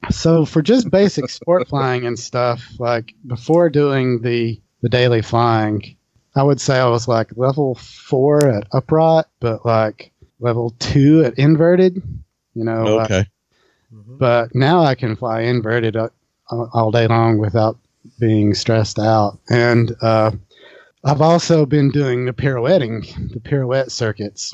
so 0.10 0.46
for 0.46 0.62
just 0.62 0.90
basic 0.90 1.30
sport 1.30 1.68
flying 1.68 2.06
and 2.06 2.18
stuff, 2.18 2.64
like 2.80 3.14
before 3.28 3.70
doing 3.70 4.22
the 4.22 4.60
the 4.82 4.90
daily 4.90 5.22
flying, 5.22 5.96
I 6.36 6.44
would 6.44 6.60
say 6.60 6.80
I 6.80 6.88
was 6.88 7.08
like 7.08 7.36
level 7.38 7.76
four 7.76 8.48
at 8.48 8.68
upright, 8.72 9.26
but 9.40 9.66
like 9.66 10.12
level 10.40 10.74
two 10.80 11.24
at 11.24 11.38
inverted. 11.38 12.02
You 12.54 12.64
know, 12.66 13.00
uh, 13.00 13.04
Okay. 13.04 13.26
Mhm. 13.94 14.18
but 14.18 14.56
now 14.56 14.82
I 14.84 14.96
can 14.96 15.16
fly 15.16 15.42
inverted 15.42 15.96
uh, 15.96 16.10
all 16.50 16.92
day 16.92 17.08
long 17.08 17.38
without 17.38 17.78
being 18.20 18.54
stressed 18.54 19.00
out. 19.00 19.40
And 19.50 19.96
uh, 20.02 20.32
I've 21.04 21.22
also 21.22 21.66
been 21.66 21.90
doing 21.92 22.26
the 22.26 22.34
pirouetting, 22.34 23.32
the 23.34 23.40
pirouette 23.40 23.92
circuits. 23.92 24.54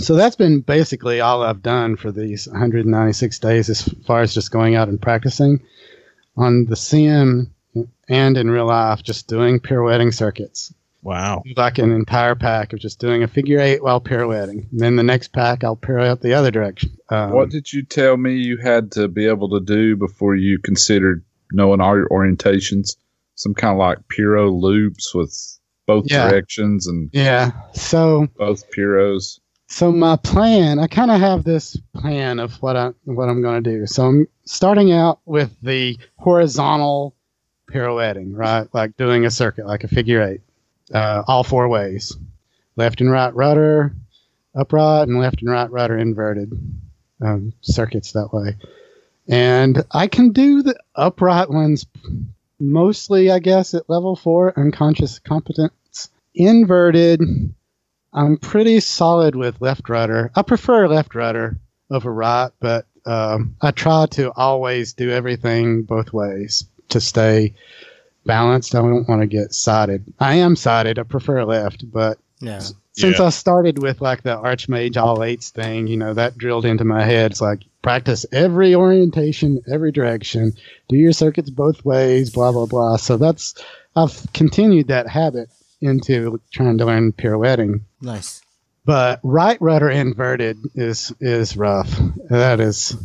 So 0.00 0.14
that's 0.16 0.36
been 0.36 0.60
basically 0.60 1.20
all 1.20 1.42
I've 1.42 1.62
done 1.62 1.96
for 1.96 2.10
these 2.10 2.48
196 2.48 3.38
days 3.38 3.68
as 3.70 3.82
far 4.04 4.20
as 4.20 4.34
just 4.34 4.50
going 4.50 4.74
out 4.74 4.88
and 4.88 5.00
practicing 5.00 5.60
on 6.36 6.64
the 6.66 6.76
sim 6.76 7.52
and 8.08 8.36
in 8.36 8.50
real 8.50 8.66
life, 8.66 9.02
just 9.02 9.28
doing 9.28 9.60
pirouetting 9.60 10.12
circuits. 10.12 10.72
Wow. 11.06 11.44
Like 11.56 11.78
an 11.78 11.92
entire 11.92 12.34
pack 12.34 12.72
of 12.72 12.80
just 12.80 12.98
doing 12.98 13.22
a 13.22 13.28
figure 13.28 13.60
eight 13.60 13.80
while 13.82 14.00
pirouetting. 14.00 14.66
And 14.72 14.80
then 14.80 14.96
the 14.96 15.04
next 15.04 15.32
pack, 15.32 15.62
I'll 15.62 15.76
pirouette 15.76 16.20
the 16.20 16.34
other 16.34 16.50
direction. 16.50 16.96
Um, 17.10 17.30
what 17.30 17.48
did 17.50 17.72
you 17.72 17.84
tell 17.84 18.16
me 18.16 18.34
you 18.34 18.56
had 18.56 18.90
to 18.92 19.06
be 19.06 19.26
able 19.28 19.48
to 19.50 19.60
do 19.60 19.94
before 19.96 20.34
you 20.34 20.58
considered 20.58 21.24
knowing 21.52 21.80
all 21.80 21.94
your 21.96 22.08
orientations? 22.08 22.96
Some 23.36 23.54
kind 23.54 23.72
of 23.72 23.78
like 23.78 23.98
Piro 24.08 24.50
loops 24.50 25.14
with 25.14 25.32
both 25.86 26.06
Yeah. 26.10 26.28
directions 26.28 26.88
and 26.88 27.08
Yeah. 27.12 27.52
So 27.74 28.26
both 28.36 28.64
Piros. 28.72 29.38
so 29.68 29.92
my 29.92 30.16
plan, 30.16 30.80
I 30.80 30.88
kind 30.88 31.12
of 31.12 31.20
have 31.20 31.44
this 31.44 31.76
plan 31.94 32.40
of 32.40 32.54
what 32.60 32.76
I 32.76 32.90
what 33.04 33.28
I'm 33.28 33.42
going 33.42 33.62
to 33.62 33.70
do. 33.78 33.86
So 33.86 34.06
I'm 34.06 34.26
starting 34.44 34.90
out 34.90 35.20
with 35.24 35.54
the 35.62 35.98
horizontal 36.16 37.14
pirouetting, 37.70 38.32
right? 38.34 38.66
Like 38.72 38.96
doing 38.96 39.24
a 39.24 39.30
circuit, 39.30 39.66
like 39.66 39.84
a 39.84 39.88
figure 39.88 40.22
eight, 40.22 40.40
uh, 40.92 41.22
all 41.26 41.44
four 41.44 41.68
ways, 41.68 42.16
left 42.76 43.00
and 43.00 43.10
right 43.10 43.34
rudder, 43.34 43.94
upright, 44.54 45.08
and 45.08 45.18
left 45.18 45.42
and 45.42 45.50
right 45.50 45.70
rudder 45.70 45.96
inverted 45.98 46.52
um, 47.20 47.52
circuits 47.60 48.12
that 48.12 48.32
way. 48.32 48.56
And 49.28 49.84
I 49.90 50.06
can 50.06 50.32
do 50.32 50.62
the 50.62 50.76
upright 50.94 51.50
ones 51.50 51.86
mostly, 52.60 53.30
I 53.30 53.38
guess, 53.38 53.74
at 53.74 53.90
level 53.90 54.16
four, 54.16 54.58
unconscious 54.58 55.18
competence. 55.18 56.10
Inverted, 56.34 57.22
I'm 58.12 58.36
pretty 58.36 58.80
solid 58.80 59.34
with 59.34 59.60
left 59.60 59.88
rudder. 59.88 60.30
I 60.34 60.42
prefer 60.42 60.86
left 60.86 61.14
rudder 61.14 61.56
over 61.90 62.12
right, 62.12 62.50
but 62.60 62.86
um, 63.04 63.56
I 63.60 63.70
try 63.70 64.06
to 64.12 64.32
always 64.32 64.92
do 64.92 65.10
everything 65.10 65.82
both 65.82 66.12
ways 66.12 66.64
to 66.90 67.00
stay 67.00 67.54
balanced. 68.26 68.74
I 68.74 68.80
don't 68.80 69.08
want 69.08 69.20
to 69.22 69.26
get 69.26 69.54
sided. 69.54 70.04
I 70.18 70.36
am 70.36 70.56
sided. 70.56 70.98
I 70.98 71.02
prefer 71.04 71.44
left, 71.44 71.90
but 71.90 72.18
Yeah. 72.40 72.60
since 72.92 73.18
Yeah. 73.18 73.26
I 73.26 73.30
started 73.30 73.82
with 73.82 74.00
like 74.00 74.22
the 74.22 74.36
Archmage 74.36 74.96
all 74.96 75.22
eights 75.22 75.50
thing, 75.50 75.86
you 75.86 75.96
know, 75.96 76.12
that 76.14 76.36
drilled 76.36 76.64
into 76.64 76.84
my 76.84 77.02
head. 77.04 77.30
It's 77.32 77.40
like 77.40 77.60
practice 77.82 78.26
every 78.32 78.74
orientation, 78.74 79.62
every 79.70 79.92
direction, 79.92 80.52
do 80.88 80.96
your 80.96 81.12
circuits 81.12 81.50
both 81.50 81.84
ways, 81.84 82.30
blah 82.30 82.52
blah 82.52 82.66
blah. 82.66 82.96
So 82.96 83.16
that's 83.16 83.54
I've 83.94 84.26
continued 84.34 84.88
that 84.88 85.08
habit 85.08 85.48
into 85.80 86.40
trying 86.52 86.78
to 86.78 86.84
learn 86.86 87.12
pirouetting. 87.12 87.80
Nice. 88.02 88.42
But 88.84 89.20
right 89.22 89.60
rudder 89.60 89.90
inverted 89.90 90.58
is 90.74 91.12
is 91.20 91.56
rough. 91.56 91.98
That 92.30 92.60
is 92.60 92.96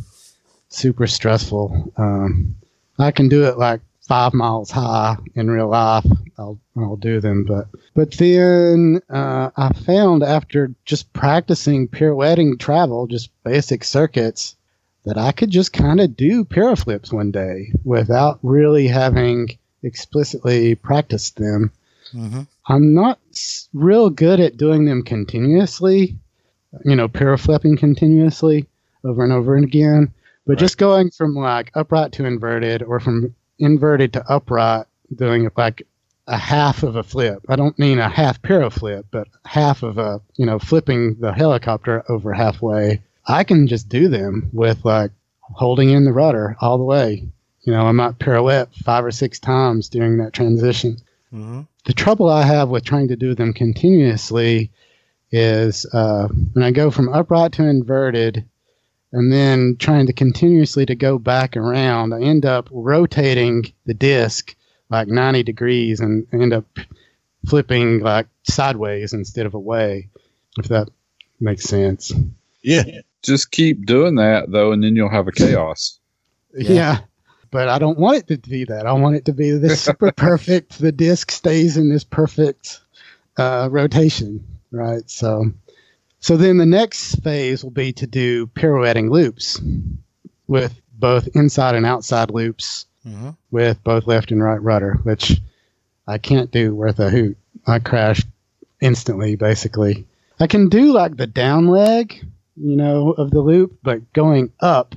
super 0.69 1.07
stressful. 1.07 1.93
Um, 1.97 2.55
I 2.99 3.11
can 3.11 3.29
do 3.29 3.45
it 3.45 3.57
like 3.57 3.81
five 4.07 4.33
miles 4.33 4.71
high 4.71 5.17
in 5.35 5.49
real 5.49 5.69
life. 5.69 6.05
I'll 6.37 6.59
I'll 6.75 6.95
do 6.95 7.19
them, 7.21 7.45
but 7.45 7.67
but 7.93 8.11
then 8.13 9.01
uh, 9.09 9.51
I 9.55 9.73
found 9.73 10.23
after 10.23 10.73
just 10.85 11.11
practicing 11.13 11.87
pirouetting 11.87 12.57
travel, 12.57 13.07
just 13.07 13.29
basic 13.43 13.83
circuits, 13.83 14.55
that 15.05 15.17
I 15.17 15.31
could 15.31 15.49
just 15.49 15.73
kind 15.73 15.99
of 15.99 16.15
do 16.15 16.43
piroflips 16.45 17.11
one 17.11 17.31
day 17.31 17.71
without 17.83 18.39
really 18.41 18.87
having 18.87 19.49
explicitly 19.83 20.75
practiced 20.75 21.37
them. 21.37 21.71
hmm 22.11 22.41
I'm 22.67 22.93
not 22.93 23.19
real 23.73 24.09
good 24.09 24.39
at 24.39 24.55
doing 24.55 24.85
them 24.85 25.03
continuously, 25.03 26.15
you 26.85 26.95
know, 26.95 27.09
piroflipping 27.09 27.79
continuously 27.79 28.67
over 29.03 29.23
and 29.23 29.33
over 29.33 29.55
and 29.55 29.65
again. 29.65 30.13
But 30.45 30.59
just 30.59 30.77
going 30.77 31.09
from 31.11 31.33
like 31.35 31.71
upright 31.75 32.13
to 32.13 32.25
inverted 32.25 32.83
or 32.83 32.99
from 32.99 33.35
inverted 33.61 34.13
to 34.13 34.29
upright, 34.29 34.85
doing 35.13 35.45
it 35.45 35.53
like 35.55 35.83
a 36.27 36.37
half 36.37 36.83
of 36.83 36.95
a 36.95 37.03
flip. 37.03 37.43
I 37.47 37.55
don't 37.55 37.77
mean 37.79 37.99
a 37.99 38.09
half 38.09 38.41
piroflip, 38.41 39.05
but 39.11 39.27
half 39.45 39.83
of 39.83 39.97
a, 39.97 40.21
you 40.35 40.45
know, 40.45 40.59
flipping 40.59 41.15
the 41.15 41.33
helicopter 41.33 42.03
over 42.09 42.33
halfway. 42.33 43.01
I 43.27 43.43
can 43.43 43.67
just 43.67 43.89
do 43.89 44.07
them 44.07 44.49
with 44.53 44.83
like 44.83 45.11
holding 45.41 45.89
in 45.89 46.05
the 46.05 46.13
rudder 46.13 46.55
all 46.59 46.77
the 46.77 46.83
way. 46.83 47.27
You 47.61 47.73
know, 47.73 47.85
I 47.85 47.91
might 47.91 48.19
pirouette 48.19 48.73
five 48.83 49.05
or 49.05 49.11
six 49.11 49.39
times 49.39 49.89
during 49.89 50.17
that 50.17 50.33
transition 50.33 50.97
hmm 51.29 51.61
the 51.85 51.93
trouble 51.93 52.29
I 52.29 52.43
have 52.43 52.69
with 52.69 52.83
trying 52.83 53.07
to 53.07 53.15
do 53.15 53.33
them 53.33 53.53
continuously 53.53 54.71
is 55.31 55.85
uh, 55.91 56.27
when 56.27 56.63
I 56.63 56.71
go 56.71 56.91
from 56.91 57.09
upright 57.09 57.53
to 57.53 57.63
inverted 57.63 58.45
and 59.11 59.31
then 59.31 59.75
trying 59.77 60.07
to 60.07 60.13
continuously 60.13 60.85
to 60.85 60.95
go 60.95 61.17
back 61.17 61.57
around, 61.57 62.13
I 62.13 62.21
end 62.21 62.45
up 62.45 62.69
rotating 62.71 63.65
the 63.85 63.93
disc 63.93 64.55
like 64.89 65.07
90 65.07 65.43
degrees 65.43 65.99
and 65.99 66.27
end 66.33 66.53
up 66.53 66.65
flipping 67.47 67.99
like 67.99 68.27
sideways 68.43 69.13
instead 69.13 69.45
of 69.45 69.53
away, 69.53 70.09
if 70.57 70.67
that 70.67 70.89
makes 71.39 71.63
sense. 71.63 72.11
Yeah. 72.61 72.83
Just 73.23 73.51
keep 73.51 73.85
doing 73.85 74.15
that 74.15 74.51
though, 74.51 74.71
and 74.71 74.83
then 74.83 74.95
you'll 74.95 75.09
have 75.09 75.27
a 75.27 75.31
chaos. 75.31 75.97
Yeah. 75.97 75.99
Yeah. 76.69 76.99
But 77.49 77.67
I 77.67 77.79
don't 77.79 77.99
want 77.99 78.17
it 78.17 78.27
to 78.41 78.49
be 78.49 78.63
that. 78.63 78.85
I 78.85 78.93
want 78.93 79.17
it 79.17 79.25
to 79.25 79.33
be 79.33 79.51
this 79.51 79.81
super 79.83 80.13
perfect. 80.13 80.79
The 80.79 80.93
disc 80.93 81.31
stays 81.31 81.75
in 81.75 81.89
this 81.89 82.05
perfect 82.05 82.79
uh, 83.35 83.67
rotation, 83.69 84.45
right? 84.71 85.09
So, 85.09 85.51
so 86.21 86.37
then 86.37 86.57
the 86.57 86.65
next 86.65 87.15
phase 87.23 87.63
will 87.63 87.71
be 87.71 87.91
to 87.93 88.07
do 88.07 88.47
pirouetting 88.47 89.09
loops 89.11 89.59
with 90.47 90.73
both 90.93 91.27
inside 91.35 91.75
and 91.75 91.85
outside 91.85 92.31
loops 92.31 92.85
hmm 93.03 93.31
with 93.49 93.83
both 93.83 94.07
left 94.07 94.31
and 94.31 94.41
right 94.41 94.61
rudder, 94.61 94.93
which 95.03 95.41
I 96.07 96.17
can't 96.19 96.49
do 96.51 96.73
worth 96.73 96.99
a 96.99 97.09
hoot. 97.09 97.35
I 97.67 97.79
crash 97.79 98.21
instantly, 98.79 99.35
basically. 99.35 100.05
I 100.39 100.47
can 100.47 100.69
do 100.69 100.93
like 100.93 101.17
the 101.17 101.27
down 101.27 101.67
leg, 101.67 102.23
you 102.55 102.75
know, 102.77 103.11
of 103.11 103.29
the 103.31 103.41
loop, 103.41 103.77
but 103.83 104.13
going 104.13 104.53
up 104.61 104.95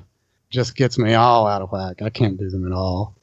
just 0.51 0.77
gets 0.77 0.99
me 0.99 1.15
all 1.15 1.49
out 1.49 1.63
of 1.63 1.73
whack. 1.73 2.01
I 2.03 2.11
can't 2.11 2.39
do 2.39 2.49
them 2.49 2.65
at 2.65 2.73
all. 2.73 3.17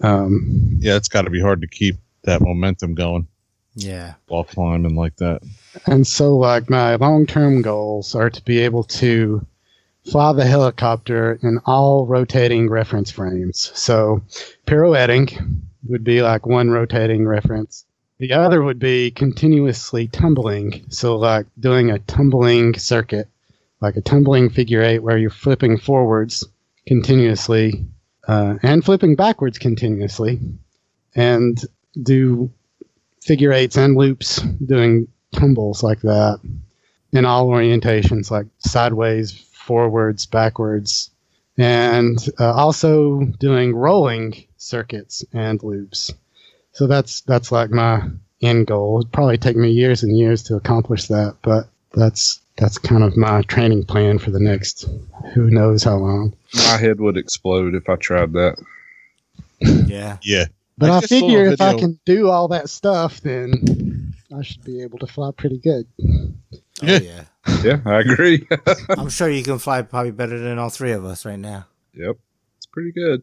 Um, 0.00 0.76
Yeah, 0.78 0.94
it's 0.96 1.08
got 1.08 1.22
to 1.22 1.30
be 1.30 1.40
hard 1.40 1.62
to 1.62 1.66
keep 1.66 1.96
that 2.22 2.40
momentum 2.40 2.94
going 2.94 3.26
Yeah. 3.74 4.14
while 4.28 4.44
climbing 4.44 4.94
like 4.94 5.16
that. 5.16 5.42
And 5.86 6.06
so, 6.06 6.36
like, 6.36 6.70
my 6.70 6.96
long 6.96 7.26
term 7.26 7.62
goals 7.62 8.14
are 8.14 8.30
to 8.30 8.44
be 8.44 8.60
able 8.60 8.84
to 8.84 9.46
fly 10.04 10.32
the 10.32 10.44
helicopter 10.44 11.38
in 11.42 11.58
all 11.66 12.06
rotating 12.06 12.68
reference 12.68 13.10
frames. 13.10 13.70
So, 13.74 14.22
pirouetting 14.66 15.62
would 15.88 16.04
be 16.04 16.22
like 16.22 16.46
one 16.46 16.70
rotating 16.70 17.26
reference. 17.26 17.84
The 18.18 18.32
other 18.32 18.62
would 18.62 18.78
be 18.78 19.10
continuously 19.10 20.08
tumbling. 20.08 20.86
So, 20.88 21.16
like 21.16 21.46
doing 21.58 21.90
a 21.90 21.98
tumbling 22.00 22.78
circuit, 22.78 23.28
like 23.80 23.96
a 23.96 24.00
tumbling 24.00 24.50
figure 24.50 24.82
eight 24.82 25.00
where 25.00 25.18
you're 25.18 25.30
flipping 25.30 25.78
forwards 25.78 26.44
continuously 26.86 27.84
uh, 28.26 28.56
and 28.62 28.84
flipping 28.84 29.16
backwards 29.16 29.58
continuously, 29.58 30.40
and 31.14 31.60
do 32.02 32.50
figure 33.22 33.52
eights 33.52 33.76
and 33.76 33.96
loops 33.96 34.40
doing 34.64 35.08
tumbles 35.32 35.82
like 35.82 36.00
that 36.00 36.40
in 37.12 37.24
all 37.24 37.48
orientations, 37.48 38.30
like 38.30 38.46
sideways, 38.58 39.32
forwards, 39.32 40.26
backwards, 40.26 41.10
and 41.58 42.18
uh, 42.38 42.52
also 42.52 43.20
doing 43.38 43.74
rolling 43.74 44.44
circuits 44.56 45.24
and 45.32 45.62
loops. 45.62 46.12
So 46.72 46.86
that's 46.86 47.22
that's 47.22 47.50
like 47.50 47.70
my 47.70 48.08
end 48.42 48.66
goal. 48.66 49.00
It'd 49.00 49.12
probably 49.12 49.38
take 49.38 49.56
me 49.56 49.70
years 49.70 50.02
and 50.02 50.16
years 50.16 50.42
to 50.44 50.56
accomplish 50.56 51.08
that, 51.08 51.36
but 51.42 51.68
that's 51.92 52.40
that's 52.56 52.78
kind 52.78 53.02
of 53.02 53.16
my 53.16 53.42
training 53.42 53.84
plan 53.84 54.18
for 54.18 54.30
the 54.30 54.40
next 54.40 54.88
who 55.34 55.50
knows 55.50 55.82
how 55.82 55.96
long. 55.96 56.34
My 56.54 56.76
head 56.78 57.00
would 57.00 57.16
explode 57.16 57.74
if 57.74 57.88
I 57.88 57.96
tried 57.96 58.32
that. 58.32 58.56
Yeah. 59.60 60.18
Yeah. 60.22 60.46
But 60.78 60.90
I 60.90 60.96
I, 60.96 61.00
just 61.00 61.10
saw 61.10 61.16
a 61.16 61.20
figure 61.20 61.44
if 61.46 61.60
I 61.60 61.78
can 61.78 61.98
do 62.04 62.28
all 62.28 62.48
that 62.48 62.68
stuff, 62.68 63.20
then 63.22 63.50
I 64.34 64.42
should 64.42 64.64
be 64.64 64.82
able 64.82 64.98
to 64.98 65.06
fly 65.06 65.30
pretty 65.36 65.58
good. 65.58 65.86
Oh, 66.02 66.32
Yeah. 66.82 66.98
yeah. 66.98 67.24
Yeah, 67.62 67.80
I 67.86 68.00
agree. 68.00 68.46
I'm 68.90 69.08
sure 69.08 69.28
you 69.28 69.42
can 69.42 69.58
fly 69.58 69.82
probably 69.82 70.10
better 70.10 70.38
than 70.38 70.58
all 70.58 70.68
three 70.68 70.92
of 70.92 71.04
us 71.04 71.24
right 71.24 71.38
now. 71.38 71.66
yep, 71.94 72.16
it's 72.56 72.66
pretty 72.66 72.92
good. 72.92 73.22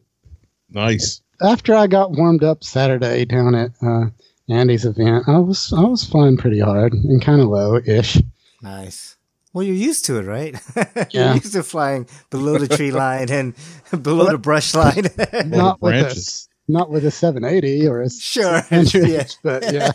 Nice. 0.70 1.20
After 1.42 1.74
I 1.74 1.86
got 1.86 2.12
warmed 2.12 2.42
up 2.42 2.64
Saturday 2.64 3.24
down 3.26 3.54
at 3.54 3.70
uh, 3.82 4.06
Andy's 4.48 4.84
event, 4.86 5.28
I 5.28 5.38
was 5.38 5.72
I 5.76 5.82
was 5.82 6.04
flying 6.04 6.36
pretty 6.36 6.60
hard 6.60 6.94
and 6.94 7.20
kind 7.22 7.40
of 7.42 7.48
low 7.48 7.76
ish. 7.84 8.20
Nice. 8.62 9.16
Well, 9.52 9.62
you're 9.62 9.76
used 9.76 10.04
to 10.06 10.18
it, 10.18 10.22
right? 10.24 10.54
Yeah. 11.10 11.26
you're 11.26 11.34
used 11.34 11.52
to 11.52 11.62
flying 11.62 12.08
below 12.30 12.58
the 12.58 12.66
tree 12.76 12.90
line 12.92 13.30
and 13.30 13.54
below 14.02 14.30
the 14.30 14.38
brush 14.38 14.74
line. 14.74 15.04
Not 15.46 15.80
with 15.82 15.94
a 15.94 16.02
branches. 16.02 16.48
not 16.66 16.90
with 16.90 17.04
a 17.04 17.10
780 17.10 17.86
or 17.86 18.00
a 18.02 18.10
sure. 18.10 18.62
Andrew, 18.70 19.06
Yeah. 19.06 19.26
but 19.42 19.72
yeah. 19.72 19.92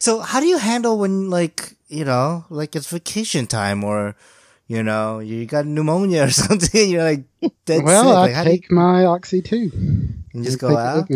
So 0.00 0.20
how 0.20 0.40
do 0.40 0.46
you 0.46 0.58
handle 0.58 0.98
when 0.98 1.30
like, 1.30 1.74
you 1.88 2.04
know, 2.04 2.44
like 2.50 2.74
it's 2.74 2.90
vacation 2.90 3.46
time 3.46 3.84
or 3.84 4.16
you 4.66 4.82
know, 4.84 5.18
you 5.18 5.46
got 5.46 5.66
pneumonia 5.66 6.24
or 6.24 6.30
something, 6.44 6.90
you're 6.90 7.02
like 7.04 7.24
dead 7.64 7.84
well. 7.84 8.16
I 8.16 8.22
Like, 8.22 8.44
do 8.44 8.50
you, 8.50 8.56
take 8.58 8.70
my 8.70 9.04
Oxy 9.04 9.42
too. 9.42 9.70
you 10.32 10.44
just 10.44 10.58
go 10.58 10.76
out? 10.76 11.08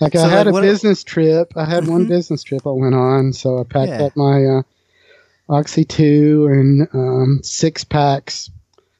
Like 0.00 0.14
So, 0.14 0.20
I 0.24 0.28
had 0.28 0.46
like, 0.46 0.54
a 0.56 0.60
business 0.60 1.04
trip. 1.04 1.52
I 1.56 1.64
had 1.64 1.88
one 1.88 2.04
Mhm. 2.04 2.08
business 2.08 2.42
trip 2.42 2.66
I 2.66 2.70
went 2.70 2.94
on, 2.94 3.32
so 3.32 3.58
I 3.58 3.64
packed 3.64 3.92
Yeah. 3.92 4.06
up 4.06 4.16
my 4.16 4.44
uh, 4.44 4.62
Oxy 5.48 5.84
two 5.84 6.46
and 6.50 6.88
um, 6.94 7.40
six 7.42 7.84
packs. 7.84 8.50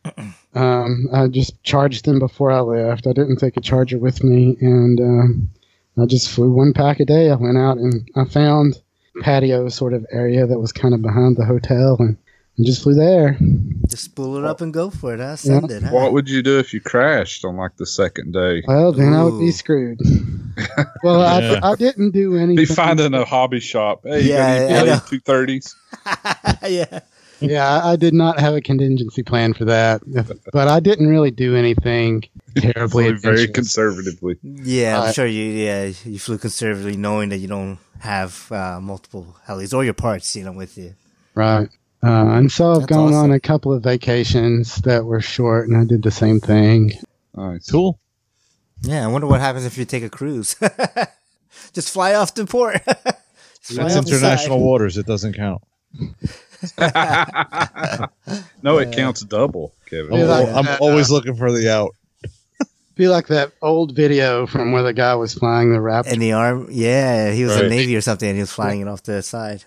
Um, 0.56 1.09
I 1.12 1.26
just 1.26 1.60
charged 1.64 2.05
them 2.05 2.20
before 2.20 2.52
I 2.52 2.60
left. 2.60 3.09
I 3.09 3.12
didn't 3.12 3.38
take 3.38 3.56
a 3.56 3.60
charger 3.60 3.98
with 3.98 4.22
me, 4.22 4.56
and 4.60 5.01
um, 5.01 5.51
I 5.98 6.06
just 6.06 6.30
flew 6.30 6.52
one 6.52 6.72
pack 6.72 7.01
a 7.01 7.05
day. 7.05 7.28
I 7.28 7.34
went 7.34 7.59
out 7.59 7.76
and 7.78 8.09
I 8.14 8.24
found 8.24 8.80
patio 9.23 9.69
sort 9.69 9.93
of 9.95 10.07
area 10.11 10.47
that 10.47 10.59
was 10.59 10.73
kind 10.73 10.95
of 10.95 11.03
behind 11.03 11.36
the 11.36 11.45
hotel, 11.45 11.97
and 11.99 12.16
and 12.57 12.66
just 12.66 12.82
flew 12.85 12.95
there. 12.95 13.36
Just 13.89 14.05
spool 14.05 14.36
it 14.36 14.45
up 14.45 14.61
and 14.61 14.73
go 14.73 14.89
for 14.91 15.12
it, 15.15 15.19
huh? 15.20 15.35
Send 15.36 15.70
it, 15.73 15.82
huh? 15.82 15.91
What 15.91 16.12
would 16.12 16.28
you 16.28 16.41
do 16.43 16.59
if 16.61 16.73
you 16.73 16.81
crashed 16.81 17.45
on 17.45 17.57
like 17.57 17.77
the 17.77 17.86
second 17.86 18.32
day? 18.32 18.62
Well, 18.66 18.93
then 18.93 19.12
I 19.12 19.24
would 19.24 19.41
be 19.41 19.51
screwed. 19.51 19.99
well, 21.03 21.43
Yeah. 21.43 21.61
I, 21.62 21.73
I 21.73 21.74
didn't 21.74 22.12
do 22.12 22.36
anything. 22.36 22.57
Be 22.57 22.65
finding 22.65 23.12
a 23.15 23.24
hobby 23.24 23.59
shop. 23.61 24.03
Hey, 24.05 24.23
you 24.23 24.31
Yeah, 24.31 24.69
got 24.69 24.89
any 24.89 25.01
two 25.09 25.20
thirties? 25.20 25.74
yeah. 26.69 27.01
Yeah, 27.50 27.68
I 27.82 27.92
I 27.92 27.96
did 27.96 28.14
not 28.14 28.38
have 28.40 28.54
a 28.54 28.60
contingency 28.60 29.22
plan 29.22 29.54
for 29.54 29.64
that, 29.66 30.02
but 30.52 30.68
I 30.68 30.80
didn't 30.80 31.08
really 31.08 31.30
do 31.30 31.54
anything 31.56 32.24
terribly 32.56 33.12
Very 33.12 33.48
conservatively. 33.48 34.38
Yeah, 34.42 35.00
I'm 35.02 35.08
Uh, 35.08 35.12
sure 35.12 35.26
you. 35.26 35.44
Yeah, 35.44 35.92
you 36.04 36.18
flew 36.18 36.38
conservatively, 36.38 36.96
knowing 36.96 37.28
that 37.30 37.38
you 37.38 37.48
don't 37.48 37.78
have 38.00 38.50
uh, 38.52 38.80
multiple 38.80 39.36
helis 39.46 39.72
or 39.74 39.84
your 39.84 39.94
parts, 39.94 40.34
you 40.36 40.44
know, 40.44 40.52
with 40.52 40.76
you. 40.78 40.94
Right. 41.34 41.68
Uh, 42.02 42.36
and 42.36 42.52
so 42.52 42.72
I've 42.72 42.80
That's 42.80 42.86
gone 42.92 43.14
awesome. 43.14 43.30
on 43.30 43.32
a 43.32 43.40
couple 43.40 43.72
of 43.72 43.82
vacations 43.82 44.76
that 44.82 45.04
were 45.06 45.20
short, 45.22 45.68
and 45.68 45.76
I 45.76 45.84
did 45.84 46.02
the 46.02 46.10
same 46.10 46.38
thing. 46.38 46.92
Nice. 47.34 47.70
Cool. 47.70 47.98
Yeah, 48.82 49.04
I 49.04 49.06
wonder 49.08 49.26
what 49.26 49.40
happens 49.40 49.64
if 49.64 49.78
you 49.78 49.86
take 49.86 50.02
a 50.02 50.10
cruise. 50.10 50.54
Just 51.72 51.90
fly 51.90 52.14
off 52.14 52.34
the 52.34 52.44
port. 52.44 52.82
That's 52.84 53.96
international 53.96 54.60
waters. 54.60 54.98
It 54.98 55.06
doesn't 55.06 55.32
count. 55.34 55.62
No, 58.62 58.78
it 58.78 58.93
counts 58.95 59.23
double, 59.23 59.74
Kevin. 59.86 60.12
I'm, 60.12 60.28
like 60.28 60.49
al- 60.49 60.57
I'm 60.59 60.65
that, 60.65 60.81
always 60.81 61.11
looking 61.11 61.36
for 61.36 61.53
the 61.53 61.73
out. 61.73 61.95
Be 62.95 63.09
like 63.09 63.27
that 63.27 63.53
old 63.61 63.97
video 63.97 64.47
from 64.47 64.73
where 64.73 64.82
the 64.85 64.93
guy 64.93 65.15
was 65.16 65.35
flying 65.35 65.73
the 65.73 65.78
Raptor. 65.78 66.12
In 66.12 66.20
the 66.20 66.32
arm, 66.32 66.69
yeah, 66.70 67.32
he 67.32 67.43
was 67.45 67.57
in 67.57 67.62
Right. 67.62 67.70
Navy 67.70 67.97
or 67.97 68.01
something, 68.01 68.28
and 68.28 68.36
he 68.36 68.43
was 68.43 68.53
flying 68.53 68.81
it 68.81 68.89
off 68.89 69.03
the 69.03 69.20
side. 69.23 69.65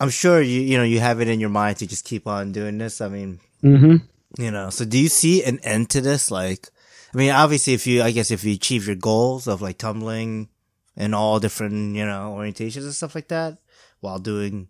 I'm 0.00 0.08
sure 0.08 0.40
you, 0.40 0.62
you 0.62 0.78
know, 0.78 0.84
you 0.84 0.98
have 1.00 1.20
it 1.20 1.28
in 1.28 1.40
your 1.40 1.50
mind 1.50 1.76
to 1.78 1.86
just 1.86 2.06
keep 2.06 2.26
on 2.26 2.52
doing 2.52 2.78
this. 2.78 3.00
I 3.02 3.08
mean, 3.08 3.40
hmm 3.60 3.96
you 4.38 4.50
know, 4.50 4.70
so 4.70 4.84
do 4.84 4.96
you 4.96 5.08
see 5.08 5.42
an 5.44 5.58
end 5.60 5.90
to 5.90 6.00
this? 6.00 6.30
Like, 6.30 6.68
I 7.12 7.16
mean, 7.18 7.32
obviously, 7.32 7.74
if 7.74 7.86
you, 7.86 8.02
I 8.02 8.12
guess, 8.12 8.30
if 8.30 8.44
you 8.44 8.54
achieve 8.54 8.86
your 8.86 8.96
goals 8.96 9.46
of 9.48 9.60
like 9.60 9.76
tumbling 9.76 10.48
and 10.96 11.14
all 11.14 11.40
different, 11.40 11.96
you 11.96 12.06
know, 12.06 12.34
orientations 12.38 12.84
and 12.84 12.94
stuff 12.94 13.14
like 13.14 13.28
that, 13.28 13.58
while 14.00 14.18
doing, 14.20 14.68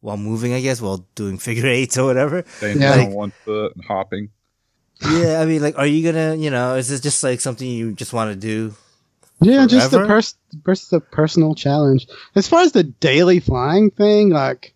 while 0.00 0.16
moving, 0.16 0.52
I 0.52 0.60
guess, 0.60 0.80
while 0.80 1.06
doing 1.14 1.38
figure 1.46 1.66
eights 1.68 1.98
or 1.98 2.04
whatever. 2.06 2.44
Standing 2.58 2.82
Yeah. 2.82 3.04
on 3.06 3.12
one 3.12 3.32
foot 3.44 3.74
and 3.76 3.84
hopping. 3.84 4.30
yeah, 5.10 5.40
I 5.40 5.46
mean, 5.46 5.62
like, 5.62 5.78
are 5.78 5.86
you 5.86 6.04
gonna, 6.10 6.34
you 6.36 6.50
know, 6.50 6.74
is 6.76 6.88
this 6.88 7.00
just 7.00 7.22
like 7.22 7.40
something 7.40 7.66
you 7.68 7.92
just 7.92 8.12
want 8.12 8.32
to 8.32 8.36
do? 8.38 8.74
Yeah, 9.42 9.66
just 9.66 9.90
the 9.90 9.98
Forever? 9.98 10.14
pers- 10.14 10.34
just 10.66 10.90
the 10.90 11.00
personal 11.00 11.54
challenge. 11.54 12.06
As 12.34 12.46
far 12.46 12.60
as 12.60 12.72
the 12.72 12.82
daily 12.84 13.40
flying 13.40 13.90
thing, 13.90 14.28
like 14.28 14.74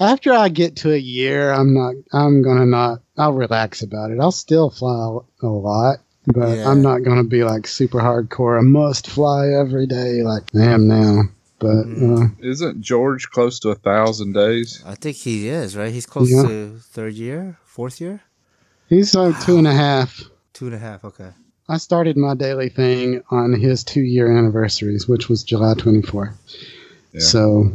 after 0.00 0.32
I 0.32 0.48
get 0.48 0.76
to 0.78 0.92
a 0.92 0.96
year, 0.98 1.52
I'm 1.52 1.72
not. 1.74 1.94
I'm 2.12 2.42
gonna 2.42 2.66
not. 2.66 3.02
I'll 3.16 3.32
relax 3.32 3.82
about 3.82 4.10
it. 4.10 4.18
I'll 4.20 4.32
still 4.32 4.70
fly 4.70 5.18
a 5.42 5.46
lot, 5.46 6.00
but 6.26 6.56
Yeah. 6.56 6.68
I'm 6.68 6.82
not 6.82 7.04
gonna 7.04 7.22
be 7.22 7.44
like 7.44 7.68
super 7.68 8.00
hardcore. 8.00 8.58
I 8.58 8.62
must 8.62 9.06
fly 9.06 9.50
every 9.50 9.86
day 9.86 10.22
like 10.24 10.42
I 10.56 10.64
am 10.64 10.88
now. 10.88 11.22
But 11.66 11.86
Mm. 11.86 12.30
uh, 12.40 12.48
Isn't 12.52 12.80
George 12.80 13.28
close 13.30 13.58
to 13.60 13.70
a 13.70 13.74
thousand 13.74 14.32
days? 14.34 14.82
I 14.86 14.94
think 14.94 15.16
he 15.16 15.48
is 15.48 15.76
right. 15.76 15.92
He's 15.92 16.06
close 16.06 16.30
Yeah. 16.30 16.42
to 16.42 16.78
third 16.92 17.14
year, 17.14 17.58
fourth 17.64 18.00
year, 18.00 18.20
he's 18.88 19.14
like 19.14 19.34
two 19.44 19.58
and 19.58 19.66
a 19.66 19.72
half. 19.74 20.22
two 20.52 20.66
and 20.66 20.74
a 20.74 20.78
half. 20.78 21.04
Okay. 21.04 21.30
I 21.68 21.78
started 21.78 22.16
my 22.16 22.34
daily 22.34 22.68
thing 22.68 23.22
on 23.30 23.52
his 23.52 23.82
two 23.84 24.00
year 24.02 24.30
anniversaries, 24.38 25.08
which 25.08 25.28
was 25.28 25.42
July 25.42 25.74
24. 25.74 26.32
Yeah. 27.12 27.20
So 27.20 27.72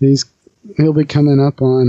he's 0.00 0.24
he'll 0.76 0.92
be 0.94 1.04
coming 1.04 1.38
up 1.40 1.60
on 1.62 1.86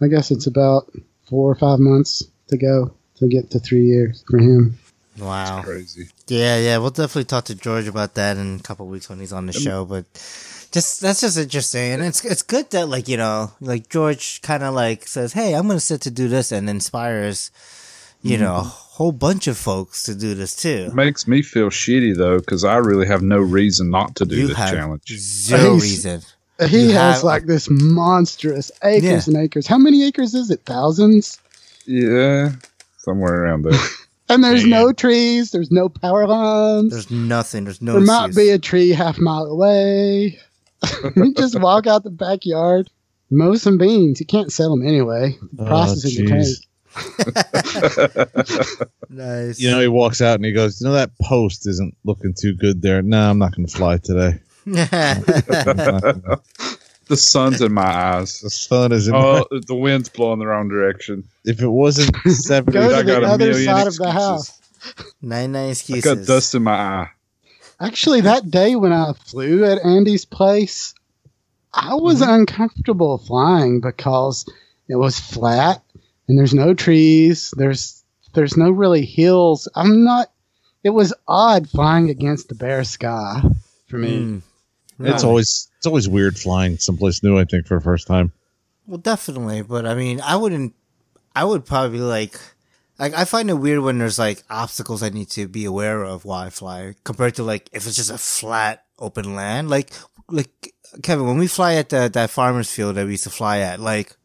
uh, 0.00 0.04
I 0.04 0.08
guess 0.08 0.30
it's 0.30 0.46
about 0.46 0.90
four 1.28 1.50
or 1.50 1.54
five 1.54 1.78
months 1.78 2.22
to 2.48 2.56
go 2.56 2.92
to 3.18 3.28
get 3.28 3.50
to 3.52 3.58
three 3.60 3.86
years 3.86 4.24
for 4.28 4.38
him. 4.38 4.78
Wow. 5.18 5.62
Crazy. 5.62 6.08
Yeah, 6.28 6.58
yeah, 6.58 6.76
we'll 6.78 6.90
definitely 6.90 7.24
talk 7.24 7.44
to 7.46 7.54
George 7.54 7.86
about 7.88 8.14
that 8.14 8.36
in 8.36 8.56
a 8.56 8.62
couple 8.62 8.86
weeks 8.86 9.08
when 9.08 9.18
he's 9.20 9.32
on 9.32 9.46
the 9.46 9.52
show. 9.54 9.86
But 9.86 10.04
just 10.76 11.00
that's 11.00 11.22
just 11.22 11.38
interesting, 11.38 11.92
and 11.92 12.02
it's 12.02 12.22
it's 12.24 12.42
good 12.42 12.70
that 12.70 12.88
like 12.88 13.08
you 13.08 13.16
know 13.16 13.52
like 13.60 13.88
George 13.88 14.42
kind 14.42 14.62
of 14.62 14.74
like 14.74 15.08
says, 15.08 15.32
"Hey, 15.32 15.54
I'm 15.54 15.66
gonna 15.66 15.80
sit 15.80 16.02
to 16.02 16.10
do 16.10 16.28
this," 16.28 16.52
and 16.52 16.68
inspires 16.68 17.50
you 18.22 18.34
mm-hmm. 18.36 18.44
know 18.44 18.56
a 18.56 18.62
whole 18.62 19.12
bunch 19.12 19.46
of 19.46 19.56
folks 19.56 20.02
to 20.04 20.14
do 20.14 20.34
this 20.34 20.54
too. 20.54 20.88
It 20.88 20.94
makes 20.94 21.26
me 21.26 21.40
feel 21.40 21.70
shitty 21.70 22.16
though, 22.16 22.38
because 22.38 22.62
I 22.62 22.76
really 22.76 23.06
have 23.06 23.22
no 23.22 23.38
reason 23.38 23.90
not 23.90 24.16
to 24.16 24.26
do 24.26 24.36
You 24.36 24.48
this 24.48 24.56
have 24.58 24.70
challenge. 24.70 25.02
zero 25.08 25.74
He's- 25.74 25.82
reason. 25.82 26.20
He 26.68 26.84
You 26.84 26.90
has 26.92 27.16
have- 27.16 27.24
like 27.24 27.46
this 27.46 27.68
monstrous 27.70 28.70
acres 28.82 29.26
Yeah. 29.28 29.34
and 29.34 29.44
acres. 29.44 29.66
How 29.66 29.78
many 29.78 30.04
acres 30.04 30.34
is 30.34 30.50
it? 30.50 30.60
Thousands? 30.64 31.38
Yeah, 31.86 32.52
somewhere 32.98 33.42
around 33.42 33.62
there. 33.64 33.78
And 34.28 34.42
there's 34.42 34.62
Man. 34.62 34.70
no 34.70 34.92
trees. 34.92 35.52
There's 35.52 35.70
no 35.70 35.88
power 35.88 36.26
lines. 36.26 36.90
There's 36.90 37.12
nothing. 37.12 37.62
There's 37.62 37.80
no. 37.80 37.92
there 37.92 38.00
might 38.00 38.26
excuse. 38.26 38.46
be 38.46 38.50
a 38.50 38.58
tree 38.58 38.90
half 38.90 39.18
mile 39.18 39.44
away. 39.44 40.40
You 41.16 41.34
just 41.36 41.58
walk 41.60 41.86
out 41.86 42.02
the 42.04 42.10
backyard, 42.10 42.88
mow 43.30 43.54
some 43.56 43.76
beans. 43.78 44.20
You 44.20 44.26
can't 44.26 44.52
sell 44.52 44.70
them 44.70 44.86
anyway. 44.86 45.36
The 45.52 45.64
Oh, 45.64 45.66
processing 45.66 46.24
will 46.24 46.32
jeez. 46.32 46.46
take. 46.46 46.56
nice. 49.10 49.60
You 49.60 49.70
know, 49.70 49.80
he 49.80 49.88
walks 49.88 50.20
out 50.22 50.36
and 50.36 50.44
he 50.44 50.52
goes, 50.52 50.80
"You 50.80 50.86
know 50.88 50.94
that 50.94 51.10
post 51.20 51.66
isn't 51.66 51.96
looking 52.04 52.34
too 52.38 52.54
good 52.54 52.82
there. 52.82 53.02
No, 53.02 53.30
I'm 53.30 53.38
not 53.38 53.54
going 53.54 53.66
to 53.66 53.76
fly 53.76 53.98
today. 53.98 54.38
I'm 54.66 54.72
not 54.74 54.90
gonna- 55.66 56.40
the 57.08 57.16
sun's 57.16 57.60
in 57.60 57.72
my 57.72 57.82
eyes. 57.86 58.40
the 58.40 58.50
sun 58.50 58.92
is 58.92 59.08
in. 59.08 59.14
Oh, 59.14 59.46
the 59.66 59.74
wind's 59.74 60.08
blowing 60.08 60.38
the 60.38 60.46
wrong 60.46 60.68
direction. 60.68 61.24
if 61.44 61.60
it 61.60 61.68
wasn't 61.68 62.16
seventy, 62.28 62.78
Go 62.78 62.96
I 62.98 63.02
to 63.02 63.06
got 63.06 63.20
the 63.20 63.26
a 63.26 63.30
other 63.30 63.46
million 63.46 63.64
side 63.66 63.86
of 63.86 63.96
the 63.96 64.04
excuses. 64.04 64.12
house. 64.12 64.60
nine 65.22 65.52
nine 65.52 65.66
I 65.66 65.70
excuses. 65.70 66.04
got 66.04 66.26
dust 66.26 66.54
in 66.54 66.62
my 66.62 66.72
eye. 66.74 67.08
Actually, 67.80 68.22
that 68.22 68.50
day 68.50 68.74
when 68.76 68.92
I 68.92 69.12
flew 69.12 69.64
at 69.64 69.84
Andy's 69.84 70.24
place, 70.24 70.94
I 71.72 71.94
was 71.94 72.20
Mm-hmm. 72.20 72.30
uncomfortable 72.32 73.18
flying 73.18 73.80
because 73.80 74.46
it 74.88 74.96
was 74.96 75.18
flat 75.20 75.82
and 76.28 76.38
there's 76.38 76.54
no 76.54 76.72
trees. 76.74 77.52
There's 77.56 78.02
there's 78.32 78.56
no 78.56 78.70
really 78.70 79.04
hills. 79.04 79.68
I'm 79.74 80.04
not. 80.04 80.30
It 80.82 80.90
was 80.90 81.12
odd 81.28 81.68
flying 81.68 82.10
against 82.10 82.48
the 82.48 82.54
bare 82.54 82.84
sky 82.84 83.42
for 83.88 83.98
me. 83.98 84.18
Mm. 84.20 84.42
it's 85.00 85.24
always 85.24 85.68
it's 85.78 85.86
always 85.86 86.08
weird 86.08 86.38
flying 86.38 86.78
someplace 86.78 87.22
new. 87.22 87.38
I 87.38 87.44
think 87.44 87.66
for 87.66 87.74
the 87.76 87.80
first 87.84 88.06
time. 88.06 88.32
Well, 88.86 88.98
definitely, 88.98 89.62
but 89.62 89.84
I 89.84 89.94
mean, 89.94 90.20
I 90.20 90.36
wouldn't. 90.36 90.74
I 91.34 91.44
would 91.44 91.66
probably 91.66 91.98
like, 91.98 92.38
like 92.98 93.14
I 93.14 93.24
find 93.24 93.50
it 93.50 93.54
weird 93.54 93.80
when 93.80 93.98
there's 93.98 94.18
like 94.18 94.42
obstacles 94.50 95.02
I 95.02 95.08
need 95.10 95.30
to 95.30 95.48
be 95.48 95.64
aware 95.64 96.02
of 96.04 96.24
while 96.24 96.46
I 96.46 96.50
fly, 96.50 96.94
compared 97.04 97.34
to 97.36 97.42
like 97.42 97.68
if 97.72 97.86
it's 97.86 97.96
just 97.96 98.10
a 98.10 98.18
flat 98.18 98.84
open 98.98 99.34
land. 99.34 99.68
Like, 99.70 99.90
like 100.28 100.74
Kevin, 101.02 101.26
when 101.26 101.38
we 101.38 101.46
fly 101.46 101.74
at 101.74 101.90
the, 101.90 102.08
that 102.12 102.30
farmer's 102.30 102.72
field 102.72 102.96
that 102.96 103.04
we 103.04 103.12
used 103.12 103.24
to 103.24 103.30
fly 103.30 103.58
at, 103.58 103.80
like, 103.80 104.16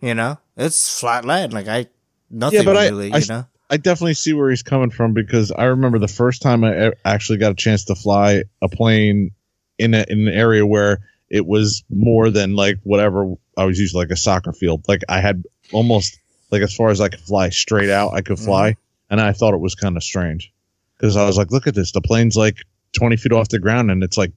you 0.00 0.14
know, 0.14 0.38
it's 0.56 0.98
flat 0.98 1.24
land. 1.24 1.52
Like 1.52 1.68
I, 1.68 1.86
nothing 2.30 2.66
I- 2.68 2.88
really, 2.88 3.12
I- 3.12 3.18
you 3.18 3.26
know. 3.26 3.46
I 3.68 3.78
definitely 3.78 4.14
see 4.14 4.32
where 4.32 4.48
he's 4.48 4.62
coming 4.62 4.90
from 4.90 5.12
because 5.12 5.50
I 5.50 5.64
remember 5.64 5.98
the 5.98 6.06
first 6.06 6.40
time 6.40 6.62
I 6.62 6.92
actually 7.04 7.38
got 7.38 7.50
a 7.50 7.56
chance 7.56 7.86
to 7.86 7.96
fly 7.96 8.44
a 8.62 8.68
plane 8.68 9.32
in, 9.76 9.92
a, 9.92 10.04
in 10.08 10.28
an 10.28 10.32
area 10.32 10.64
where 10.64 11.00
it 11.28 11.44
was 11.44 11.82
more 11.90 12.30
than 12.30 12.54
like 12.54 12.78
whatever 12.84 13.34
I 13.56 13.64
was 13.64 13.76
used 13.80 13.94
to, 13.94 13.98
like 13.98 14.10
a 14.10 14.16
soccer 14.16 14.52
field. 14.52 14.84
Like 14.86 15.02
I 15.08 15.20
had 15.20 15.42
almost 15.72 16.16
like 16.50 16.62
as 16.62 16.74
far 16.74 16.90
as 16.90 17.00
I 17.00 17.08
could 17.08 17.20
fly 17.20 17.48
straight 17.50 17.90
out, 17.90 18.12
I 18.14 18.20
could 18.22 18.38
fly, 18.38 18.76
and 19.10 19.20
I 19.20 19.32
thought 19.32 19.54
it 19.54 19.60
was 19.60 19.74
kind 19.74 19.96
of 19.96 20.02
strange 20.02 20.52
because 20.96 21.16
I 21.16 21.26
was 21.26 21.36
like, 21.36 21.50
look 21.50 21.66
at 21.66 21.74
this, 21.74 21.92
the 21.92 22.00
plane's 22.00 22.36
like 22.36 22.56
twenty 22.92 23.16
feet 23.16 23.32
off 23.32 23.48
the 23.48 23.58
ground 23.58 23.90
and 23.90 24.02
it's 24.02 24.16
like 24.16 24.32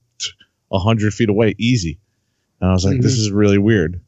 hundred 0.72 1.12
feet 1.14 1.28
away, 1.28 1.54
easy. 1.58 1.98
And 2.60 2.70
I 2.70 2.72
was 2.72 2.84
like, 2.84 3.00
this 3.00 3.14
is 3.18 3.30
really 3.30 3.58
weird. 3.58 4.00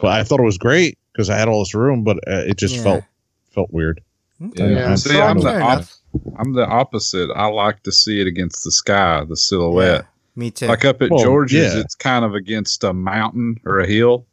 But 0.00 0.08
I 0.12 0.24
thought 0.24 0.40
it 0.40 0.44
was 0.44 0.58
great 0.58 0.98
because 1.12 1.30
I 1.30 1.38
had 1.38 1.48
all 1.48 1.60
this 1.60 1.74
room, 1.74 2.02
but 2.04 2.16
uh, 2.28 2.42
it 2.46 2.58
just 2.58 2.76
Yeah. 2.76 2.82
felt 2.82 3.04
felt 3.52 3.70
weird. 3.72 4.00
Yeah. 4.40 4.68
Yeah. 4.68 4.94
See, 4.96 5.18
I'm 5.20 5.38
the 5.38 5.60
op- 5.60 5.84
I'm 6.36 6.52
the 6.54 6.66
opposite. 6.66 7.30
I 7.34 7.46
like 7.46 7.82
to 7.84 7.92
see 7.92 8.20
it 8.20 8.26
against 8.26 8.64
the 8.64 8.72
sky, 8.72 9.24
the 9.24 9.36
silhouette. 9.36 10.02
Yeah, 10.02 10.06
me 10.36 10.50
too. 10.50 10.66
Like 10.66 10.84
up 10.84 11.00
at 11.02 11.10
Well, 11.10 11.22
George's, 11.22 11.74
yeah. 11.74 11.80
it's 11.80 11.94
kind 11.94 12.24
of 12.24 12.34
against 12.34 12.82
a 12.84 12.92
mountain 12.92 13.60
or 13.64 13.78
a 13.80 13.86
hill. 13.86 14.26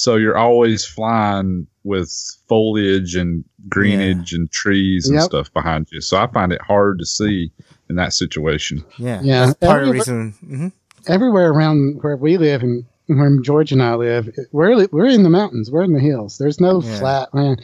So 0.00 0.16
you're 0.16 0.38
always 0.38 0.82
flying 0.86 1.66
with 1.84 2.10
foliage 2.48 3.14
and 3.16 3.44
greenage 3.68 4.32
and 4.32 4.50
trees 4.50 5.06
and 5.06 5.16
Yep. 5.16 5.24
stuff 5.24 5.52
behind 5.52 5.88
you. 5.92 6.00
So 6.00 6.16
I 6.16 6.26
find 6.26 6.52
it 6.54 6.62
hard 6.62 7.00
to 7.00 7.04
see 7.04 7.52
in 7.90 7.96
that 7.96 8.14
situation. 8.14 8.82
yeah, 8.98 9.20
Yeah, 9.22 9.46
That's 9.46 9.58
part 9.58 9.82
of 9.82 9.88
the 9.88 9.88
every- 9.90 9.98
reason. 9.98 10.34
hmm 10.42 10.68
Everywhere 11.06 11.50
around 11.50 11.98
where 12.02 12.16
we 12.16 12.38
live 12.38 12.62
and 12.62 12.84
where 13.08 13.36
George 13.42 13.72
and 13.72 13.82
I 13.82 13.94
live, 13.96 14.30
we're 14.52 14.74
li- 14.74 14.88
we're 14.90 15.06
in 15.08 15.22
the 15.22 15.28
mountains. 15.28 15.70
We're 15.70 15.82
in 15.84 15.92
the 15.92 16.00
hills. 16.00 16.38
There's 16.38 16.60
no 16.60 16.80
Yeah. 16.80 16.98
flat 16.98 17.34
land. 17.34 17.60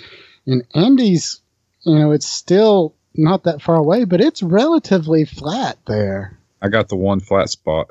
And 0.47 0.63
Andy's, 0.75 1.41
you 1.85 1.99
know, 1.99 2.13
it's 2.13 2.27
still 2.29 2.95
not 3.15 3.45
that 3.45 3.63
far 3.63 3.77
away, 3.77 4.05
but 4.05 4.21
it's 4.21 4.43
relatively 4.43 5.25
flat 5.25 5.79
there. 5.87 6.37
I 6.61 6.69
got 6.69 6.89
the 6.89 6.97
one 6.97 7.21
flat 7.21 7.49
spot. 7.49 7.89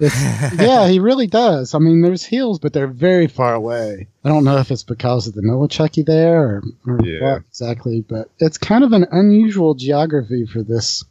Yeah, 0.00 0.88
he 0.88 0.98
really 0.98 1.26
does. 1.28 1.74
I 1.74 1.78
mean, 1.78 2.02
there's 2.02 2.24
hills, 2.24 2.58
but 2.58 2.72
they're 2.72 2.86
very 2.88 3.26
far 3.28 3.54
away. 3.54 4.08
I 4.24 4.28
don't 4.28 4.44
know 4.44 4.58
if 4.58 4.70
it's 4.70 4.82
because 4.82 5.26
of 5.28 5.34
the 5.34 5.42
Nolichucky 5.42 6.04
there 6.04 6.42
or, 6.42 6.62
or 6.86 6.98
Yeah. 7.04 7.20
what 7.22 7.42
exactly, 7.48 8.00
but 8.00 8.28
it's 8.38 8.58
kind 8.58 8.82
of 8.84 8.92
an 8.92 9.06
unusual 9.12 9.74
geography 9.74 10.46
for 10.46 10.62
this 10.62 11.04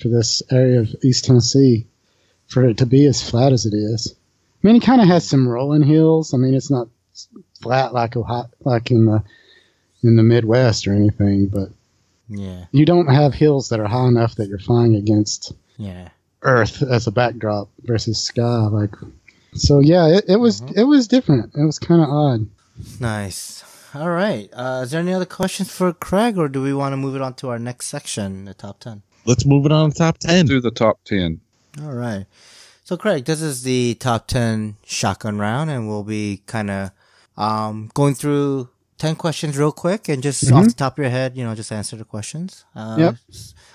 for 0.00 0.08
this 0.08 0.42
area 0.50 0.80
of 0.80 0.94
East 1.02 1.24
Tennessee 1.24 1.86
for 2.48 2.62
it 2.64 2.76
to 2.78 2.86
be 2.86 3.06
as 3.06 3.28
flat 3.28 3.52
as 3.52 3.64
it 3.64 3.72
is. 3.74 4.14
I 4.62 4.66
mean, 4.66 4.76
it 4.76 4.82
kind 4.82 5.00
of 5.00 5.08
has 5.08 5.26
some 5.26 5.48
rolling 5.48 5.82
hills. 5.82 6.34
I 6.34 6.36
mean, 6.36 6.54
it's 6.54 6.70
not 6.70 6.88
flat 7.62 7.94
like 7.94 8.16
Ohio, 8.16 8.50
like 8.64 8.90
in 8.90 9.06
the 9.06 9.22
in 10.02 10.16
the 10.16 10.22
Midwest 10.22 10.86
or 10.86 10.92
anything, 10.92 11.46
but 11.46 11.70
Yeah. 12.28 12.66
you 12.70 12.84
don't 12.84 13.06
have 13.08 13.32
hills 13.32 13.70
that 13.70 13.80
are 13.80 13.88
high 13.88 14.08
enough 14.08 14.34
that 14.36 14.48
you're 14.48 14.58
flying 14.58 14.94
against 14.94 15.54
Yeah. 15.78 16.10
Earth 16.42 16.82
as 16.82 17.06
a 17.06 17.10
backdrop 17.10 17.68
versus 17.84 18.22
sky. 18.22 18.66
Like, 18.66 18.94
so 19.54 19.80
yeah, 19.80 20.06
it, 20.08 20.24
it 20.28 20.36
was 20.36 20.60
Mm-hmm. 20.60 20.78
it 20.78 20.84
was 20.84 21.08
different. 21.08 21.52
It 21.54 21.64
was 21.64 21.78
kind 21.78 22.02
of 22.02 22.08
odd. 22.08 22.46
Nice. 23.00 23.64
All 23.94 24.10
right. 24.10 24.48
Uh, 24.52 24.82
is 24.84 24.90
there 24.90 25.00
any 25.00 25.12
other 25.14 25.24
questions 25.24 25.70
for 25.70 25.92
Craig, 25.92 26.36
or 26.36 26.48
do 26.48 26.62
we 26.62 26.74
want 26.74 26.92
to 26.92 26.96
move 26.98 27.14
it 27.16 27.22
on 27.22 27.34
to 27.34 27.48
our 27.48 27.58
next 27.58 27.86
section, 27.86 28.44
the 28.44 28.52
top 28.54 28.80
10? 28.80 29.02
Let's 29.24 29.46
move 29.46 29.64
it 29.66 29.72
on 29.72 29.90
to 29.90 29.96
top 29.96 30.18
10. 30.18 30.46
Do 30.46 30.60
the 30.60 30.70
top 30.70 30.98
10. 31.04 31.40
All 31.82 31.92
right. 31.94 32.26
So, 32.84 32.96
Craig, 32.96 33.24
this 33.24 33.40
is 33.40 33.62
the 33.62 33.94
top 33.94 34.26
10 34.28 34.76
shotgun 34.84 35.38
round, 35.38 35.70
and 35.70 35.88
we'll 35.88 36.04
be 36.04 36.42
kind 36.46 36.70
of 36.70 36.90
um, 37.38 37.90
going 37.94 38.14
through 38.14 38.68
10 38.98 39.16
questions 39.16 39.56
real 39.58 39.72
quick 39.72 40.08
and 40.08 40.22
just 40.22 40.50
off 40.52 40.66
the 40.66 40.72
top 40.72 40.98
of 40.98 41.02
your 41.02 41.10
head, 41.10 41.36
you 41.36 41.44
know, 41.44 41.54
just 41.54 41.72
answer 41.72 41.96
the 41.96 42.04
questions. 42.04 42.64
Uh, 42.74 42.96
Yep. 42.98 43.16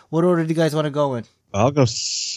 What 0.10 0.24
order 0.24 0.44
do 0.44 0.50
you 0.50 0.56
guys 0.56 0.76
want 0.76 0.86
to 0.86 0.92
go 0.92 1.16
in? 1.16 1.26
I'll 1.54 1.72
go. 1.72 1.84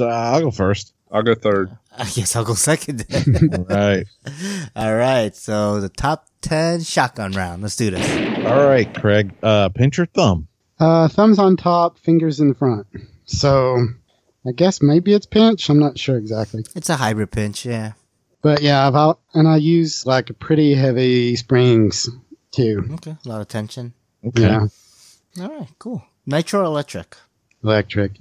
Uh, 0.01 0.05
I'll 0.07 0.41
go 0.41 0.51
first. 0.51 0.93
I'll 1.11 1.23
go 1.23 1.35
third. 1.35 1.77
I 1.97 2.05
guess 2.11 2.35
I'll 2.35 2.45
go 2.45 2.55
second. 2.55 3.05
All 3.55 3.65
right. 3.77 4.07
All 4.77 4.95
right. 4.97 5.35
So, 5.37 5.81
the 5.81 5.89
top 5.89 6.27
10 6.43 6.81
shotgun 6.83 7.33
round. 7.33 7.63
Let's 7.63 7.77
do 7.77 7.91
this. 7.91 8.45
All 8.47 8.67
right, 8.67 8.93
Craig. 8.93 9.33
Uh, 9.43 9.69
pinch 9.69 9.97
your 9.99 10.07
thumb. 10.07 10.49
Uh, 10.81 11.07
thumbs 11.09 11.39
on 11.39 11.57
top, 11.57 11.99
fingers 11.99 12.41
in 12.41 12.53
front. 12.55 12.87
So, 13.27 13.79
I 14.45 14.51
guess 14.53 14.83
maybe 14.83 15.15
it's 15.15 15.27
pinch. 15.27 15.71
I'm 15.71 15.79
not 15.79 15.99
sure 15.99 16.17
exactly, 16.19 16.65
It's 16.75 16.91
a 16.91 16.97
hybrid 16.97 17.31
pinch. 17.31 17.65
Yeah. 17.65 17.93
but 18.43 18.61
yeah, 18.61 18.85
I've 18.87 18.97
out, 18.97 19.21
and 19.33 19.47
I 19.47 19.57
use 19.57 20.05
like 20.05 20.31
a 20.31 20.35
pretty 20.35 20.75
heavy 20.75 21.37
springs 21.37 22.09
too. 22.51 22.89
Okay. 22.95 23.17
A 23.25 23.29
lot 23.29 23.41
of 23.41 23.47
tension. 23.49 23.95
Okay. 24.27 24.43
Yeah, 24.43 24.67
All 25.41 25.49
right. 25.61 25.69
Cool. 25.79 26.03
Nitro 26.27 26.67
electric. 26.67 27.17
electric. 27.63 28.13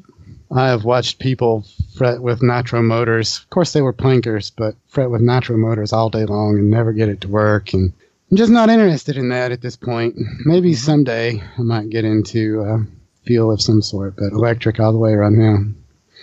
I 0.56 0.68
have 0.68 0.84
watched 0.86 1.20
people 1.20 1.66
fret 1.98 2.22
with 2.22 2.44
nitro 2.44 2.82
motors. 2.84 3.40
Of 3.40 3.50
course, 3.50 3.74
they 3.74 3.82
were 3.82 3.94
plankers, 3.94 4.52
but 4.52 4.76
fret 4.88 5.10
with 5.10 5.22
nitro 5.22 5.58
motors 5.58 5.94
all 5.94 6.10
day 6.10 6.26
long 6.26 6.58
and 6.60 6.70
never 6.70 6.94
get 6.94 7.10
it 7.10 7.22
to 7.22 7.28
work. 7.28 7.74
And 7.74 7.92
I'm 8.30 8.38
just 8.38 8.52
not 8.52 8.70
interested 8.70 9.18
in 9.18 9.30
that 9.30 9.52
at 9.52 9.62
this 9.62 9.76
point. 9.76 10.16
Maybe 10.46 10.74
someday 10.76 11.42
I 11.58 11.62
might 11.62 11.90
get 11.90 12.06
into 12.06 12.62
uh, 12.62 12.78
fuel 13.26 13.52
of 13.52 13.62
some 13.62 13.82
sort, 13.82 14.16
but 14.16 14.32
electric 14.32 14.80
all 14.80 14.92
the 14.92 14.98
way 15.00 15.14
right 15.14 15.32
now. 15.32 15.58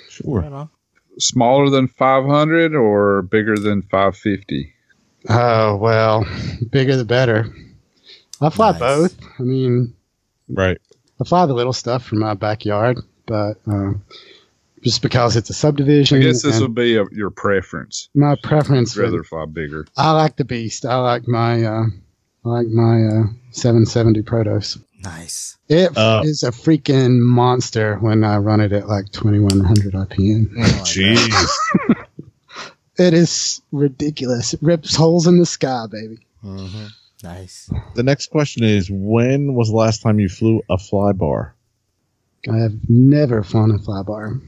Sure. 0.08 0.40
Right. 0.42 0.68
Smaller 1.18 1.68
than 1.70 1.88
500 1.88 2.74
or 2.74 3.22
bigger 3.22 3.56
than 3.56 3.82
550? 3.82 4.72
Oh 5.28 5.76
well, 5.76 6.24
bigger 6.70 6.96
the 6.96 7.04
better. 7.04 7.46
I 8.40 8.48
fly 8.48 8.70
Nice. 8.70 8.80
both. 8.80 9.18
I 9.38 9.42
mean, 9.42 9.94
Right. 10.48 10.78
I 11.20 11.24
fly 11.24 11.44
the 11.46 11.52
little 11.52 11.74
stuff 11.74 12.04
from 12.04 12.20
my 12.20 12.32
backyard, 12.34 12.98
but 13.30 13.54
uh, 13.72 13.92
just 14.82 15.00
because 15.02 15.36
it's 15.36 15.50
a 15.50 15.54
subdivision, 15.54 16.18
I 16.18 16.22
guess 16.22 16.42
this 16.42 16.60
would 16.60 16.74
be 16.74 16.96
a, 16.96 17.04
your 17.12 17.30
preference. 17.30 18.08
my 18.14 18.34
preference. 18.42 18.94
for- 18.94 19.02
Rather 19.02 19.22
fly 19.24 19.44
bigger. 19.46 19.86
I 19.96 20.10
like 20.12 20.36
the 20.36 20.44
beast. 20.44 20.84
I 20.84 20.96
like 20.96 21.26
my 21.28 21.64
uh, 21.64 21.84
I 22.44 22.48
like 22.48 22.66
my 22.68 22.96
uh, 23.06 23.24
770 23.52 24.22
Protos. 24.22 24.82
Nice. 25.02 25.56
It 25.68 25.92
is 25.92 26.42
Uh, 26.42 26.48
a 26.48 26.50
freaking 26.50 27.20
monster 27.20 27.96
when 28.00 28.24
I 28.24 28.36
run 28.38 28.60
it 28.60 28.72
at 28.72 28.88
like 28.88 29.10
2100 29.12 29.94
RPM. 29.94 30.48
Jeez. 30.84 31.48
It 32.98 33.14
is 33.14 33.62
ridiculous. 33.72 34.52
It 34.52 34.60
rips 34.62 34.94
holes 34.94 35.26
in 35.26 35.38
the 35.38 35.46
sky, 35.46 35.86
baby. 35.90 36.18
hmm 36.42 36.86
Nice. 37.22 37.70
the 37.94 38.02
next 38.02 38.30
question 38.30 38.62
is: 38.64 38.88
When 38.90 39.54
was 39.54 39.68
the 39.70 39.76
last 39.76 40.02
time 40.02 40.18
you 40.20 40.28
flew 40.28 40.60
a 40.68 40.76
fly 40.78 41.12
bar? 41.12 41.54
I 42.48 42.56
have 42.58 42.74
never 42.88 43.42
flown 43.42 43.70
a 43.72 43.78
flybar. 43.78 44.40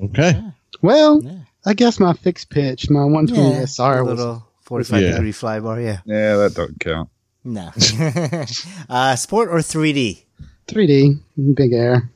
Okay. 0.00 0.42
Well, 0.80 1.22
Yeah. 1.22 1.38
I 1.64 1.74
guess 1.74 2.00
my 2.00 2.12
fixed 2.12 2.50
pitch, 2.50 2.90
my 2.90 3.04
120 3.04 3.50
Yeah. 3.56 3.62
SR 3.62 3.98
a 3.98 4.04
was 4.04 4.18
little 4.18 4.46
45 4.62 5.00
Yeah. 5.02 5.12
degree 5.12 5.32
fly 5.32 5.60
bar. 5.60 5.80
Yeah. 5.80 6.00
Yeah, 6.06 6.36
that 6.36 6.54
doesn't 6.54 6.80
count. 6.80 7.08
No. 7.44 7.70
uh, 8.88 9.16
sport 9.16 9.48
or 9.50 9.58
3D? 9.58 10.24
3D, 10.68 11.20
big 11.54 11.72
air. 11.72 12.10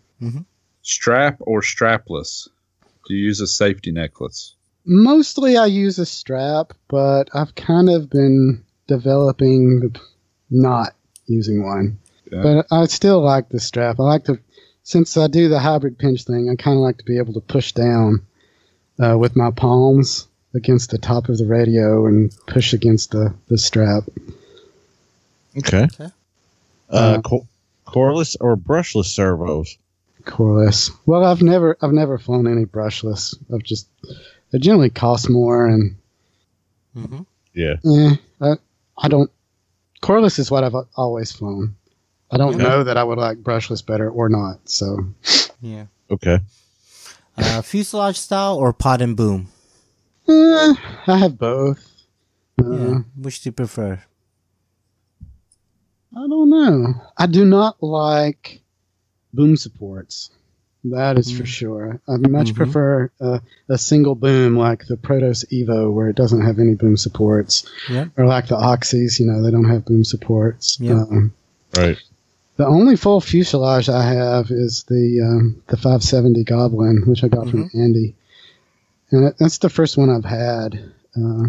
Strap 0.83 1.37
or 1.41 1.61
strapless? 1.62 2.49
Do 3.07 3.15
you 3.15 3.24
use 3.27 3.41
a 3.41 3.47
safety 3.47 3.93
necklace? 3.93 4.55
Mostly 4.85 5.57
I 5.57 5.66
use 5.66 5.99
a 5.99 6.07
strap, 6.07 6.73
but 6.89 7.28
I've 7.35 7.55
kind 7.57 7.91
of 7.91 8.09
been 8.09 8.65
developing 8.87 9.95
not 10.49 10.95
using 11.27 11.65
one. 11.65 11.99
Yeah. 12.31 12.43
But 12.43 12.66
I 12.70 12.87
still 12.87 13.20
like 13.20 13.49
the 13.49 13.59
strap. 13.61 13.99
I 13.99 14.05
like 14.05 14.24
to, 14.24 14.39
since 14.87 15.17
I 15.17 15.27
do 15.27 15.49
the 15.49 15.59
hybrid 15.59 15.99
pinch 15.99 16.23
thing, 16.23 16.49
I 16.49 16.55
kind 16.55 16.77
of 16.77 16.81
like 16.83 16.99
to 16.99 17.05
be 17.05 17.19
able 17.19 17.33
to 17.35 17.41
push 17.41 17.73
down 17.73 18.25
uh, 19.03 19.19
with 19.19 19.35
my 19.35 19.51
palms 19.51 20.29
against 20.55 20.91
the 20.91 20.99
top 20.99 21.29
of 21.29 21.39
the 21.39 21.45
radio 21.45 22.07
and 22.07 22.33
push 22.47 22.73
against 22.73 23.11
the, 23.11 23.35
the 23.49 23.59
strap. 23.59 24.05
Okay. 25.59 25.85
Okay. 25.85 26.05
Uh, 26.89 26.97
Uh, 27.19 27.21
co- 27.21 27.47
coreless 27.85 28.37
or 28.37 28.57
brushless 28.57 29.07
servos? 29.07 29.77
Coreless. 30.25 30.93
Well, 31.05 31.25
I've 31.25 31.43
never 31.43 31.77
I've 31.83 31.93
never 31.93 32.17
flown 32.17 32.47
any 32.47 32.65
brushless. 32.65 33.35
I've 33.53 33.65
just 33.65 33.89
they 34.53 34.59
generally 34.61 34.91
cost 34.91 35.29
more 35.29 35.67
and 35.67 35.97
hmm 36.95 37.23
Yeah. 37.55 37.75
eh, 37.85 38.15
I, 38.41 38.55
I 38.97 39.09
don't. 39.09 39.31
Coreless 40.01 40.39
is 40.39 40.49
what 40.49 40.63
I've 40.63 40.77
always 40.97 41.33
flown. 41.33 41.75
I 42.37 42.39
don't 42.39 42.55
Okay. 42.57 42.63
know 42.63 42.85
that 42.85 42.99
I 42.99 43.03
would 43.03 43.17
like 43.17 43.39
brushless 43.39 43.81
better 43.85 44.11
or 44.11 44.29
not. 44.29 44.59
So 44.69 45.09
Yeah. 45.63 45.87
Okay. 46.11 46.41
Uh, 47.39 47.63
fuselage 47.63 48.19
style 48.19 48.57
or 48.57 48.75
pod 48.75 49.01
and 49.01 49.17
boom? 49.17 49.49
eh, 50.29 50.75
I 51.07 51.17
have 51.17 51.39
both. 51.39 51.81
Uh, 52.63 52.71
Yeah. 52.71 52.99
Which 53.17 53.41
do 53.41 53.49
you 53.49 53.53
prefer? 53.53 54.03
I 56.15 56.27
don't 56.29 56.51
know. 56.51 56.95
I 57.17 57.27
do 57.27 57.47
not 57.47 57.83
like 57.83 58.61
boom 59.33 59.57
supports. 59.57 60.29
That 60.85 61.19
is 61.19 61.31
for 61.33 61.43
Mm. 61.43 61.47
sure. 61.47 62.01
I 62.07 62.17
much 62.19 62.53
Mhm. 62.53 62.57
prefer 62.57 63.11
uh, 63.21 63.39
a 63.69 63.79
single 63.79 64.15
boom 64.15 64.57
like 64.57 64.87
the 64.87 64.97
Protos 64.97 65.45
Evo, 65.51 65.91
where 65.93 66.09
it 66.09 66.17
doesn't 66.17 66.43
have 66.43 66.59
any 66.59 66.75
boom 66.75 66.97
supports, 66.99 67.65
Yep. 67.89 68.11
or 68.19 68.27
like 68.27 68.49
the 68.49 68.57
Oxys. 68.57 69.19
You 69.19 69.27
know, 69.27 69.43
they 69.43 69.51
don't 69.51 69.69
have 69.69 69.85
boom 69.87 70.05
supports. 70.05 70.79
Yep. 70.81 70.97
Um, 70.97 71.33
Right. 71.77 71.99
The 72.57 72.66
only 72.66 72.97
full 72.97 73.20
fuselage 73.20 73.89
I 73.89 74.03
have 74.03 74.51
is 74.51 74.85
the 74.89 75.20
um, 75.23 75.62
the 75.69 75.77
570 75.77 76.45
Goblin, 76.45 77.03
which 77.07 77.23
I 77.24 77.28
got 77.28 77.49
from 77.49 77.70
Andy, 77.74 78.15
and 79.11 79.35
that's 79.39 79.59
the 79.59 79.70
first 79.70 79.97
one 79.97 80.11
I've 80.11 80.24
had. 80.24 80.74
Uh, 81.16 81.49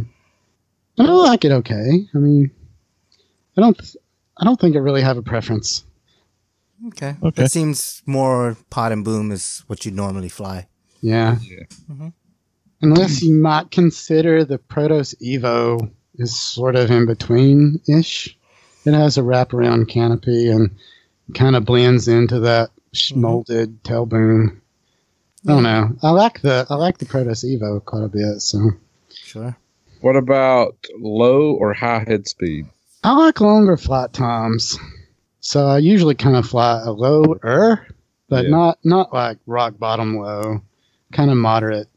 and 1.00 1.08
I 1.08 1.12
like 1.12 1.46
it 1.46 1.52
okay. 1.52 2.08
I 2.14 2.18
mean, 2.18 2.52
I 3.58 3.62
don't. 3.62 3.80
I 4.40 4.44
don't 4.46 4.60
think 4.60 4.76
I 4.76 4.80
really 4.80 5.02
have 5.02 5.18
a 5.18 5.24
preference. 5.24 5.84
Okay. 6.88 7.16
Okay. 7.24 7.44
It 7.46 7.52
seems 7.52 8.04
more 8.06 8.56
pot 8.70 8.92
and 8.92 9.04
boom 9.04 9.32
is 9.32 9.64
what 9.68 9.84
you 9.86 9.92
normally 9.92 10.30
fly. 10.30 10.68
Yeah. 11.02 11.38
Yeah. 11.42 11.64
Mhm. 11.92 12.14
Unless 12.82 13.24
you 13.24 13.34
might 13.34 13.72
consider 13.72 14.44
the 14.46 14.60
Protos 14.60 15.16
Evo 15.20 15.90
is 16.16 16.40
sort 16.40 16.76
of 16.76 16.92
in 16.92 17.08
between 17.08 17.82
ish. 17.88 18.38
It 18.86 18.94
has 18.94 19.18
a 19.18 19.22
wraparound 19.22 19.90
canopy 19.90 20.50
and 20.50 20.70
kind 21.34 21.56
of 21.56 21.66
blends 21.66 22.08
into 22.08 22.40
that 22.42 22.70
sh- 22.94 23.12
Mhm. 23.14 23.18
molded 23.18 23.84
tail 23.84 24.06
boom. 24.06 24.62
I 25.46 25.52
don't 25.52 25.64
know. 25.64 25.96
I 26.04 26.10
like 26.12 26.42
the 26.42 26.66
I 26.70 26.76
like 26.76 26.98
the 26.98 27.06
Protos 27.06 27.46
Evo 27.46 27.84
quite 27.84 28.04
a 28.04 28.08
bit. 28.08 28.42
So 28.42 28.72
Sure. 29.14 29.56
What 30.02 30.16
about 30.16 30.76
low 31.00 31.54
or 31.54 31.74
high 31.74 32.04
head 32.08 32.28
speed? 32.28 32.68
I 33.04 33.14
like 33.14 33.40
longer 33.42 33.78
flight 33.78 34.14
times. 34.14 34.78
So 35.40 35.66
I 35.68 35.78
usually 35.78 36.16
kind 36.16 36.36
of 36.36 36.46
fly 36.48 36.82
a 36.84 36.92
lower, 36.92 37.86
but 38.30 38.46
Yeah. 38.46 38.50
not 38.52 38.80
not 38.84 39.14
like 39.14 39.38
rock 39.46 39.78
bottom 39.80 40.18
low, 40.18 40.62
kind 41.14 41.32
of 41.32 41.38
moderate. 41.38 41.88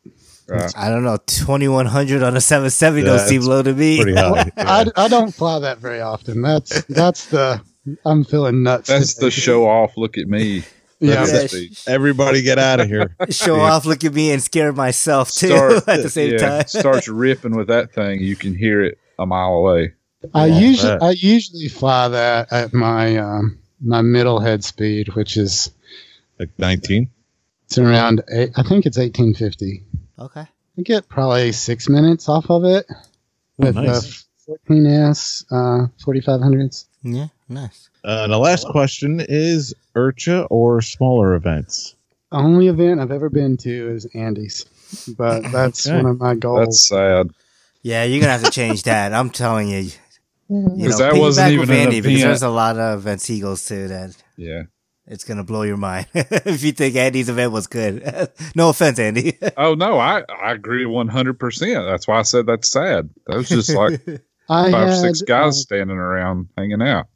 Right. 0.49 0.73
I 0.77 0.89
don't 0.91 1.05
know. 1.05 1.17
2100 1.27 2.23
on 2.25 2.37
a 2.37 2.41
770 2.41 3.03
don't 3.05 3.21
seem 3.21 3.43
low 3.43 3.63
to 3.63 3.73
me. 3.73 4.03
Pretty 4.03 4.19
high. 4.19 4.51
I, 4.57 4.87
I 4.97 5.09
don't 5.09 5.33
fly 5.33 5.61
that 5.61 5.79
very 5.79 6.01
often. 6.01 6.43
That's 6.43 6.83
that's 6.87 7.27
the 7.27 7.61
I'm 8.05 8.25
feeling 8.25 8.63
nuts. 8.63 8.89
That's 8.89 9.15
today. 9.15 9.27
the 9.27 9.31
show 9.31 9.67
off. 9.69 9.97
Look 9.97 10.19
at 10.19 10.27
me. 10.29 10.63
Yeah. 11.03 11.25
That's 11.25 11.55
Yeah, 11.55 11.95
Everybody 11.95 12.43
get 12.43 12.59
out 12.59 12.79
of 12.79 12.87
here. 12.87 13.17
Show 13.31 13.59
off, 13.59 13.87
look 13.87 14.05
at 14.05 14.13
me, 14.13 14.33
and 14.33 14.43
scare 14.43 14.71
myself 14.71 15.33
too 15.33 15.47
Start- 15.57 15.89
at 15.89 16.03
the 16.03 16.11
same 16.11 16.33
yeah, 16.33 16.37
time. 16.59 16.67
starts 16.67 17.09
ripping 17.09 17.57
with 17.57 17.69
that 17.69 17.95
thing. 17.95 18.21
You 18.21 18.37
can 18.37 18.55
hear 18.55 18.83
it 18.85 18.99
a 19.19 19.25
mile 19.25 19.55
away. 19.55 19.95
I 20.35 20.45
Yeah, 20.49 20.59
usually 20.59 20.93
bet. 20.93 21.03
I 21.03 21.11
usually 21.13 21.69
fly 21.69 22.09
that 22.09 22.53
at 22.53 22.75
my 22.75 23.17
um, 23.17 23.59
my 23.81 24.03
middle 24.03 24.41
head 24.41 24.63
speed, 24.63 25.15
which 25.15 25.39
is 25.39 25.71
Like 26.39 26.51
19. 26.59 27.09
it's 27.65 27.79
around 27.79 28.21
eight, 28.31 28.51
I 28.57 28.63
think 28.63 28.85
it's 28.85 28.99
eighteen 28.99 29.33
fifty. 29.33 29.83
okay. 30.19 30.45
I 30.79 30.83
get 30.83 31.09
probably 31.09 31.53
six 31.53 31.89
minutes 31.89 32.29
off 32.29 32.51
of 32.51 32.67
it 32.67 32.85
with 33.57 33.75
nice. 33.75 34.27
the 34.47 34.59
14s 34.69 35.45
uh, 35.51 35.87
4500s. 36.05 36.85
Yeah, 37.03 37.29
nice. 37.51 37.91
Uh, 38.05 38.27
the 38.29 38.39
last 38.39 38.67
question 38.69 39.21
is 39.29 39.75
IRCHA 39.95 40.47
or 40.51 40.81
smaller 40.81 41.35
events? 41.35 41.95
Only 42.33 42.69
event 42.69 43.01
I've 43.01 43.11
ever 43.11 43.29
been 43.29 43.57
to 43.59 43.91
is 43.95 44.07
Andy's, 44.15 44.65
but 45.19 45.41
that's 45.53 45.87
Okay. 45.87 45.97
one 45.97 46.07
of 46.07 46.19
my 46.21 46.35
goals. 46.35 46.61
That's 46.61 46.89
sad. 46.89 47.31
Yeah, 47.83 48.05
you're 48.05 48.21
gonna 48.21 48.33
have 48.33 48.45
to 48.45 48.51
change 48.51 48.85
that. 48.85 49.13
I'm 49.13 49.31
telling 49.31 49.69
you. 49.69 49.91
You 50.49 50.59
know, 50.59 50.87
'Cause 50.89 50.99
that 50.99 51.15
wasn't 51.15 51.49
even 51.53 51.61
with 51.61 51.71
an 51.71 51.77
Andy 51.77 52.01
because 52.01 52.19
event. 52.19 52.29
there's 52.31 52.43
a 52.43 52.49
lot 52.51 52.77
of 52.77 52.99
events 52.99 53.25
he 53.27 53.41
goes 53.41 53.65
to 53.67 53.87
that 53.89 54.17
Yeah. 54.37 54.63
it's 55.07 55.23
gonna 55.25 55.45
blow 55.45 55.63
your 55.63 55.77
mind 55.77 56.07
if 56.15 56.63
you 56.65 56.73
think 56.73 56.97
Andy's 56.97 57.29
event 57.29 57.53
was 57.53 57.67
good. 57.69 58.03
no 58.57 58.69
offense, 58.71 58.99
Andy. 58.99 59.39
Oh 59.57 59.75
no, 59.75 59.99
I 59.99 60.23
I 60.29 60.53
agree 60.53 60.87
one 60.87 61.09
hundred 61.09 61.39
percent. 61.39 61.85
That's 61.87 62.07
why 62.09 62.19
I 62.19 62.23
said 62.23 62.47
that's 62.47 62.69
sad. 62.69 63.11
That 63.27 63.37
was 63.37 63.49
just 63.49 63.71
like 63.75 64.01
five 64.49 64.73
had, 64.73 64.95
six 64.97 65.23
guys 65.23 65.49
uh, 65.51 65.53
standing 65.53 65.97
around 65.97 66.49
hanging 66.59 66.83
out. 66.83 67.07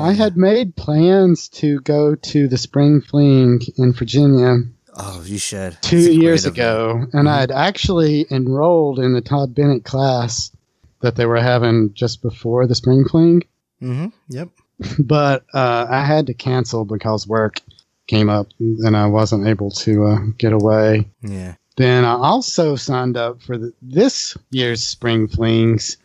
I 0.00 0.12
had 0.12 0.36
made 0.36 0.76
plans 0.76 1.48
to 1.50 1.80
go 1.80 2.14
to 2.14 2.48
the 2.48 2.58
Spring 2.58 3.00
Fling 3.00 3.60
in 3.76 3.92
Virginia 3.92 4.58
oh, 4.94 5.22
you 5.24 5.38
should. 5.38 5.76
two 5.80 6.12
years 6.12 6.44
ago, 6.44 7.04
and 7.12 7.28
I 7.28 7.40
had 7.40 7.50
actually 7.50 8.26
enrolled 8.30 8.98
in 8.98 9.12
the 9.12 9.20
Todd 9.20 9.54
Bennett 9.54 9.84
class 9.84 10.50
that 11.00 11.16
they 11.16 11.26
were 11.26 11.40
having 11.40 11.94
just 11.94 12.22
before 12.22 12.66
the 12.66 12.74
Spring 12.74 13.04
Fling. 13.04 13.42
Mm-hmm. 13.82 14.08
Yep. 14.28 14.48
but 14.98 15.44
uh, 15.52 15.86
I 15.88 16.04
had 16.04 16.26
to 16.28 16.34
cancel 16.34 16.84
because 16.84 17.26
work 17.26 17.60
came 18.06 18.30
up 18.30 18.48
and 18.58 18.96
I 18.96 19.06
wasn't 19.06 19.46
able 19.46 19.70
to 19.70 20.06
uh, 20.06 20.18
get 20.36 20.52
away. 20.52 21.08
Yeah. 21.22 21.54
Then 21.76 22.04
I 22.04 22.14
also 22.14 22.74
signed 22.74 23.16
up 23.16 23.42
for 23.42 23.56
the, 23.56 23.72
this 23.80 24.36
year's 24.50 24.82
Spring 24.82 25.28
Flings 25.28 25.96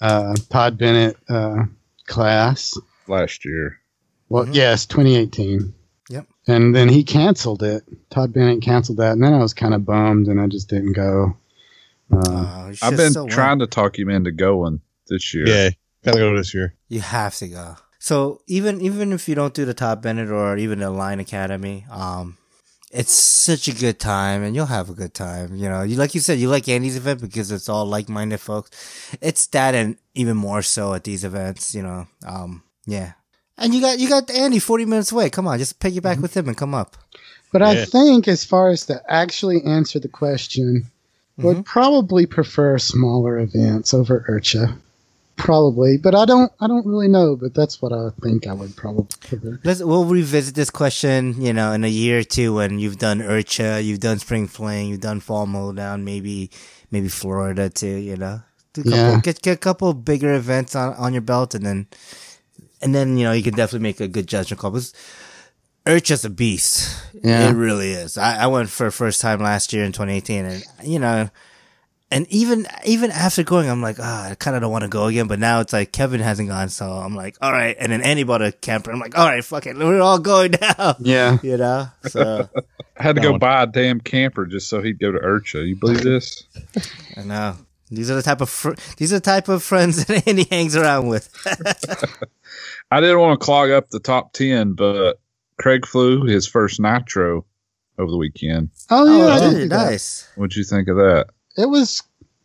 uh, 0.00 0.34
Todd 0.48 0.78
Bennett 0.78 1.16
uh, 1.28 1.64
class. 2.06 2.78
Last 3.10 3.44
year. 3.44 3.78
Well, 4.28 4.46
Mhm. 4.46 4.54
yes, 4.54 4.86
2018. 4.86 5.74
Yep. 6.08 6.26
And 6.46 6.74
then 6.74 6.88
he 6.88 7.02
canceled 7.04 7.62
it. 7.62 7.82
Todd 8.10 8.32
Bennett 8.32 8.62
canceled 8.62 8.98
that, 8.98 9.12
and 9.12 9.22
then 9.22 9.34
I 9.34 9.38
was 9.38 9.52
kind 9.54 9.74
of 9.74 9.84
bummed, 9.84 10.28
and 10.28 10.40
I 10.40 10.46
just 10.46 10.68
didn't 10.68 10.92
go. 10.92 11.36
Uh, 12.12 12.18
Oh, 12.24 12.72
I've 12.82 12.96
been 12.96 13.10
still 13.10 13.24
win. 13.26 13.32
trying 13.32 13.58
to 13.60 13.66
talk 13.66 13.98
him 13.98 14.08
into 14.10 14.32
going 14.32 14.80
this 15.08 15.34
year. 15.34 15.46
Yeah. 15.48 15.70
Gotta 16.04 16.18
go 16.18 16.36
this 16.36 16.54
year. 16.54 16.74
You 16.88 17.00
have 17.00 17.36
to 17.36 17.48
go. 17.48 17.76
So 17.98 18.40
even 18.46 18.80
even 18.80 19.12
if 19.12 19.28
you 19.28 19.34
don't 19.34 19.52
do 19.54 19.64
the 19.64 19.74
Todd 19.74 20.00
Bennett 20.02 20.30
or 20.30 20.56
even 20.56 20.78
the 20.78 20.90
Line 20.90 21.20
Academy, 21.20 21.84
um, 21.90 22.38
it's 22.90 23.12
such 23.12 23.68
a 23.68 23.74
good 23.74 23.98
time 24.00 24.42
and 24.42 24.56
you'll 24.56 24.66
have 24.66 24.88
a 24.88 24.94
good 24.94 25.12
time. 25.14 25.54
You 25.56 25.68
know, 25.68 25.82
you 25.82 25.96
like 25.96 26.14
you 26.14 26.20
said, 26.20 26.38
you 26.38 26.48
like 26.48 26.68
Andy's 26.68 26.96
event 26.96 27.20
because 27.20 27.50
it's 27.52 27.68
all 27.68 27.84
like 27.86 28.08
minded 28.08 28.40
folks. 28.40 28.70
It's 29.20 29.46
that 29.48 29.74
and 29.74 29.96
even 30.14 30.36
more 30.36 30.62
so 30.62 30.94
at 30.94 31.04
these 31.04 31.22
events. 31.24 31.74
You 31.74 31.82
know, 31.82 32.06
um, 32.26 32.62
yeah. 32.90 33.12
And 33.56 33.74
you 33.74 33.80
got 33.80 33.98
you 33.98 34.08
got 34.08 34.30
Andy 34.30 34.58
forty 34.58 34.84
minutes 34.86 35.12
away. 35.12 35.28
Come 35.30 35.46
on, 35.46 35.58
just 35.58 35.78
piggyback 35.80 36.14
Mm-hmm. 36.14 36.22
with 36.22 36.36
him 36.36 36.48
and 36.48 36.56
come 36.56 36.74
up. 36.74 36.96
but 37.52 37.62
I 37.62 37.84
think, 37.84 38.26
as 38.28 38.44
far 38.44 38.70
as 38.70 38.86
to 38.86 39.02
actually 39.08 39.62
answer 39.64 39.98
the 40.00 40.08
question, 40.08 40.84
would 41.36 41.64
probably 41.66 42.24
prefer 42.26 42.78
smaller 42.78 43.38
events 43.38 43.92
over 43.94 44.24
IRCHA. 44.28 44.76
Probably, 45.36 45.96
but 45.96 46.14
I 46.14 46.24
don't. 46.26 46.52
I 46.60 46.66
don't 46.68 46.84
really 46.86 47.08
know. 47.08 47.34
But 47.36 47.54
that's 47.54 47.80
what 47.80 47.92
I 47.92 48.10
think 48.22 48.46
I 48.46 48.52
would 48.52 48.76
probably 48.76 49.06
prefer. 49.20 49.58
Let's 49.64 49.82
we'll 49.82 50.04
revisit 50.04 50.54
this 50.54 50.68
question, 50.70 51.40
you 51.40 51.52
know, 51.54 51.72
in 51.72 51.82
a 51.84 51.88
year 51.88 52.18
or 52.20 52.22
two 52.24 52.54
when 52.54 52.78
you've 52.78 52.98
done 52.98 53.20
IRCHA, 53.20 53.82
you've 53.84 54.00
done 54.00 54.18
Spring 54.18 54.46
Fling, 54.48 54.88
you've 54.88 55.00
done 55.00 55.20
Fall 55.20 55.46
Mowdown, 55.46 56.04
maybe 56.04 56.50
maybe 56.90 57.08
Florida 57.08 57.70
too, 57.70 57.96
you 58.08 58.16
know. 58.16 58.42
Do 58.74 58.82
a 58.82 58.84
couple, 58.84 58.98
Yeah. 58.98 59.20
get 59.22 59.40
get 59.42 59.54
a 59.54 59.58
couple 59.58 59.94
bigger 59.94 60.34
events 60.34 60.76
on, 60.76 60.92
on 60.94 61.12
your 61.14 61.22
belt 61.22 61.54
and 61.54 61.64
then 61.64 61.86
and 62.80 62.94
then, 62.94 63.16
you 63.16 63.24
know, 63.24 63.32
you 63.32 63.42
can 63.42 63.54
definitely 63.54 63.82
make 63.82 64.00
a 64.00 64.08
good 64.08 64.26
judgment 64.26 64.60
call. 64.60 64.70
Because 64.70 64.92
IRCHA's 65.86 66.24
a 66.24 66.30
beast. 66.30 67.02
Yeah. 67.22 67.48
It 67.50 67.52
really 67.54 67.90
is. 67.92 68.18
I, 68.18 68.44
I 68.44 68.46
went 68.46 68.70
for 68.70 68.90
first 68.90 69.20
time 69.20 69.40
last 69.40 69.72
year 69.72 69.84
in 69.84 69.92
twenty 69.92 70.14
eighteen 70.14 70.44
and 70.44 70.64
you 70.82 70.98
know 70.98 71.30
and 72.10 72.26
even 72.28 72.66
even 72.84 73.10
after 73.10 73.44
going, 73.44 73.70
I'm 73.70 73.80
like, 73.80 73.96
ah, 74.00 74.30
I 74.30 74.34
kind 74.34 74.56
of 74.56 74.62
don't 74.62 74.72
want 74.72 74.82
to 74.82 74.88
go 74.88 75.06
again. 75.06 75.28
But 75.28 75.38
now 75.38 75.60
it's 75.60 75.72
like 75.72 75.92
Kevin 75.92 76.20
hasn't 76.20 76.48
gone, 76.48 76.68
so 76.68 76.90
I'm 76.90 77.14
like, 77.14 77.36
all 77.40 77.52
right. 77.52 77.76
And 77.78 77.92
then 77.92 78.02
Andy 78.02 78.24
bought 78.24 78.42
a 78.42 78.50
camper. 78.50 78.90
I'm 78.90 78.98
like, 78.98 79.16
all 79.16 79.26
right, 79.26 79.44
fuck 79.44 79.66
it, 79.66 79.76
we're 79.76 80.00
all 80.00 80.18
going 80.18 80.54
now. 80.60 80.96
Yeah. 80.98 81.38
You 81.42 81.56
know, 81.56 81.86
so 82.08 82.48
I 82.96 83.02
had 83.02 83.16
to 83.16 83.22
go 83.22 83.32
one. 83.32 83.40
buy 83.40 83.62
a 83.62 83.66
damn 83.66 84.00
camper 84.00 84.46
just 84.46 84.68
so 84.68 84.82
he'd 84.82 84.98
go 84.98 85.12
to 85.12 85.18
IRCHA. 85.18 85.68
You 85.68 85.76
believe 85.76 86.02
this? 86.02 86.42
I 87.16 87.22
know 87.22 87.56
these 87.90 88.10
are 88.10 88.14
the 88.14 88.22
type 88.22 88.40
of 88.40 88.48
fr- 88.48 88.74
these 88.96 89.12
are 89.12 89.16
the 89.16 89.20
type 89.20 89.48
of 89.48 89.62
friends 89.62 90.04
that 90.06 90.26
Andy 90.28 90.44
hangs 90.50 90.76
around 90.76 91.08
with. 91.08 91.28
I 92.90 93.00
didn't 93.00 93.18
want 93.20 93.38
to 93.40 93.44
clog 93.44 93.70
up 93.70 93.90
the 93.90 94.00
top 94.00 94.32
ten, 94.32 94.72
but 94.74 95.20
Craig 95.58 95.86
flew 95.86 96.24
his 96.24 96.46
first 96.46 96.80
nitro 96.80 97.44
over 97.98 98.10
the 98.10 98.16
weekend. 98.16 98.70
Oh 98.90 99.06
oh, 99.06 99.18
yeah, 99.18 99.34
I 99.34 99.50
did 99.50 99.58
do 99.58 99.66
nice. 99.68 100.28
What'd 100.36 100.56
you 100.56 100.64
think 100.64 100.88
of 100.88 100.96
that? 100.96 101.26
it 101.56 101.66
was 101.68 102.02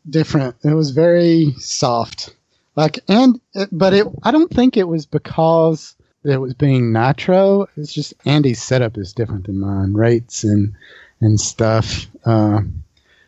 different. 0.10 0.56
It 0.64 0.74
was 0.74 0.92
very 0.92 1.54
soft. 1.58 2.36
Like 2.76 3.00
and 3.08 3.40
but 3.72 3.94
it 3.94 4.08
I 4.24 4.32
don't 4.32 4.52
think 4.52 4.76
it 4.78 4.88
was 4.88 5.06
because 5.06 5.96
it 6.24 6.38
was 6.38 6.54
being 6.56 6.92
nitro. 6.92 7.68
It's 7.78 7.94
just 7.94 8.14
Andy's 8.26 8.62
setup 8.62 8.98
is 8.98 9.14
different 9.14 9.46
than 9.46 9.60
mine. 9.60 9.94
Rates 9.94 10.44
and 10.44 10.74
and 11.22 11.40
stuff. 11.40 12.08
Uh, 12.26 12.62
My 12.62 12.64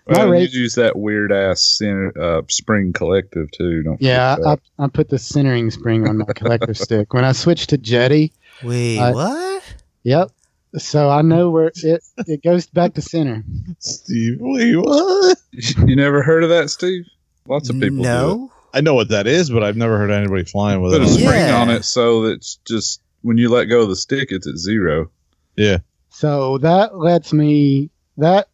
Well, 0.10 0.30
rate- 0.30 0.52
you 0.52 0.62
use 0.62 0.76
that 0.76 0.98
weird 0.98 1.32
ass 1.32 1.62
center, 1.78 2.14
uh, 2.20 2.42
spring 2.50 2.94
collective 2.94 3.52
too. 3.52 3.84
Don't 3.84 4.02
yeah, 4.02 4.36
forget 4.36 4.60
I, 4.80 4.84
I 4.86 4.88
put 4.88 5.10
the 5.10 5.20
centering 5.20 5.70
spring 5.72 6.08
on 6.08 6.18
my 6.20 6.34
collective 6.36 6.78
stick. 6.78 7.14
When 7.14 7.24
I 7.26 7.32
switched 7.34 7.70
to 7.70 7.78
Jeti, 7.78 8.32
Wait, 8.64 9.00
I- 9.00 9.12
what? 9.12 9.64
yep. 10.04 10.30
So 10.78 11.10
I 11.10 11.22
know 11.22 11.50
where 11.50 11.72
it 11.76 12.04
it 12.28 12.44
goes 12.44 12.68
back 12.68 12.94
to 12.96 13.02
center. 13.02 13.44
Steve, 13.80 14.38
wait, 14.40 14.76
what? 14.76 15.38
you 15.52 15.96
never 15.96 16.22
heard 16.22 16.44
of 16.44 16.50
that, 16.50 16.70
Steve? 16.70 17.06
Lots 17.48 17.70
of 17.70 17.76
people 17.80 17.98
do 17.98 18.04
no. 18.04 18.52
I 18.74 18.82
know 18.82 18.94
what 18.94 19.10
that 19.10 19.26
is, 19.28 19.50
but 19.50 19.64
I've 19.64 19.78
never 19.78 19.98
heard 19.98 20.12
anybody 20.12 20.44
flying 20.44 20.82
with 20.82 20.92
Put 20.92 21.02
a 21.02 21.08
spring 21.08 21.48
Yeah. 21.48 21.62
on 21.62 21.70
it 21.70 21.84
so 21.86 22.24
that 22.24 22.34
it's 22.34 22.60
just 22.68 23.02
when 23.22 23.38
you 23.38 23.50
let 23.50 23.66
go 23.66 23.82
of 23.82 23.90
the 23.90 23.96
stick, 23.96 24.28
it's 24.32 24.46
at 24.46 24.58
zero. 24.58 25.10
Yeah. 25.56 25.78
So 26.10 26.58
that 26.60 26.98
lets 26.98 27.32
me 27.34 27.90
that 28.18 28.50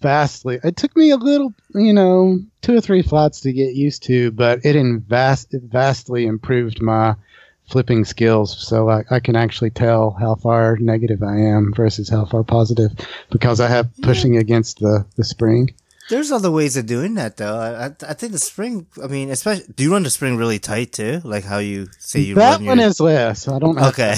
vastly. 0.00 0.58
It 0.62 0.76
took 0.76 0.96
me 0.96 1.10
a 1.10 1.16
little, 1.16 1.54
you 1.74 1.92
know, 1.92 2.40
two 2.62 2.76
or 2.76 2.80
three 2.80 3.02
flats 3.02 3.40
to 3.40 3.52
get 3.52 3.74
used 3.74 4.04
to, 4.04 4.30
but 4.30 4.64
it 4.64 4.76
in 4.76 5.00
vast 5.00 5.54
it 5.54 5.62
vastly 5.64 6.26
improved 6.26 6.80
my 6.80 7.14
flipping 7.68 8.04
skills. 8.04 8.66
So 8.66 8.88
I, 8.88 9.04
I 9.10 9.20
can 9.20 9.36
actually 9.36 9.70
tell 9.70 10.10
how 10.10 10.34
far 10.34 10.76
negative 10.76 11.22
I 11.22 11.36
am 11.36 11.72
versus 11.74 12.08
how 12.08 12.24
far 12.24 12.42
positive 12.42 12.92
because 13.30 13.60
I 13.60 13.68
have 13.68 13.90
pushing 14.02 14.36
against 14.36 14.80
the 14.80 15.06
the 15.16 15.24
spring. 15.24 15.74
There's 16.10 16.30
other 16.30 16.50
ways 16.50 16.76
of 16.76 16.86
doing 16.86 17.14
that 17.14 17.38
though. 17.38 17.56
I, 17.56 17.86
I, 17.86 18.10
I 18.10 18.14
think 18.14 18.32
the 18.32 18.38
spring. 18.38 18.86
I 19.02 19.06
mean, 19.06 19.30
especially. 19.30 19.72
Do 19.74 19.84
you 19.84 19.92
run 19.92 20.02
the 20.02 20.10
spring 20.10 20.36
really 20.36 20.58
tight 20.58 20.92
too? 20.92 21.20
Like 21.24 21.44
how 21.44 21.58
you 21.58 21.88
say 21.98 22.20
you 22.20 22.34
that 22.34 22.58
run 22.58 22.66
one 22.66 22.78
your, 22.78 22.88
is 22.88 23.00
less. 23.00 23.48
I 23.48 23.58
don't 23.58 23.78
okay. 23.78 24.16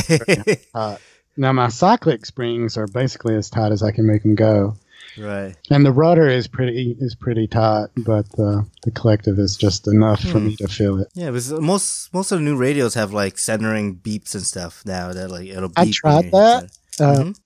uh, 0.75 0.97
now 1.37 1.53
my 1.53 1.69
cyclic 1.69 2.27
springs 2.27 2.77
are 2.77 2.89
basically 2.89 3.37
as 3.37 3.51
tight 3.51 3.71
as 3.71 3.83
I 3.83 3.93
can 3.93 4.07
make 4.07 4.23
them 4.23 4.35
go. 4.35 4.77
Right. 5.19 5.55
And 5.71 5.85
the 5.85 5.93
rudder 5.93 6.29
is 6.29 6.47
pretty 6.47 6.97
is 6.99 7.15
pretty 7.15 7.47
taut, 7.47 7.91
but 7.97 8.31
the 8.33 8.67
the 8.85 8.91
collective 8.91 9.39
is 9.39 9.57
just 9.57 9.87
enough 9.89 10.21
for 10.21 10.41
me 10.41 10.57
to 10.57 10.69
feel 10.69 11.01
it. 11.01 11.09
Yeah, 11.15 11.31
because 11.31 11.53
most 11.53 12.13
most 12.13 12.33
of 12.33 12.39
the 12.39 12.45
new 12.45 12.57
radios 12.57 12.95
have 12.95 13.13
like 13.13 13.39
centering 13.39 13.97
beeps 13.97 14.35
and 14.35 14.45
stuff 14.45 14.83
now 14.85 15.13
that 15.13 15.31
like 15.31 15.49
it'll. 15.49 15.69
Beep 15.69 15.79
I 15.79 15.83
when 15.85 15.93
tried 15.93 16.31
that. 16.33 16.71
Uh, 17.01 17.15
Mhm. 17.25 17.37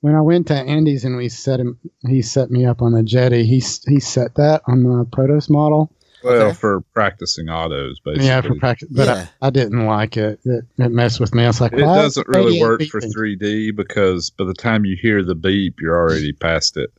When 0.00 0.14
I 0.14 0.20
went 0.20 0.46
to 0.46 0.54
Andy's 0.54 1.04
and 1.04 1.16
we 1.16 1.28
set 1.28 1.58
him, 1.58 1.76
he 2.06 2.22
set 2.22 2.52
me 2.52 2.64
up 2.64 2.82
on 2.82 2.92
the 2.92 3.02
Jeti. 3.02 3.42
He 3.44 3.56
he 3.90 3.98
set 3.98 4.36
that 4.36 4.62
on 4.68 4.84
the 4.84 5.04
Protos 5.06 5.50
model. 5.50 5.92
Well, 6.22 6.48
Okay. 6.48 6.54
for 6.54 6.80
practicing 6.94 7.48
autos, 7.48 7.98
basically. 8.04 8.26
Yeah, 8.26 8.40
for 8.42 8.54
practice, 8.56 8.88
but 8.90 9.06
Yeah. 9.06 9.26
I, 9.42 9.48
I 9.48 9.50
didn't 9.50 9.86
like 9.86 10.16
it. 10.16 10.40
it. 10.44 10.64
It 10.78 10.90
messed 10.92 11.20
with 11.20 11.32
me. 11.34 11.44
I 11.44 11.46
was 11.48 11.60
like, 11.60 11.72
It 11.72 11.78
doesn't 11.78 12.26
really 12.28 12.54
radio 12.54 12.68
work 12.68 12.82
for 12.84 13.00
3D 13.00 13.74
because 13.74 14.30
by 14.30 14.44
the 14.44 14.54
time 14.54 14.84
you 14.84 14.96
hear 15.00 15.22
the 15.24 15.34
beep, 15.36 15.80
you're 15.80 15.96
already 15.96 16.32
past 16.32 16.76
it. 16.76 16.90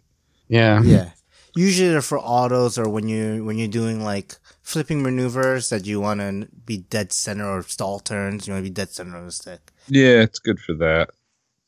Yeah, 0.49 0.81
Yeah. 0.84 1.11
Usually 1.55 1.89
they're 1.89 2.01
for 2.03 2.19
autos 2.19 2.77
or 2.77 2.88
when 2.89 3.07
you 3.09 3.43
when 3.43 3.57
you're 3.57 3.67
doing 3.67 4.03
like 4.03 4.35
flipping 4.61 5.01
maneuvers 5.01 5.69
that 5.69 5.85
you 5.85 5.99
want 5.99 6.19
to 6.19 6.47
be 6.65 6.77
dead 6.77 7.11
center 7.11 7.45
or 7.49 7.63
stall 7.63 7.99
turns. 7.99 8.47
You 8.47 8.53
want 8.53 8.63
to 8.65 8.69
be 8.69 8.73
dead 8.73 8.89
center 8.89 9.17
of 9.17 9.26
the 9.26 9.31
stick. 9.31 9.59
Yeah, 9.88 10.21
it's 10.21 10.39
good 10.39 10.59
for 10.59 10.73
that. 10.76 11.09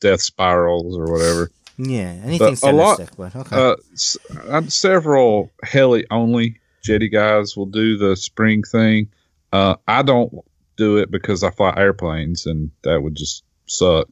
death 0.00 0.20
spirals 0.22 0.96
or 0.96 1.06
whatever. 1.12 1.50
Yeah, 1.78 2.14
anything 2.24 2.52
a 2.54 2.56
center 2.56 2.76
lot- 2.78 2.94
stick, 2.96 3.10
but 3.16 3.34
okay. 3.36 3.56
Uh, 3.56 3.76
s- 3.92 4.16
uh, 4.48 4.62
several 4.68 5.50
heli 5.64 6.06
only 6.10 6.60
Jeti 6.86 7.10
guys 7.10 7.56
will 7.56 7.66
do 7.66 7.96
the 7.98 8.14
spring 8.16 8.62
thing. 8.62 9.08
Uh, 9.52 9.76
I 9.88 10.02
don't 10.02 10.32
do 10.76 10.96
it 10.98 11.10
because 11.10 11.42
I 11.42 11.50
fly 11.50 11.72
airplanes, 11.76 12.46
and 12.46 12.70
that 12.84 13.02
would 13.02 13.14
just 13.16 13.42
suck. 13.66 14.08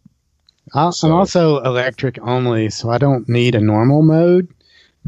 I, 0.75 0.91
So- 0.91 1.09
I'm 1.09 1.15
also 1.15 1.59
electric 1.63 2.19
only, 2.23 2.71
so 2.71 2.91
I 2.91 2.99
don't 2.99 3.29
need 3.29 3.55
a 3.55 3.61
normal 3.61 4.03
mode 4.03 4.49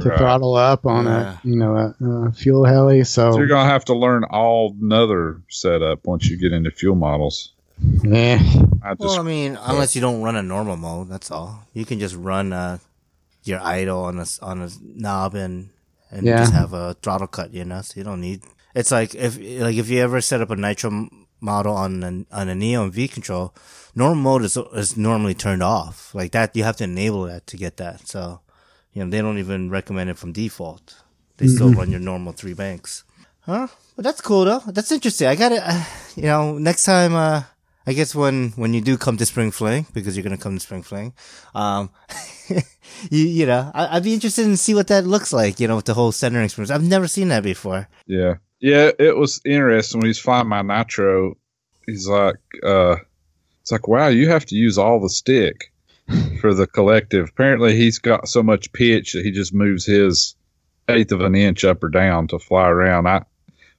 to 0.01 0.09
Right. 0.09 0.19
throttle 0.19 0.55
up 0.55 0.87
on 0.87 1.05
Yeah. 1.05 1.37
a 1.45 1.49
you 1.49 1.57
know 1.57 1.77
a, 1.77 2.05
a 2.29 2.33
fuel 2.33 2.65
heli. 2.65 3.05
So, 3.05 3.33
So 3.33 3.39
you're 3.39 3.47
gonna 3.47 3.69
have 3.71 3.85
to 3.87 3.95
learn 3.95 4.25
all 4.25 4.75
another 4.81 5.41
setup 5.51 6.07
once 6.07 6.29
you 6.29 6.37
get 6.39 6.53
into 6.53 6.71
fuel 6.71 6.95
models. 6.97 7.53
yeah, 8.03 8.39
I 8.83 8.91
just 8.95 9.01
well, 9.01 9.21
I 9.21 9.23
mean, 9.23 9.59
unless 9.61 9.95
you 9.95 10.01
don't 10.01 10.23
run 10.23 10.37
a 10.37 10.43
normal 10.43 10.77
mode, 10.77 11.09
that's 11.09 11.31
all. 11.31 11.65
You 11.75 11.85
can 11.85 11.99
just 12.01 12.15
run 12.15 12.53
uh, 12.53 12.79
your 13.45 13.61
idle 13.61 14.05
on 14.05 14.19
a 14.19 14.23
s- 14.23 14.39
on 14.41 14.63
a 14.63 14.69
knob 14.83 15.35
and 15.35 15.69
and 16.11 16.25
Yeah. 16.27 16.39
just 16.39 16.53
have 16.53 16.73
a 16.73 16.95
throttle 17.03 17.27
cut. 17.27 17.53
You 17.53 17.65
know, 17.65 17.83
so 17.83 17.95
you 17.97 18.05
don't 18.05 18.21
need. 18.21 18.43
It's 18.75 18.91
like 18.93 19.15
if 19.15 19.37
like 19.39 19.77
if 19.77 19.91
you 19.91 19.99
ever 20.01 20.21
set 20.21 20.41
up 20.41 20.51
a 20.51 20.57
nitro 20.57 21.09
model 21.41 21.75
on 21.75 22.03
an, 22.05 22.27
on 22.33 22.49
a 22.49 22.55
Neon 22.55 22.91
V 22.93 23.09
control, 23.09 23.53
normal 23.95 24.23
mode 24.23 24.43
is 24.45 24.57
is 24.75 24.97
normally 24.97 25.35
turned 25.35 25.63
off. 25.63 26.15
Like 26.15 26.31
that, 26.33 26.57
you 26.57 26.63
have 26.65 26.77
to 26.77 26.85
enable 26.85 27.25
that 27.25 27.47
to 27.49 27.57
get 27.57 27.77
that. 27.79 28.07
So, 28.07 28.41
you 28.93 29.05
know, 29.05 29.11
they 29.11 29.21
don't 29.21 29.39
even 29.39 29.71
recommend 29.71 30.11
it 30.11 30.19
from 30.19 30.33
default. 30.33 31.03
They 31.39 31.47
still 31.47 31.73
run 31.73 31.91
your 31.91 32.01
normal 32.01 32.33
three 32.33 32.55
banks. 32.55 33.05
Huh? 33.41 33.67
But 33.97 34.05
that's 34.05 34.21
cool 34.21 34.45
though. 34.45 34.63
That's 34.67 34.93
interesting. 34.93 35.27
I 35.27 35.35
gotta, 35.35 35.61
uh, 35.69 35.85
you 36.15 36.25
know, 36.25 36.59
next 36.59 36.85
time, 36.85 37.15
uh, 37.15 37.43
I 37.87 37.95
guess 37.95 38.15
when, 38.15 38.51
when 38.51 38.75
you 38.75 38.81
do 38.81 38.97
come 38.97 39.17
to 39.17 39.27
Spring 39.27 39.51
Fling, 39.51 39.87
because 39.93 40.17
you're 40.17 40.23
gonna 40.23 40.37
come 40.37 40.55
to 40.55 40.61
Spring 40.61 40.83
Fling, 40.83 41.15
um, 41.55 41.91
you, 43.11 43.25
you 43.27 43.47
know, 43.47 43.71
I, 43.75 43.97
I'd 43.97 44.05
be 44.05 44.15
interested 44.15 44.47
in 44.47 44.57
see 44.57 44.75
what 44.75 44.89
that 44.89 45.05
looks 45.05 45.33
like, 45.33 45.59
you 45.59 45.67
know, 45.67 45.77
with 45.77 45.87
the 45.87 45.95
whole 45.95 46.13
centering 46.13 46.45
experience. 46.45 46.71
I've 46.71 46.85
never 46.85 47.09
seen 47.09 47.29
that 47.29 47.43
before. 47.43 47.89
Yeah. 48.07 48.35
Yeah, 48.61 48.93
it 49.01 49.17
was 49.17 49.41
interesting 49.45 50.01
when 50.01 50.07
he's 50.07 50.21
flying 50.21 50.47
my 50.47 50.63
nitro. 50.63 51.37
He's 51.87 52.07
like, 52.07 52.37
uh, 52.63 52.97
it's 53.61 53.73
like, 53.73 53.89
wow, 53.89 54.07
you 54.07 54.29
have 54.29 54.47
to 54.47 54.55
use 54.55 54.79
all 54.79 55.01
the 55.01 55.09
stick 55.09 55.72
for 56.41 56.55
the 56.55 56.67
collective. 56.67 57.29
Apparently, 57.31 57.77
he's 57.77 57.99
got 57.99 58.29
so 58.29 58.43
much 58.43 58.73
pitch 58.73 59.13
that 59.13 59.25
he 59.25 59.31
just 59.31 59.53
moves 59.55 59.85
his 59.87 60.35
eighth 60.89 61.13
of 61.13 61.21
an 61.21 61.35
inch 61.35 61.65
up 61.65 61.83
or 61.83 61.89
down 61.89 62.27
to 62.29 62.39
fly 62.39 62.69
around. 62.69 63.07
I, 63.09 63.23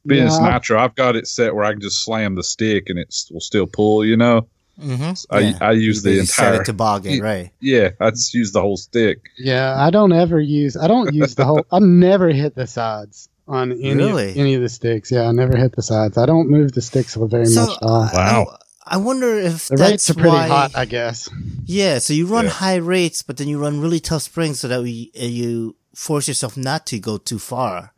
being 0.06 0.26
it's 0.26 0.38
Yeah. 0.40 0.50
nitro, 0.54 0.80
I've 0.80 0.96
got 0.96 1.16
it 1.16 1.28
set 1.28 1.56
where 1.56 1.64
I 1.66 1.72
can 1.72 1.82
just 1.82 2.04
slam 2.04 2.36
the 2.36 2.44
stick 2.44 2.90
and 2.90 3.00
it 3.00 3.14
will 3.32 3.40
still 3.42 3.68
pull. 3.68 4.04
You 4.06 4.18
know, 4.18 4.48
Mm-hmm. 4.82 5.14
I 5.36 5.56
I 5.62 5.72
use 5.74 6.02
the 6.02 6.26
set 6.26 6.48
entire. 6.48 6.62
it 6.62 6.66
toboggan, 6.66 7.22
right? 7.22 7.52
yeah, 7.62 7.90
I 8.02 8.10
just 8.10 8.34
use 8.34 8.52
the 8.54 8.60
whole 8.62 8.76
stick. 8.76 9.20
yeah. 9.38 9.76
I 9.78 9.92
don't 9.92 10.12
ever 10.12 10.40
use. 10.42 10.76
I 10.76 10.88
don't 10.88 11.14
use 11.14 11.36
the 11.36 11.46
whole. 11.46 11.64
I 11.72 11.78
never 11.80 12.30
hit 12.30 12.56
the 12.56 12.66
sides 12.66 13.30
on 13.48 13.72
any 13.72 13.94
Really? 13.94 14.32
of, 14.32 14.38
any 14.38 14.56
of 14.56 14.62
the 14.64 14.70
sticks. 14.70 15.12
Yeah, 15.12 15.28
I 15.28 15.32
never 15.32 15.56
hit 15.56 15.76
the 15.76 15.84
sides. 15.84 16.18
I 16.18 16.26
don't 16.26 16.50
move 16.50 16.72
the 16.72 16.82
sticks 16.82 17.14
very 17.14 17.46
So, 17.46 17.68
much 17.68 17.78
at 17.78 17.84
all. 17.84 18.02
I- 18.02 18.12
Wow. 18.14 18.58
I, 18.86 18.96
I 18.96 18.98
wonder 18.98 19.38
if 19.40 19.68
the 19.68 19.76
that's 19.78 19.92
rates 19.92 20.10
are 20.10 20.14
pretty 20.16 20.30
why, 20.30 20.48
hot, 20.48 20.72
I 20.76 20.86
guess. 20.86 21.30
Yeah, 21.66 22.00
so 22.00 22.14
you 22.14 22.26
run 22.28 22.46
Yeah. 22.46 22.52
high 22.52 22.76
rates, 22.76 23.22
but 23.24 23.38
then 23.38 23.48
you 23.48 23.60
run 23.60 23.80
really 23.82 24.00
tough 24.00 24.24
springs 24.24 24.60
so 24.60 24.68
that 24.68 24.82
we, 24.82 25.12
uh, 25.20 25.26
you 25.26 25.76
force 25.96 26.28
yourself 26.28 26.58
not 26.58 26.86
to 26.88 27.00
go 27.00 27.18
too 27.18 27.40
far. 27.40 27.94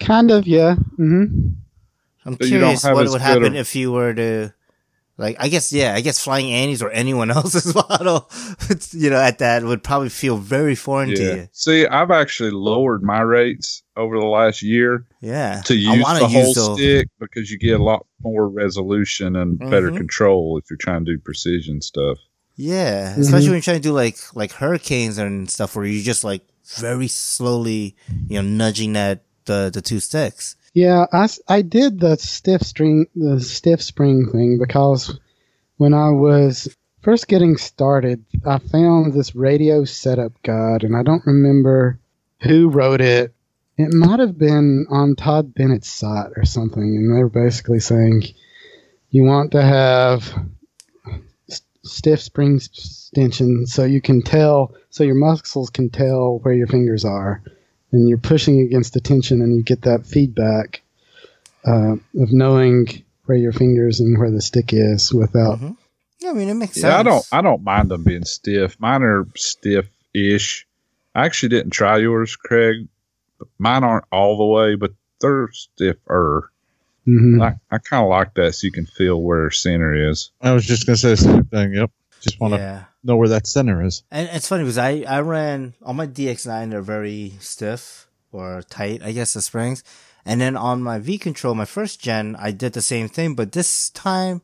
Kind 0.00 0.30
of, 0.30 0.46
yeah. 0.46 0.74
hmm 0.96 1.24
I'm 2.24 2.34
But 2.36 2.46
curious 2.48 2.84
what 2.84 3.08
would 3.08 3.20
happen 3.22 3.44
of- 3.46 3.56
if 3.56 3.74
you 3.74 3.92
were 3.92 4.12
to, 4.14 4.52
like, 5.18 5.36
I 5.40 5.48
guess, 5.48 5.72
yeah, 5.72 5.94
I 5.94 6.00
guess 6.02 6.22
flying 6.22 6.52
Annie's 6.52 6.82
or 6.82 6.90
anyone 6.90 7.30
else's 7.36 7.74
model, 7.88 8.30
it's, 8.68 8.94
you 8.94 9.10
know, 9.10 9.20
at 9.20 9.38
that 9.38 9.62
would 9.64 9.82
probably 9.82 10.10
feel 10.10 10.36
very 10.36 10.74
foreign 10.74 11.10
to 11.14 11.22
you. 11.22 11.48
See, 11.52 11.86
I've 11.86 12.10
actually 12.10 12.50
lowered 12.52 13.02
my 13.02 13.20
rates 13.20 13.82
over 14.00 14.18
the 14.18 14.26
last 14.26 14.62
year 14.62 15.04
Yeah. 15.20 15.62
to 15.66 15.74
I 15.74 15.76
use 15.76 16.02
wanna 16.02 16.18
the 16.20 16.28
whole 16.28 16.46
use 16.46 16.54
the- 16.54 16.74
stick 16.76 17.08
because 17.20 17.50
you 17.50 17.58
get 17.58 17.78
a 17.78 17.82
lot 17.82 18.06
more 18.22 18.48
resolution 18.48 19.36
and 19.36 19.58
better 19.58 19.90
Mhm. 19.90 19.96
control 19.98 20.58
if 20.58 20.64
you're 20.70 20.76
trying 20.76 21.04
to 21.04 21.12
do 21.12 21.18
precision 21.18 21.80
stuff. 21.80 22.18
Yeah, 22.56 23.12
Mm-hmm. 23.12 23.20
especially 23.22 23.46
when 23.48 23.54
you're 23.54 23.62
trying 23.62 23.80
to 23.82 23.88
do 23.88 23.92
like 23.92 24.18
like 24.34 24.52
hurricanes 24.52 25.18
and 25.18 25.48
stuff, 25.50 25.76
where 25.76 25.84
you 25.86 26.02
just 26.02 26.24
like 26.24 26.42
very 26.78 27.08
slowly, 27.08 27.96
you 28.28 28.36
know, 28.42 28.48
nudging 28.48 28.92
that 28.94 29.22
the 29.46 29.70
the 29.72 29.80
two 29.82 30.00
sticks. 30.00 30.56
Yeah, 30.74 31.06
I, 31.12 31.28
I 31.48 31.62
did 31.62 31.98
the 32.00 32.16
stiff 32.16 32.62
string 32.62 33.06
the 33.16 33.40
stiff 33.40 33.82
spring 33.82 34.28
thing 34.30 34.58
because 34.58 35.18
when 35.78 35.94
I 35.94 36.10
was 36.10 36.68
first 37.02 37.26
getting 37.28 37.56
started, 37.56 38.22
I 38.46 38.58
found 38.58 39.14
this 39.14 39.34
radio 39.34 39.84
setup 39.84 40.32
guide, 40.42 40.84
and 40.84 40.94
I 40.94 41.02
don't 41.02 41.24
remember 41.26 41.98
who 42.42 42.68
wrote 42.68 43.00
it. 43.00 43.32
It 43.80 43.92
might 43.94 44.20
have 44.20 44.36
been 44.38 44.86
on 44.90 45.16
Todd 45.16 45.54
Bennett's 45.54 45.90
site 45.90 46.30
or 46.36 46.44
something, 46.44 46.82
and 46.82 47.10
they 47.14 47.22
were 47.22 47.28
basically 47.28 47.80
saying 47.80 48.24
you 49.10 49.24
want 49.24 49.52
to 49.52 49.62
have 49.62 50.32
s- 51.48 51.62
stiff 51.82 52.20
spring 52.20 52.56
s- 52.56 52.66
extension 53.12 53.66
so 53.66 53.84
you 53.84 54.00
can 54.00 54.22
tell, 54.22 54.74
so 54.90 55.02
your 55.04 55.14
muscles 55.16 55.70
can 55.70 55.90
tell 55.90 56.38
where 56.42 56.54
your 56.54 56.66
fingers 56.66 57.04
are 57.04 57.42
and 57.92 58.08
you're 58.08 58.18
pushing 58.18 58.60
against 58.60 58.94
the 58.94 59.00
tension 59.00 59.42
and 59.42 59.56
you 59.56 59.62
get 59.62 59.82
that 59.82 60.06
feedback 60.06 60.82
uh, 61.66 61.92
of 62.18 62.32
knowing 62.32 62.86
where 63.26 63.36
your 63.36 63.52
fingers 63.52 63.98
and 64.00 64.18
where 64.18 64.30
the 64.30 64.40
stick 64.40 64.72
is 64.72 65.12
without 65.12 65.58
Mhm. 65.58 65.76
Yeah, 66.20 66.30
I 66.30 66.32
mean 66.34 66.48
it 66.48 66.54
makes 66.54 66.74
sense. 66.74 66.84
Yeah, 66.84 66.98
I 66.98 67.02
don't 67.02 67.26
I 67.32 67.40
don't 67.42 67.62
mind 67.64 67.90
them 67.90 68.04
being 68.04 68.24
stiff. 68.24 68.78
Mine 68.78 69.02
are 69.02 69.26
stiff 69.36 69.88
ish. 70.14 70.66
I 71.14 71.24
actually 71.26 71.48
didn't 71.50 71.72
try 71.72 71.98
yours, 71.98 72.36
Craig. 72.36 72.86
Mine 73.58 73.84
aren't 73.84 74.04
all 74.12 74.36
the 74.36 74.44
way, 74.44 74.74
but 74.74 74.92
they're 75.20 75.48
stiffer. 75.52 76.50
Mhm. 77.06 77.42
I, 77.42 77.54
I 77.74 77.78
kind 77.78 78.04
of 78.04 78.10
like 78.10 78.34
that 78.34 78.54
so 78.54 78.66
you 78.66 78.72
can 78.72 78.86
feel 78.86 79.20
where 79.22 79.50
center 79.50 80.10
is. 80.10 80.30
I 80.40 80.52
was 80.52 80.64
just 80.66 80.86
gonna 80.86 80.96
say 80.96 81.10
the 81.10 81.16
same 81.16 81.44
thing. 81.44 81.72
Yep. 81.74 81.90
Just 82.20 82.38
want 82.40 82.52
to 82.54 82.58
Yeah, 82.60 82.84
know 83.02 83.16
where 83.16 83.28
that 83.30 83.46
center 83.46 83.82
is. 83.84 84.02
and 84.10 84.28
it's 84.32 84.46
funny 84.48 84.64
because 84.64 84.76
I 84.78 85.04
I 85.08 85.20
ran 85.20 85.74
on 85.82 85.96
my 85.96 86.06
DX9. 86.06 86.70
They're 86.70 86.82
very 86.82 87.32
stiff 87.40 88.06
or 88.32 88.62
tight, 88.68 89.02
I 89.02 89.12
guess 89.12 89.32
the 89.32 89.40
springs. 89.40 89.82
And 90.26 90.40
then 90.40 90.54
on 90.56 90.82
my 90.82 90.98
V 90.98 91.16
control, 91.16 91.54
my 91.54 91.64
first 91.64 92.00
gen, 92.00 92.36
I 92.38 92.50
did 92.52 92.74
the 92.74 92.82
same 92.82 93.08
thing, 93.08 93.34
but 93.34 93.52
this 93.52 93.88
time, 93.90 94.42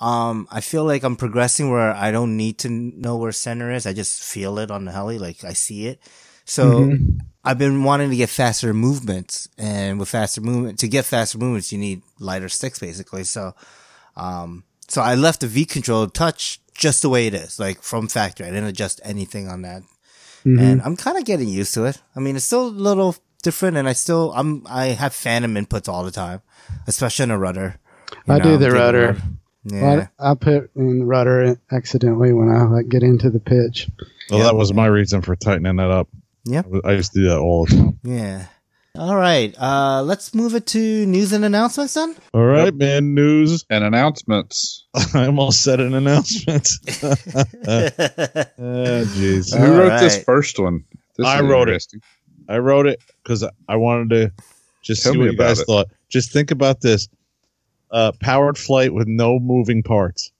um, 0.00 0.46
I 0.50 0.60
feel 0.60 0.84
like 0.84 1.02
I'm 1.02 1.16
progressing 1.16 1.70
where 1.70 1.92
I 1.92 2.12
don't 2.12 2.36
need 2.36 2.58
to 2.58 2.68
know 2.70 3.16
where 3.16 3.32
center 3.32 3.70
is. 3.72 3.84
I 3.86 3.92
just 3.92 4.22
feel 4.22 4.58
it 4.58 4.70
on 4.70 4.84
the 4.84 4.92
heli, 4.92 5.18
like 5.18 5.42
I 5.44 5.52
see 5.52 5.86
it. 5.88 6.00
So 6.44 6.86
Mhm. 6.86 7.18
I've 7.44 7.58
been 7.58 7.82
wanting 7.84 8.10
to 8.10 8.16
get 8.16 8.30
faster 8.30 8.72
movements, 8.72 9.48
and 9.58 9.98
with 9.98 10.08
faster 10.08 10.40
movement, 10.40 10.78
to 10.80 10.88
get 10.88 11.04
faster 11.04 11.38
movements, 11.38 11.72
you 11.72 11.78
need 11.78 12.02
lighter 12.20 12.48
sticks, 12.48 12.78
basically. 12.78 13.24
So, 13.24 13.54
um, 14.16 14.64
so 14.88 15.02
I 15.02 15.14
left 15.14 15.40
the 15.40 15.46
V 15.48 15.64
control 15.64 16.06
touch 16.08 16.60
just 16.74 17.02
the 17.02 17.08
way 17.08 17.26
it 17.26 17.34
is, 17.34 17.58
like 17.58 17.82
from 17.82 18.08
factory. 18.08 18.46
I 18.46 18.50
didn't 18.50 18.68
adjust 18.68 19.00
anything 19.04 19.48
on 19.48 19.62
that, 19.62 19.82
Mhm. 20.44 20.60
and 20.60 20.82
I'm 20.82 20.96
kind 20.96 21.18
of 21.18 21.24
getting 21.24 21.48
used 21.48 21.74
to 21.74 21.84
it. 21.84 22.00
I 22.16 22.20
mean, 22.20 22.36
it's 22.36 22.44
still 22.44 22.68
a 22.68 22.68
little 22.68 23.16
different, 23.42 23.76
and 23.76 23.88
I 23.88 23.92
still 23.92 24.32
I'm 24.36 24.62
I 24.68 24.86
have 24.88 25.12
phantom 25.12 25.54
inputs 25.56 25.88
all 25.88 26.04
the 26.04 26.10
time, 26.12 26.42
especially 26.86 27.24
in 27.24 27.30
a 27.32 27.38
rudder. 27.38 27.76
You 28.26 28.34
I 28.34 28.38
do 28.38 28.56
the 28.56 28.70
rudder. 28.70 29.16
Yeah. 29.64 29.82
Well, 29.82 30.08
I, 30.18 30.30
I 30.30 30.34
put 30.34 30.70
in 30.76 30.98
the 31.00 31.04
rudder 31.04 31.56
accidentally 31.70 32.32
when 32.32 32.48
I 32.48 32.64
like 32.64 32.88
get 32.88 33.02
into 33.02 33.30
the 33.30 33.38
pitch. 33.40 33.88
Well, 34.30 34.40
Yeah. 34.40 34.46
that 34.46 34.56
was 34.56 34.72
my 34.72 34.86
reason 34.86 35.22
for 35.22 35.34
tightening 35.36 35.76
that 35.76 35.90
up. 35.90 36.08
Yeah. 36.44 36.62
I 36.84 36.92
used 36.92 37.12
to 37.12 37.20
do 37.20 37.28
that 37.28 37.38
all 37.38 37.66
the 37.66 37.76
time. 37.76 37.98
Yeah. 38.02 38.46
All 38.98 39.16
right. 39.16 39.54
Uh, 39.58 40.02
let's 40.02 40.34
move 40.34 40.54
it 40.54 40.66
to 40.68 41.06
news 41.06 41.32
and 41.32 41.44
announcements 41.44 41.94
then. 41.94 42.14
All 42.34 42.44
right, 42.44 42.74
man. 42.74 43.14
News. 43.14 43.64
And 43.70 43.84
announcements. 43.84 44.86
I 45.14 45.26
almost 45.26 45.62
said 45.62 45.80
an 45.80 45.94
announcement. 45.94 46.68
Oh, 48.58 49.04
jeez. 49.16 49.56
Who 49.56 49.64
All 49.72 49.78
wrote 49.78 50.00
this 50.00 50.22
first 50.24 50.58
one? 50.58 50.84
This 51.16 51.26
I 51.26 51.40
wrote 51.40 51.68
it. 51.68 51.84
I 52.48 52.58
wrote 52.58 52.86
it 52.86 53.00
because 53.22 53.44
I 53.68 53.76
wanted 53.76 54.10
to 54.10 54.32
just 54.82 55.02
Tell 55.02 55.12
see 55.12 55.18
what 55.18 55.30
you 55.30 55.36
guys 55.36 55.60
it. 55.60 55.64
thought. 55.66 55.86
Just 56.08 56.32
think 56.32 56.50
about 56.50 56.80
this: 56.80 57.08
uh, 57.90 58.12
powered 58.20 58.58
flight 58.58 58.92
with 58.92 59.06
no 59.08 59.38
moving 59.38 59.82
parts 59.82 60.32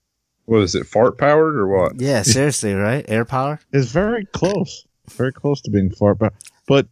What 0.45 0.59
is 0.61 0.75
it? 0.75 0.85
Fart 0.85 1.17
powered 1.17 1.55
or 1.55 1.67
what? 1.67 1.99
yeah, 1.99 2.21
seriously, 2.21 2.73
right? 2.73 3.05
Air 3.07 3.25
power 3.25 3.59
is 3.71 3.91
very 3.91 4.25
close, 4.25 4.85
very 5.11 5.31
close 5.33 5.61
to 5.61 5.71
being 5.71 5.89
far 5.91 6.15
powered. 6.15 6.33
But 6.67 6.87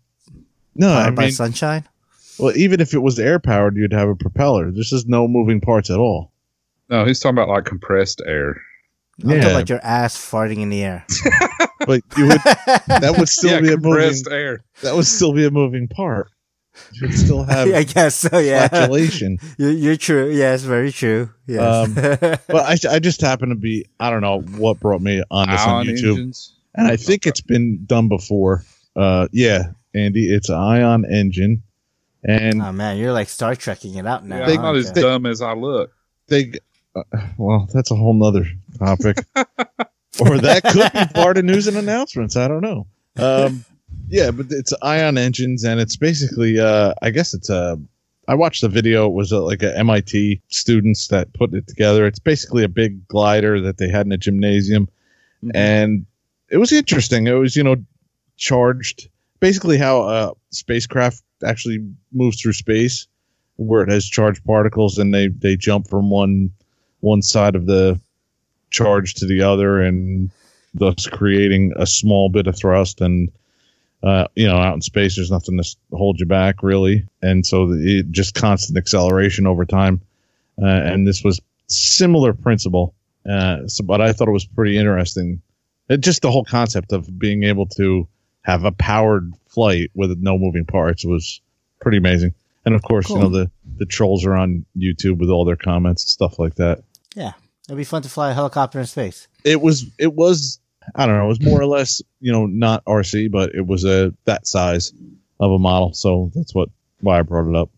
no, 0.75 0.87
powered 0.87 1.05
I 1.07 1.09
by 1.11 1.21
mean, 1.23 1.31
sunshine. 1.31 1.87
well, 2.39 2.55
even 2.55 2.79
if 2.81 2.93
it 2.93 2.99
was 2.99 3.19
air 3.19 3.39
powered, 3.39 3.75
you'd 3.75 3.93
have 3.93 4.09
a 4.09 4.15
propeller. 4.15 4.71
This 4.71 4.91
is 4.93 5.05
no 5.05 5.27
moving 5.27 5.61
parts 5.61 5.89
at 5.89 5.97
all. 5.97 6.31
No, 6.89 7.05
he's 7.05 7.19
talking 7.19 7.37
about 7.37 7.49
like 7.49 7.65
compressed 7.65 8.21
air. 8.25 8.61
I'm 9.23 9.29
talking 9.29 9.41
Yeah. 9.43 9.47
about 9.49 9.69
your 9.69 9.79
ass 9.83 10.15
farting 10.17 10.59
in 10.59 10.69
the 10.69 10.83
air. 10.83 11.05
But 11.87 12.01
you 12.15 12.27
would 12.27 12.37
that 12.43 13.15
would 13.17 13.27
still 13.27 13.53
yeah, 13.53 13.59
be 13.61 13.67
a 13.69 13.77
moving 13.77 13.81
compressed 13.93 14.27
air. 14.29 14.63
that 14.83 14.95
would 14.95 15.07
still 15.07 15.33
be 15.33 15.47
a 15.47 15.49
moving 15.49 15.87
part. 15.87 16.27
should 16.93 17.11
still 17.17 17.41
have 17.49 17.73
I 17.73 17.81
guess 17.83 18.13
so. 18.15 18.37
Yeah, 18.37 18.67
flatulation. 18.67 19.39
you're, 19.57 19.71
you're 19.71 19.95
true. 19.95 20.29
Yes, 20.29 20.61
very 20.61 20.91
true. 20.91 21.31
Yes. 21.47 21.59
Um, 21.87 21.93
But 21.95 22.49
I, 22.53 22.77
I 22.87 22.99
just 22.99 23.21
happen 23.21 23.49
to 23.49 23.55
be 23.55 23.87
I 23.99 24.11
don't 24.11 24.21
know 24.21 24.41
what 24.41 24.79
brought 24.79 25.01
me 25.01 25.23
on 25.31 25.49
this 25.49 25.61
on 25.61 25.87
YouTube, 25.87 26.09
engines. 26.11 26.53
And 26.75 26.87
I 26.87 26.95
think 26.95 27.25
it's 27.27 27.41
been 27.41 27.85
done 27.85 28.07
before. 28.07 28.63
Uh, 28.95 29.27
yeah, 29.31 29.71
Andy, 29.93 30.33
it's 30.33 30.49
an 30.49 30.55
ion 30.55 31.05
engine, 31.05 31.63
and 32.23 32.61
oh 32.61 32.71
man, 32.71 32.97
you're 32.97 33.13
like 33.13 33.29
Star 33.29 33.55
Trekking 33.55 33.95
it 33.95 34.05
out 34.07 34.25
now. 34.25 34.39
Yeah, 34.39 34.45
They- 34.47 34.55
I'm 34.55 34.61
not 34.61 34.75
as 34.75 34.91
Okay. 34.91 35.01
dumb 35.01 35.25
as 35.25 35.41
I 35.41 35.53
look. 35.53 35.91
they 36.27 36.53
uh, 36.95 37.03
well 37.37 37.67
that's 37.73 37.89
a 37.91 37.95
whole 37.95 38.13
nother 38.13 38.45
topic 38.77 39.17
or 40.19 40.37
that 40.39 40.61
could 40.63 40.91
be 40.93 41.13
part 41.13 41.37
of 41.37 41.45
news 41.45 41.65
and 41.67 41.77
announcements 41.77 42.35
i 42.35 42.47
don't 42.49 42.59
know 42.61 42.85
um 43.17 43.63
yeah 44.09 44.29
but 44.29 44.45
it's 44.49 44.73
ion 44.81 45.17
engines 45.17 45.63
and 45.63 45.79
it's 45.79 45.95
basically 45.95 46.59
uh 46.59 46.93
i 47.01 47.09
guess 47.09 47.33
it's 47.33 47.49
a 47.49 47.79
i 48.27 48.35
watched 48.35 48.59
the 48.61 48.67
video 48.67 49.05
it 49.07 49.13
was 49.13 49.31
uh 49.31 49.41
like 49.41 49.63
a 49.63 49.73
mit 49.85 50.41
students 50.49 51.07
that 51.07 51.31
put 51.33 51.53
it 51.53 51.65
together 51.65 52.05
it's 52.05 52.19
basically 52.19 52.63
a 52.65 52.67
big 52.69 53.07
glider 53.07 53.61
that 53.61 53.77
they 53.77 53.87
had 53.89 54.05
in 54.05 54.11
a 54.11 54.17
gymnasium 54.17 54.89
Mhm. 55.43 55.51
and 55.55 56.05
it 56.51 56.57
was 56.57 56.71
interesting. 56.71 57.25
It 57.27 57.31
was 57.31 57.55
you 57.55 57.63
know 57.63 57.77
charged 58.37 59.09
basically 59.39 59.77
how 59.77 60.03
a 60.03 60.33
spacecraft 60.51 61.23
actually 61.43 61.79
moves 62.11 62.39
through 62.39 62.53
space 62.53 63.07
where 63.55 63.83
it 63.83 63.89
has 63.89 64.07
charged 64.07 64.43
particles 64.43 64.97
and 64.97 65.13
they 65.13 65.27
they 65.29 65.55
jump 65.55 65.87
from 65.87 66.09
one 66.09 66.51
one 66.99 67.21
side 67.21 67.55
of 67.55 67.65
the 67.65 67.99
charge 68.69 69.15
to 69.15 69.25
the 69.25 69.41
other 69.41 69.81
and 69.81 70.29
thus 70.73 71.07
creating 71.07 71.73
a 71.75 71.85
small 71.85 72.29
bit 72.29 72.47
of 72.47 72.57
thrust 72.57 73.01
and 73.01 73.31
uh, 74.03 74.27
you 74.35 74.47
know 74.47 74.57
out 74.57 74.75
in 74.75 74.81
space 74.81 75.15
there's 75.15 75.31
nothing 75.31 75.57
to 75.57 75.75
hold 75.93 76.19
you 76.19 76.25
back 76.25 76.63
really. 76.63 77.05
And 77.21 77.45
so 77.45 77.67
the, 77.67 77.99
it 77.99 78.11
just 78.11 78.35
constant 78.35 78.77
acceleration 78.77 79.47
over 79.47 79.65
time. 79.65 80.01
Uh, 80.61 80.65
and 80.65 81.07
this 81.07 81.23
was 81.23 81.39
similar 81.67 82.33
principle. 82.33 82.93
Uh, 83.29 83.67
so, 83.67 83.83
but 83.83 84.01
i 84.01 84.11
thought 84.11 84.27
it 84.27 84.31
was 84.31 84.45
pretty 84.45 84.77
interesting 84.77 85.41
it, 85.91 86.01
just 86.01 86.21
the 86.21 86.31
whole 86.31 86.43
concept 86.45 86.91
of 86.93 87.19
being 87.19 87.43
able 87.43 87.65
to 87.67 88.07
have 88.41 88.63
a 88.63 88.71
powered 88.71 89.31
flight 89.47 89.91
with 89.93 90.17
no 90.19 90.37
moving 90.37 90.65
parts 90.65 91.05
was 91.05 91.41
pretty 91.79 91.97
amazing 91.97 92.33
and 92.65 92.73
of 92.75 92.81
course 92.81 93.09
you 93.09 93.17
know 93.19 93.29
the 93.29 93.49
the 93.77 93.85
trolls 93.85 94.25
are 94.25 94.35
on 94.35 94.65
youtube 94.77 95.17
with 95.19 95.29
all 95.29 95.45
their 95.45 95.55
comments 95.55 96.03
and 96.03 96.09
stuff 96.09 96.39
like 96.39 96.55
that 96.55 96.83
Yeah, 97.15 97.33
it'd 97.67 97.77
be 97.77 97.83
fun 97.83 98.01
to 98.03 98.09
fly 98.09 98.31
a 98.31 98.33
helicopter 98.33 98.79
in 98.79 98.85
space. 98.85 99.27
it 99.43 99.61
was 99.61 99.85
it 99.97 100.13
was 100.13 100.59
I 100.95 101.05
don't 101.05 101.15
know, 101.15 101.25
it 101.25 101.27
was 101.27 101.41
more 101.41 101.61
or 101.61 101.67
less, 101.67 102.01
you 102.19 102.31
know, 102.31 102.47
not 102.47 102.83
RC, 102.85 103.29
but 103.31 103.53
it 103.53 103.65
was 103.67 103.85
a 103.85 104.13
that 104.25 104.47
size 104.47 104.91
of 105.39 105.51
a 105.51 105.59
model. 105.59 105.93
So 105.93 106.31
that's 106.33 106.55
what 106.55 106.69
why 107.01 107.19
I 107.19 107.21
brought 107.21 107.47
it 107.49 107.55
up. 107.55 107.69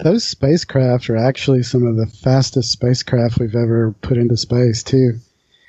Those 0.00 0.24
spacecraft 0.24 1.10
are 1.10 1.16
actually 1.16 1.62
some 1.62 1.86
of 1.86 1.96
the 1.96 2.06
fastest 2.06 2.72
spacecraft 2.72 3.38
we've 3.38 3.54
ever 3.54 3.94
put 4.02 4.16
into 4.16 4.36
space, 4.36 4.82
too. 4.82 5.18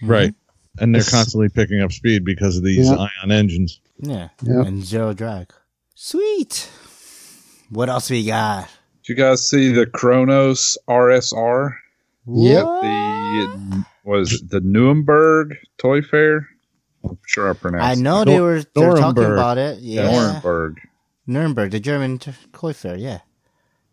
Right. 0.02 0.34
And 0.80 0.94
they're 0.96 1.02
It's- 1.02 1.12
constantly 1.14 1.50
picking 1.50 1.82
up 1.82 1.92
speed 1.92 2.24
because 2.24 2.58
of 2.58 2.64
these 2.64 2.88
Yeah. 2.88 3.08
ion 3.22 3.32
engines. 3.32 3.80
Yeah, 4.00 4.30
Yep. 4.44 4.66
and 4.68 4.84
zero 4.84 5.14
drag. 5.14 5.52
Sweet. 5.96 6.70
What 7.70 7.90
else 7.90 8.10
we 8.10 8.26
got? 8.26 8.70
Did 9.04 9.10
you 9.10 9.16
guys 9.16 9.48
see 9.48 9.72
the 9.72 9.86
Kronos 9.86 10.78
RSR? 10.88 11.76
Yep. 12.28 12.66
What? 12.66 12.82
The 12.82 13.86
was 14.04 14.42
the 14.48 14.62
Nuremberg 14.62 15.56
Toy 15.78 16.02
Fair? 16.02 16.48
I'm 17.04 17.18
sure 17.28 17.50
I 17.50 17.54
pronounced. 17.54 17.86
I 17.98 18.02
know 18.02 18.24
Nor- 18.24 18.26
they 18.26 18.40
were 18.42 18.64
they 18.76 18.86
were 18.88 18.98
talking 18.98 19.24
about 19.24 19.58
it. 19.58 19.78
it. 19.78 19.84
Yeah, 19.84 20.12
Nuremberg. 20.12 20.80
Nuremberg, 21.28 21.72
the 21.72 21.80
German 21.80 22.18
t- 22.20 22.32
toy 22.54 22.74
fair. 22.74 22.96
Yeah, 22.96 23.20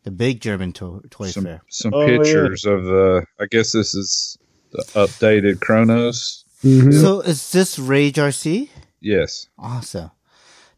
the 0.05 0.11
big 0.11 0.41
German 0.41 0.73
to- 0.75 1.03
toy 1.11 1.29
Some 1.31 1.45
fair. 1.45 1.63
some 1.69 1.93
Oh, 1.95 2.01
yeah. 2.07 2.19
pictures 2.19 2.65
of 2.65 2.85
the. 2.85 3.25
I 3.41 3.47
guess 3.51 3.73
this 3.73 3.95
is 3.95 4.39
the 4.73 4.83
updated 4.95 5.61
Kronos. 5.61 6.45
Mhm. 6.65 6.93
So 7.01 7.21
is 7.21 7.53
this 7.53 7.79
Rage 7.79 8.17
RC? 8.19 8.69
Yes. 9.01 9.47
Awesome. 9.59 10.11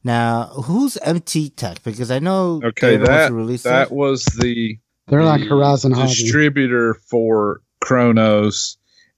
Now, 0.05 0.47
who's 0.65 0.97
MT 0.98 1.51
Tech? 1.51 1.82
Because 1.82 2.11
I 2.11 2.19
know 2.19 2.61
Okay, 2.65 2.97
they're 2.97 3.07
that 3.07 3.32
released 3.32 3.65
that 3.65 3.89
it. 3.89 3.93
was 3.93 4.24
the 4.24 4.78
They're 5.09 5.24
like 5.24 5.43
the 5.43 5.48
Horizon 5.48 5.93
Hobby. 5.93 6.09
distributor 6.09 6.94
for 6.94 7.61
Kronos, 7.81 8.77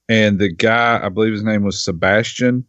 and 0.09 0.39
the 0.39 0.51
guy 0.52 1.01
I 1.02 1.09
believe 1.09 1.32
his 1.32 1.44
name 1.44 1.62
was 1.64 1.82
Sebastian. 1.82 2.64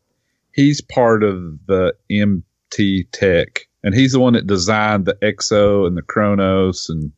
He's 0.53 0.81
part 0.81 1.23
of 1.23 1.37
the 1.67 1.93
MT 2.11 3.05
Tech, 3.11 3.67
and 3.83 3.95
he's 3.95 4.11
the 4.11 4.19
one 4.19 4.33
that 4.33 4.45
designed 4.47 5.05
the 5.05 5.15
Exo 5.23 5.87
and 5.87 5.97
the 5.97 6.01
Kronos 6.03 6.89
and 6.89 7.11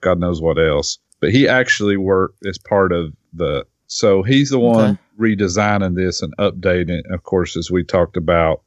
God 0.00 0.18
knows 0.18 0.40
what 0.42 0.58
else. 0.58 0.98
But 1.20 1.30
he 1.30 1.46
actually 1.46 1.96
worked 1.96 2.44
as 2.46 2.58
part 2.58 2.92
of 2.92 3.12
the. 3.32 3.64
So 3.86 4.22
he's 4.22 4.50
the 4.50 4.58
one 4.58 4.98
redesigning 5.18 5.94
this 5.94 6.22
and 6.22 6.36
updating. 6.38 7.00
it. 7.00 7.06
Of 7.10 7.22
course, 7.22 7.56
as 7.56 7.70
we 7.70 7.84
talked 7.84 8.16
about, 8.16 8.62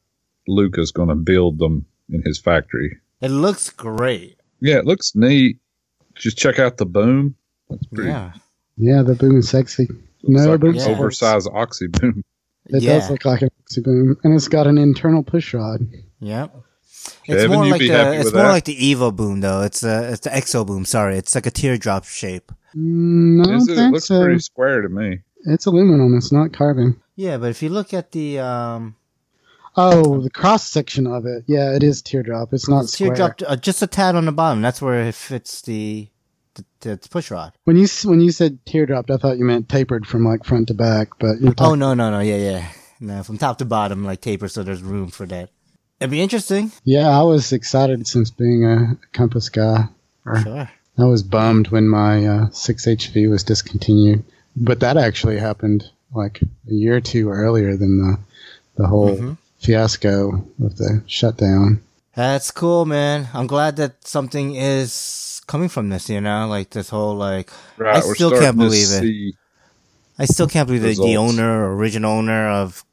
Luca's 0.48 0.92
going 0.92 1.10
to 1.10 1.16
build 1.16 1.60
them 1.60 1.86
in 2.10 2.22
his 2.24 2.40
factory. 2.40 2.98
It 3.22 3.30
looks 3.30 3.70
great. 3.70 4.40
Yeah, 4.62 4.78
it 4.78 4.86
looks 4.86 5.16
neat. 5.16 5.58
Just 6.16 6.38
check 6.38 6.60
out 6.60 6.78
the 6.78 6.86
boom. 6.86 7.36
That's 7.70 7.86
pretty. 7.88 8.10
Yeah. 8.10 8.34
Yeah, 8.78 9.02
the 9.04 9.16
boom 9.16 9.38
is 9.38 9.50
sexy. 9.50 9.88
Looks 10.24 10.46
No, 10.46 10.52
like 10.52 10.60
boom 10.60 10.70
an 10.72 10.76
Yeah. 10.76 10.88
oversized 10.90 11.48
oxy 11.54 11.88
boom. 11.88 12.24
It 12.68 12.82
yeah. 12.84 13.00
does 13.00 13.10
look 13.10 13.26
like 13.26 13.42
an 13.42 13.50
oxy 13.62 13.82
boom, 13.82 14.18
and 14.24 14.34
it's 14.34 14.48
got 14.48 14.66
an 14.68 14.78
internal 14.78 15.24
push 15.24 15.54
rod. 15.54 15.82
Yep. 16.20 16.56
It's 16.96 17.42
Kevin, 17.44 17.52
more 17.52 17.66
like 17.68 17.80
the 17.80 17.90
happy 17.90 18.18
it's 18.18 18.34
more 18.34 18.44
that? 18.44 18.50
like 18.50 18.66
the 18.66 18.76
Evo 18.76 19.16
boom 19.16 19.40
though. 19.42 19.62
It's 19.62 19.84
a 19.84 20.12
it's 20.12 20.22
the 20.22 20.32
Exo 20.32 20.66
boom. 20.66 20.84
Sorry, 20.86 21.18
it's 21.18 21.36
like 21.36 21.46
a 21.46 21.52
teardrop 21.52 22.06
shape. 22.06 22.52
Mm, 22.76 23.46
I 23.48 23.56
Is 23.56 23.66
don't 23.68 23.78
it? 23.78 23.82
It 23.82 23.92
looks 23.92 24.06
so. 24.08 24.24
pretty 24.24 24.40
square 24.40 24.82
to 24.82 24.90
me. 24.90 25.20
It's 25.46 25.66
aluminum. 25.66 26.18
It's 26.18 26.32
not 26.32 26.54
carbon. 26.54 27.02
Yeah, 27.16 27.38
but 27.38 27.50
if 27.50 27.62
you 27.62 27.70
look 27.70 27.94
at 27.94 28.12
the 28.12 28.40
um 28.40 28.96
Oh, 29.78 30.22
the 30.22 30.30
cross 30.30 30.66
section 30.66 31.06
of 31.06 31.26
it. 31.26 31.44
Yeah, 31.48 31.76
it 31.76 31.84
is 31.84 32.02
teardrop. 32.02 32.54
It's 32.54 32.70
not 32.70 32.88
square. 32.88 33.10
teardrop, 33.10 33.42
uh, 33.46 33.58
just 33.58 33.82
a 33.82 33.88
tad 33.88 34.16
on 34.16 34.26
the 34.26 34.32
bottom. 34.32 34.62
That's 34.62 34.82
where 34.82 35.02
it 35.02 35.16
fits 35.16 35.62
the 35.62 36.08
the, 36.80 36.98
push 37.10 37.32
rod. 37.32 37.52
When 37.66 37.76
you 37.76 37.88
when 38.06 38.22
you 38.22 38.32
said 38.32 38.60
teardropped, 38.66 39.12
I 39.12 39.18
thought 39.18 39.38
you 39.38 39.44
meant 39.44 39.68
tapered 39.68 40.08
from 40.08 40.24
like 40.24 40.46
front 40.46 40.70
to 40.70 40.74
back. 40.74 41.10
But 41.20 41.42
you're 41.42 41.54
Oh 41.58 41.76
no 41.76 41.94
no 41.94 42.10
no 42.10 42.22
yeah 42.22 42.38
yeah 42.38 42.72
no 43.02 43.24
from 43.24 43.38
top 43.38 43.58
to 43.58 43.66
bottom 43.66 44.06
like 44.06 44.22
taper 44.22 44.48
so 44.48 44.64
there's 44.64 44.82
room 44.82 45.10
for 45.10 45.26
that. 45.26 45.50
It'd 46.00 46.12
be 46.12 46.22
interesting. 46.22 46.72
yeah, 46.84 47.08
I 47.10 47.24
was 47.24 47.52
excited 47.54 48.06
since 48.08 48.30
being 48.30 48.66
a 48.66 48.98
Compass 49.14 49.50
guy. 49.50 49.86
Sure. 50.44 50.70
I 50.98 51.04
was 51.04 51.24
bummed 51.24 51.70
when 51.70 51.88
my 51.88 52.26
uh, 52.26 52.46
6HV 52.48 53.30
was 53.30 53.44
discontinued, 53.44 54.24
but 54.56 54.80
that 54.80 54.98
actually 54.98 55.38
happened 55.38 55.90
like 56.14 56.42
a 56.42 56.74
year 56.74 56.96
or 56.98 57.02
two 57.02 57.30
earlier 57.30 57.76
than 57.76 57.98
the 58.00 58.18
the 58.78 58.88
whole 58.88 59.16
Mhm. 59.16 59.38
fiasco 59.60 60.46
of 60.64 60.78
the 60.78 61.02
shutdown. 61.08 61.82
That's 62.16 62.52
cool, 62.52 62.86
man. 62.86 63.28
I'm 63.34 63.48
glad 63.48 63.76
that 63.78 64.06
something 64.08 64.56
is 64.56 65.42
coming 65.48 65.70
from 65.70 65.90
this. 65.90 66.10
You 66.10 66.22
know, 66.22 66.48
like 66.48 66.70
this 66.72 66.90
whole 66.90 67.16
like 67.16 67.50
Right. 67.78 67.98
I 67.98 68.00
still 68.14 68.32
can't 68.32 68.58
believe 68.58 68.88
it. 68.92 69.36
I 70.18 70.26
still 70.26 70.48
can't 70.48 70.68
believe 70.68 70.84
that 70.84 70.96
the 70.96 71.18
owner, 71.18 71.66
or 71.66 71.76
original 71.76 72.12
owner 72.12 72.48
of 72.50 72.84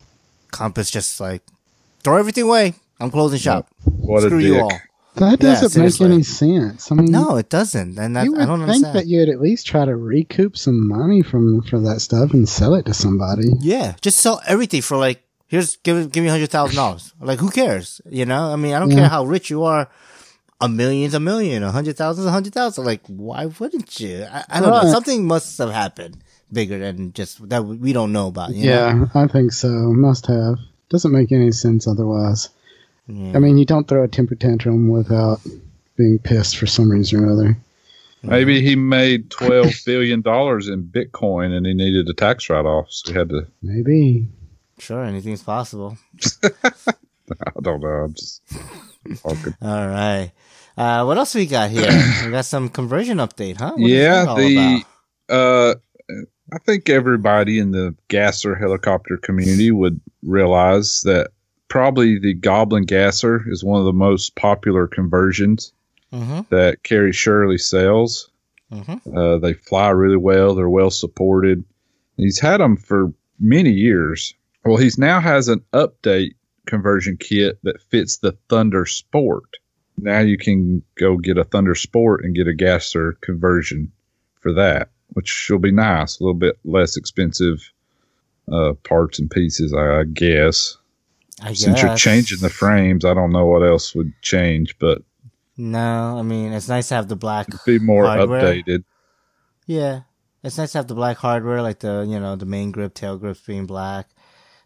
Compass, 0.50 0.90
just 0.90 1.20
like 1.20 1.42
throw 2.02 2.16
everything 2.18 2.44
away. 2.44 2.74
I'm 3.00 3.10
closing 3.10 3.38
shop. 3.38 3.68
What 3.84 4.22
Screw 4.22 4.38
a 4.38 4.42
you 4.42 4.60
all. 4.60 4.72
That 5.16 5.40
doesn't 5.40 5.64
make 5.82 5.92
seriously. 5.92 6.06
any 6.06 6.22
sense. 6.22 6.90
I 6.90 6.94
mean, 6.94 7.10
No, 7.12 7.36
it 7.36 7.48
doesn't, 7.50 7.98
and 7.98 8.16
that, 8.16 8.24
you 8.24 8.32
would 8.32 8.40
I 8.40 8.46
don't 8.46 8.60
think 8.60 8.70
understand. 8.70 8.96
that 8.96 9.06
you'd 9.06 9.28
at 9.28 9.40
least 9.40 9.66
try 9.66 9.84
to 9.84 9.94
recoup 9.94 10.56
some 10.56 10.88
money 10.88 11.22
from 11.22 11.62
for 11.62 11.78
that 11.80 12.00
stuff 12.00 12.32
and 12.32 12.48
sell 12.48 12.74
it 12.74 12.86
to 12.86 12.94
somebody. 12.94 13.48
yeah, 13.60 13.94
just 14.00 14.18
sell 14.18 14.40
everything 14.46 14.80
for 14.82 14.96
like 14.96 15.22
here's 15.48 15.76
give 15.76 16.10
give 16.12 16.24
me 16.24 16.30
hundred 16.30 16.50
thousand 16.50 16.76
dollars. 16.76 17.12
Like 17.20 17.40
who 17.40 17.50
cares? 17.50 18.00
You 18.08 18.24
know, 18.24 18.52
I 18.52 18.56
mean, 18.56 18.72
I 18.74 18.78
don't 18.78 18.90
Yeah. 18.90 19.00
care 19.00 19.08
how 19.08 19.24
rich 19.24 19.50
you 19.50 19.64
are. 19.64 19.88
A 20.62 20.68
million's 20.68 21.12
a 21.12 21.20
million. 21.20 21.62
A 21.64 21.72
hundred 21.72 21.96
thousand's 21.96 22.26
a 22.26 22.30
hundred 22.30 22.54
thousand. 22.54 22.84
Like, 22.84 23.02
why 23.08 23.46
wouldn't 23.46 23.98
you? 24.00 24.24
I, 24.30 24.44
I 24.48 24.60
don't 24.60 24.70
know. 24.70 24.90
Something 24.92 25.26
must 25.26 25.58
have 25.58 25.70
happened 25.72 26.22
bigger 26.52 26.78
than 26.78 27.12
just 27.12 27.46
that 27.48 27.64
we 27.64 27.92
don't 27.92 28.12
know 28.12 28.28
about. 28.28 28.54
You 28.54 28.70
know? 28.70 28.70
Yeah, 28.70 29.22
I 29.22 29.26
think 29.26 29.52
so. 29.52 29.68
Must 29.68 30.24
have. 30.26 30.58
Doesn't 30.88 31.10
make 31.12 31.32
any 31.32 31.50
sense 31.52 31.88
otherwise. 31.88 32.48
Yeah. 33.12 33.36
I 33.36 33.40
mean, 33.40 33.58
you 33.58 33.66
don't 33.66 33.86
throw 33.86 34.02
a 34.02 34.08
temper 34.08 34.34
tantrum 34.34 34.88
without 34.88 35.40
being 35.96 36.18
pissed 36.18 36.56
for 36.56 36.66
some 36.66 36.90
reason 36.90 37.22
or 37.22 37.30
other. 37.30 37.56
Maybe 38.22 38.62
he 38.62 38.74
made 38.76 39.30
twelve 39.30 39.72
billion 39.84 40.22
dollars 40.22 40.68
in 40.68 40.84
Bitcoin 40.84 41.54
and 41.54 41.66
he 41.66 41.74
needed 41.74 42.08
a 42.08 42.14
tax 42.14 42.48
write 42.48 42.64
off, 42.64 42.86
so 42.90 43.12
he 43.12 43.18
had 43.18 43.28
to. 43.30 43.46
Maybe. 43.62 44.28
Sure, 44.78 45.04
anything's 45.04 45.42
possible. 45.42 45.98
I 46.44 47.60
don't 47.60 47.80
know. 47.80 47.88
I'm 47.88 48.14
just 48.14 48.42
talking. 49.22 49.54
All 49.60 49.88
right. 49.88 50.32
Uh, 50.76 51.04
what 51.04 51.18
else 51.18 51.34
we 51.34 51.46
got 51.46 51.70
here? 51.70 51.90
we 52.24 52.30
got 52.30 52.46
some 52.46 52.68
conversion 52.68 53.18
update, 53.18 53.56
huh? 53.58 53.72
What 53.76 53.90
is 53.90 54.00
that 54.00 54.40
yeah, 54.40 54.84
the 55.28 55.34
uh, 55.34 55.74
I 56.52 56.58
think 56.58 56.88
everybody 56.88 57.58
in 57.58 57.72
the 57.72 57.94
gasser 58.08 58.54
helicopter 58.54 59.16
community 59.16 59.70
would 59.70 60.00
realize 60.22 61.02
that 61.02 61.30
probably 61.72 62.18
the 62.18 62.34
Goblin 62.34 62.84
gasser 62.84 63.50
is 63.50 63.64
one 63.64 63.80
of 63.80 63.86
the 63.86 63.94
most 63.94 64.36
popular 64.36 64.86
conversions. 64.86 65.72
Mm-hmm. 66.12 66.40
that 66.50 66.82
Carrie 66.82 67.14
Shirley 67.14 67.56
sells. 67.56 68.30
Mm-hmm. 68.70 69.16
Uh, 69.16 69.38
they 69.38 69.54
fly 69.54 69.88
really 69.88 70.18
well. 70.18 70.54
They're 70.54 70.68
well 70.68 70.90
supported. 70.90 71.64
He's 72.18 72.38
had 72.38 72.60
them 72.60 72.76
for 72.76 73.14
many 73.40 73.70
years. 73.70 74.34
Well, 74.62 74.76
he's 74.76 74.98
now 74.98 75.20
has 75.20 75.48
an 75.48 75.64
update 75.72 76.34
conversion 76.66 77.16
kit 77.16 77.58
that 77.62 77.80
fits 77.88 78.18
the 78.18 78.36
Thunder 78.50 78.84
Sport. 78.84 79.56
Now 79.96 80.18
you 80.18 80.36
can 80.36 80.82
go 80.96 81.16
get 81.16 81.38
a 81.38 81.44
Thunder 81.44 81.74
Sport 81.74 82.26
and 82.26 82.34
get 82.34 82.46
a 82.46 82.52
gasser 82.52 83.16
conversion 83.22 83.90
for 84.34 84.52
that, 84.52 84.90
which 85.14 85.48
will 85.48 85.60
be 85.60 85.72
nice. 85.72 86.20
A 86.20 86.24
little 86.24 86.38
bit 86.38 86.58
less 86.62 86.98
expensive 86.98 87.72
uh, 88.52 88.74
parts 88.84 89.18
and 89.18 89.30
pieces, 89.30 89.72
I 89.72 90.04
guess. 90.04 90.76
I 91.42 91.52
Since 91.54 91.82
you're 91.82 91.96
changing 91.96 92.38
the 92.38 92.48
frames, 92.50 93.04
I 93.04 93.14
don't 93.14 93.32
know 93.32 93.46
what 93.46 93.62
else 93.62 93.94
would 93.94 94.12
change, 94.22 94.78
but 94.78 95.02
No, 95.56 96.18
I 96.18 96.22
mean 96.22 96.52
it's 96.52 96.68
nice 96.68 96.88
to 96.88 96.94
have 96.94 97.08
the 97.08 97.16
black. 97.16 97.48
be 97.66 97.78
more 97.78 98.06
Hardware. 98.06 98.42
updated. 98.42 98.84
Yeah, 99.66 100.00
it's 100.42 100.58
nice 100.58 100.72
to 100.72 100.78
have 100.78 100.88
the 100.88 100.94
black 100.94 101.16
hardware, 101.18 101.62
like 101.62 101.80
the 101.80 102.04
you 102.08 102.18
know 102.20 102.36
the 102.36 102.46
main 102.46 102.70
grip, 102.72 102.94
tail 102.94 103.18
grips 103.18 103.40
being 103.40 103.66
black. 103.66 104.08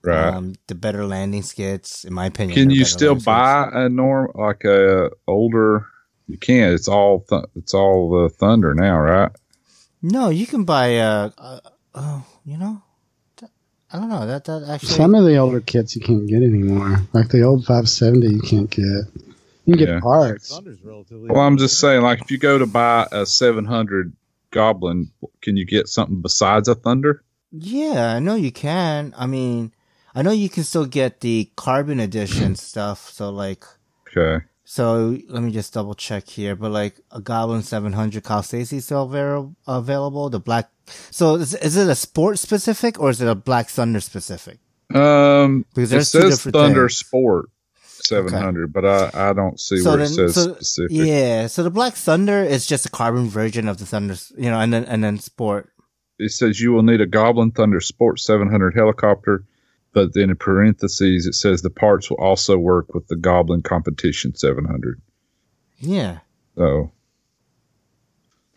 Right. 0.02 0.32
Um, 0.34 0.54
the 0.68 0.74
better 0.76 1.04
landing 1.04 1.42
skits, 1.42 2.04
in 2.04 2.14
my 2.14 2.26
opinion. 2.26 2.54
Can 2.56 2.70
you 2.70 2.84
still 2.84 3.14
landing 3.14 3.20
skits. 3.22 3.26
buy 3.26 3.70
a 3.72 3.88
norm 3.88 4.30
like 4.34 4.64
a 4.64 5.10
older? 5.26 5.86
You 6.28 6.38
can't. 6.38 6.72
It's 6.74 6.88
all 6.88 7.20
th- 7.28 7.44
it's 7.56 7.74
all 7.74 8.10
the 8.22 8.28
Thunder 8.28 8.74
now, 8.74 8.98
right? 8.98 9.32
No, 10.02 10.28
you 10.28 10.46
can 10.46 10.64
buy. 10.64 10.98
Uh, 10.98 11.30
uh 11.38 11.60
oh, 11.94 12.26
you 12.44 12.56
know, 12.56 12.82
I 13.96 13.98
don't 14.00 14.08
know 14.10 14.26
that 14.26 14.44
that 14.44 14.68
actually. 14.68 14.94
Some 14.94 15.14
of 15.14 15.24
the 15.24 15.38
older 15.38 15.62
kits 15.62 15.96
you 15.96 16.02
can't 16.02 16.26
get 16.26 16.42
anymore. 16.42 16.98
Like 17.14 17.30
the 17.30 17.42
old 17.42 17.64
570 17.64 18.28
you 18.28 18.40
can't 18.42 18.68
get. 18.68 18.84
You 18.84 19.06
can 19.68 19.76
get 19.78 19.88
Yeah. 19.88 20.00
parts. 20.00 20.60
Well, 21.10 21.40
I'm 21.40 21.56
just 21.56 21.80
saying, 21.80 22.02
like 22.02 22.20
if 22.20 22.30
you 22.30 22.36
go 22.36 22.58
to 22.58 22.66
buy 22.66 23.08
a 23.10 23.24
700 23.24 24.12
Goblin, 24.50 25.12
can 25.40 25.56
you 25.56 25.64
get 25.64 25.88
something 25.88 26.20
besides 26.20 26.68
a 26.68 26.74
Thunder? 26.74 27.22
Yeah, 27.50 28.14
I 28.14 28.18
know 28.18 28.34
you 28.34 28.52
can. 28.52 29.14
I 29.16 29.26
mean, 29.26 29.72
I 30.14 30.20
know 30.20 30.30
you 30.30 30.50
can 30.50 30.64
still 30.64 30.84
get 30.86 31.20
the 31.20 31.50
carbon 31.56 31.98
edition 31.98 32.54
stuff. 32.54 33.08
So 33.10 33.30
like, 33.30 33.64
Okay. 34.08 34.44
So 34.68 35.16
let 35.28 35.42
me 35.44 35.52
just 35.52 35.72
double 35.72 35.94
check 35.94 36.28
here. 36.28 36.56
But 36.56 36.72
like 36.72 37.00
a 37.12 37.20
Goblin 37.20 37.62
700 37.62 38.24
Kyle 38.24 38.42
Stacy 38.42 38.80
still 38.80 39.04
avail- 39.04 39.54
available. 39.66 40.28
The 40.28 40.40
black. 40.40 40.68
So 41.10 41.36
is, 41.36 41.54
is 41.54 41.76
it 41.76 41.88
a 41.88 41.94
sport 41.94 42.38
specific 42.40 42.98
or 43.00 43.10
is 43.10 43.20
it 43.20 43.28
a 43.28 43.34
Black 43.36 43.68
Thunder 43.68 44.00
specific? 44.00 44.58
Um, 44.92 45.64
Because 45.74 45.90
there's 45.90 46.10
two 46.12 46.20
says 46.22 46.30
different 46.38 46.54
Thunder 46.56 46.88
things. 46.88 46.96
Sport 46.98 47.46
700, 47.84 48.72
but 48.72 48.84
I 48.84 49.10
I 49.30 49.32
don't 49.32 49.58
see 49.58 49.78
So 49.78 49.90
where 49.90 49.98
then- 49.98 50.06
it 50.06 50.14
says 50.14 50.34
so- 50.34 50.54
specific. 50.54 50.96
Yeah, 50.96 51.46
so 51.46 51.62
the 51.62 51.70
Black 51.70 51.94
Thunder 51.94 52.42
is 52.42 52.66
just 52.66 52.86
a 52.86 52.90
carbon 52.90 53.28
version 53.28 53.68
of 53.68 53.78
the 53.78 53.86
Thunder, 53.86 54.16
you 54.36 54.50
know, 54.50 54.58
and 54.60 54.72
then 54.72 54.84
and 54.84 55.02
then 55.02 55.18
Sport. 55.18 55.70
It 56.18 56.32
says 56.32 56.60
you 56.60 56.72
will 56.72 56.82
need 56.82 57.00
a 57.00 57.06
Goblin 57.06 57.50
Thunder 57.52 57.80
Sport 57.80 58.18
700 58.20 58.74
helicopter, 58.74 59.44
but 59.96 60.12
then 60.12 60.28
in 60.28 60.36
parentheses 60.36 61.24
it 61.26 61.32
says 61.34 61.62
the 61.62 61.70
parts 61.70 62.10
will 62.10 62.18
also 62.18 62.58
work 62.58 62.92
with 62.94 63.08
the 63.08 63.16
Goblin 63.16 63.62
Competition 63.62 64.34
700. 64.34 65.00
Yeah, 65.78 66.18
So, 66.54 66.92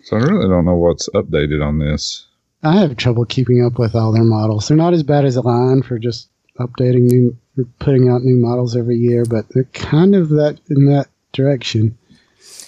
so 0.03 0.17
I 0.17 0.19
really 0.19 0.49
don't 0.49 0.65
know 0.65 0.75
what's 0.75 1.07
updated 1.09 1.65
on 1.65 1.79
this. 1.79 2.27
I 2.61 2.77
have 2.81 2.97
trouble 2.97 3.23
keeping 3.25 3.63
up 3.63 3.79
with 3.79 3.95
all 3.95 4.11
their 4.11 4.23
models. 4.25 4.67
They're 4.67 4.75
not 4.75 4.93
as 4.93 5.03
bad 5.03 5.23
as 5.23 5.37
Align 5.37 5.81
for 5.81 5.97
just 5.97 6.29
updating 6.59 7.03
new, 7.03 7.37
putting 7.79 8.09
out 8.09 8.21
new 8.23 8.35
models 8.35 8.75
every 8.75 8.97
year, 8.97 9.23
but 9.23 9.47
they're 9.49 9.63
kind 9.65 10.13
of 10.13 10.27
that 10.29 10.59
in 10.69 10.87
that 10.87 11.07
direction. 11.31 11.97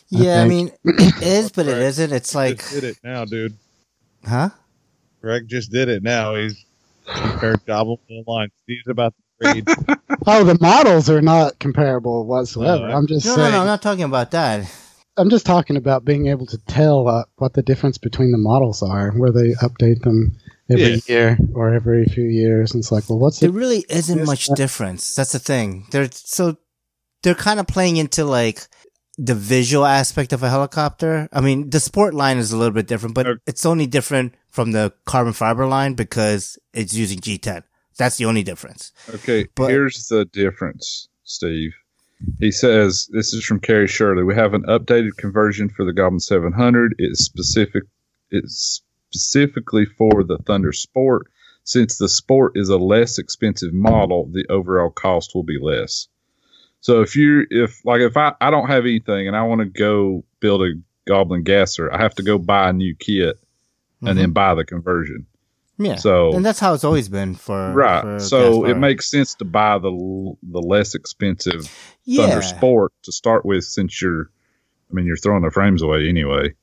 yeah. 0.10 0.43
I 0.43 0.48
think. 0.48 0.49
mean, 0.49 0.72
it 0.98 1.22
is, 1.22 1.52
but 1.52 1.68
it 1.68 1.73
Right. 1.73 1.81
isn't. 1.81 2.11
It's 2.14 2.34
like, 2.34 2.60
just 2.60 2.73
did 2.73 2.84
it 2.85 2.98
now, 3.03 3.26
dude. 3.26 3.57
huh? 4.26 4.49
Greg 5.22 5.48
just 5.49 5.72
did 5.72 5.89
it 5.89 6.03
now. 6.03 6.35
He's 6.35 6.65
compared 7.14 7.66
Goblin 7.66 7.98
to 8.08 8.24
the 8.26 8.32
line. 8.32 8.50
Steve's 8.64 8.88
about 8.88 9.14
the 9.40 9.48
read. 9.48 9.68
Oh, 10.28 10.44
the 10.44 10.58
models 10.62 11.10
are 11.10 11.22
not 11.22 11.58
comparable 11.58 12.28
whatsoever. 12.28 12.88
No, 12.88 12.94
I'm 12.96 13.08
just 13.08 13.26
No, 13.26 13.36
no, 13.36 13.42
saying. 13.42 13.54
no. 13.54 13.60
I'm 13.62 13.66
not 13.66 13.82
talking 13.82 14.04
about 14.04 14.30
that. 14.32 14.72
I'm 15.18 15.32
just 15.32 15.48
talking 15.48 15.78
about 15.78 16.06
being 16.06 16.28
able 16.28 16.46
to 16.46 16.60
tell 16.68 17.08
uh, 17.08 17.24
what 17.38 17.54
the 17.54 17.64
difference 17.64 17.98
between 17.98 18.32
the 18.32 18.38
models 18.38 18.84
are, 18.84 19.10
where 19.14 19.32
they 19.32 19.54
update 19.64 20.02
them 20.04 20.38
every 20.70 20.84
Yeah. 20.94 21.00
year 21.08 21.38
or 21.56 21.74
every 21.74 22.06
few 22.06 22.26
years. 22.26 22.74
And 22.74 22.82
it's 22.82 22.92
like, 22.92 23.10
well, 23.10 23.18
what's 23.18 23.40
There 23.40 23.50
the 23.50 23.58
really 23.58 23.84
isn't 23.90 24.24
much 24.26 24.46
difference. 24.56 25.16
That's 25.16 25.32
the 25.32 25.40
thing. 25.40 25.88
They're 25.90 26.10
so 26.12 26.58
they're 27.24 27.34
kind 27.34 27.60
of 27.60 27.66
playing 27.66 27.98
into 27.98 28.24
like 28.24 28.68
the 29.23 29.35
visual 29.35 29.85
aspect 29.85 30.34
of 30.34 30.41
a 30.41 30.49
helicopter. 30.49 31.30
I 31.31 31.41
mean, 31.41 31.69
the 31.69 31.80
sport 31.80 32.15
line 32.15 32.39
is 32.39 32.52
a 32.52 32.57
little 32.57 32.73
bit 32.73 32.88
different, 32.88 33.14
but 33.14 33.27
it's 33.45 33.68
only 33.68 33.85
different 33.85 34.34
from 34.49 34.72
the 34.72 34.93
carbon 35.06 35.34
fiber 35.34 35.68
line 35.68 35.93
because 35.93 36.57
it's 36.73 36.95
using 36.95 37.19
G10. 37.19 37.61
That's 37.98 38.18
the 38.18 38.26
only 38.26 38.41
difference. 38.41 38.91
Okay, 39.14 39.48
But- 39.56 39.69
here's 39.69 40.07
the 40.07 40.26
difference, 40.26 41.07
Steve. 41.23 41.73
He 42.39 42.52
says 42.52 43.07
this 43.11 43.34
is 43.34 43.43
from 43.43 43.60
Carrie 43.60 43.88
Shirley. 43.88 44.23
We 44.23 44.35
have 44.35 44.56
an 44.56 44.64
updated 44.64 45.18
conversion 45.18 45.69
for 45.69 45.85
the 45.85 45.93
Goblin 45.93 46.19
700. 46.19 46.95
It's 46.98 47.23
specific. 47.23 47.84
It's 48.31 48.81
specifically 49.11 49.85
for 49.85 50.23
the 50.23 50.38
Thunder 50.39 50.72
Sport. 50.72 51.27
Since 51.64 51.98
the 51.98 52.10
Sport 52.10 52.53
is 52.56 52.69
a 52.69 52.77
less 52.77 53.19
expensive 53.19 53.73
model, 53.73 54.30
the 54.31 54.45
overall 54.49 54.89
cost 54.89 55.31
will 55.35 55.43
be 55.43 55.60
less. 55.61 56.07
So 56.82 57.02
if 57.02 57.16
you 57.16 57.45
if 57.49 57.84
like 57.86 58.02
if 58.02 58.18
I 58.18 58.34
I 58.41 58.49
don't 58.49 58.68
have 58.68 58.86
anything 58.86 59.28
and 59.28 59.36
I 59.36 59.44
want 59.44 59.60
to 59.62 59.66
go 59.66 60.24
build 60.40 60.62
a 60.64 60.74
Goblin 61.08 61.44
gasser, 61.44 61.91
I 61.94 61.98
have 62.02 62.16
to 62.16 62.24
go 62.24 62.38
buy 62.38 62.70
a 62.70 62.74
new 62.74 62.95
kit 62.95 63.40
and 64.03 64.18
then 64.18 64.32
buy 64.32 64.56
the 64.56 64.66
conversion. 64.66 65.26
Mm-hmm. 65.74 65.86
Yeah. 65.86 65.95
So 65.95 66.34
and 66.34 66.45
that's 66.45 66.60
how 66.60 66.74
it's 66.74 66.84
always 66.84 67.08
been 67.10 67.36
for 67.36 67.72
Right. 67.72 68.02
for 68.02 68.20
So 68.20 68.66
it 68.66 68.76
makes 68.78 69.10
sense 69.10 69.36
to 69.36 69.45
buy 69.45 69.78
the 69.78 69.91
the 70.44 70.60
less 70.62 70.95
expensive 70.95 71.72
yeah. 72.03 72.28
Thunder 72.28 72.41
Sport 72.41 72.94
to 73.03 73.12
start 73.12 73.45
with, 73.45 73.64
since 73.64 74.02
you're, 74.02 74.30
I 74.90 74.94
mean, 74.94 75.06
you're 75.06 75.18
throwing 75.18 75.44
the 75.44 75.52
frames 75.52 75.82
away 75.82 76.08
anyway. 76.10 76.53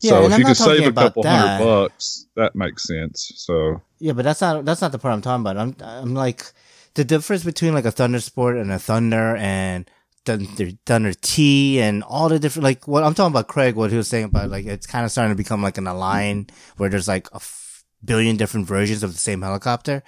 Yeah, 0.00 0.10
so 0.10 0.26
if 0.26 0.32
I'm 0.32 0.40
you 0.40 0.46
could 0.46 0.56
save 0.56 0.86
a 0.88 0.92
couple 0.92 1.22
that. 1.22 1.60
hundred 1.60 1.64
bucks, 1.64 2.26
that 2.36 2.54
makes 2.56 2.84
sense. 2.84 3.32
So 3.36 3.80
Yeah, 3.98 4.12
but 4.12 4.24
that's 4.24 4.40
not 4.40 4.64
that's 4.64 4.80
not 4.80 4.92
the 4.92 4.98
part 4.98 5.14
I'm 5.14 5.22
talking 5.22 5.42
about. 5.42 5.56
I'm 5.56 5.76
I'm 5.80 6.14
like 6.14 6.52
the 6.94 7.04
difference 7.04 7.44
between 7.44 7.74
like 7.74 7.84
a 7.84 7.90
Thunder 7.90 8.20
Sport 8.20 8.56
and 8.56 8.72
a 8.72 8.78
Thunder 8.78 9.36
and 9.36 9.90
Thunder 10.24 10.70
Thunder 10.86 11.12
T 11.12 11.80
and 11.80 12.02
all 12.02 12.28
the 12.28 12.38
different 12.38 12.64
like 12.64 12.88
what 12.88 13.02
I'm 13.02 13.14
talking 13.14 13.32
about 13.32 13.48
Craig 13.48 13.74
what 13.74 13.90
he 13.90 13.96
was 13.96 14.08
saying 14.08 14.24
about 14.24 14.50
like 14.50 14.66
it's 14.66 14.86
kind 14.86 15.04
of 15.04 15.10
starting 15.10 15.32
to 15.32 15.36
become 15.36 15.62
like 15.62 15.78
an 15.78 15.86
align 15.86 16.48
where 16.76 16.88
there's 16.88 17.08
like 17.08 17.28
a 17.32 17.36
f- 17.36 17.84
billion 18.04 18.36
different 18.36 18.66
versions 18.66 19.02
of 19.02 19.12
the 19.12 19.18
same 19.18 19.42
helicopter. 19.42 20.02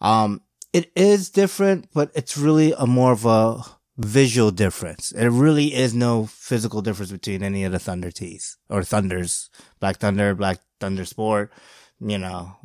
Um 0.00 0.40
it 0.72 0.90
is 0.96 1.30
different, 1.30 1.88
but 1.94 2.10
it's 2.16 2.36
really 2.36 2.74
a 2.76 2.86
more 2.86 3.12
of 3.12 3.24
a 3.24 3.62
visual 3.96 4.50
difference. 4.50 5.10
There 5.10 5.30
really 5.30 5.72
is 5.72 5.94
no 5.94 6.26
physical 6.26 6.82
difference 6.82 7.12
between 7.12 7.44
any 7.44 7.62
of 7.62 7.70
the 7.70 7.78
Thunder 7.78 8.10
T's 8.10 8.56
or 8.68 8.82
Thunders, 8.82 9.50
Black 9.78 9.98
Thunder, 9.98 10.34
Black 10.34 10.58
Thunder 10.80 11.04
Sport, 11.04 11.52
you 12.00 12.18
know, 12.18 12.56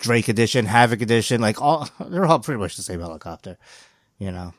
Drake 0.00 0.28
edition, 0.28 0.64
Havoc 0.66 1.00
edition, 1.02 1.40
like 1.40 1.60
all 1.62 1.88
they're 2.08 2.26
all 2.26 2.40
pretty 2.40 2.58
much 2.60 2.76
the 2.76 2.82
same 2.82 3.00
helicopter, 3.00 3.56
you 4.18 4.32
know. 4.32 4.52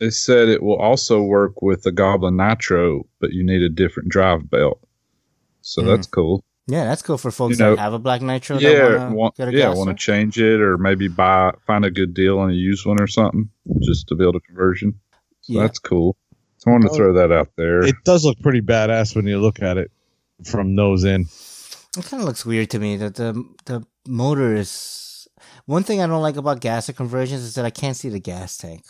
They 0.00 0.10
said 0.10 0.48
it 0.48 0.62
will 0.62 0.78
also 0.78 1.22
work 1.22 1.60
with 1.62 1.82
the 1.82 1.92
Goblin 1.92 2.36
Nitro, 2.36 3.04
but 3.20 3.32
you 3.32 3.44
need 3.44 3.62
a 3.62 3.68
different 3.68 4.08
drive 4.08 4.48
belt. 4.50 4.80
So 5.60 5.82
Mhm. 5.82 5.86
that's 5.88 6.06
cool. 6.06 6.42
Yeah, 6.66 6.84
that's 6.84 7.02
cool 7.02 7.18
for 7.18 7.30
folks 7.30 7.58
You 7.58 7.64
know, 7.64 7.74
that 7.76 7.82
have 7.82 7.92
a 7.94 7.98
black 7.98 8.22
nitro. 8.22 8.56
yeah, 8.58 8.74
that 8.74 8.98
wanna 9.00 9.14
want, 9.16 9.36
get 9.36 9.48
a 9.48 9.52
yeah, 9.52 9.74
want 9.74 9.88
to 9.90 9.94
change 9.96 10.38
it 10.40 10.60
or 10.60 10.78
maybe 10.78 11.08
buy 11.08 11.52
find 11.66 11.84
a 11.84 11.90
good 11.90 12.14
deal 12.14 12.38
on 12.38 12.50
a 12.50 12.54
used 12.54 12.86
one 12.86 13.00
or 13.00 13.06
something 13.08 13.50
just 13.82 14.06
to 14.08 14.14
build 14.14 14.36
a 14.36 14.40
conversion. 14.40 14.94
So 15.42 15.54
Yeah. 15.54 15.62
that's 15.62 15.78
cool. 15.80 16.16
So 16.58 16.70
I 16.70 16.72
wanted 16.74 16.88
to 16.88 16.92
Oh. 16.92 16.96
throw 16.96 17.12
that 17.14 17.32
out 17.32 17.48
there. 17.56 17.80
it 17.80 17.96
does 18.04 18.24
look 18.24 18.38
pretty 18.40 18.60
badass 18.60 19.16
when 19.16 19.26
you 19.26 19.38
look 19.40 19.60
at 19.60 19.78
it 19.78 19.90
from 20.44 20.74
nose 20.74 21.04
in. 21.04 21.26
It 21.98 22.04
kind 22.04 22.22
of 22.22 22.26
looks 22.28 22.46
weird 22.46 22.70
to 22.70 22.78
me 22.78 22.96
that 22.98 23.16
the 23.16 23.44
the 23.66 23.84
motor 24.06 24.54
is. 24.54 25.28
One 25.66 25.84
thing 25.84 26.00
I 26.00 26.06
don't 26.06 26.22
like 26.22 26.36
about 26.36 26.60
gasser 26.60 26.92
conversions 26.92 27.42
is 27.42 27.54
that 27.54 27.64
I 27.64 27.70
can't 27.70 27.96
see 27.96 28.08
the 28.08 28.18
gas 28.20 28.56
tank, 28.56 28.84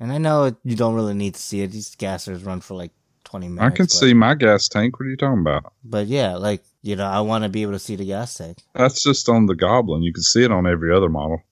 and 0.00 0.12
I 0.12 0.18
know 0.18 0.44
it, 0.44 0.56
you 0.64 0.76
don't 0.76 0.94
really 0.94 1.14
need 1.14 1.34
to 1.34 1.40
see 1.40 1.60
it. 1.62 1.70
These 1.70 1.94
gassers 1.96 2.44
run 2.44 2.60
for 2.60 2.74
like 2.74 2.92
twenty 3.24 3.48
minutes. 3.48 3.72
I 3.72 3.76
can 3.76 3.84
but, 3.86 3.92
see 3.92 4.14
my 4.14 4.34
gas 4.34 4.68
tank. 4.68 4.98
What 4.98 5.06
are 5.06 5.10
you 5.10 5.16
talking 5.16 5.40
about? 5.40 5.72
but 5.84 6.06
yeah, 6.06 6.36
like 6.36 6.62
you 6.82 6.96
know, 6.96 7.06
I 7.06 7.20
want 7.20 7.44
to 7.44 7.48
be 7.50 7.62
able 7.62 7.72
to 7.72 7.78
see 7.78 7.96
the 7.96 8.04
gas 8.04 8.34
tank. 8.34 8.58
That's 8.74 9.02
just 9.02 9.28
on 9.28 9.46
the 9.46 9.54
Goblin. 9.54 10.02
You 10.02 10.12
can 10.12 10.22
see 10.22 10.44
it 10.44 10.50
on 10.52 10.66
every 10.66 10.92
other 10.94 11.08
model. 11.08 11.42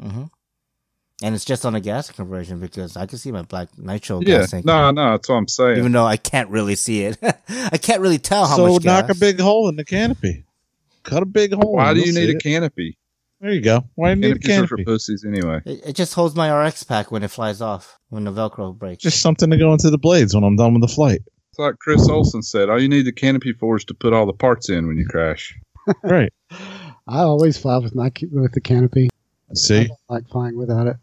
Mm-hmm. 0.00 0.24
And 1.22 1.34
it's 1.34 1.46
just 1.46 1.64
on 1.64 1.74
a 1.74 1.80
gas 1.80 2.10
conversion 2.10 2.60
because 2.60 2.94
I 2.96 3.06
can 3.06 3.16
see 3.18 3.32
my 3.32 3.40
black 3.40 3.68
nitro 3.78 4.20
Yeah, 4.20 4.40
gas 4.40 4.50
tank. 4.50 4.66
no, 4.66 4.90
no, 4.90 5.12
that's 5.12 5.28
what 5.28 5.36
I'm 5.36 5.48
saying. 5.48 5.78
even 5.78 5.92
though 5.92 6.04
I 6.04 6.18
can't 6.18 6.50
really 6.50 6.74
see 6.76 7.04
it. 7.04 7.16
I 7.48 7.78
can't 7.78 8.02
really 8.02 8.18
tell 8.18 8.44
how 8.46 8.58
much. 8.58 8.66
so 8.66 8.72
much 8.74 8.84
knock 8.84 9.06
gas. 9.06 9.16
a 9.16 9.20
big 9.20 9.40
hole 9.40 9.68
in 9.70 9.76
the 9.76 9.84
canopy. 9.84 10.44
Cut 11.06 11.22
a 11.22 11.26
big 11.26 11.52
hole. 11.54 11.72
Why 11.74 11.94
do 11.94 12.00
you'll 12.00 12.14
need 12.14 12.28
a 12.30 12.36
it. 12.36 12.42
canopy? 12.42 12.98
There 13.40 13.50
you 13.52 13.60
go. 13.60 13.84
Why 13.94 14.14
do 14.14 14.20
you 14.20 14.28
need 14.34 14.36
a 14.36 14.38
canopy? 14.40 14.66
for 14.68 14.76
canopy? 14.76 14.84
pussies 14.84 15.24
anyway. 15.26 15.60
It, 15.64 15.80
it 15.88 15.92
just 15.96 16.14
holds 16.14 16.34
my 16.34 16.50
RX 16.50 16.82
pack 16.84 17.10
when 17.12 17.22
it 17.22 17.30
flies 17.30 17.60
off, 17.60 17.98
when 18.08 18.24
the 18.24 18.32
Velcro 18.32 18.76
breaks. 18.76 19.02
Just 19.02 19.20
something 19.20 19.50
to 19.50 19.56
go 19.56 19.72
into 19.72 19.90
the 19.90 19.98
blades 19.98 20.34
when 20.34 20.42
I'm 20.44 20.56
done 20.56 20.72
with 20.74 20.82
the 20.82 20.88
flight. 20.88 21.20
It's 21.50 21.58
like 21.58 21.78
Chris 21.78 22.08
Olson 22.08 22.42
said. 22.42 22.68
All 22.68 22.80
you 22.80 22.88
need 22.88 23.06
the 23.06 23.12
canopy 23.12 23.52
for 23.52 23.76
is 23.76 23.84
to 23.86 23.94
put 23.94 24.12
all 24.12 24.26
the 24.26 24.32
parts 24.32 24.68
in 24.68 24.86
when 24.86 24.96
you 24.98 25.06
crash. 25.06 25.54
Right. 26.02 26.32
I 27.06 27.20
always 27.20 27.56
fly 27.56 27.76
with 27.78 27.94
my 27.94 28.10
with 28.32 28.50
the 28.52 28.60
canopy. 28.60 29.08
I 29.48 29.54
See, 29.54 29.86
don't 29.86 29.98
like 30.08 30.28
flying 30.28 30.56
without 30.58 30.88
it. 30.88 30.96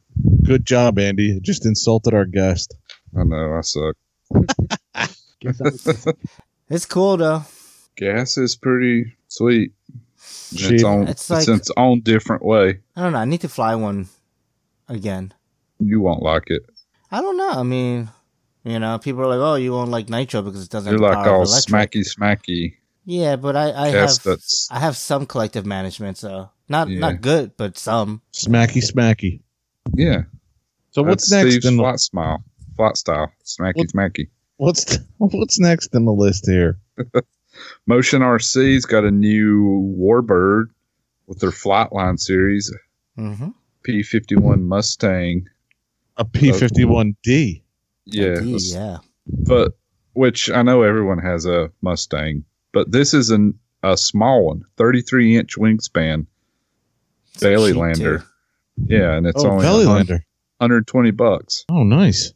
good 0.43 0.65
job, 0.65 0.99
Andy. 0.99 1.39
Just 1.39 1.65
insulted 1.65 2.13
our 2.13 2.25
guest. 2.25 2.75
I 3.17 3.23
know 3.23 3.53
I 3.53 3.61
suck. 3.61 3.95
Guess 5.39 5.61
I- 6.07 6.11
It's 6.69 6.85
cool 6.85 7.15
though. 7.17 7.43
Gas 7.95 8.37
is 8.37 8.55
pretty 8.55 9.15
sweet. 9.27 9.73
Cheap. 10.55 10.71
Its 10.73 10.83
on 10.83 11.03
It's 11.07 11.29
it's, 11.29 11.47
like- 11.47 11.57
its 11.59 11.71
own 11.77 12.01
different 12.01 12.43
way. 12.45 12.79
I 12.95 13.01
don't 13.01 13.13
know. 13.13 13.19
I 13.19 13.25
need 13.25 13.41
to 13.41 13.49
fly 13.49 13.75
one 13.75 14.07
again. 14.87 15.33
You 15.79 15.99
won't 16.01 16.21
like 16.23 16.43
it. 16.47 16.63
I 17.11 17.21
don't 17.21 17.37
know. 17.37 17.49
I 17.49 17.63
mean, 17.63 18.09
you 18.63 18.79
know, 18.79 18.97
people 18.99 19.21
are 19.21 19.27
like, 19.27 19.39
"Oh, 19.39 19.55
you 19.55 19.71
won't 19.73 19.91
like 19.91 20.09
nitro 20.09 20.41
because 20.41 20.63
it 20.63 20.69
doesn't." 20.69 20.91
You're 20.91 21.01
have 21.13 21.23
the 21.25 21.31
like 21.31 21.31
all 21.31 21.45
smacky, 21.45 22.03
smacky. 22.07 22.75
Yeah, 23.05 23.35
but 23.35 23.55
I, 23.55 23.71
I 23.73 23.87
have 23.89 24.23
that's 24.23 24.67
I 24.71 24.79
have 24.79 24.95
some 24.95 25.25
collective 25.25 25.65
management, 25.65 26.17
so 26.17 26.49
not 26.69 26.87
Yeah. 26.87 26.99
not 26.99 27.21
good, 27.21 27.57
but 27.57 27.77
some. 27.77 28.21
Smacky, 28.31 28.81
smacky. 28.81 29.41
yeah. 29.93 30.23
So 30.91 31.01
what's 31.03 31.29
that's 31.29 31.43
next 31.43 31.49
Steve's 31.51 31.65
in 31.65 31.77
the, 31.77 31.83
flat 31.83 31.99
smile, 31.99 32.43
flat 32.77 32.95
style, 32.97 33.31
smacky, 33.43 33.73
What- 33.75 33.87
smacky. 33.89 34.29
what's 34.57 34.99
what's 35.17 35.59
next 35.59 35.93
in 35.93 36.05
the 36.05 36.13
list 36.13 36.47
here? 36.47 36.79
Motion 37.85 38.21
RC's 38.21 38.85
got 38.85 39.03
a 39.03 39.11
new 39.11 39.95
Warbird 39.97 40.65
with 41.27 41.39
their 41.39 41.51
Flightline 41.51 42.19
series 42.19 42.73
Mm-hmm. 43.17 43.49
P51 43.87 44.61
Mustang. 44.61 45.47
A 46.17 46.25
P 46.25 46.51
fifty 46.51 46.85
one 46.85 47.15
D. 47.23 47.63
Yeah, 48.05 48.37
Indeed, 48.37 48.61
yeah. 48.63 48.97
but 49.27 49.73
which 50.13 50.49
I 50.49 50.61
know 50.63 50.81
everyone 50.83 51.19
has 51.19 51.45
a 51.45 51.71
Mustang, 51.81 52.43
but 52.71 52.91
this 52.91 53.13
is 53.13 53.29
an, 53.29 53.57
a 53.81 53.95
small 53.97 54.45
one, 54.45 54.63
33 54.77 55.37
inch 55.37 55.55
wingspan 55.57 56.25
It's 57.33 57.41
belly 57.41 57.73
lander. 57.73 58.19
too. 58.19 58.25
Yeah, 58.87 59.13
and 59.13 59.25
it's 59.27 59.43
Oh, 59.43 59.49
only 59.51 59.63
Belly 59.63 59.85
100 59.85 60.09
Lander. 60.09 60.25
120 60.57 61.11
bucks, 61.11 61.65
Oh, 61.69 61.83
nice. 61.83 62.33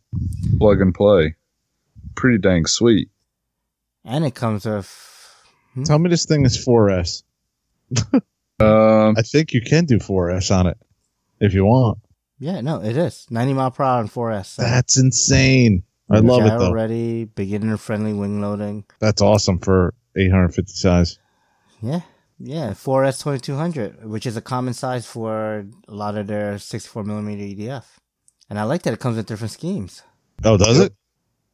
plug 0.59 0.81
and 0.81 0.93
play. 0.93 1.35
Pretty 2.15 2.37
dang 2.39 2.65
sweet. 2.65 3.09
And 4.05 4.25
it 4.25 4.35
comes 4.35 4.65
with 4.65 4.85
Tell 5.85 5.99
me 5.99 6.09
this 6.09 6.25
thing 6.25 6.45
is 6.45 6.57
4S. 6.65 7.23
Um, 8.59 9.13
I 9.15 9.21
think 9.21 9.53
you 9.53 9.61
can 9.61 9.85
do 9.85 9.99
4S 9.99 10.49
on 10.49 10.65
it 10.65 10.77
if 11.39 11.53
you 11.53 11.63
want. 11.65 11.99
yeah, 12.39 12.59
no, 12.61 12.81
it 12.81 12.97
is 12.97 13.27
ninety 13.29 13.53
mile 13.53 13.69
per 13.69 13.83
hour 13.83 13.99
and 14.01 14.09
4S. 14.11 14.45
So 14.55 14.63
That's 14.63 14.97
insane. 14.97 15.83
I 16.09 16.17
love 16.19 16.41
it 16.43 16.47
gyro 16.47 16.59
though. 16.59 16.71
Ready, 16.73 17.25
beginner 17.25 17.77
friendly 17.77 18.13
wing 18.13 18.41
loading. 18.41 18.85
That's 18.97 19.21
awesome 19.21 19.59
for 19.59 19.93
850 20.15 20.73
size. 20.73 21.19
Yeah, 21.83 21.99
yeah, 22.39 22.71
4S 22.71 23.21
2200, 23.21 24.03
which 24.05 24.25
is 24.25 24.35
a 24.35 24.41
common 24.41 24.73
size 24.73 25.05
for 25.05 25.67
a 25.87 25.93
lot 25.93 26.17
of 26.17 26.25
their 26.25 26.57
64 26.57 27.03
millimeter 27.03 27.43
EDF. 27.43 27.83
And 28.49 28.57
I 28.57 28.63
like 28.63 28.81
that 28.83 28.93
it 28.93 28.99
comes 28.99 29.17
with 29.17 29.27
different 29.27 29.51
schemes. 29.51 30.01
Oh, 30.43 30.57
does 30.57 30.79
it? 30.79 30.95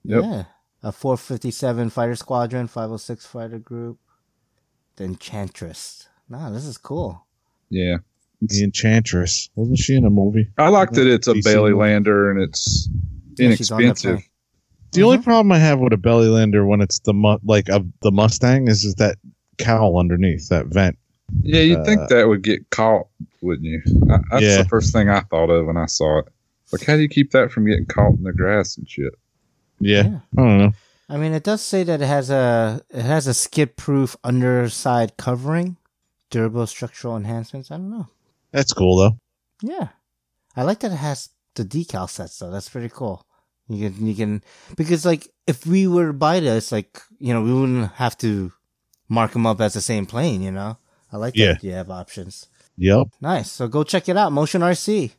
Yep. 0.05 0.23
Yeah, 0.23 0.43
a 0.83 0.93
457 0.93 1.89
fighter 1.89 2.15
squadron, 2.15 2.67
506 2.67 3.25
fighter 3.25 3.59
group, 3.59 3.99
the 4.95 5.03
Enchantress. 5.05 6.07
Nah, 6.29 6.49
this 6.51 6.65
is 6.65 6.77
cool. 6.77 7.25
yeah. 7.69 7.97
The 8.45 8.61
Enchantress. 8.65 9.49
Wasn't 9.55 9.77
she 9.77 9.95
in 9.95 10.03
a 10.03 10.09
movie? 10.09 10.49
I 10.57 10.67
like 10.67 10.91
that 10.91 11.07
it's 11.07 11.29
a 11.29 11.33
DC 11.33 11.43
Bailey 11.45 11.71
movie. 11.71 11.81
Lander 11.81 12.29
and 12.29 12.41
it's 12.41 12.89
Yeah, 12.89 12.97
on 12.97 13.35
that 13.37 13.43
inexpensive. 13.45 14.15
plane. 14.17 14.23
The 14.91 15.03
only 15.03 15.17
Mhm. 15.19 15.23
problem 15.23 15.51
I 15.53 15.59
have 15.59 15.79
with 15.79 15.93
a 15.93 15.97
belly 15.97 16.27
lander 16.27 16.65
when 16.65 16.81
it's 16.81 16.99
the 16.99 17.13
mu- 17.13 17.37
like 17.45 17.69
of 17.69 17.87
the 18.01 18.11
Mustang 18.11 18.67
is, 18.67 18.83
is 18.83 18.95
that 18.95 19.17
cowl 19.57 19.97
underneath 19.97 20.49
that 20.49 20.65
vent. 20.67 20.97
Yeah, 21.41 21.61
you'd 21.61 21.79
Uh, 21.79 21.85
think 21.85 22.09
that 22.09 22.27
would 22.27 22.41
get 22.43 22.69
caught, 22.69 23.07
wouldn't 23.41 23.65
you? 23.65 23.81
I, 24.11 24.19
that's 24.31 24.43
Yeah. 24.43 24.57
the 24.63 24.67
first 24.67 24.91
thing 24.91 25.07
I 25.09 25.21
thought 25.21 25.49
of 25.49 25.65
when 25.65 25.77
I 25.77 25.85
saw 25.85 26.19
it. 26.19 26.25
Like, 26.73 26.83
how 26.85 26.95
do 26.97 27.01
you 27.01 27.07
keep 27.07 27.31
that 27.31 27.49
from 27.49 27.65
getting 27.65 27.85
caught 27.85 28.15
in 28.17 28.23
the 28.23 28.33
grass 28.33 28.77
and 28.77 28.89
shit? 28.89 29.13
Yeah. 29.79 30.03
Yeah. 30.03 30.19
I 30.37 30.41
don't 30.41 30.57
know. 30.57 30.71
I 31.09 31.17
mean, 31.17 31.33
it 31.33 31.43
does 31.43 31.61
say 31.61 31.83
that 31.83 32.01
it 32.01 32.05
has 32.07 32.29
a 32.29 32.81
it 32.89 33.01
has 33.03 33.27
a 33.27 33.33
skid 33.33 33.75
proof 33.75 34.15
underside 34.23 35.17
covering, 35.17 35.77
durable 36.29 36.65
structural 36.67 37.15
enhancements. 37.17 37.71
I 37.71 37.75
don't 37.77 37.89
know. 37.91 38.07
That's 38.51 38.73
cool 38.73 38.97
though. 38.97 39.17
Yeah, 39.61 39.89
I 40.55 40.63
like 40.63 40.79
that 40.79 40.91
it 40.91 40.95
has 40.97 41.29
the 41.55 41.63
decal 41.65 42.09
sets 42.09 42.39
though. 42.39 42.51
That's 42.51 42.69
pretty 42.69 42.89
cool. 42.89 43.25
You 43.69 43.89
can 43.89 44.07
you 44.07 44.15
can 44.15 44.43
because 44.77 45.05
like 45.05 45.27
if 45.47 45.65
we 45.65 45.87
were 45.87 46.07
to 46.07 46.13
buy 46.13 46.39
this, 46.39 46.71
like 46.71 47.01
you 47.19 47.33
know, 47.33 47.41
we 47.41 47.53
wouldn't 47.53 47.91
have 47.93 48.17
to 48.19 48.51
mark 49.09 49.31
them 49.31 49.45
up 49.45 49.59
as 49.61 49.73
the 49.73 49.81
same 49.81 50.05
plane. 50.05 50.41
You 50.41 50.51
know, 50.51 50.77
I 51.11 51.17
like 51.17 51.33
that 51.35 51.39
Yeah. 51.39 51.55
you 51.61 51.71
have 51.73 51.89
options. 51.91 52.47
Yep. 52.77 53.07
Nice. 53.21 53.51
So 53.51 53.67
go 53.67 53.83
check 53.83 54.09
it 54.09 54.17
out, 54.17 54.31
Motion 54.31 54.61
RC. 54.61 55.11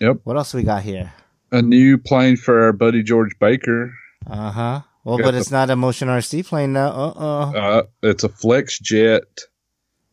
Yep. 0.00 0.20
What 0.24 0.36
else 0.36 0.54
we 0.54 0.62
got 0.62 0.82
here? 0.82 1.12
A 1.52 1.62
new 1.62 1.98
plane 1.98 2.36
for 2.36 2.62
our 2.64 2.72
buddy 2.72 3.02
George 3.02 3.32
Baker. 3.38 3.92
Uh 4.26 4.50
huh. 4.50 4.80
Well, 5.04 5.16
Got 5.18 5.24
but 5.24 5.30
the- 5.32 5.38
it's 5.38 5.50
not 5.50 5.70
a 5.70 5.76
Motion 5.76 6.08
RC 6.08 6.46
plane 6.46 6.72
now. 6.72 6.88
Uh 6.90 7.12
uh 7.16 7.50
Uh, 7.52 7.82
it's 8.02 8.24
a 8.24 8.28
flex 8.28 8.78
jet 8.78 9.22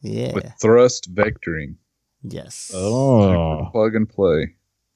Yeah. 0.02 0.34
with 0.34 0.52
thrust 0.62 1.14
vectoring. 1.14 1.76
yes. 2.24 2.72
Oh. 2.74 3.70
Plug 3.72 3.96
and 3.96 4.08
play. 4.10 4.54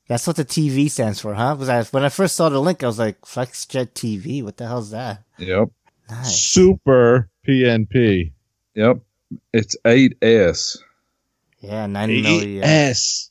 That's 0.07 0.27
what 0.27 0.35
the 0.35 0.45
TV 0.45 0.89
stands 0.89 1.22
for, 1.22 1.34
huh? 1.34 1.55
Because 1.55 1.69
I, 1.69 1.84
when 1.84 2.03
I 2.03 2.09
first 2.09 2.35
saw 2.35 2.49
the 2.49 2.59
link, 2.59 2.84
I 2.84 2.88
was 2.88 2.99
like, 2.99 3.22
FlexJet 3.22 3.91
TV. 3.93 4.43
What 4.43 4.57
the 4.57 4.68
hell's 4.68 4.91
that? 4.91 5.23
Yep. 5.38 5.69
Nice. 6.09 6.35
Super 6.41 7.30
PNP. 7.47 8.34
Yep. 8.76 8.97
It's 9.53 9.77
8S, 9.85 10.80
Yeah, 11.61 11.85
90 11.88 12.23
milli. 12.23 12.55
Yeah. 12.57 12.89
8S. 12.91 13.30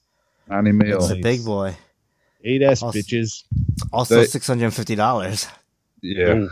90 0.49 0.73
mil. 0.73 0.97
It's 0.99 1.11
a 1.11 1.17
big 1.17 1.45
boy. 1.45 1.77
8S 2.43 2.83
Awesome. 2.83 2.93
bitches. 3.03 3.45
Also, 3.93 4.17
They- 4.17 4.25
$650. 4.27 5.49
Yeah. 6.03 6.27
Oh. 6.29 6.49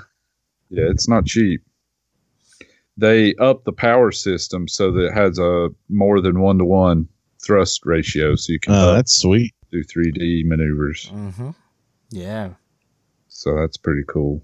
Yeah, 0.71 0.85
it's 0.91 1.09
not 1.09 1.25
cheap. 1.27 1.63
They 2.97 3.35
up 3.37 3.65
the 3.65 3.73
power 3.73 4.11
system 4.13 4.67
so 4.69 4.91
that 4.93 5.07
it 5.07 5.15
has 5.15 5.39
a 5.39 5.69
more 5.89 6.21
than 6.21 6.41
one 6.41 6.59
to 6.59 6.65
one 6.65 7.09
thrust 7.43 7.87
ratio, 7.87 8.35
so 8.35 8.53
you 8.53 8.59
can 8.61 8.75
Oh, 8.75 8.93
that's 8.95 9.19
sweet. 9.21 9.55
do 9.71 9.83
3D 9.85 10.45
maneuvers. 10.45 11.11
Mm-hmm. 11.15 11.51
Yeah. 12.11 12.51
So 13.29 13.55
that's 13.55 13.77
pretty 13.77 14.03
cool. 14.09 14.43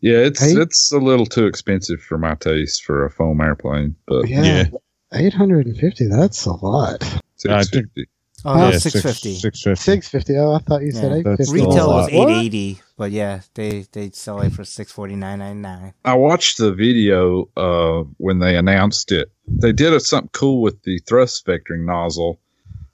Yeah, 0.00 0.18
it's 0.18 0.40
Hey. 0.40 0.52
it's 0.60 0.92
a 0.92 0.98
little 0.98 1.26
too 1.26 1.46
expensive 1.46 2.00
for 2.00 2.16
my 2.18 2.34
taste 2.36 2.84
for 2.84 3.04
a 3.04 3.10
foam 3.10 3.40
airplane, 3.40 3.96
but 4.06 4.28
Yeah. 4.28 4.42
Yeah. 4.44 4.64
850, 5.12 6.08
that's 6.08 6.44
a 6.46 6.52
lot. 6.52 7.02
I 7.02 7.62
six 7.62 7.70
fifty. 7.70 8.06
Oh, 8.44 8.70
Yeah, 8.70 8.78
650 8.78 9.34
Six 9.40 9.62
fifty. 9.62 9.74
650. 9.80 10.36
Oh, 10.38 10.52
I 10.52 10.58
thought 10.58 10.82
you 10.82 10.92
said 10.92 11.10
Yeah. 11.12 11.18
850. 11.18 11.52
Retail 11.52 11.86
was 11.88 12.04
lot. 12.04 12.12
880 12.12 12.80
but 12.98 13.10
yeah, 13.10 13.40
they 13.54 13.84
they 13.92 14.10
sell 14.10 14.40
it 14.40 14.52
for 14.52 14.62
649.99. 14.62 15.92
I 16.04 16.14
watched 16.14 16.58
the 16.58 16.72
video 16.72 17.48
uh, 17.56 18.04
when 18.18 18.38
they 18.38 18.56
announced 18.56 19.12
it. 19.12 19.30
They 19.48 19.72
did 19.72 19.92
a, 19.92 20.00
something 20.00 20.30
cool 20.32 20.62
with 20.62 20.82
the 20.82 20.98
thrust 21.00 21.44
vectoring 21.46 21.84
nozzle. 21.86 22.38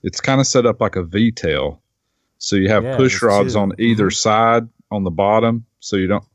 It's 0.01 0.19
kind 0.19 0.41
of 0.41 0.47
set 0.47 0.65
up 0.65 0.81
like 0.81 0.95
a 0.97 1.03
V 1.03 1.31
tail, 1.31 1.81
so 2.37 2.55
you 2.57 2.67
have 2.69 2.83
Yeah, 2.83 2.97
push 2.97 3.21
rods 3.21 3.53
two. 3.53 3.59
on 3.59 3.73
either 3.79 4.07
Mhm. 4.09 4.13
side 4.15 4.67
on 4.91 5.03
the 5.05 5.11
bottom, 5.11 5.65
so 5.79 5.95
you 5.95 6.07
don't. 6.07 6.25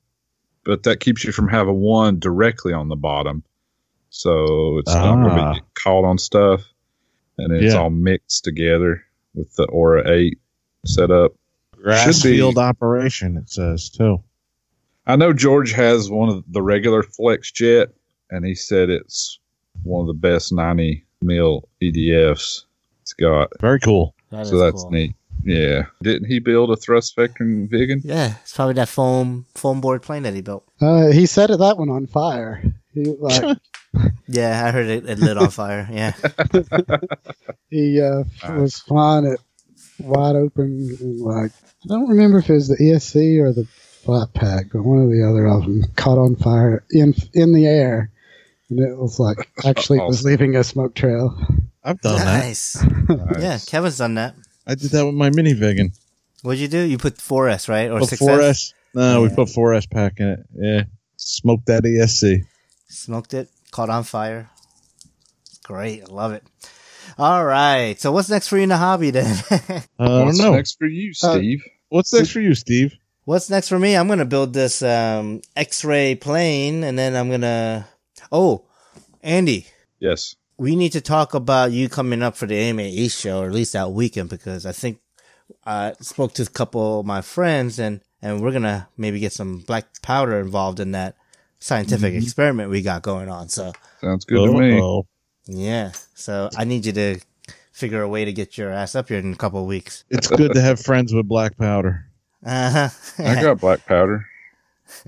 But 0.65 0.85
that 0.85 1.01
keeps 1.01 1.23
you 1.25 1.33
from 1.33 1.49
having 1.49 1.81
one 1.81 2.19
directly 2.19 2.73
on 2.73 2.89
the 2.89 2.97
bottom, 2.97 3.43
so 4.11 4.79
it's 4.79 4.95
not 4.95 5.17
going 5.17 5.27
Ah. 5.39 5.53
to 5.53 5.61
get 5.61 5.75
caught 5.75 6.05
on 6.07 6.17
stuff, 6.19 6.63
and 7.39 7.53
it's 7.53 7.73
Yeah. 7.75 7.81
all 7.81 7.91
mixed 7.91 8.45
together 8.45 9.03
with 9.35 9.55
the 9.57 9.65
Aura 9.65 10.11
Eight 10.11 10.39
setup. 10.85 11.33
Grass 11.77 12.21
Should 12.21 12.29
be- 12.31 12.37
field 12.37 12.59
operation, 12.59 13.37
it 13.37 13.49
says 13.51 13.89
too. 13.89 14.23
I 15.07 15.17
know 15.17 15.33
George 15.33 15.73
has 15.73 16.11
one 16.11 16.29
of 16.29 16.45
the 16.51 16.61
regular 16.63 17.03
Flex 17.03 17.51
Jet, 17.53 17.89
and 18.31 18.45
he 18.45 18.55
said 18.55 18.91
it's 18.91 19.39
one 19.85 20.03
of 20.03 20.07
the 20.09 20.13
best 20.15 20.53
90 20.53 21.05
mil 21.23 21.69
EDFs 21.83 22.65
it's 23.03 23.15
got. 23.15 23.49
Very 23.61 23.81
cool. 23.81 24.15
That 24.31 24.43
is 24.43 24.51
so 24.51 24.59
that's 24.59 24.83
cool. 24.83 24.91
neat. 24.91 25.15
Yeah. 25.45 25.87
Didn't 26.03 26.27
he 26.27 26.41
build 26.41 26.71
a 26.73 26.77
thrust 26.77 27.17
vectoring 27.17 27.71
Viggen? 27.71 28.01
Yeah, 28.05 28.35
it's 28.43 28.55
probably 28.55 28.75
that 28.75 28.89
foam 28.89 29.47
foam 29.55 29.81
board 29.81 30.03
plane 30.03 30.25
that 30.25 30.35
he 30.35 30.43
built. 30.43 30.65
Uh, 30.81 31.07
he 31.13 31.25
set 31.27 31.49
that 31.57 31.79
one 31.79 31.89
on 31.89 32.07
fire. 32.07 32.63
He 32.95 33.05
like 33.05 33.59
Yeah, 34.29 34.65
I 34.67 34.71
heard 34.71 34.87
it, 34.87 35.09
it 35.09 35.19
lit 35.19 35.39
on 35.39 35.51
fire. 35.51 35.89
Yeah. 35.91 36.13
he 37.71 38.01
uh, 38.01 38.25
Nice. 38.43 38.61
was 38.61 38.79
flying 38.79 39.27
it 39.27 39.41
wide 39.99 40.37
open. 40.37 40.97
And 41.01 41.21
like 41.21 41.51
I 41.85 41.89
don't 41.89 42.09
remember 42.09 42.39
if 42.39 42.51
it 42.51 42.55
was 42.55 42.69
the 42.69 42.77
ESC 42.77 43.41
or 43.41 43.53
the 43.53 43.65
flat 44.05 44.33
pack, 44.35 44.67
but 44.73 44.83
one 44.83 44.99
or 44.99 45.09
the 45.09 45.27
other 45.29 45.47
of 45.47 45.63
them 45.63 45.85
caught 45.97 46.19
on 46.19 46.37
fire 46.37 46.85
in 46.91 47.15
in 47.35 47.53
the 47.53 47.67
air, 47.67 48.11
and 48.71 48.81
it 48.81 48.97
was 48.97 49.19
like 49.19 49.49
actually 49.65 49.99
it 49.99 50.07
was 50.07 50.25
leaving 50.25 50.57
a 50.57 50.65
smoke 50.65 50.95
trail. 50.95 51.37
I've 51.85 52.01
done 52.01 52.19
that. 52.19 52.45
nice. 52.45 52.85
Yeah, 53.41 53.59
Kevin's 53.67 53.99
done 53.99 54.15
that. 54.15 54.35
I 54.67 54.75
did 54.75 54.91
that 54.91 55.07
with 55.07 55.15
my 55.15 55.31
mini 55.31 55.55
Viggen. 55.55 55.97
What'd 56.43 56.61
you 56.61 56.69
do? 56.69 56.81
You 56.81 56.99
put 56.99 57.17
4S, 57.17 57.69
right? 57.69 57.91
Or 57.91 58.01
Put 58.01 58.11
6S? 58.11 58.29
4S. 58.29 58.73
No, 58.95 59.23
we 59.23 59.29
Yeah. 59.29 59.35
put 59.35 59.49
4S 59.49 59.91
pack 59.91 60.21
in 60.21 60.27
it. 60.29 60.41
Yeah. 60.55 60.83
Smoked 61.17 61.67
that 61.67 61.85
ESC. 61.85 62.43
Smoked 62.89 63.35
it, 63.35 63.49
caught 63.71 63.91
on 63.91 64.03
fire. 64.05 64.51
Great, 65.63 66.03
I 66.03 66.13
love 66.13 66.33
it. 66.33 66.43
All 67.19 67.45
right, 67.45 67.99
so 68.01 68.13
what's 68.13 68.29
next 68.31 68.49
for 68.49 68.57
you 68.57 68.63
in 68.65 68.69
the 68.69 68.77
hobby 68.77 69.11
then? 69.11 69.37
Uh, 70.01 70.05
I 70.05 70.07
don't 70.07 70.27
What's 70.27 70.39
know. 70.39 70.55
next 70.55 70.79
for 70.79 70.87
you, 70.87 71.13
Steve? 71.13 71.65
What's 71.89 72.13
next 72.13 72.31
for 72.31 72.41
you, 72.41 72.55
Steve? 72.55 72.95
what's 73.25 73.51
next 73.51 73.69
for 73.69 73.79
me? 73.79 73.97
I'm 73.97 74.07
gonna 74.09 74.25
build 74.25 74.53
this 74.55 74.81
um, 74.81 75.43
X-ray 75.57 76.15
plane, 76.15 76.85
and 76.85 76.97
then 76.99 77.17
I'm 77.17 77.29
gonna. 77.31 77.89
Oh, 78.31 78.65
Andy, 79.23 79.67
yes. 79.99 80.37
we 80.57 80.77
need 80.77 80.93
to 80.93 81.01
talk 81.01 81.35
about 81.35 81.73
you 81.73 81.89
coming 81.89 82.23
up 82.23 82.37
for 82.37 82.47
the 82.47 82.55
AMA 82.57 82.83
East 82.83 83.21
show, 83.21 83.41
or 83.43 83.47
at 83.47 83.53
least 83.53 83.73
that 83.73 83.91
weekend, 83.91 84.31
because 84.31 84.65
I 84.65 84.73
think 84.73 85.01
I 85.67 85.95
spoke 86.01 86.33
to 86.35 86.43
a 86.45 86.47
couple 86.47 87.01
of 87.01 87.07
my 87.07 87.21
friends, 87.21 87.79
and 87.81 88.01
and 88.23 88.41
we're 88.41 88.53
gonna 88.53 88.89
maybe 88.97 89.19
get 89.19 89.33
some 89.33 89.59
black 89.59 90.01
powder 90.01 90.39
involved 90.39 90.79
in 90.79 90.93
that 90.93 91.17
scientific 91.61 92.15
experiment 92.15 92.71
we 92.71 92.83
got 92.83 93.03
going 93.03 93.29
on. 93.29 93.49
So 93.49 93.73
Sounds 94.01 94.25
good 94.25 94.47
to 94.47 94.53
me. 94.53 95.03
Yeah, 95.47 95.93
so 96.15 96.51
I 96.57 96.65
need 96.65 96.85
you 96.85 96.93
to 96.93 97.21
figure 97.73 98.03
a 98.03 98.09
way 98.09 98.25
to 98.25 98.33
get 98.33 98.59
your 98.59 98.71
ass 98.71 98.95
up 98.95 99.09
here 99.09 99.19
in 99.19 99.33
a 99.33 99.37
couple 99.37 99.61
of 99.61 99.67
weeks. 99.67 100.05
It's 100.11 100.27
good 100.27 100.53
to 100.53 100.61
have 100.61 100.81
friends 100.81 101.15
with 101.15 101.27
black 101.27 101.57
powder. 101.57 102.05
Uh-huh. 102.45 102.89
I 103.19 103.43
got 103.43 103.61
black 103.61 103.87
powder. 103.87 104.27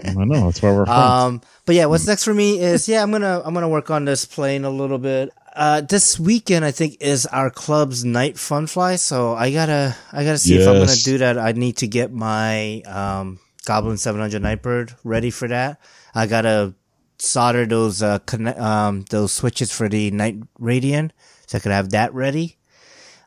I 0.05 0.13
know 0.13 0.45
that's 0.45 0.63
why 0.63 0.73
we're 0.73 0.87
friends. 0.87 1.01
Um, 1.01 1.41
but 1.65 1.75
yeah, 1.75 1.87
what's 1.87 2.07
next 2.07 2.25
for 2.25 2.35
me 2.35 2.61
is 2.61 2.89
yeah, 2.89 3.03
I'm 3.03 3.11
gonna 3.11 3.43
I'm 3.45 3.55
gonna 3.55 3.69
work 3.69 3.91
on 3.91 4.05
this 4.05 4.25
plane 4.25 4.65
a 4.65 4.71
little 4.71 4.99
bit. 4.99 5.31
Uh, 5.55 5.81
this 5.81 6.19
weekend 6.19 6.65
I 6.65 6.71
think 6.71 6.99
is 7.01 7.27
our 7.27 7.51
club's 7.51 8.05
night 8.05 8.39
fun 8.39 8.67
fly, 8.67 8.97
so 8.97 9.35
I 9.35 9.53
gotta 9.53 9.97
I 10.13 10.25
gotta 10.25 10.39
see 10.39 10.57
if 10.57 10.67
I'm 10.67 10.75
gonna 10.75 10.97
do 11.05 11.19
that. 11.19 11.39
I 11.39 11.53
need 11.53 11.79
to 11.79 11.87
get 11.87 12.13
my 12.13 12.81
um 12.83 13.41
Goblin 13.65 13.97
700 13.97 14.43
Nightbird 14.43 14.95
ready 15.05 15.31
for 15.31 15.49
that. 15.49 15.81
I 16.15 16.27
gotta 16.27 16.75
solder 17.19 17.67
those 17.67 18.03
uh 18.03 18.19
connect, 18.21 18.59
um 18.59 19.05
those 19.11 19.33
switches 19.33 19.71
for 19.73 19.89
the 19.89 20.11
night 20.11 20.37
radian, 20.61 21.11
so 21.47 21.59
I 21.59 21.61
could 21.61 21.73
have 21.73 21.91
that 21.91 22.15
ready. 22.15 22.57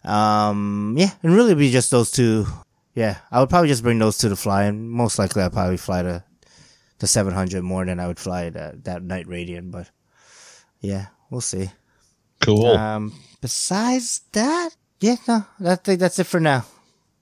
Um, 0.03 0.95
yeah, 0.97 1.11
and 1.23 1.34
really 1.34 1.55
be 1.55 1.72
just 1.72 1.91
those 1.91 2.11
two. 2.11 2.45
Yeah, 2.93 3.18
I 3.31 3.39
would 3.39 3.49
probably 3.49 3.69
just 3.69 3.84
bring 3.84 3.99
those 3.99 4.18
two 4.18 4.30
to 4.30 4.35
fly, 4.35 4.64
and 4.65 4.89
most 4.89 5.18
likely 5.18 5.41
I'd 5.43 5.53
probably 5.53 5.77
fly 5.77 6.01
the 6.03 6.23
the 6.99 7.07
700 7.07 7.64
more 7.64 7.85
than 7.85 7.99
I 7.99 8.07
would 8.07 8.19
fly 8.19 8.49
that 8.49 8.84
that 8.85 9.03
night 9.03 9.27
radian. 9.27 9.72
But 9.72 9.89
yeah, 10.81 11.07
we'll 11.30 11.41
see. 11.41 11.69
cool. 12.41 12.68
Um, 12.68 13.14
besides 13.41 14.22
that, 14.34 14.72
yeah, 14.99 15.15
no, 15.27 15.45
I 15.65 15.76
think 15.76 15.99
that's 15.99 16.19
it 16.19 16.26
for 16.27 16.39
now. 16.39 16.65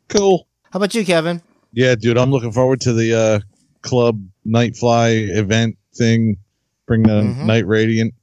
cool. 0.09 0.47
How 0.71 0.77
about 0.77 0.95
you, 0.95 1.05
Kevin? 1.05 1.41
Yeah, 1.73 1.95
dude, 1.95 2.17
I'm 2.17 2.31
looking 2.31 2.51
forward 2.51 2.81
to 2.81 2.93
the 2.93 3.13
uh, 3.13 3.39
club 3.81 4.21
night 4.45 4.75
fly 4.75 5.09
event 5.09 5.77
thing. 5.95 6.37
Bring 6.87 7.03
the 7.03 7.21
Mhm. 7.23 7.45
night 7.45 7.65
radiant. 7.67 8.13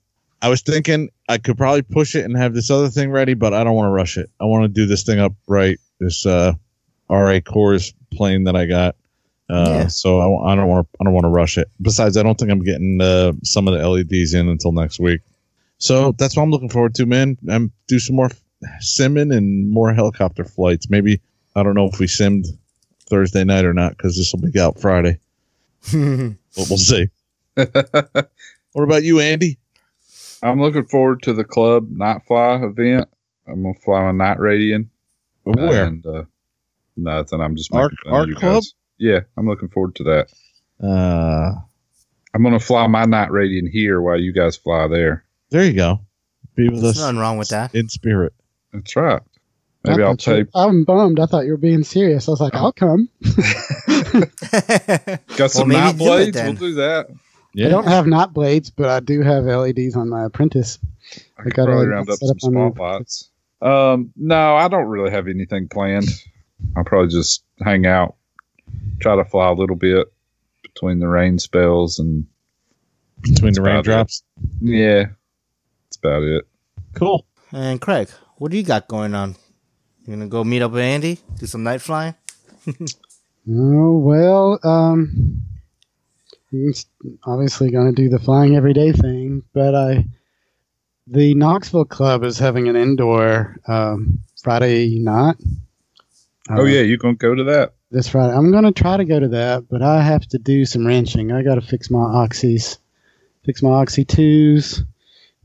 I 0.40 0.48
was 0.48 0.62
thinking 0.62 1.08
I 1.28 1.38
could 1.38 1.56
probably 1.56 1.82
push 1.82 2.14
it 2.14 2.24
and 2.24 2.36
have 2.36 2.54
this 2.54 2.70
other 2.70 2.88
thing 2.88 3.10
ready, 3.10 3.34
but 3.34 3.52
I 3.54 3.64
don't 3.64 3.74
want 3.74 3.88
to 3.88 3.92
rush 3.92 4.16
it. 4.18 4.30
I 4.40 4.44
want 4.44 4.64
to 4.64 4.68
do 4.68 4.86
this 4.86 5.02
thing 5.02 5.18
up 5.18 5.34
right. 5.46 5.78
This 6.00 6.24
uh, 6.26 6.52
RA 7.10 7.40
cores 7.40 7.92
plane 8.12 8.44
that 8.44 8.54
I 8.56 8.66
got. 8.66 8.94
Uh, 9.50 9.54
Yeah. 9.82 9.86
So 9.88 10.20
I, 10.20 10.52
I 10.52 10.54
don't 10.54 10.68
want 10.68 10.86
to. 10.86 10.96
I 11.00 11.04
don't 11.04 11.12
want 11.14 11.24
to 11.24 11.30
rush 11.30 11.58
it. 11.58 11.68
Besides, 11.80 12.16
I 12.16 12.22
don't 12.22 12.38
think 12.38 12.50
I'm 12.50 12.62
getting 12.62 13.00
uh, 13.00 13.32
some 13.42 13.66
of 13.66 13.74
the 13.74 13.88
LEDs 13.88 14.34
in 14.34 14.48
until 14.48 14.72
next 14.72 15.00
week. 15.00 15.20
So 15.78 16.12
that's 16.12 16.36
what 16.36 16.42
I'm 16.42 16.50
looking 16.50 16.68
forward 16.68 16.94
to, 16.96 17.06
man. 17.06 17.36
I'm 17.48 17.72
do 17.86 17.98
some 17.98 18.16
more 18.16 18.30
simming 18.82 19.34
and 19.34 19.70
more 19.70 19.92
helicopter 19.94 20.44
flights. 20.44 20.90
Maybe 20.90 21.20
I 21.56 21.62
don't 21.62 21.74
know 21.74 21.86
if 21.86 21.98
we 21.98 22.06
simmed 22.06 22.46
Thursday 23.08 23.44
night 23.44 23.64
or 23.64 23.72
not 23.72 23.96
because 23.96 24.16
this 24.16 24.32
will 24.32 24.50
be 24.50 24.60
out 24.60 24.80
Friday. 24.80 25.18
But 25.92 26.66
we'll 26.68 26.78
see. 26.78 27.08
What 28.72 28.84
about 28.84 29.02
you, 29.02 29.18
Andy? 29.18 29.58
I'm 30.42 30.60
looking 30.60 30.84
forward 30.84 31.22
to 31.22 31.32
the 31.32 31.42
club 31.42 31.88
night 31.90 32.20
fly 32.28 32.56
event. 32.62 33.08
I'm 33.46 33.62
gonna 33.62 33.74
fly 33.82 34.02
on 34.04 34.18
night 34.18 34.36
radian. 34.38 34.88
Where? 35.42 35.84
And, 35.86 36.06
uh, 36.06 36.24
nothing. 36.96 37.40
I'm 37.40 37.56
just 37.56 37.72
Arc- 37.74 37.92
making 38.04 38.10
fun 38.10 38.20
of 38.22 38.28
you 38.28 38.34
Club? 38.36 38.54
guys. 38.56 38.74
Yeah, 38.98 39.20
I'm 39.36 39.48
looking 39.48 39.68
forward 39.70 39.94
to 39.96 40.04
that. 40.04 40.28
Uh, 40.86 41.58
I'm 42.34 42.42
gonna 42.42 42.60
fly 42.60 42.86
my 42.86 43.06
night 43.06 43.30
radian 43.30 43.68
here 43.70 44.00
while 44.00 44.20
you 44.20 44.32
guys 44.32 44.56
fly 44.56 44.86
there. 44.86 45.24
there 45.50 45.64
you 45.64 45.72
go. 45.72 46.00
Be 46.54 46.68
with 46.68 46.82
There's 46.82 46.96
us 46.98 47.02
nothing 47.02 47.18
wrong 47.18 47.38
with 47.38 47.48
that. 47.48 47.74
in 47.74 47.88
spirit. 47.88 48.34
That's 48.72 48.94
right. 48.94 49.22
Maybe 49.84 50.02
I 50.02 50.06
I'll 50.06 50.12
thought 50.12 50.26
you- 50.26 50.34
tape. 50.44 50.48
I'm 50.54 50.84
bummed. 50.84 51.18
I 51.18 51.26
thought 51.26 51.46
you 51.46 51.52
were 51.52 51.56
being 51.56 51.84
serious. 51.84 52.28
I 52.28 52.32
was 52.32 52.40
like, 52.40 52.54
I'll 52.54 52.72
come. 52.72 53.08
Got 55.36 55.50
some 55.50 55.68
maybe 55.68 55.80
night 55.80 55.96
do 55.98 56.04
it 56.04 56.06
blades. 56.06 56.36
then. 56.36 56.46
We'll 56.46 56.54
do 56.70 56.74
that. 56.74 57.06
Yeah. 57.54 57.66
I 57.66 57.70
don't 57.70 57.86
have 57.86 58.06
knot 58.06 58.32
blades, 58.34 58.70
but 58.70 58.88
I 58.88 59.00
do 59.00 59.22
have 59.22 59.44
LEDs 59.44 59.96
on 59.96 60.08
my 60.08 60.24
apprentice. 60.24 60.78
I 61.38 61.42
I 61.42 61.44
gotta 61.50 61.70
probably 61.72 61.86
round 61.86 62.10
up 62.10 62.18
some 62.20 62.56
up 62.56 62.62
on 62.62 62.72
spotlights. 62.74 63.30
Um, 63.60 64.12
no, 64.16 64.54
I 64.56 64.68
don't 64.68 64.86
really 64.86 65.10
have 65.10 65.26
anything 65.28 65.68
planned. 65.68 66.08
I'll 66.76 66.84
probably 66.84 67.08
just 67.08 67.42
hang 67.64 67.86
out, 67.86 68.16
try 69.00 69.16
to 69.16 69.24
fly 69.24 69.48
a 69.48 69.52
little 69.54 69.76
bit 69.76 70.12
between 70.62 70.98
the 71.00 71.08
rain 71.08 71.38
spells, 71.38 71.98
and 71.98 72.26
Between 73.22 73.54
the 73.54 73.60
about 73.62 73.70
it. 73.70 73.74
raindrops. 73.88 74.22
yeah, 74.60 75.04
that's 75.86 75.96
about 75.96 76.22
it. 76.22 76.46
Cool. 76.94 77.26
and 77.52 77.80
Craig, 77.80 78.10
what 78.36 78.50
do 78.52 78.56
you 78.56 78.62
got 78.62 78.86
going 78.88 79.14
on? 79.14 79.34
You 80.04 80.14
gonna 80.14 80.28
go 80.28 80.44
meet 80.44 80.62
up 80.62 80.72
with 80.72 80.82
Andy? 80.82 81.18
Do 81.38 81.46
some 81.46 81.62
night 81.64 81.80
flying? 81.80 82.14
Oh 83.50 83.98
well, 83.98 84.58
um, 84.62 85.42
it's 86.52 86.86
obviously 87.24 87.70
going 87.70 87.94
to 87.94 88.02
do 88.02 88.08
the 88.08 88.18
flying 88.18 88.56
every 88.56 88.74
day 88.74 88.92
thing, 88.92 89.42
but 89.54 89.74
I, 89.74 90.06
the 91.06 91.34
Knoxville 91.34 91.86
Club 91.86 92.24
is 92.24 92.38
having 92.38 92.68
an 92.68 92.76
indoor 92.76 93.56
um, 93.66 94.18
Friday 94.42 94.98
night. 94.98 95.36
oh 96.50 96.60
Uh, 96.60 96.64
yeah, 96.64 96.82
you 96.82 96.98
gonna 96.98 97.14
go 97.14 97.34
to 97.34 97.44
that? 97.44 97.72
this 97.90 98.08
Friday. 98.08 98.34
I'm 98.34 98.50
going 98.50 98.64
to 98.64 98.72
try 98.72 98.98
to 98.98 99.04
go 99.06 99.18
to 99.18 99.28
that, 99.28 99.66
but 99.70 99.80
I 99.80 100.02
have 100.02 100.26
to 100.28 100.38
do 100.38 100.66
some 100.66 100.86
wrenching. 100.86 101.32
I 101.32 101.42
got 101.42 101.54
to 101.54 101.62
fix 101.62 101.90
my 101.90 102.00
oxys, 102.00 102.76
fix 103.46 103.62
my 103.62 103.70
oxy 103.70 104.04
twos, 104.04 104.82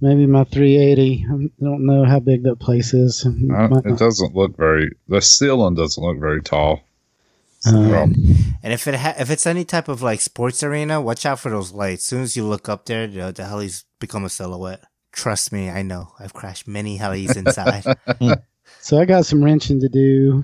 maybe 0.02 0.26
my 0.26 0.44
380. 0.44 1.26
I 1.26 1.64
don't 1.64 1.86
know 1.86 2.04
how 2.04 2.20
big 2.20 2.44
that 2.44 2.60
place 2.60 2.94
is. 2.94 3.26
Uh, 3.26 3.80
it 3.86 3.98
doesn't 3.98 4.36
look 4.36 4.58
very. 4.58 4.92
The 5.08 5.22
ceiling 5.22 5.76
doesn't 5.76 6.04
look 6.04 6.20
very 6.20 6.42
tall. 6.42 6.82
That's 7.64 7.76
the 7.76 7.84
Um, 7.84 7.90
problem. 7.90 8.36
And 8.64 8.74
if 8.74 8.88
it 8.88 8.96
ha- 8.96 9.16
if 9.18 9.30
it's 9.30 9.46
any 9.46 9.66
type 9.66 9.88
of 9.88 10.02
like 10.02 10.22
sports 10.22 10.64
arena, 10.64 11.02
watch 11.02 11.26
out 11.26 11.40
for 11.40 11.50
those 11.50 11.72
lights. 11.72 12.04
As 12.04 12.08
soon 12.08 12.22
as 12.22 12.36
you 12.36 12.46
look 12.46 12.68
up 12.70 12.86
there, 12.86 13.08
the, 13.08 13.32
the 13.32 13.44
helis 13.44 13.84
become 14.00 14.26
a 14.26 14.30
silhouette. 14.30 14.84
Trust 15.12 15.52
me, 15.52 15.70
I 15.70 15.82
know. 15.84 16.12
I've 16.20 16.34
crashed 16.34 16.68
many 16.68 16.98
helis 17.00 17.36
inside. 17.38 17.84
So 18.80 18.98
I 19.00 19.06
got 19.06 19.26
some 19.26 19.44
wrenching 19.44 19.80
to 19.82 19.90
do. 19.90 20.44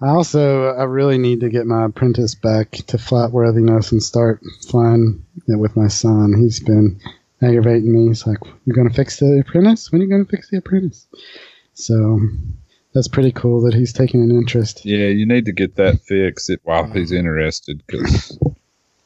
I 0.00 0.08
also 0.08 0.70
I 0.74 0.84
really 0.84 1.18
need 1.18 1.40
to 1.40 1.48
get 1.48 1.66
my 1.66 1.84
apprentice 1.84 2.34
back 2.34 2.72
to 2.72 2.98
flat 2.98 3.30
worthiness 3.32 3.92
and 3.92 4.02
start 4.02 4.40
flying 4.68 5.24
it 5.46 5.56
with 5.58 5.76
my 5.76 5.86
son. 5.88 6.34
He's 6.36 6.58
been 6.60 7.00
aggravating 7.42 7.92
me. 7.92 8.08
He's 8.08 8.26
like, 8.26 8.38
"You're 8.64 8.76
gonna 8.76 8.90
fix 8.92 9.18
the 9.20 9.42
apprentice? 9.46 9.90
When 9.92 10.00
are 10.00 10.04
you 10.04 10.10
gonna 10.10 10.24
fix 10.24 10.50
the 10.50 10.58
apprentice?" 10.58 11.06
So 11.74 12.20
that's 12.96 13.08
pretty 13.08 13.30
cool 13.30 13.60
that 13.60 13.74
he's 13.74 13.92
taking 13.92 14.22
an 14.22 14.30
interest. 14.30 14.84
Yeah, 14.86 15.08
you 15.08 15.26
need 15.26 15.44
to 15.44 15.52
get 15.52 15.76
that 15.76 16.00
fixed 16.00 16.48
it 16.48 16.60
while 16.64 16.84
he's 16.90 17.12
interested. 17.12 17.82
Because 17.86 18.38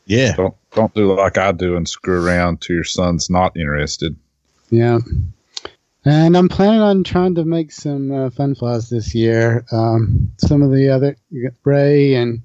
Yeah. 0.07 0.35
don't 0.37 0.55
don't 0.75 0.95
do 0.95 1.12
like 1.15 1.37
I 1.39 1.51
do 1.53 1.77
and 1.77 1.89
screw 1.89 2.25
around 2.25 2.61
till 2.61 2.77
your 2.77 2.85
son's 2.85 3.29
not 3.29 3.57
interested. 3.57 4.15
Yeah. 4.71 5.01
And 6.05 6.37
I'm 6.37 6.49
planning 6.49 6.81
on 6.81 7.03
trying 7.05 7.35
to 7.35 7.45
make 7.45 7.73
some 7.73 8.11
uh, 8.12 8.31
fun 8.31 8.55
flies 8.55 8.89
this 8.89 9.12
year. 9.15 9.65
Um, 9.73 10.31
some 10.39 10.62
of 10.62 10.71
the 10.71 10.89
other 10.89 11.17
Ray 11.65 12.15
and 12.15 12.43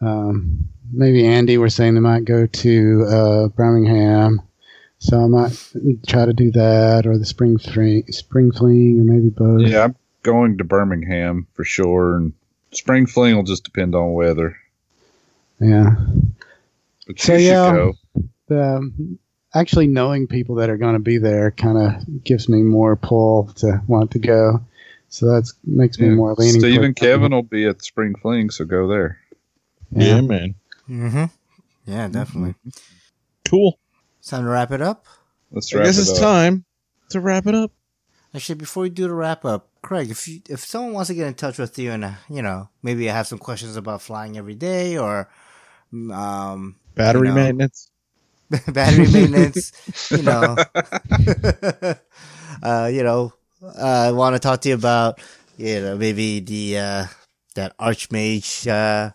um, 0.00 0.68
maybe 0.92 1.24
Andy 1.24 1.58
were 1.58 1.70
saying 1.70 1.94
they 1.94 2.00
might 2.00 2.24
go 2.24 2.46
to 2.46 3.06
uh, 3.08 3.48
Birmingham, 3.48 4.42
so 4.98 5.22
I 5.24 5.26
might 5.28 5.72
try 6.08 6.26
to 6.26 6.32
do 6.32 6.50
that 6.50 7.06
or 7.06 7.16
the 7.16 7.24
spring 7.24 7.56
fling, 7.56 8.04
spring 8.10 8.50
fling, 8.52 8.98
or 9.00 9.04
maybe 9.04 9.30
both. 9.30 9.62
Yeah, 9.62 9.84
I'm 9.84 9.96
going 10.22 10.58
to 10.58 10.64
Birmingham 10.64 11.46
for 11.54 11.64
sure, 11.64 12.16
and 12.16 12.32
spring 12.72 13.06
fling 13.06 13.36
will 13.36 13.42
just 13.42 13.64
depend 13.64 13.94
on 13.94 14.12
weather. 14.12 14.56
Yeah. 15.60 15.96
But 17.06 17.20
So, 17.20 17.34
you 17.34 17.48
yeah. 17.48 17.66
should 17.68 17.94
go. 18.48 18.76
Um, 18.76 19.18
actually, 19.54 19.86
knowing 19.86 20.26
people 20.26 20.56
that 20.56 20.70
are 20.70 20.76
going 20.76 20.94
to 20.94 21.00
be 21.00 21.18
there 21.18 21.50
kind 21.50 21.78
of 21.78 22.24
gives 22.24 22.48
me 22.48 22.62
more 22.62 22.96
pull 22.96 23.52
to 23.56 23.82
want 23.86 24.10
to 24.12 24.18
go. 24.18 24.60
So 25.08 25.26
that 25.26 25.50
makes 25.64 25.98
me 25.98 26.08
Yeah. 26.08 26.14
more 26.14 26.34
leaning. 26.38 26.60
Steve 26.60 26.74
toward 26.76 26.84
and 26.86 26.96
Kevin 26.96 27.32
will 27.32 27.42
be 27.42 27.66
at 27.66 27.82
spring 27.84 28.14
fling, 28.14 28.50
so 28.50 28.64
go 28.64 28.88
there. 28.88 29.18
Yeah, 29.90 30.20
man. 30.22 30.54
mm-hmm. 30.88 31.24
Yeah, 31.86 32.08
definitely. 32.08 32.54
Cool. 33.48 33.78
It's 34.20 34.28
time 34.30 34.44
to 34.44 34.48
wrap 34.50 34.70
it 34.70 34.80
up. 34.80 35.04
Let's 35.50 35.72
wrap 35.74 35.82
I 35.82 35.86
guess 35.86 35.98
it 35.98 36.02
it's 36.02 36.12
up. 36.12 36.18
time 36.18 36.64
to 37.10 37.20
wrap 37.20 37.46
it 37.46 37.54
up. 37.54 37.72
Actually, 38.34 38.54
before 38.54 38.84
we 38.84 38.90
do 38.90 39.06
the 39.06 39.12
wrap 39.12 39.44
up, 39.44 39.68
Craig, 39.82 40.10
if 40.10 40.28
you, 40.28 40.40
if 40.48 40.60
someone 40.60 40.92
wants 40.94 41.08
to 41.08 41.14
get 41.14 41.26
in 41.26 41.34
touch 41.34 41.58
with 41.58 41.78
you 41.78 41.90
and 41.92 42.04
uh, 42.04 42.12
you 42.30 42.42
know 42.42 42.68
maybe 42.82 43.10
I 43.10 43.14
have 43.14 43.26
some 43.26 43.38
questions 43.38 43.76
about 43.76 44.02
flying 44.02 44.36
every 44.38 44.54
day 44.54 44.96
or 44.96 45.28
um 45.92 46.76
Battery 46.94 47.28
You 47.28 47.34
know. 47.34 47.34
maintenance. 47.34 47.90
battery 48.68 49.08
maintenance, 49.08 49.72
you 50.10 50.22
know. 50.22 50.56
uh, 52.62 52.90
you 52.92 53.02
know, 53.02 53.32
uh, 53.62 54.08
I 54.08 54.12
want 54.12 54.34
to 54.34 54.40
talk 54.40 54.60
to 54.62 54.68
you 54.68 54.74
about, 54.74 55.20
you 55.56 55.80
know, 55.80 55.96
maybe 55.96 56.40
the, 56.40 56.78
uh, 56.78 57.06
that 57.54 57.76
Archmage, 57.78 58.66
uh, 58.68 59.12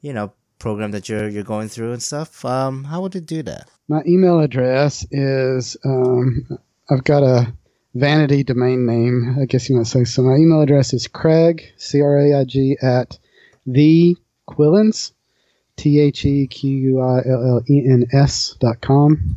you 0.00 0.12
know, 0.12 0.32
program 0.58 0.90
that 0.92 1.08
you're, 1.08 1.28
you're 1.28 1.44
going 1.44 1.68
through 1.68 1.92
and 1.92 2.02
stuff. 2.02 2.44
Um, 2.44 2.84
how 2.84 3.02
would 3.02 3.14
it 3.14 3.26
do 3.26 3.42
that? 3.42 3.68
My 3.88 4.02
email 4.06 4.40
address 4.40 5.06
is 5.10 5.76
um, 5.84 6.46
I've 6.90 7.04
got 7.04 7.22
a 7.22 7.52
vanity 7.94 8.42
domain 8.44 8.86
name, 8.86 9.36
I 9.40 9.46
guess 9.46 9.68
you 9.68 9.76
might 9.76 9.86
say. 9.86 10.04
So 10.04 10.22
my 10.22 10.34
email 10.36 10.60
address 10.60 10.92
is 10.92 11.06
Craig 11.08 11.72
C 11.76 12.00
R 12.00 12.18
A 12.18 12.40
I 12.40 12.44
G 12.44 12.76
at 12.82 13.18
the 13.66 14.16
Quillens 14.48 15.12
T 15.76 16.00
H 16.00 16.24
E 16.24 16.46
Q 16.46 16.70
U 16.70 17.00
I 17.00 17.18
L 17.26 17.56
L 17.56 17.62
E 17.68 17.84
N 17.88 18.06
S 18.12 18.56
dot 18.60 18.80
com. 18.80 19.36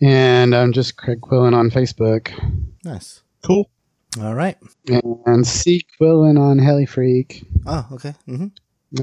And 0.00 0.54
I'm 0.54 0.72
just 0.72 0.96
Craig 0.96 1.20
Quillen 1.20 1.54
on 1.54 1.70
Facebook. 1.70 2.30
Nice. 2.84 3.22
Cool. 3.42 3.70
All 4.20 4.34
right. 4.34 4.56
And 5.26 5.46
C 5.46 5.84
Quillen 6.00 6.38
on 6.38 6.58
Heli 6.58 6.86
Freak. 6.86 7.46
Oh, 7.66 7.86
okay. 7.92 8.14
hmm 8.26 8.48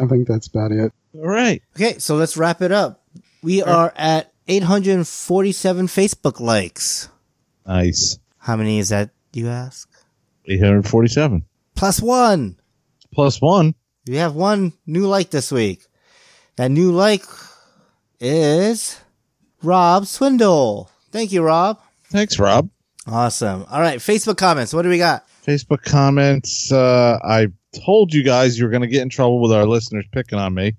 I 0.01 0.07
think 0.07 0.27
that's 0.27 0.47
about 0.47 0.71
it. 0.71 0.91
All 1.15 1.27
right. 1.27 1.61
Okay, 1.75 1.99
so 1.99 2.15
let's 2.15 2.37
wrap 2.37 2.61
it 2.61 2.71
up. 2.71 3.03
We 3.43 3.61
are 3.61 3.93
at 3.95 4.31
847 4.47 5.87
Facebook 5.87 6.39
likes. 6.39 7.09
Nice. 7.67 8.17
How 8.43 8.55
many 8.57 8.79
is 8.79 8.89
that, 8.89 9.09
you 9.31 9.47
ask? 9.49 9.89
847 10.47 11.43
Plus 11.75 12.01
one. 12.01 12.57
plus 13.13 13.41
one. 13.41 13.73
We 14.07 14.17
have 14.17 14.35
one 14.35 14.73
new 14.85 15.07
like 15.07 15.29
this 15.29 15.49
week. 15.51 15.85
That 16.57 16.69
new 16.69 16.91
like 16.91 17.23
is 18.19 18.99
Rob 19.61 20.05
Swindle. 20.05 20.89
Thank 21.11 21.31
you, 21.31 21.41
Rob. 21.41 21.79
Thanks, 22.09 22.37
Rob. 22.37 22.69
Awesome. 23.07 23.65
All 23.69 23.79
right, 23.81 23.99
Facebook 23.99 24.37
comments. 24.37 24.73
What 24.73 24.81
do 24.81 24.89
we 24.89 24.97
got? 24.97 25.25
Facebook 25.45 25.83
comments. 25.83 26.71
Uh, 26.71 27.17
I 27.23 27.47
told 27.85 28.13
you 28.13 28.23
guys 28.23 28.57
you 28.57 28.65
were 28.65 28.71
going 28.71 28.81
to 28.81 28.87
get 28.87 29.01
in 29.01 29.09
trouble 29.09 29.41
with 29.41 29.51
our 29.51 29.65
listeners 29.65 30.05
picking 30.11 30.37
on 30.39 30.53
me. 30.53 30.75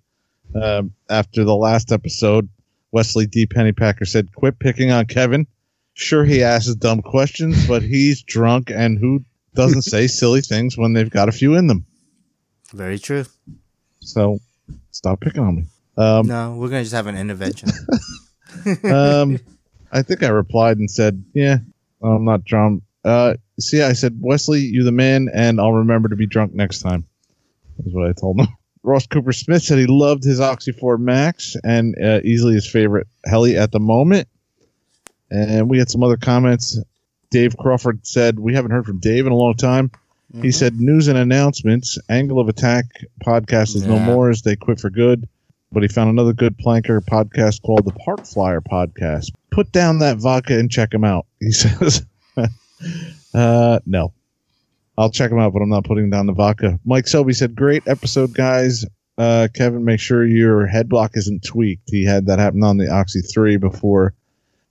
Um, 0.54 0.92
after 1.10 1.44
the 1.44 1.56
last 1.56 1.92
episode, 1.92 2.48
Wesley 2.92 3.26
D. 3.26 3.46
Pennypacker 3.46 4.06
said, 4.06 4.32
"Quit 4.34 4.58
picking 4.58 4.90
on 4.92 5.06
Kevin." 5.06 5.46
Sure, 5.94 6.24
he 6.24 6.42
asks 6.42 6.74
dumb 6.74 7.02
questions, 7.02 7.66
but 7.68 7.82
he's 7.82 8.22
drunk, 8.22 8.70
and 8.70 8.98
who 8.98 9.24
doesn't 9.54 9.82
say 9.82 10.06
silly 10.08 10.40
things 10.40 10.76
when 10.76 10.92
they've 10.92 11.10
got 11.10 11.28
a 11.28 11.32
few 11.32 11.54
in 11.54 11.68
them? 11.68 11.86
Very 12.72 12.98
true. 12.98 13.24
So, 14.00 14.40
stop 14.90 15.20
picking 15.20 15.42
on 15.42 15.56
me. 15.56 15.64
Um, 15.96 16.26
No, 16.26 16.56
we're 16.56 16.68
gonna 16.68 16.82
just 16.82 16.94
have 16.94 17.06
an 17.06 17.16
intervention. 17.16 17.70
um, 18.84 19.38
I 19.92 20.02
think 20.02 20.24
I 20.24 20.28
replied 20.28 20.78
and 20.78 20.90
said, 20.90 21.24
"Yeah, 21.32 21.58
I'm 22.02 22.24
not 22.24 22.44
drunk." 22.44 22.82
Uh, 23.04 23.34
see, 23.60 23.80
I 23.80 23.92
said, 23.92 24.18
"Wesley, 24.20 24.60
you 24.60 24.82
the 24.82 24.92
man, 24.92 25.28
and 25.32 25.60
I'll 25.60 25.72
remember 25.72 26.08
to 26.08 26.16
be 26.16 26.26
drunk 26.26 26.52
next 26.54 26.80
time." 26.80 27.06
Is 27.86 27.94
what 27.94 28.08
I 28.08 28.12
told 28.12 28.40
him. 28.40 28.48
Ross 28.82 29.06
Cooper 29.06 29.32
Smith 29.32 29.62
said 29.62 29.78
he 29.78 29.86
loved 29.86 30.24
his 30.24 30.40
Oxy 30.40 30.70
4 30.70 30.98
Max 30.98 31.56
and 31.64 31.94
uh, 31.98 32.20
easily 32.22 32.52
his 32.54 32.70
favorite 32.70 33.06
heli 33.24 33.56
at 33.56 33.72
the 33.72 33.80
moment. 33.80 34.28
And 35.30 35.68
we 35.68 35.78
had 35.78 35.90
some 35.90 36.02
other 36.02 36.16
comments. 36.16 36.78
Dave 37.30 37.56
Crawford 37.56 38.06
said, 38.06 38.38
We 38.38 38.55
haven't 38.55 38.70
heard 38.70 38.86
from 38.86 38.98
Dave 39.01 39.26
in 39.26 39.32
a 39.32 39.36
long 39.36 39.55
time. 39.55 39.90
He 40.42 40.51
said, 40.51 40.80
News 40.80 41.06
and 41.09 41.16
announcements. 41.16 41.96
Angle 42.09 42.40
of 42.40 42.48
Attack 42.48 42.86
podcast 43.24 43.76
is 43.76 43.86
no 43.86 43.98
more 44.01 44.30
as 44.30 44.42
they 44.42 44.56
quit 44.56 44.80
for 44.80 44.90
good. 44.90 45.28
But 45.70 45.82
he 45.82 45.88
found 45.88 46.10
another 46.10 46.32
good 46.32 46.56
planker 46.59 47.01
podcast 47.01 47.62
called 47.62 47.84
the 47.84 47.92
Park 47.92 48.26
Flyer 48.26 48.60
Podcast. 48.60 49.30
Put 49.51 49.70
down 49.72 50.01
that 50.01 50.18
vodka 50.18 50.59
and 50.59 50.70
check 50.70 50.92
him 50.92 51.05
out. 51.05 51.26
He 51.40 51.51
says, 51.52 52.05
uh, 53.34 53.78
No. 53.86 54.12
I'll 54.96 55.10
check 55.10 55.30
him 55.32 55.38
out, 55.40 55.52
but 55.52 55.62
I'm 55.62 55.68
not 55.68 55.84
putting 55.84 56.10
down 56.10 56.26
the 56.26 56.32
vodka. 56.32 56.78
Mike 56.84 57.09
Selby 57.09 57.32
said, 57.32 57.55
Great 57.56 57.82
episode, 57.88 58.34
guys. 58.34 58.84
Uh, 59.16 59.48
Kevin, 59.55 59.84
make 59.84 60.01
sure 60.01 60.24
your 60.24 60.66
head 60.66 60.88
block 60.88 61.12
isn't 61.16 61.44
tweaked. 61.44 61.88
He 61.90 62.05
had 62.05 62.26
that 62.26 62.38
happen 62.38 62.62
on 62.64 62.76
the 62.76 62.90
Oxy 62.90 63.20
3 63.20 63.56
before. 63.56 64.14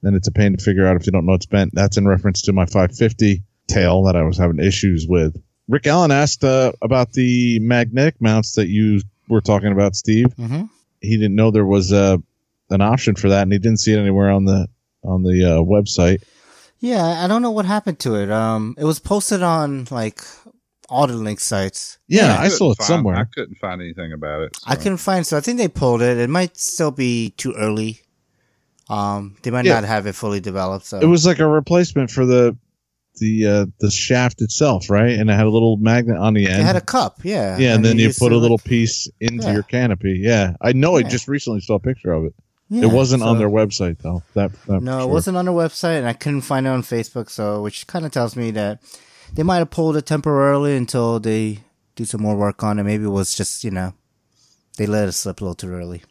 Then 0.03 0.13
it's 0.13 0.27
a 0.27 0.31
pain 0.31 0.55
to 0.55 0.63
figure 0.63 0.85
out 0.85 0.95
if 0.97 1.05
you 1.07 1.11
don't 1.11 1.25
know 1.25 1.33
it's 1.33 1.45
bent. 1.47 1.71
That's 1.73 1.97
in 1.97 2.07
reference 2.07 2.41
to 2.43 2.53
my 2.53 2.65
550 2.65 3.41
tail 3.67 4.03
that 4.03 4.15
I 4.15 4.21
was 4.21 4.37
having 4.37 4.59
issues 4.59 5.07
with. 5.07 5.41
Rick 5.67 5.87
Allen 5.87 6.11
asked 6.11 6.43
uh, 6.43 6.73
about 6.81 7.13
the 7.13 7.57
magnetic 7.59 8.21
mounts 8.21 8.51
that 8.53 8.67
you 8.67 9.01
were 9.29 9.41
talking 9.41 9.71
about, 9.71 9.95
Steve. 9.95 10.31
hmm 10.33 10.63
He 11.01 11.17
didn't 11.17 11.35
know 11.35 11.49
there 11.51 11.65
was 11.65 11.91
uh, 11.93 12.17
an 12.69 12.81
option 12.81 13.15
for 13.15 13.29
that, 13.29 13.43
and 13.43 13.51
he 13.53 13.59
didn't 13.59 13.79
see 13.79 13.93
it 13.93 13.97
anywhere 13.97 14.29
on 14.29 14.45
the 14.45 14.67
on 15.03 15.23
the 15.23 15.43
uh, 15.43 15.63
website. 15.63 16.21
Yeah, 16.79 17.23
I 17.23 17.27
don't 17.27 17.41
know 17.41 17.51
what 17.51 17.65
happened 17.65 17.99
to 17.99 18.15
it. 18.15 18.29
Um, 18.29 18.75
it 18.77 18.83
was 18.83 18.99
posted 18.99 19.41
on 19.41 19.87
like 19.89 20.21
all 20.89 21.07
the 21.07 21.13
link 21.15 21.39
sites. 21.39 21.97
Yeah, 22.09 22.35
I 22.37 22.45
I 22.45 22.47
saw 22.49 22.71
it 22.71 22.77
find- 22.77 22.87
somewhere. 22.87 23.15
I 23.15 23.23
couldn't 23.23 23.55
find 23.55 23.81
anything 23.81 24.11
about 24.11 24.41
it. 24.41 24.57
I 24.65 24.75
so. 24.75 24.81
couldn't 24.81 24.97
find, 24.97 25.25
so 25.25 25.37
I 25.37 25.39
think 25.39 25.57
they 25.59 25.69
pulled 25.69 26.01
it. 26.01 26.17
It 26.17 26.29
might 26.29 26.57
still 26.57 26.91
be 26.91 27.29
too 27.37 27.53
early. 27.53 28.01
Um, 28.93 29.35
they 29.43 29.51
might 29.51 29.65
Yeah. 29.65 29.75
not 29.75 29.85
have 29.85 30.05
it 30.07 30.13
fully 30.15 30.39
developed. 30.39 30.85
So 30.85 30.99
It 30.99 31.05
was 31.05 31.25
like 31.25 31.39
a 31.39 31.47
replacement 31.47 32.11
for 32.11 32.25
the 32.25 32.55
the 33.19 33.45
uh, 33.45 33.65
the 33.79 33.91
shaft 33.91 34.41
itself, 34.41 34.89
right? 34.89 35.11
And 35.19 35.29
it 35.29 35.33
had 35.33 35.45
a 35.45 35.49
little 35.49 35.77
magnet 35.77 36.17
on 36.17 36.33
the 36.33 36.47
end. 36.47 36.61
It 36.61 36.65
had 36.65 36.75
a 36.75 36.81
cup, 36.81 37.19
yeah. 37.23 37.57
yeah, 37.59 37.75
and 37.75 37.85
then 37.85 37.99
you 37.99 38.11
put 38.17 38.31
a 38.31 38.37
little 38.37 38.57
like- 38.57 38.63
piece 38.65 39.07
into 39.19 39.45
Yeah. 39.47 39.53
your 39.53 39.63
canopy. 39.63 40.19
Yeah, 40.21 40.55
I 40.61 40.73
know. 40.73 40.95
I 40.97 41.03
just 41.03 41.27
recently 41.27 41.61
saw 41.61 41.75
a 41.75 41.79
picture 41.79 42.11
of 42.11 42.25
it. 42.25 42.33
yeah, 42.69 42.83
it 42.83 42.91
wasn't 42.91 43.21
on 43.21 43.37
their 43.37 43.49
website 43.49 43.97
though. 43.99 44.23
That, 44.33 44.51
that 44.65 44.81
No, 44.81 44.97
for 44.99 45.03
it 45.03 45.13
wasn't 45.13 45.37
on 45.37 45.45
their 45.45 45.53
website, 45.53 45.99
and 45.99 46.07
I 46.07 46.13
couldn't 46.13 46.41
find 46.41 46.65
it 46.65 46.69
on 46.69 46.81
Facebook. 46.81 47.29
So, 47.29 47.61
which 47.61 47.85
kind 47.85 48.03
of 48.05 48.11
tells 48.11 48.35
me 48.35 48.49
that 48.51 48.79
they 49.35 49.43
might 49.43 49.57
have 49.57 49.69
pulled 49.69 49.95
it 49.95 50.05
temporarily 50.07 50.75
until 50.75 51.19
they 51.19 51.59
do 51.95 52.05
some 52.05 52.21
more 52.21 52.35
work 52.35 52.63
on 52.63 52.79
it. 52.79 52.83
Maybe 52.83 53.03
it 53.03 53.09
was 53.09 53.35
just 53.35 53.63
you 53.63 53.69
know 53.71 53.93
they 54.77 54.87
let 54.87 55.07
it 55.07 55.11
slip 55.11 55.39
a 55.39 55.43
little 55.43 55.55
too 55.55 55.69
early. 55.71 56.01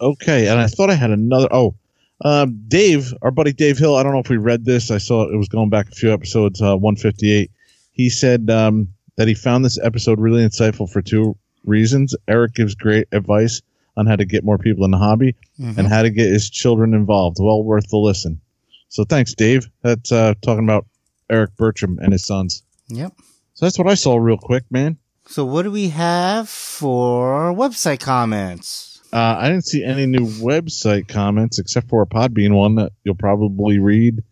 Okay, 0.00 0.46
and 0.48 0.60
I 0.60 0.68
thought 0.68 0.90
I 0.90 0.94
had 0.94 1.10
another. 1.10 1.48
Oh, 1.50 1.74
um, 2.22 2.62
Dave, 2.68 3.12
our 3.22 3.30
buddy 3.30 3.52
Dave 3.52 3.78
Hill. 3.78 3.96
I 3.96 4.02
don't 4.02 4.12
know 4.12 4.20
if 4.20 4.28
we 4.28 4.36
read 4.36 4.64
this. 4.64 4.90
I 4.90 4.98
saw 4.98 5.22
it 5.32 5.36
was 5.36 5.48
going 5.48 5.70
back 5.70 5.88
a 5.88 5.94
few 5.94 6.12
episodes, 6.12 6.60
uh, 6.62 6.76
158. 6.76 7.50
He 7.92 8.08
said 8.10 8.48
um, 8.50 8.88
that 9.16 9.28
he 9.28 9.34
found 9.34 9.64
this 9.64 9.78
episode 9.82 10.18
really 10.18 10.42
insightful 10.42 10.88
for 10.90 11.02
two 11.02 11.36
reasons. 11.64 12.14
Eric 12.28 12.54
gives 12.54 12.74
great 12.74 13.08
advice 13.12 13.60
on 13.96 14.06
how 14.06 14.16
to 14.16 14.24
get 14.24 14.42
more 14.44 14.56
people 14.58 14.84
in 14.84 14.90
the 14.90 14.98
hobby 14.98 15.34
Mhm. 15.60 15.76
and 15.78 15.86
how 15.88 16.02
to 16.02 16.10
get 16.10 16.30
his 16.32 16.48
children 16.48 16.94
involved. 16.94 17.36
Well 17.40 17.62
worth 17.62 17.88
the 17.90 17.98
listen. 17.98 18.40
So 18.88 19.04
thanks, 19.04 19.34
Dave. 19.34 19.68
That's 19.82 20.10
uh, 20.12 20.34
talking 20.42 20.64
about 20.64 20.86
Eric 21.28 21.56
Bertram 21.56 21.98
and 22.00 22.12
his 22.12 22.24
sons. 22.24 22.62
Yep. 22.88 23.12
So 23.54 23.66
that's 23.66 23.78
what 23.78 23.88
I 23.88 23.94
saw 23.94 24.16
real 24.16 24.38
quick, 24.38 24.64
man. 24.70 24.96
So, 25.26 25.44
what 25.44 25.62
do 25.62 25.70
we 25.70 25.90
have 25.90 26.48
for 26.48 27.52
website 27.54 28.00
comments? 28.00 28.91
Uh, 29.12 29.36
I 29.38 29.48
didn't 29.48 29.66
see 29.66 29.84
any 29.84 30.06
new 30.06 30.26
website 30.26 31.06
comments 31.08 31.58
except 31.58 31.88
for 31.88 32.00
a 32.02 32.06
Podbean 32.06 32.54
one 32.54 32.76
that 32.76 32.92
you'll 33.04 33.14
probably 33.14 33.78
read 33.78 34.22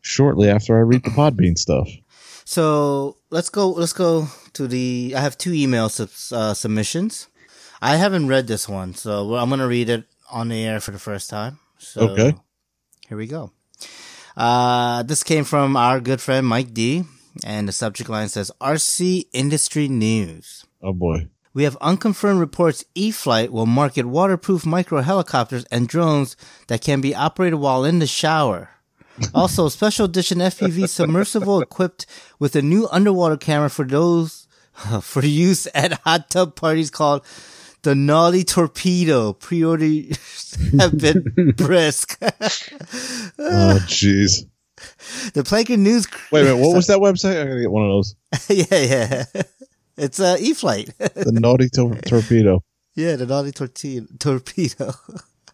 shortly 0.00 0.48
after 0.48 0.76
I 0.76 0.80
read 0.80 1.02
the 1.04 1.10
Podbean 1.10 1.58
stuff. 1.58 1.88
So 2.44 3.16
let's 3.30 3.48
go. 3.50 3.70
Let's 3.70 3.92
go 3.92 4.28
to 4.52 4.68
the. 4.68 5.14
I 5.16 5.20
have 5.20 5.38
two 5.38 5.52
email 5.52 5.88
subs, 5.88 6.32
uh, 6.32 6.54
submissions. 6.54 7.28
I 7.80 7.96
haven't 7.96 8.28
read 8.28 8.46
this 8.46 8.68
one, 8.68 8.94
so 8.94 9.34
I'm 9.34 9.50
gonna 9.50 9.66
read 9.66 9.88
it 9.88 10.04
on 10.30 10.48
the 10.48 10.62
air 10.64 10.78
for 10.80 10.92
the 10.92 10.98
first 10.98 11.28
time. 11.28 11.58
So, 11.78 12.10
Okay. 12.10 12.34
Here 13.08 13.18
we 13.18 13.26
go. 13.26 13.50
Uh, 14.36 15.02
this 15.02 15.22
came 15.24 15.44
from 15.44 15.76
our 15.76 16.00
good 16.00 16.20
friend 16.20 16.46
Mike 16.46 16.72
D, 16.72 17.04
and 17.44 17.68
the 17.68 17.72
subject 17.72 18.08
line 18.08 18.28
says 18.28 18.50
RC 18.60 19.26
Industry 19.32 19.88
News. 19.88 20.64
Oh 20.80 20.92
boy. 20.92 21.28
We 21.54 21.64
have 21.64 21.76
unconfirmed 21.80 22.40
reports 22.40 22.84
E-flite 22.94 23.52
will 23.52 23.66
market 23.66 24.06
waterproof 24.06 24.64
micro 24.64 25.00
helicopters 25.02 25.64
and 25.70 25.86
drones 25.86 26.36
that 26.68 26.80
can 26.80 27.00
be 27.00 27.14
operated 27.14 27.58
while 27.60 27.84
in 27.84 27.98
the 27.98 28.06
shower. 28.06 28.70
Also, 29.34 29.68
special 29.68 30.06
edition 30.06 30.38
FPV 30.38 30.88
submersible 30.88 31.60
equipped 31.60 32.06
with 32.38 32.56
a 32.56 32.62
new 32.62 32.88
underwater 32.90 33.36
camera 33.36 33.68
for 33.68 33.84
those 33.84 34.48
for 35.02 35.22
use 35.24 35.68
at 35.74 35.92
hot 36.00 36.30
tub 36.30 36.56
parties 36.56 36.90
called 36.90 37.22
the 37.82 37.94
Naughty 37.94 38.42
Torpedo. 38.42 39.34
Pre-orders 39.34 40.56
have 40.78 40.96
been 40.96 41.52
brisk. 41.56 42.16
Oh 42.22 43.78
jeez. 43.86 44.46
the 45.34 45.42
Planker 45.44 45.78
News. 45.78 46.06
Wait 46.32 46.40
a 46.40 46.44
minute. 46.44 46.56
What 46.66 46.74
was 46.74 46.86
that 46.86 46.98
website? 46.98 47.38
I'm 47.40 47.48
gonna 47.48 47.60
get 47.60 47.70
one 47.70 47.84
of 47.84 47.90
those. 47.90 48.16
yeah, 48.48 49.24
yeah. 49.34 49.42
It's 49.96 50.20
uh, 50.20 50.36
E-flite. 50.40 50.90
The 50.98 51.30
Naughty 51.32 51.68
Tor- 51.68 51.96
Torpedo. 52.06 52.62
Yeah, 52.94 53.16
the 53.16 53.24
naughty 53.24 53.52
torti- 53.52 54.06
torpedo. 54.18 54.92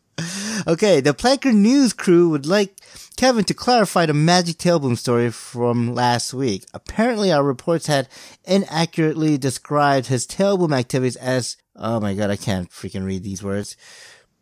okay, 0.67 1.01
the 1.01 1.15
Planker 1.15 1.55
News 1.55 1.93
crew 1.93 2.31
would 2.31 2.47
like 2.47 2.81
Kevin 3.17 3.45
to 3.45 3.55
clarify 3.55 4.07
the 4.07 4.13
magic 4.13 4.57
tailboom 4.57 4.99
story 4.99 5.31
from 5.31 5.95
last 5.95 6.35
week. 6.35 6.65
Apparently, 6.75 7.31
our 7.31 7.45
reports 7.45 7.87
had 7.87 8.09
inaccurately 8.45 9.39
described 9.39 10.09
his 10.09 10.27
tailboom 10.27 10.77
activities 10.77 11.15
as, 11.15 11.57
oh 11.77 12.01
my 12.01 12.13
god, 12.15 12.31
I 12.31 12.37
can't 12.37 12.69
freaking 12.71 13.07
read 13.07 13.23
these 13.23 13.45
words. 13.45 13.77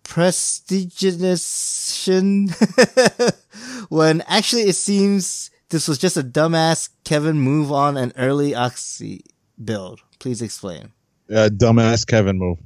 prestigitation 0.02 2.48
when 3.90 4.22
actually 4.22 4.62
it 4.62 4.76
seems 4.76 5.50
this 5.68 5.86
was 5.86 5.98
just 5.98 6.16
a 6.16 6.22
dumbass 6.22 6.88
Kevin 7.04 7.38
move 7.38 7.70
on 7.70 7.98
an 7.98 8.14
early 8.16 8.54
Oxy 8.54 9.22
build. 9.62 10.00
Please 10.18 10.42
explain. 10.42 10.92
Uh, 11.30 11.48
dumbass 11.52 12.06
Kevin 12.06 12.38
move. 12.38 12.58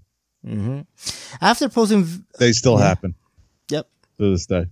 hmm 0.44 0.80
After 1.40 1.68
posting, 1.68 2.04
v- 2.04 2.22
They 2.38 2.52
still 2.52 2.78
Yeah. 2.78 2.88
happen 2.88 3.14
yep. 3.70 3.88
to 4.18 4.30
this 4.32 4.46
day. 4.46 4.66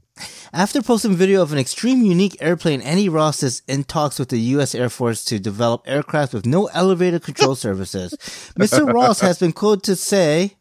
After 0.52 0.82
posting 0.82 1.14
video 1.14 1.42
of 1.42 1.52
an 1.52 1.58
extreme 1.58 2.02
unique 2.02 2.36
airplane, 2.40 2.80
Andy 2.82 3.08
Ross 3.08 3.42
is 3.42 3.62
in 3.68 3.84
talks 3.84 4.18
with 4.18 4.30
the 4.30 4.40
U.S. 4.56 4.74
Air 4.74 4.88
Force 4.90 5.24
to 5.26 5.38
develop 5.38 5.82
aircraft 5.86 6.34
with 6.34 6.44
no 6.46 6.66
elevator 6.66 7.18
control 7.20 7.54
services. 7.66 8.12
Mr. 8.58 8.92
Ross 8.92 9.20
has 9.20 9.38
been 9.38 9.52
quoted 9.52 9.84
to 9.84 9.96
say, 9.96 10.56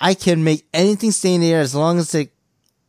I 0.00 0.14
can 0.14 0.44
make 0.44 0.66
anything 0.72 1.10
stay 1.10 1.34
in 1.34 1.40
the 1.40 1.52
air 1.52 1.60
as 1.60 1.74
long 1.74 1.98
as 1.98 2.14
it 2.14 2.30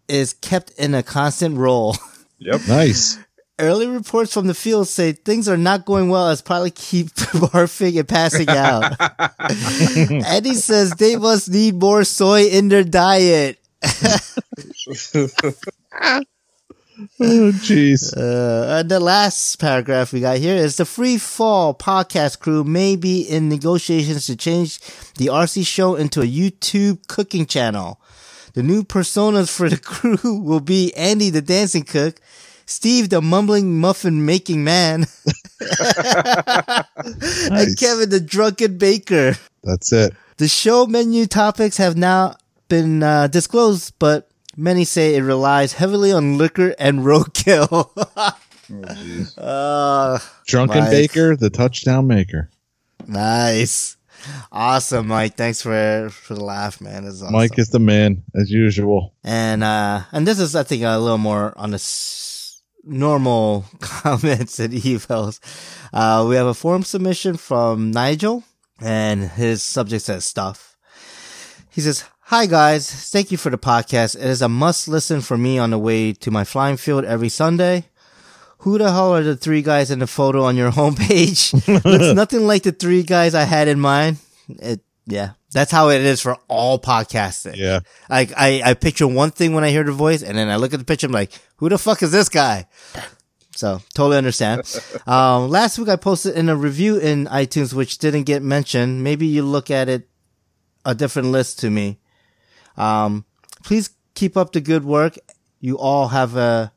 is 0.07 0.33
kept 0.33 0.71
in 0.71 0.93
a 0.93 1.01
constant 1.03 1.57
roll. 1.57 1.95
Yep. 2.39 2.61
Nice. 2.67 3.17
Early 3.59 3.87
reports 3.87 4.33
from 4.33 4.45
the 4.45 4.53
field 4.53 4.87
say 4.87 5.13
things 5.13 5.49
are 5.49 5.57
not 5.57 5.85
going 5.85 6.09
well 6.09 6.29
as 6.29 6.41
pilot 6.43 6.75
keep 6.75 7.07
barfing 7.15 7.97
and 7.97 8.07
passing 8.07 8.49
out. 8.49 8.95
Andy 10.27 10.53
says 10.53 10.91
they 10.91 11.15
must 11.15 11.49
need 11.49 11.75
more 11.75 12.03
soy 12.03 12.45
in 12.45 12.69
their 12.69 12.83
diet. 12.83 13.59
Oh, 17.19 17.51
jeez. 17.53 18.15
Uh, 18.17 18.79
and 18.79 18.89
the 18.89 18.99
last 18.99 19.57
paragraph 19.59 20.11
we 20.11 20.19
got 20.19 20.37
here 20.37 20.55
is 20.55 20.77
the 20.77 20.85
Free 20.85 21.19
Fall 21.19 21.75
podcast 21.75 22.39
crew 22.39 22.63
may 22.63 22.95
be 22.95 23.21
in 23.21 23.49
negotiations 23.49 24.25
to 24.25 24.35
change 24.35 24.79
the 25.17 25.27
RC 25.27 25.65
show 25.65 25.93
into 25.95 26.21
a 26.21 26.25
YouTube 26.25 27.07
cooking 27.07 27.45
channel. 27.45 28.01
The 28.53 28.63
new 28.63 28.83
personas 28.83 29.55
for 29.55 29.69
the 29.69 29.77
crew 29.77 30.39
will 30.39 30.59
be 30.59 30.91
Andy 30.95 31.29
the 31.29 31.41
dancing 31.41 31.83
cook, 31.83 32.19
Steve 32.67 33.09
the 33.09 33.21
mumbling 33.21 33.79
muffin 33.79 34.25
making 34.25 34.63
man, 34.63 35.01
and 35.59 35.67
Kevin 37.77 38.09
the 38.09 38.21
drunken 38.23 38.77
baker. 38.77 39.35
That's 39.63 39.91
it. 39.93 40.13
The 40.37 40.47
show 40.47 40.85
menu 40.85 41.25
topics 41.25 41.77
have 41.77 41.97
now 41.97 42.35
been 42.67 43.01
uh, 43.01 43.27
disclosed, 43.27 43.93
but 43.99 44.29
many 44.57 44.83
say 44.83 45.15
it 45.15 45.21
relies 45.21 45.73
heavily 45.73 46.11
on 46.11 46.37
liquor 46.37 46.75
and 46.77 46.99
roadkill. 46.99 47.89
uh, 49.37 50.19
Drunken. 50.45 50.83
Baker, 50.85 51.35
the 51.37 51.49
touchdown 51.49 52.07
maker. 52.07 52.49
nice. 53.07 53.95
Awesome, 54.51 55.07
Mike. 55.07 55.35
Thanks 55.35 55.61
for, 55.61 56.09
for 56.11 56.33
the 56.33 56.43
laugh, 56.43 56.81
man. 56.81 57.07
Awesome. 57.07 57.31
Mike 57.31 57.57
is 57.57 57.69
the 57.69 57.79
man, 57.79 58.23
as 58.35 58.51
usual. 58.51 59.13
and, 59.23 59.63
uh, 59.63 60.01
and 60.11 60.27
this 60.27 60.39
is, 60.39 60.53
I 60.55 60.63
think, 60.63 60.83
a 60.83 60.97
little 60.97 61.17
more 61.17 61.53
on 61.55 61.71
the 61.71 61.79
normal 62.87 63.65
comments 63.79 64.59
and 64.59 64.73
emails. 64.73 65.39
Uh, 65.93 66.25
we 66.27 66.35
have 66.35 66.47
a 66.47 66.53
form 66.53 66.83
submission 66.83 67.37
from 67.37 67.91
Nigel 67.91 68.43
and 68.81 69.23
his 69.23 69.63
subject 69.63 70.03
says 70.05 70.25
stuff. 70.25 70.77
He 71.69 71.81
says, 71.81 72.05
Hi 72.21 72.45
guys, 72.45 72.91
thank 73.09 73.31
you 73.31 73.37
for 73.37 73.49
the 73.49 73.57
podcast. 73.57 74.15
It 74.15 74.23
is 74.23 74.41
a 74.41 74.49
must 74.49 74.87
listen 74.87 75.21
for 75.21 75.37
me 75.37 75.57
on 75.57 75.69
the 75.69 75.77
way 75.79 76.11
to 76.13 76.31
my 76.31 76.43
flying 76.43 76.75
field 76.75 77.05
every 77.05 77.29
Sunday. 77.29 77.85
Who 78.59 78.77
the 78.77 78.91
hell 78.91 79.13
are 79.15 79.23
the 79.23 79.37
three 79.37 79.61
guys 79.61 79.91
in 79.91 79.99
the 79.99 80.07
photo 80.07 80.43
on 80.43 80.57
your 80.57 80.71
homepage? 80.79 81.53
Looks 81.85 82.15
nothing 82.15 82.45
like 82.47 82.63
the 82.63 82.71
three 82.71 83.03
guys 83.03 83.33
I 83.33 83.43
had 83.43 83.67
in 83.67 83.79
mind. 83.79 84.17
It, 84.49 84.81
yeah, 85.07 85.31
that's 85.51 85.71
how 85.71 85.89
it 85.89 86.01
is 86.01 86.21
for 86.21 86.37
all 86.49 86.79
podcasting. 86.79 87.55
Yeah. 87.55 87.79
Like 88.09 88.33
I, 88.35 88.61
I 88.63 88.73
picture 88.73 89.07
one 89.07 89.31
thing 89.31 89.53
when 89.53 89.63
I 89.63 89.69
hear 89.69 89.83
the 89.83 89.93
voice, 89.93 90.21
and 90.21 90.37
then 90.37 90.49
I 90.49 90.57
look 90.57 90.73
at 90.73 90.79
the 90.79 90.85
picture. 90.85 91.07
I'm 91.07 91.13
like, 91.13 91.31
who 91.55 91.69
the 91.69 91.77
fuck 91.77 92.03
is 92.03 92.11
this 92.11 92.27
guy? 92.29 92.67
So 93.55 93.81
totally 93.95 94.17
understand. 94.17 94.61
um, 95.07 95.49
last 95.49 95.79
week 95.79 95.87
I 95.87 95.95
posted 95.95 96.35
in 96.35 96.49
a 96.49 96.55
review 96.55 96.97
in 96.97 97.25
iTunes 97.25 97.73
which 97.73 97.97
didn't 97.97 98.23
get 98.23 98.43
mentioned. 98.43 99.03
Maybe 99.03 99.25
you 99.25 99.43
look 99.43 99.71
at 99.71 99.87
it 99.89 100.09
a 100.85 100.93
different 100.93 101.29
list 101.29 101.59
to 101.59 101.69
me. 101.69 101.99
Um, 102.75 103.25
please 103.63 103.89
keep 104.13 104.35
up 104.35 104.51
the 104.51 104.61
good 104.61 104.83
work. 104.83 105.17
You 105.59 105.79
all 105.79 106.09
have 106.09 106.35
a 106.35 106.73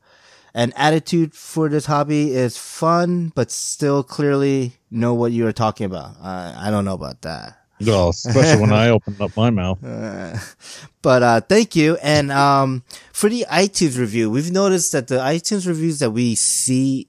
an 0.55 0.73
attitude 0.75 1.35
for 1.35 1.69
this 1.69 1.87
hobby 1.87 2.33
is 2.33 2.57
fun, 2.57 3.33
but 3.35 3.51
still 3.51 4.03
clearly 4.03 4.75
know 4.91 5.15
what 5.15 5.33
you 5.33 5.47
are 5.47 5.53
talking 5.53 5.87
about. 5.87 6.17
Uh, 6.21 6.55
I 6.57 6.71
don't 6.71 6.85
know 6.85 6.95
about 6.95 7.23
that. 7.23 7.60
Well, 7.81 8.11
especially 8.11 8.61
when 8.61 8.73
I 8.73 8.89
opened 8.91 9.21
up 9.21 9.37
my 9.37 9.51
mouth. 9.51 9.79
But 11.03 11.23
uh, 11.23 11.41
thank 11.41 11.75
you. 11.77 11.97
And 12.03 12.31
um, 12.31 12.83
for 13.13 13.31
the 13.31 13.47
iTunes 13.51 13.99
review, 13.99 14.31
we've 14.31 14.51
noticed 14.53 14.93
that 14.93 15.09
the 15.09 15.17
iTunes 15.17 15.67
reviews 15.67 15.99
that 16.01 16.11
we 16.11 16.35
see 16.35 17.09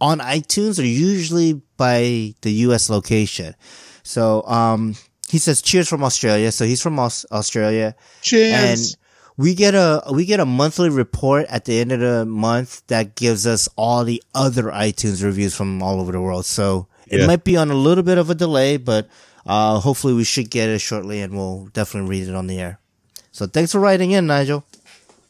on 0.00 0.18
iTunes 0.18 0.80
are 0.80 0.86
usually 0.86 1.60
by 1.76 2.34
the 2.42 2.50
U.S. 2.66 2.90
location. 2.90 3.54
So 4.02 4.42
um, 4.46 4.96
he 5.28 5.38
says, 5.38 5.62
"Cheers 5.62 5.88
from 5.88 6.02
Australia." 6.02 6.50
So 6.50 6.64
he's 6.64 6.82
from 6.82 6.98
Aus- 6.98 7.24
Australia, 7.30 7.94
and 7.94 8.22
Cheers. 8.22 8.96
we 9.36 9.54
get 9.54 9.74
a 9.76 10.02
we 10.12 10.24
get 10.24 10.40
a 10.40 10.46
monthly 10.46 10.90
report 10.90 11.46
at 11.48 11.66
the 11.66 11.78
end 11.78 11.92
of 11.92 12.00
the 12.00 12.24
month 12.26 12.82
that 12.88 13.14
gives 13.14 13.46
us 13.46 13.68
all 13.76 14.02
the 14.04 14.20
other 14.34 14.64
iTunes 14.64 15.22
reviews 15.22 15.54
from 15.54 15.82
all 15.84 16.00
over 16.00 16.10
the 16.10 16.20
world. 16.20 16.46
So 16.46 16.88
it 17.06 17.20
Yeah. 17.20 17.26
might 17.26 17.44
be 17.44 17.56
on 17.56 17.70
a 17.70 17.74
little 17.74 18.02
bit 18.02 18.18
of 18.18 18.28
a 18.30 18.34
delay, 18.34 18.76
but 18.76 19.08
uh, 19.48 19.80
hopefully 19.80 20.12
we 20.12 20.24
should 20.24 20.50
get 20.50 20.68
it 20.68 20.78
shortly, 20.80 21.20
and 21.20 21.34
we'll 21.34 21.66
definitely 21.72 22.10
read 22.10 22.28
it 22.28 22.34
on 22.34 22.46
the 22.46 22.60
air. 22.60 22.78
So 23.32 23.46
thanks 23.46 23.72
for 23.72 23.80
writing 23.80 24.10
in, 24.12 24.26
Nigel. 24.26 24.64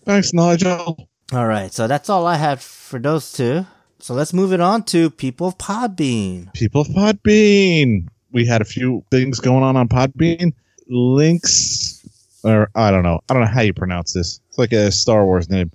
Thanks, 0.05 0.33
Nigel. 0.33 1.09
All 1.33 1.47
right, 1.47 1.73
so 1.73 1.87
that's 1.87 2.11
all 2.11 2.27
I 2.27 2.37
had 2.37 2.61
for 2.61 2.99
those 2.99 3.33
two. 3.33 3.65
So 4.01 4.15
let's 4.15 4.33
move 4.33 4.53
it 4.53 4.61
on 4.61 4.83
to 4.85 5.11
people 5.11 5.47
of 5.49 5.59
Podbean. 5.59 6.53
People 6.53 6.83
of 6.83 6.89
Podbean. 6.89 8.09
We 8.33 8.45
had 8.45 8.61
a 8.61 8.65
few 8.65 9.05
things 9.11 9.41
going 9.41 9.63
on 9.63 9.77
on 9.77 9.89
Podbean. 9.89 10.53
Links, 10.89 12.07
or 12.43 12.71
I 12.75 12.91
don't 12.91 13.03
know. 13.03 13.21
I 13.29 13.35
don't 13.35 13.43
know 13.43 13.51
how 13.51 13.61
you 13.61 13.75
pronounce 13.75 14.15
this. 14.15 14.41
It's 14.49 14.59
like 14.59 14.73
a 14.73 14.91
Star 14.91 15.25
Wars 15.25 15.51
name. 15.51 15.71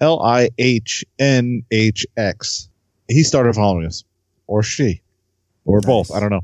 L 0.00 0.20
I 0.22 0.50
H 0.58 1.04
N 1.18 1.62
H 1.70 2.06
X. 2.16 2.68
He 3.08 3.22
started 3.22 3.54
following 3.54 3.86
us, 3.86 4.04
or 4.46 4.62
she, 4.62 5.02
or 5.64 5.80
both. 5.80 6.10
I 6.10 6.20
don't 6.20 6.30
know. 6.30 6.42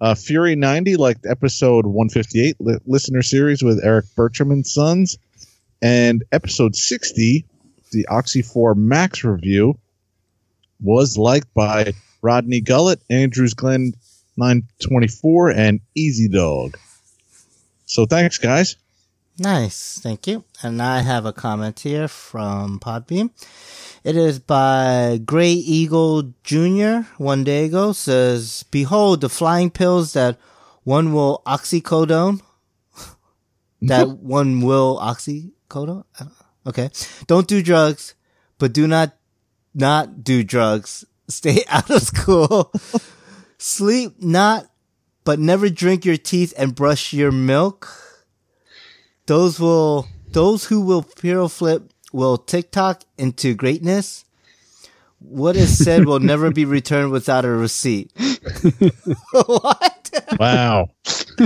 Uh, 0.00 0.14
Fury 0.14 0.56
90 0.56 0.96
liked 0.96 1.26
episode 1.26 1.86
158, 1.86 2.56
li- 2.60 2.78
listener 2.86 3.22
series 3.22 3.62
with 3.62 3.84
Eric 3.84 4.06
Bertram 4.16 4.50
and 4.50 4.66
Sons. 4.66 5.18
And 5.82 6.24
episode 6.32 6.76
60, 6.76 7.44
the 7.92 8.06
Oxy 8.06 8.42
4 8.42 8.74
Max 8.74 9.24
review, 9.24 9.78
was 10.80 11.16
liked 11.18 11.52
by 11.54 11.92
Rodney 12.22 12.60
Gullett, 12.60 13.00
Andrews 13.10 13.54
Glenn 13.54 13.92
924, 14.36 15.50
and 15.50 15.80
Easy 15.94 16.28
Dog. 16.28 16.76
So 17.86 18.06
thanks, 18.06 18.38
guys. 18.38 18.76
Nice, 19.38 19.98
thank 20.00 20.26
you. 20.26 20.44
And 20.62 20.80
I 20.80 21.00
have 21.00 21.26
a 21.26 21.32
comment 21.32 21.80
here 21.80 22.08
from 22.08 22.78
Podbean. 22.78 23.30
It 24.04 24.16
is 24.16 24.38
by 24.38 25.18
Gray 25.24 25.52
Eagle 25.52 26.34
Jr. 26.44 27.08
One 27.16 27.42
day 27.42 27.64
ago 27.64 27.94
says, 27.94 28.62
"Behold 28.70 29.22
the 29.22 29.30
flying 29.30 29.70
pills 29.70 30.12
that 30.12 30.36
one 30.82 31.14
will 31.14 31.40
oxycodone, 31.46 32.42
that 33.80 34.08
one 34.20 34.60
will 34.60 35.00
oxycodone." 35.00 36.04
Okay, 36.66 36.90
don't 37.26 37.48
do 37.48 37.62
drugs, 37.62 38.14
but 38.58 38.74
do 38.74 38.86
not 38.86 39.16
not 39.72 40.22
do 40.22 40.44
drugs. 40.44 41.06
Stay 41.28 41.64
out 41.68 41.88
of 41.88 42.02
school. 42.02 42.72
Sleep 43.56 44.22
not, 44.22 44.68
but 45.24 45.38
never 45.38 45.70
drink 45.70 46.04
your 46.04 46.18
teeth 46.18 46.52
and 46.58 46.74
brush 46.74 47.14
your 47.14 47.32
milk. 47.32 47.88
Those 49.24 49.58
will 49.58 50.08
those 50.28 50.66
who 50.66 50.82
will 50.82 51.02
piroflip 51.02 51.88
will 52.14 52.38
TikTok 52.38 53.02
into 53.18 53.54
greatness. 53.54 54.24
What 55.18 55.56
is 55.56 55.84
said 55.84 56.04
will 56.06 56.20
never 56.32 56.52
be 56.52 56.64
returned 56.64 57.10
without 57.10 57.44
a 57.44 57.50
receipt. 57.50 58.12
what? 59.32 60.10
Wow. 60.38 60.90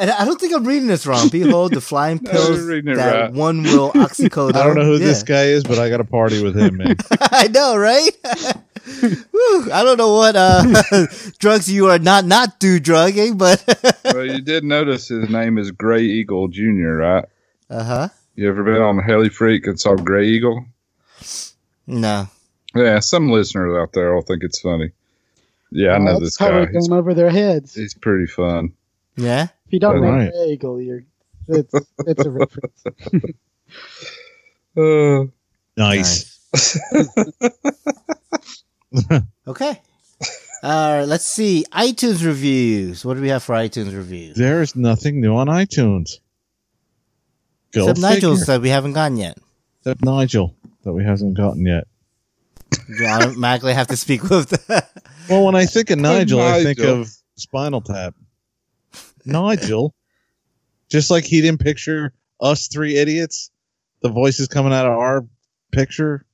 And 0.00 0.12
I 0.12 0.24
don't 0.24 0.40
think 0.40 0.54
I'm 0.54 0.64
reading 0.64 0.86
this 0.86 1.08
wrong. 1.08 1.28
Behold 1.28 1.72
the 1.74 1.80
flying 1.80 2.20
pills 2.20 2.68
that 2.68 2.94
right. 2.96 3.32
one 3.32 3.64
will 3.64 3.90
oxycodone. 3.94 4.54
I 4.54 4.62
don't 4.62 4.76
know 4.76 4.84
who 4.84 4.92
Yeah. 4.92 5.06
this 5.06 5.24
guy 5.24 5.46
is, 5.46 5.64
but 5.64 5.80
I 5.80 5.88
got 5.88 5.98
a 5.98 6.04
party 6.04 6.40
with 6.40 6.56
him, 6.56 6.76
man. 6.76 6.94
I 7.20 7.48
know, 7.48 7.76
right? 7.76 8.08
Whew, 8.84 9.72
I 9.72 9.82
don't 9.82 9.96
know 9.96 10.14
what 10.14 10.36
uh, 10.36 11.06
drugs 11.40 11.68
you 11.68 11.86
are 11.86 11.98
not 11.98 12.26
not 12.26 12.60
do 12.60 12.78
drugging, 12.78 13.38
but 13.38 13.64
well, 14.04 14.24
you 14.24 14.40
did 14.40 14.62
notice 14.62 15.08
his 15.08 15.28
name 15.28 15.58
is 15.58 15.72
Gray 15.72 16.02
Eagle 16.02 16.46
Jr., 16.46 16.90
right? 16.90 17.24
uh 17.68 17.82
huh. 17.82 18.08
You 18.38 18.48
ever 18.48 18.62
been 18.62 18.80
on 18.80 19.00
Heli 19.00 19.30
Freak 19.30 19.66
and 19.66 19.80
saw 19.80 19.96
Gray 19.96 20.28
Eagle? 20.28 20.64
No, 21.88 22.28
Yeah, 22.72 23.00
some 23.00 23.32
listeners 23.32 23.76
out 23.76 23.92
there 23.94 24.14
will 24.14 24.22
think 24.22 24.44
it's 24.44 24.60
funny. 24.60 24.92
Yeah, 25.72 25.94
I 25.94 25.98
know 25.98 26.12
Well, 26.12 26.20
this 26.20 26.36
that's 26.36 26.52
guy. 26.52 26.66
He's, 26.72 26.86
going 26.86 27.00
over 27.00 27.14
their 27.14 27.30
heads. 27.30 27.74
he's 27.74 27.94
pretty 27.94 28.26
fun. 28.26 28.74
yeah. 29.16 29.48
If 29.66 29.72
you 29.72 29.80
don't 29.80 30.00
know 30.00 30.12
Right. 30.12 30.30
Gray 30.30 30.52
Eagle, 30.52 30.80
you're 30.80 31.02
It's 31.48 31.74
it's 32.06 32.24
a 32.24 32.30
reference. 32.30 32.84
Uh, 34.76 35.24
Nice. 35.76 36.38
Okay. 39.48 39.80
All 40.62 40.98
right, 40.98 41.08
let's 41.08 41.26
see. 41.26 41.64
iTunes 41.72 42.24
reviews. 42.24 43.04
What 43.04 43.14
do 43.14 43.20
we 43.20 43.30
have 43.30 43.42
for 43.42 43.54
iTunes 43.54 43.96
reviews? 43.96 44.36
There's 44.36 44.76
nothing 44.76 45.20
new 45.20 45.34
on 45.34 45.48
iTunes. 45.48 46.20
Go 47.72 47.82
Except 47.82 47.98
figure. 47.98 48.10
Nigel's 48.10 48.46
that 48.46 48.60
we 48.60 48.68
haven't 48.70 48.94
gotten 48.94 49.16
yet. 49.16 49.38
Except 49.80 50.04
Nigel 50.04 50.54
that 50.84 50.92
we 50.92 51.04
haven't 51.04 51.34
gotten 51.34 51.66
yet. 51.66 51.86
You 52.88 53.06
automatically 53.06 53.74
have 53.74 53.88
to 53.88 53.96
speak 53.96 54.24
with. 54.24 54.52
Well, 55.28 55.44
when 55.44 55.54
I 55.54 55.66
think 55.66 55.90
of 55.90 55.98
Nigel, 55.98 56.40
I 56.40 56.62
think 56.62 56.78
of 56.78 57.10
Spinal 57.36 57.82
Tap. 57.82 58.14
Nigel, 59.26 59.94
just 60.88 61.10
like 61.10 61.24
he 61.24 61.42
didn't 61.42 61.60
picture 61.60 62.14
us 62.40 62.68
three 62.68 62.96
idiots, 62.96 63.50
the 64.00 64.08
voices 64.08 64.48
coming 64.48 64.72
out 64.72 64.86
of 64.86 64.92
our 64.92 65.26
picture. 65.70 66.24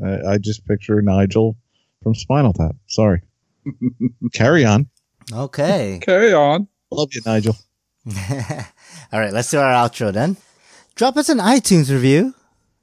I, 0.00 0.34
I 0.34 0.38
just 0.38 0.64
picture 0.66 1.02
Nigel 1.02 1.56
from 2.04 2.14
Spinal 2.14 2.52
Tap. 2.52 2.76
Sorry. 2.86 3.22
Carry 4.32 4.64
on. 4.64 4.88
okay. 5.32 5.98
carry 6.00 6.32
on. 6.32 6.68
Love 6.92 7.08
you, 7.12 7.22
Nigel. 7.26 7.56
All 9.12 9.18
right, 9.20 9.32
let's 9.32 9.50
do 9.50 9.58
our 9.58 9.72
outro 9.72 10.12
then. 10.12 10.36
Drop 10.94 11.16
us 11.16 11.28
an 11.28 11.38
iTunes 11.38 11.90
review, 11.90 12.34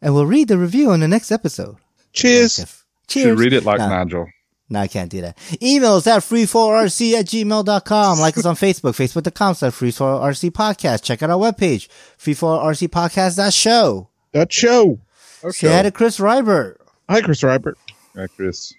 and 0.01 0.13
we'll 0.13 0.25
read 0.25 0.47
the 0.49 0.57
review 0.57 0.91
on 0.91 0.99
the 0.99 1.07
next 1.07 1.31
episode. 1.31 1.77
Cheers. 2.13 2.59
Okay. 2.59 2.69
Should 3.09 3.23
Cheers. 3.23 3.39
read 3.39 3.53
it 3.53 3.63
like 3.65 3.79
No. 3.79 3.89
Nigel. 3.89 4.27
No, 4.69 4.79
I 4.79 4.87
can't 4.87 5.09
do 5.11 5.19
that. 5.21 5.37
Email 5.61 5.93
us 5.95 6.07
at 6.07 6.21
free4rc 6.23 7.13
at 7.19 7.25
gmail.com. 7.25 8.19
Like 8.19 8.37
us 8.37 8.45
on 8.45 8.55
Facebook, 8.55 8.93
facebook.com 8.95 9.53
slash 9.55 9.73
free4rc 9.73 10.51
podcast. 10.51 11.03
Check 11.03 11.21
out 11.21 11.29
our 11.29 11.37
webpage, 11.37 11.89
free4rcpodcast.show. 12.17 14.07
That 14.31 14.53
show. 14.53 14.99
Say 15.49 15.67
hi 15.73 15.81
to 15.83 15.91
Chris 15.91 16.19
Rybert. 16.19 16.77
Hi, 17.09 17.19
Chris 17.21 17.43
Robert. 17.43 17.77
Hi, 18.15 18.27
Chris. 18.27 18.73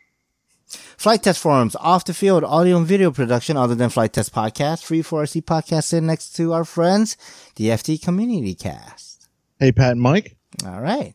Flight 0.96 1.22
Test 1.22 1.40
Forums, 1.40 1.76
off 1.76 2.06
the 2.06 2.14
field 2.14 2.44
audio 2.44 2.78
and 2.78 2.86
video 2.86 3.10
production 3.10 3.58
other 3.58 3.74
than 3.74 3.90
Flight 3.90 4.14
Test 4.14 4.32
Podcast. 4.34 4.82
Free 4.84 5.02
4RC 5.02 5.42
Podcast 5.42 5.84
sitting 5.84 6.06
next 6.06 6.34
to 6.36 6.54
our 6.54 6.64
friends, 6.64 7.18
the 7.56 7.66
FT 7.66 8.00
Community 8.00 8.54
Cast. 8.54 9.11
Hey, 9.62 9.70
Pat 9.70 9.92
and 9.92 10.00
Mike. 10.00 10.36
All 10.66 10.80
right. 10.80 11.14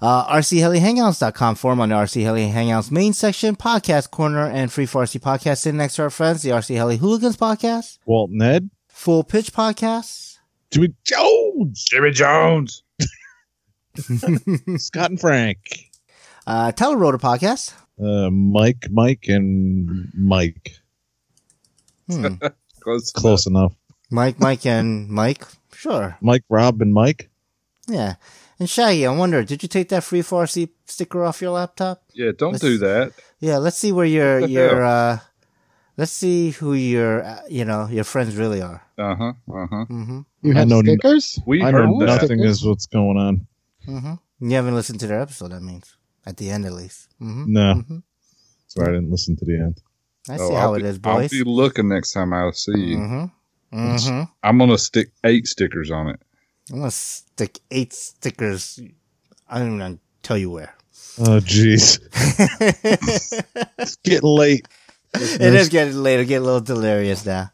Uh, 0.00 0.26
RCHeliHangouts.com 0.36 1.56
forum 1.56 1.78
on 1.78 1.90
the 1.90 1.94
RC 1.94 2.22
Heli 2.22 2.48
Hangouts 2.48 2.90
main 2.90 3.12
section, 3.12 3.54
podcast 3.54 4.10
corner, 4.10 4.46
and 4.46 4.72
Free 4.72 4.86
4RC 4.86 5.20
Podcast 5.20 5.58
sitting 5.58 5.76
next 5.76 5.96
to 5.96 6.02
our 6.04 6.08
friends, 6.08 6.40
the 6.40 6.48
RC 6.48 6.74
Heli 6.74 6.96
Hooligans 6.96 7.36
Podcast, 7.36 7.98
Walt 8.06 8.30
Ned, 8.30 8.70
Full 8.88 9.24
Pitch 9.24 9.52
Podcast, 9.52 10.38
Jimmy 10.70 10.94
Jones. 11.04 11.84
Jimmy 11.84 12.12
Jones. 12.12 12.82
Scott 14.78 15.10
and 15.10 15.20
Frank. 15.20 15.58
uh, 16.46 16.72
Telerotor 16.72 17.20
Podcast. 17.20 17.74
Uh, 18.02 18.30
Mike, 18.30 18.86
Mike, 18.90 19.26
and 19.28 20.08
Mike. 20.14 20.78
Hmm. 22.08 22.36
Close. 22.80 23.12
Close 23.12 23.46
enough. 23.46 23.74
Mike, 24.10 24.40
Mike, 24.40 24.64
and 24.64 25.10
Mike. 25.10 25.44
Sure. 25.74 26.16
Mike, 26.22 26.44
Rob, 26.48 26.80
and 26.80 26.94
Mike. 26.94 27.28
Yeah. 27.88 28.14
And 28.58 28.68
Shaggy, 28.70 29.06
I 29.06 29.10
wonder, 29.14 29.42
did 29.44 29.62
you 29.62 29.68
take 29.68 29.88
that 29.88 30.04
Free 30.04 30.20
4RC 30.22 30.68
sticker 30.86 31.24
off 31.24 31.40
your 31.42 31.50
laptop? 31.50 32.02
Yeah, 32.14 32.30
don't 32.36 32.52
Let's- 32.52 32.62
do 32.62 32.78
that. 32.78 33.12
Yeah, 33.40 33.56
let's 33.58 33.76
see 33.76 33.90
where 33.90 34.06
your 34.06 34.38
your 34.46 34.84
uh 34.84 35.18
let's 35.96 36.12
see 36.12 36.50
who 36.52 36.74
your 36.74 37.24
uh, 37.24 37.40
you 37.50 37.64
know 37.64 37.88
your 37.88 38.04
friends 38.04 38.36
really 38.36 38.62
are. 38.62 38.82
Uh 38.96 39.16
huh. 39.16 39.32
Uh 39.52 39.66
huh. 39.66 39.84
Mm-hmm. 39.90 40.20
You 40.42 40.52
had 40.52 40.58
have 40.58 40.68
know 40.68 40.78
n- 40.78 40.84
stickers? 40.84 41.40
We 41.44 41.60
I 41.60 41.72
heard 41.72 41.88
know 41.88 41.98
that. 41.98 42.06
nothing 42.22 42.38
is 42.40 42.64
what's 42.64 42.86
going 42.86 43.16
on. 43.18 43.46
Mm-hmm. 43.88 44.48
You 44.48 44.54
haven't 44.56 44.76
listened 44.76 45.00
to 45.00 45.08
their 45.08 45.20
episode. 45.20 45.50
That 45.50 45.60
means 45.62 45.96
at 46.24 46.36
the 46.36 46.50
end 46.50 46.66
at 46.66 46.72
least. 46.72 47.08
Mm-hmm. 47.20 47.52
No, 47.52 47.74
Mhm. 47.82 48.02
sorry, 48.68 48.88
I 48.88 48.92
didn't 49.00 49.10
listen 49.10 49.34
to 49.38 49.44
the 49.44 49.54
end. 49.58 49.80
I 50.30 50.34
Oh, 50.38 50.48
see 50.48 50.54
I'll 50.54 50.60
how 50.60 50.74
be- 50.76 50.82
it 50.82 50.86
is, 50.86 51.00
I'll 51.02 51.16
boys. 51.18 51.30
be 51.30 51.42
looking 51.42 51.88
next 51.88 52.12
time 52.12 52.32
I 52.32 52.48
see 52.52 52.78
you. 52.78 52.98
Mm-hmm. 52.98 53.76
Mm-hmm. 53.76 54.22
I'm 54.44 54.58
gonna 54.58 54.78
stick 54.78 55.10
eight 55.24 55.48
stickers 55.48 55.90
on 55.90 56.10
it. 56.10 56.20
I'm 56.70 56.78
gonna 56.78 56.90
stick 57.42 57.58
eight 57.70 57.92
stickers. 57.92 58.80
I 59.48 59.58
don't 59.58 59.74
even 59.76 60.00
tell 60.22 60.38
you 60.38 60.50
where. 60.50 60.74
Oh, 61.18 61.40
jeez, 61.40 61.98
it's 63.78 63.96
getting 63.96 64.28
late. 64.28 64.66
it 65.14 65.54
is 65.54 65.68
getting 65.68 65.96
later, 65.96 66.24
getting 66.24 66.42
a 66.42 66.46
little 66.46 66.60
delirious 66.60 67.26
now. 67.26 67.50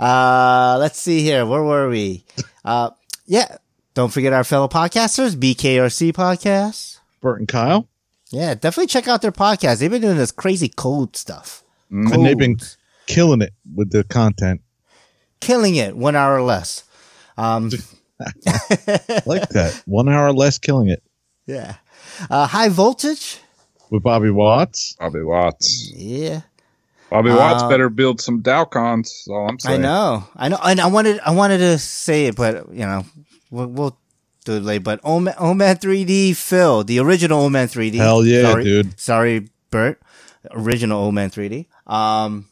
Uh, 0.00 0.76
let's 0.80 0.98
see 1.00 1.20
here. 1.22 1.44
Where 1.46 1.62
were 1.62 1.88
we? 1.88 2.24
Uh, 2.64 2.90
yeah. 3.26 3.56
Don't 3.94 4.12
forget 4.12 4.32
our 4.32 4.44
fellow 4.44 4.68
podcasters, 4.68 5.34
BKRC 5.36 6.12
podcast. 6.12 6.98
Bert 7.20 7.40
and 7.40 7.48
Kyle, 7.48 7.88
Yeah, 8.30 8.54
definitely 8.54 8.86
check 8.86 9.08
out 9.08 9.22
their 9.22 9.32
podcast. 9.32 9.78
They've 9.80 9.90
been 9.90 10.02
doing 10.02 10.16
this 10.16 10.30
crazy 10.32 10.68
code 10.68 11.16
stuff. 11.16 11.62
Mm. 11.90 12.12
and 12.14 12.24
they've 12.26 12.38
been 12.38 12.58
killing 13.06 13.42
it 13.42 13.54
with 13.74 13.90
the 13.90 14.04
content. 14.04 14.60
killing 15.40 15.74
it 15.76 15.96
one 15.96 16.14
hour 16.14 16.34
or 16.36 16.42
less. 16.42 16.84
Um, 17.36 17.70
Like 19.26 19.48
that, 19.50 19.82
one 19.86 20.08
hour 20.08 20.32
less, 20.32 20.58
killing 20.58 20.88
it 20.88 21.02
yeah. 21.48 21.76
Uh, 22.30 22.46
high 22.46 22.68
voltage. 22.68 23.38
with 23.90 24.02
Bobby 24.02 24.30
Watts. 24.30 24.94
Bobby 25.00 25.22
Watts. 25.22 25.90
Yeah, 25.96 26.42
Bobby 27.10 27.30
Watts 27.30 27.62
Uh, 27.62 27.68
better 27.68 27.88
build 27.88 28.20
some 28.20 28.42
Dalcons. 28.42 29.02
That's 29.04 29.28
all 29.28 29.48
I'm 29.48 29.58
saying. 29.58 29.80
I 29.80 29.82
know, 29.82 30.24
I 30.36 30.48
know, 30.48 30.58
and 30.62 30.80
I 30.80 30.86
wanted, 30.86 31.20
I 31.20 31.30
wanted 31.32 31.58
to 31.58 31.78
say 31.78 32.26
it, 32.26 32.36
but 32.36 32.68
you 32.70 32.84
know, 32.84 33.04
we'll, 33.50 33.66
we'll 33.66 33.98
do 34.44 34.56
it 34.56 34.62
later. 34.62 34.82
But 34.82 35.00
Oman, 35.04 35.34
Oman 35.40 35.76
3D 35.76 36.36
Phil, 36.36 36.84
the 36.84 36.98
original 37.00 37.40
Oman 37.44 37.68
3D. 37.68 37.94
Hell 37.94 38.24
yeah, 38.24 38.42
sorry, 38.42 38.64
dude. 38.64 39.00
Sorry, 39.00 39.48
Bert. 39.70 40.00
Original 40.50 41.02
Oman 41.04 41.30
3D. 41.30 41.66
Um, 41.86 42.46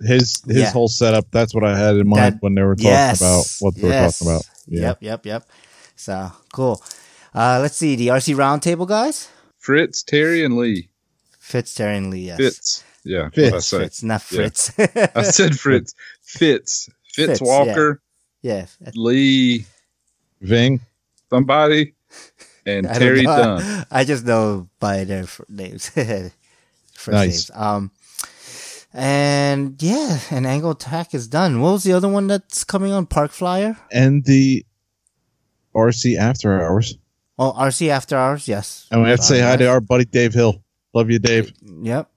His 0.00 0.42
his 0.46 0.56
Yeah. 0.58 0.70
whole 0.72 0.88
setup. 0.88 1.26
That's 1.30 1.54
what 1.54 1.64
I 1.64 1.76
had 1.78 1.96
in 1.96 2.08
mind 2.08 2.34
That- 2.36 2.42
when 2.42 2.54
they 2.54 2.62
were 2.62 2.74
talking 2.76 2.90
yes, 2.90 3.20
about 3.20 3.46
what 3.60 3.74
they 3.76 3.88
yes. 3.88 4.20
were 4.20 4.26
talking 4.26 4.36
about. 4.36 4.46
Yeah. 4.68 4.80
Yep, 4.80 4.98
yep, 5.02 5.26
yep. 5.26 5.48
So 5.96 6.32
cool. 6.52 6.82
Uh, 7.34 7.58
let's 7.62 7.76
see 7.76 7.96
the 7.96 8.08
RC 8.08 8.34
Roundtable 8.34 8.86
guys. 8.86 9.28
Fritz, 9.58 10.02
Terry, 10.02 10.44
and 10.44 10.56
Lee. 10.56 10.88
Fitz, 11.40 11.74
Terry, 11.74 11.96
and 11.96 12.10
Lee. 12.10 12.26
Yes. 12.26 12.36
Fitz. 12.38 12.84
Yeah. 13.04 13.28
Fitz. 13.30 13.50
Fitz. 13.50 13.54
I, 13.54 13.58
say. 13.60 13.78
Fritz, 13.78 14.02
not 14.02 14.22
Yeah. 14.30 14.36
Fritz. 14.36 14.72
I 15.16 15.22
said 15.22 15.58
Fritz. 15.58 15.94
Fitz. 16.22 16.88
Fitz 17.14 17.26
Fitz, 17.38 17.40
Walker, 17.40 18.02
yeah. 18.42 18.66
Lee, 18.94 19.64
Ving. 20.42 20.80
somebody, 21.30 21.94
and 22.66 22.86
Terry. 22.86 23.22
Dunn. 23.22 23.86
I 23.90 24.04
just 24.04 24.24
know 24.26 24.68
by 24.80 25.04
their 25.04 25.24
names. 25.48 25.88
First 25.88 26.32
Nice. 27.08 27.48
names. 27.48 27.50
Um, 27.54 27.90
and 28.96 29.80
yeah, 29.82 30.18
and 30.30 30.46
Angle 30.46 30.70
Attack 30.72 31.14
is 31.14 31.28
done. 31.28 31.60
What 31.60 31.72
was 31.72 31.84
the 31.84 31.92
other 31.92 32.08
one 32.08 32.26
that's 32.28 32.64
coming 32.64 32.92
on 32.92 33.06
Park 33.06 33.30
Flyer? 33.30 33.76
and 33.92 34.24
the 34.24 34.64
RC 35.74 36.16
After 36.18 36.60
Hours. 36.62 36.96
Oh, 37.38 37.52
RC 37.52 37.88
After 37.90 38.16
Hours. 38.16 38.48
Yes. 38.48 38.88
And 38.90 39.02
we 39.02 39.10
have 39.10 39.18
to 39.18 39.24
say 39.24 39.40
hi 39.40 39.56
to 39.58 39.66
our 39.68 39.80
buddy 39.82 40.06
Dave 40.06 40.32
Hill. 40.32 40.62
Love 40.94 41.10
you, 41.10 41.18
Dave. 41.18 41.52
Yep. 41.62 42.10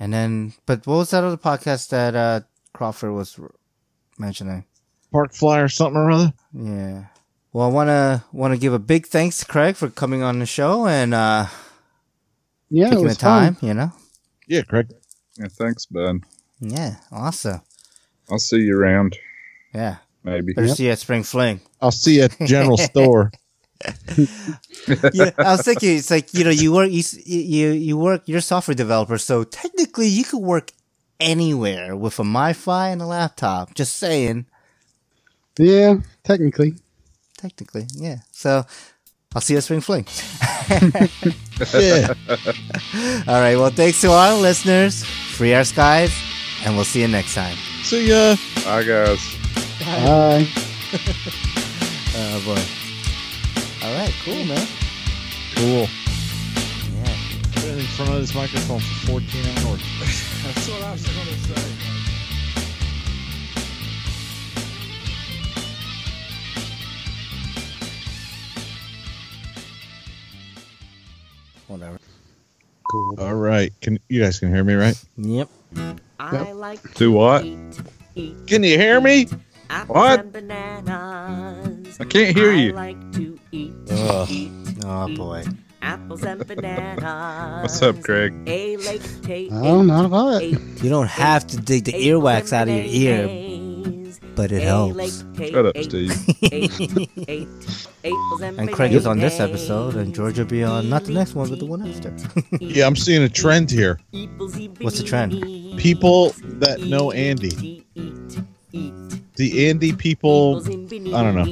And 0.00 0.12
then, 0.12 0.54
but 0.64 0.86
what 0.86 0.96
was 0.96 1.10
that 1.10 1.24
other 1.24 1.36
podcast 1.36 1.90
that 1.90 2.14
uh, 2.14 2.40
Crawford 2.72 3.12
was 3.12 3.38
mentioning? 4.18 4.64
Park 5.12 5.32
Flyer, 5.34 5.68
something 5.68 5.96
or 5.96 6.10
other. 6.10 6.32
Yeah. 6.54 7.04
Well, 7.52 7.68
I 7.68 7.72
wanna 7.72 8.24
wanna 8.32 8.56
give 8.58 8.72
a 8.74 8.78
big 8.78 9.06
thanks 9.06 9.38
to 9.38 9.46
Craig 9.46 9.76
for 9.76 9.88
coming 9.88 10.22
on 10.22 10.38
the 10.38 10.46
show 10.46 10.86
and 10.86 11.14
uh, 11.14 11.46
Yeah, 12.70 12.86
it 12.86 12.90
taking 12.90 13.06
the 13.08 13.14
time. 13.14 13.54
fun. 13.56 13.68
You 13.68 13.74
know. 13.74 13.92
Yeah, 14.46 14.62
Craig. 14.62 14.92
Yeah, 15.38 15.48
thanks, 15.50 15.86
bud. 15.86 16.20
Yeah. 16.60 16.96
Awesome. 17.12 17.60
I'll 18.30 18.38
see 18.38 18.58
you 18.62 18.78
around, 18.78 19.16
Yeah. 19.74 19.96
maybe. 20.24 20.52
Better 20.54 20.68
see 20.68 20.86
you 20.86 20.92
at 20.92 20.98
Spring 20.98 21.22
Fling. 21.22 21.60
I'll 21.80 21.90
see 21.92 22.16
you 22.16 22.22
at 22.24 22.36
General 22.46 22.76
Store. 22.90 23.30
yeah, 25.12 25.30
I 25.38 25.52
was 25.52 25.62
thinking 25.62 25.98
it's 25.98 26.10
like 26.10 26.32
you 26.32 26.44
know 26.44 26.50
you 26.50 26.72
work 26.72 26.90
you 26.90 27.02
you 27.26 27.70
you 27.72 27.96
work 27.98 28.22
you're 28.24 28.38
a 28.38 28.42
software 28.42 28.74
developer, 28.74 29.18
so 29.18 29.44
technically 29.44 30.08
you 30.08 30.24
could 30.24 30.40
work 30.40 30.72
anywhere 31.20 31.94
with 31.94 32.18
a 32.18 32.22
MiFi 32.22 32.92
and 32.92 33.02
a 33.02 33.06
laptop. 33.06 33.74
Just 33.74 33.96
saying, 33.96 34.46
Yeah, 35.58 35.96
technically. 36.24 36.76
technically, 37.36 37.86
yeah. 37.94 38.20
So 38.32 38.64
I'll 39.34 39.40
see 39.42 39.54
you 39.54 39.58
at 39.58 39.64
Spring 39.64 39.80
Fling. 39.80 40.06
Yeah. 41.74 42.12
All 43.26 43.40
right. 43.40 43.56
Well, 43.56 43.70
thanks 43.70 44.02
to 44.02 44.10
our 44.12 44.34
listeners, 44.34 45.02
free 45.04 45.54
our 45.54 45.64
skies, 45.64 46.12
and 46.66 46.76
we'll 46.76 46.84
see 46.84 47.00
you 47.00 47.08
next 47.08 47.34
time. 47.34 47.56
See 47.82 48.08
ya. 48.10 48.36
Bye, 48.64 48.82
guys. 48.84 49.20
Bye. 49.80 50.46
Oh 52.18 52.40
boy. 52.46 52.60
All 53.86 53.94
right. 53.94 54.12
Cool, 54.24 54.44
man. 54.44 54.66
Cool. 55.54 55.86
Yeah. 55.86 57.62
Been 57.62 57.78
in 57.78 57.84
front 57.86 58.10
of 58.12 58.20
this 58.20 58.34
microphone 58.34 58.80
for 58.80 59.06
14 59.12 59.44
hours. 59.66 59.82
That's 60.44 60.68
what 60.68 60.82
I 60.82 60.92
was 60.92 61.06
going 61.06 61.26
to 61.26 61.34
say. 61.34 61.85
Whatever. 71.78 71.98
Cool. 72.90 73.16
All 73.18 73.34
right. 73.34 73.72
Can 73.80 73.98
you 74.08 74.22
guys 74.22 74.38
can 74.38 74.52
hear 74.54 74.64
me 74.64 74.74
right? 74.74 74.96
Yep. 75.16 75.48
I 76.18 76.52
like 76.52 76.94
Do 76.94 77.12
what? 77.12 77.42
to 77.42 77.72
eat 78.14 78.46
Can 78.46 78.62
you 78.62 78.78
hear 78.78 79.00
me? 79.00 79.26
apples 79.68 79.94
What? 79.96 80.20
and 80.20 80.32
bananas. 80.32 81.96
I 82.00 82.04
can't 82.04 82.36
hear 82.36 82.52
I 82.52 82.54
you. 82.54 82.72
like 82.72 83.12
to 83.14 83.38
eat, 83.52 83.74
Ugh. 83.90 84.28
eat 84.30 84.52
Oh 84.84 85.14
boy. 85.14 85.44
apples 85.82 86.22
and 86.24 86.46
bananas. 86.48 87.62
What's 87.62 87.82
up, 87.82 88.00
Craig? 88.02 88.32
A 88.46 88.76
like 88.78 89.02
to 89.22 89.48
Oh, 89.50 89.82
not 89.82 90.04
a 90.04 90.08
lot. 90.08 90.42
You 90.44 90.88
don't 90.88 91.08
have 91.08 91.46
to 91.48 91.56
dig 91.58 91.84
the 91.84 91.92
earwax 91.92 92.52
out 92.52 92.68
of 92.68 92.74
your 92.74 92.84
ear, 92.86 93.26
but 94.36 94.52
it 94.52 94.62
helps. 94.62 95.24
Shut 95.36 95.66
up, 95.66 95.76
Steve. 95.78 96.12
And 98.44 98.72
Craig 98.72 98.92
is 98.92 99.06
on 99.06 99.18
this 99.18 99.40
episode, 99.40 99.96
and 99.96 100.14
George 100.14 100.38
will 100.38 100.44
be 100.44 100.62
on 100.62 100.88
not 100.88 101.04
the 101.04 101.12
next 101.12 101.34
one, 101.34 101.48
but 101.48 101.58
the 101.58 101.66
one 101.66 101.86
after. 101.88 102.14
Yeah, 102.60 102.86
I'm 102.86 102.94
seeing 102.96 103.22
a 103.22 103.28
trend 103.28 103.70
here. 103.70 103.98
What's 104.80 104.98
the 104.98 105.04
trend? 105.04 105.32
People 105.78 106.30
that 106.60 106.82
know 106.82 107.10
Andy. 107.10 107.84
The 109.36 109.68
Andy 109.68 109.92
people. 109.92 110.62
I 111.14 111.22
don't 111.22 111.34
know. 111.34 111.46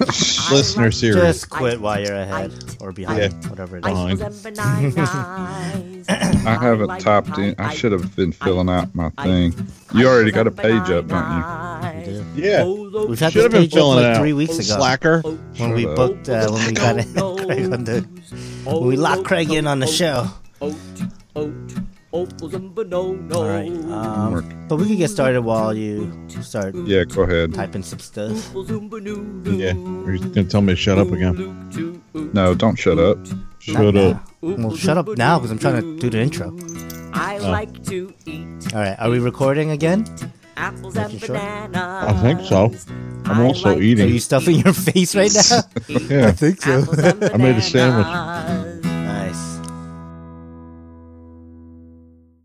Listeners 0.50 1.00
here. 1.00 1.14
Just 1.14 1.50
quit 1.50 1.80
while 1.80 2.00
you're 2.00 2.14
ahead 2.16 2.52
or 2.80 2.92
behind, 2.92 3.20
Yeah. 3.20 3.48
whatever 3.50 3.76
it 3.78 3.84
Fine. 3.84 4.18
is. 4.20 4.46
I 6.08 6.08
haven't 6.60 7.00
typed 7.00 7.38
in. 7.38 7.54
I 7.58 7.74
should 7.74 7.92
have 7.92 8.14
been 8.16 8.32
filling 8.32 8.68
out 8.68 8.94
my 8.94 9.10
thing. 9.22 9.54
You 9.94 10.08
already 10.08 10.30
got 10.30 10.46
a 10.46 10.50
page 10.50 10.90
up, 10.90 11.06
don't 11.08 11.28
We. 12.36 12.42
Yeah. 12.42 12.64
We've 12.64 13.18
had 13.18 13.32
Should 13.32 13.38
this 13.38 13.42
have 13.44 13.52
been 13.52 13.62
page 13.62 13.72
up 13.72 13.76
filling 13.78 13.98
it 13.98 14.02
like 14.02 14.16
out. 14.16 14.20
three 14.20 14.32
weeks 14.32 14.54
ago 14.54 14.62
Slacker. 14.76 15.20
when 15.22 15.72
we 15.72 15.82
Shut 15.82 15.90
up. 15.90 15.96
booked 15.96 16.28
uh, 16.28 16.48
when 16.50 16.66
we 16.66 16.72
got 16.72 16.96
it, 16.98 17.06
Craig 17.46 17.72
on 17.72 17.84
the 17.84 18.00
when 18.64 18.86
we 18.86 18.96
locked 18.96 19.24
Craig 19.24 19.50
in 19.50 19.66
on 19.66 19.78
the 19.80 19.86
show. 19.86 20.28
All 22.12 22.26
right, 22.26 23.70
um, 23.70 24.66
but 24.68 24.76
we 24.76 24.86
can 24.88 24.96
get 24.96 25.10
started 25.10 25.42
while 25.42 25.72
you 25.72 26.10
start? 26.42 26.74
Yeah, 26.74 27.04
go 27.04 27.22
ahead. 27.22 27.54
typing 27.54 27.84
some 27.84 28.00
stuff. 28.00 28.32
Yeah. 28.54 29.72
Are 29.72 30.12
you 30.12 30.18
gonna 30.18 30.44
tell 30.44 30.60
me 30.60 30.72
to 30.72 30.76
shut 30.76 30.98
up 30.98 31.12
again? 31.12 32.02
No, 32.32 32.54
don't 32.54 32.74
shut 32.76 32.98
up. 32.98 33.18
Shut 33.60 33.74
Not 33.94 33.96
up. 33.96 34.16
now. 34.42 34.56
Well, 34.56 34.76
shut 34.76 34.98
up 34.98 35.06
now 35.16 35.38
because 35.38 35.52
I'm 35.52 35.58
trying 35.60 35.80
to 35.82 35.98
do 35.98 36.10
the 36.10 36.18
intro. 36.20 36.56
I 37.12 37.38
like 37.38 37.84
to 37.86 38.12
eat 38.26 38.74
All 38.74 38.80
right, 38.80 38.96
are 38.98 39.10
we 39.10 39.18
recording 39.20 39.70
again? 39.70 40.04
apples 40.56 40.94
Making 40.96 41.12
and 41.12 41.20
sure? 41.22 41.36
bananas. 41.36 41.76
I 42.08 42.12
think 42.22 42.40
so. 42.46 42.72
I'm 43.26 43.40
I 43.40 43.44
also 43.44 43.68
like 43.70 43.78
to 43.78 44.02
Are 44.02 44.06
you 44.06 44.18
stuffing 44.18 44.56
your 44.56 44.72
face 44.74 45.14
right 45.14 45.32
now? 45.32 45.60
eat 45.88 46.02
Yeah. 46.10 46.30
think 46.32 46.60
so. 46.60 46.84
I 47.32 47.36
made 47.36 47.56
a 47.56 47.62
sandwich. 47.62 48.04
bananas. 48.06 48.69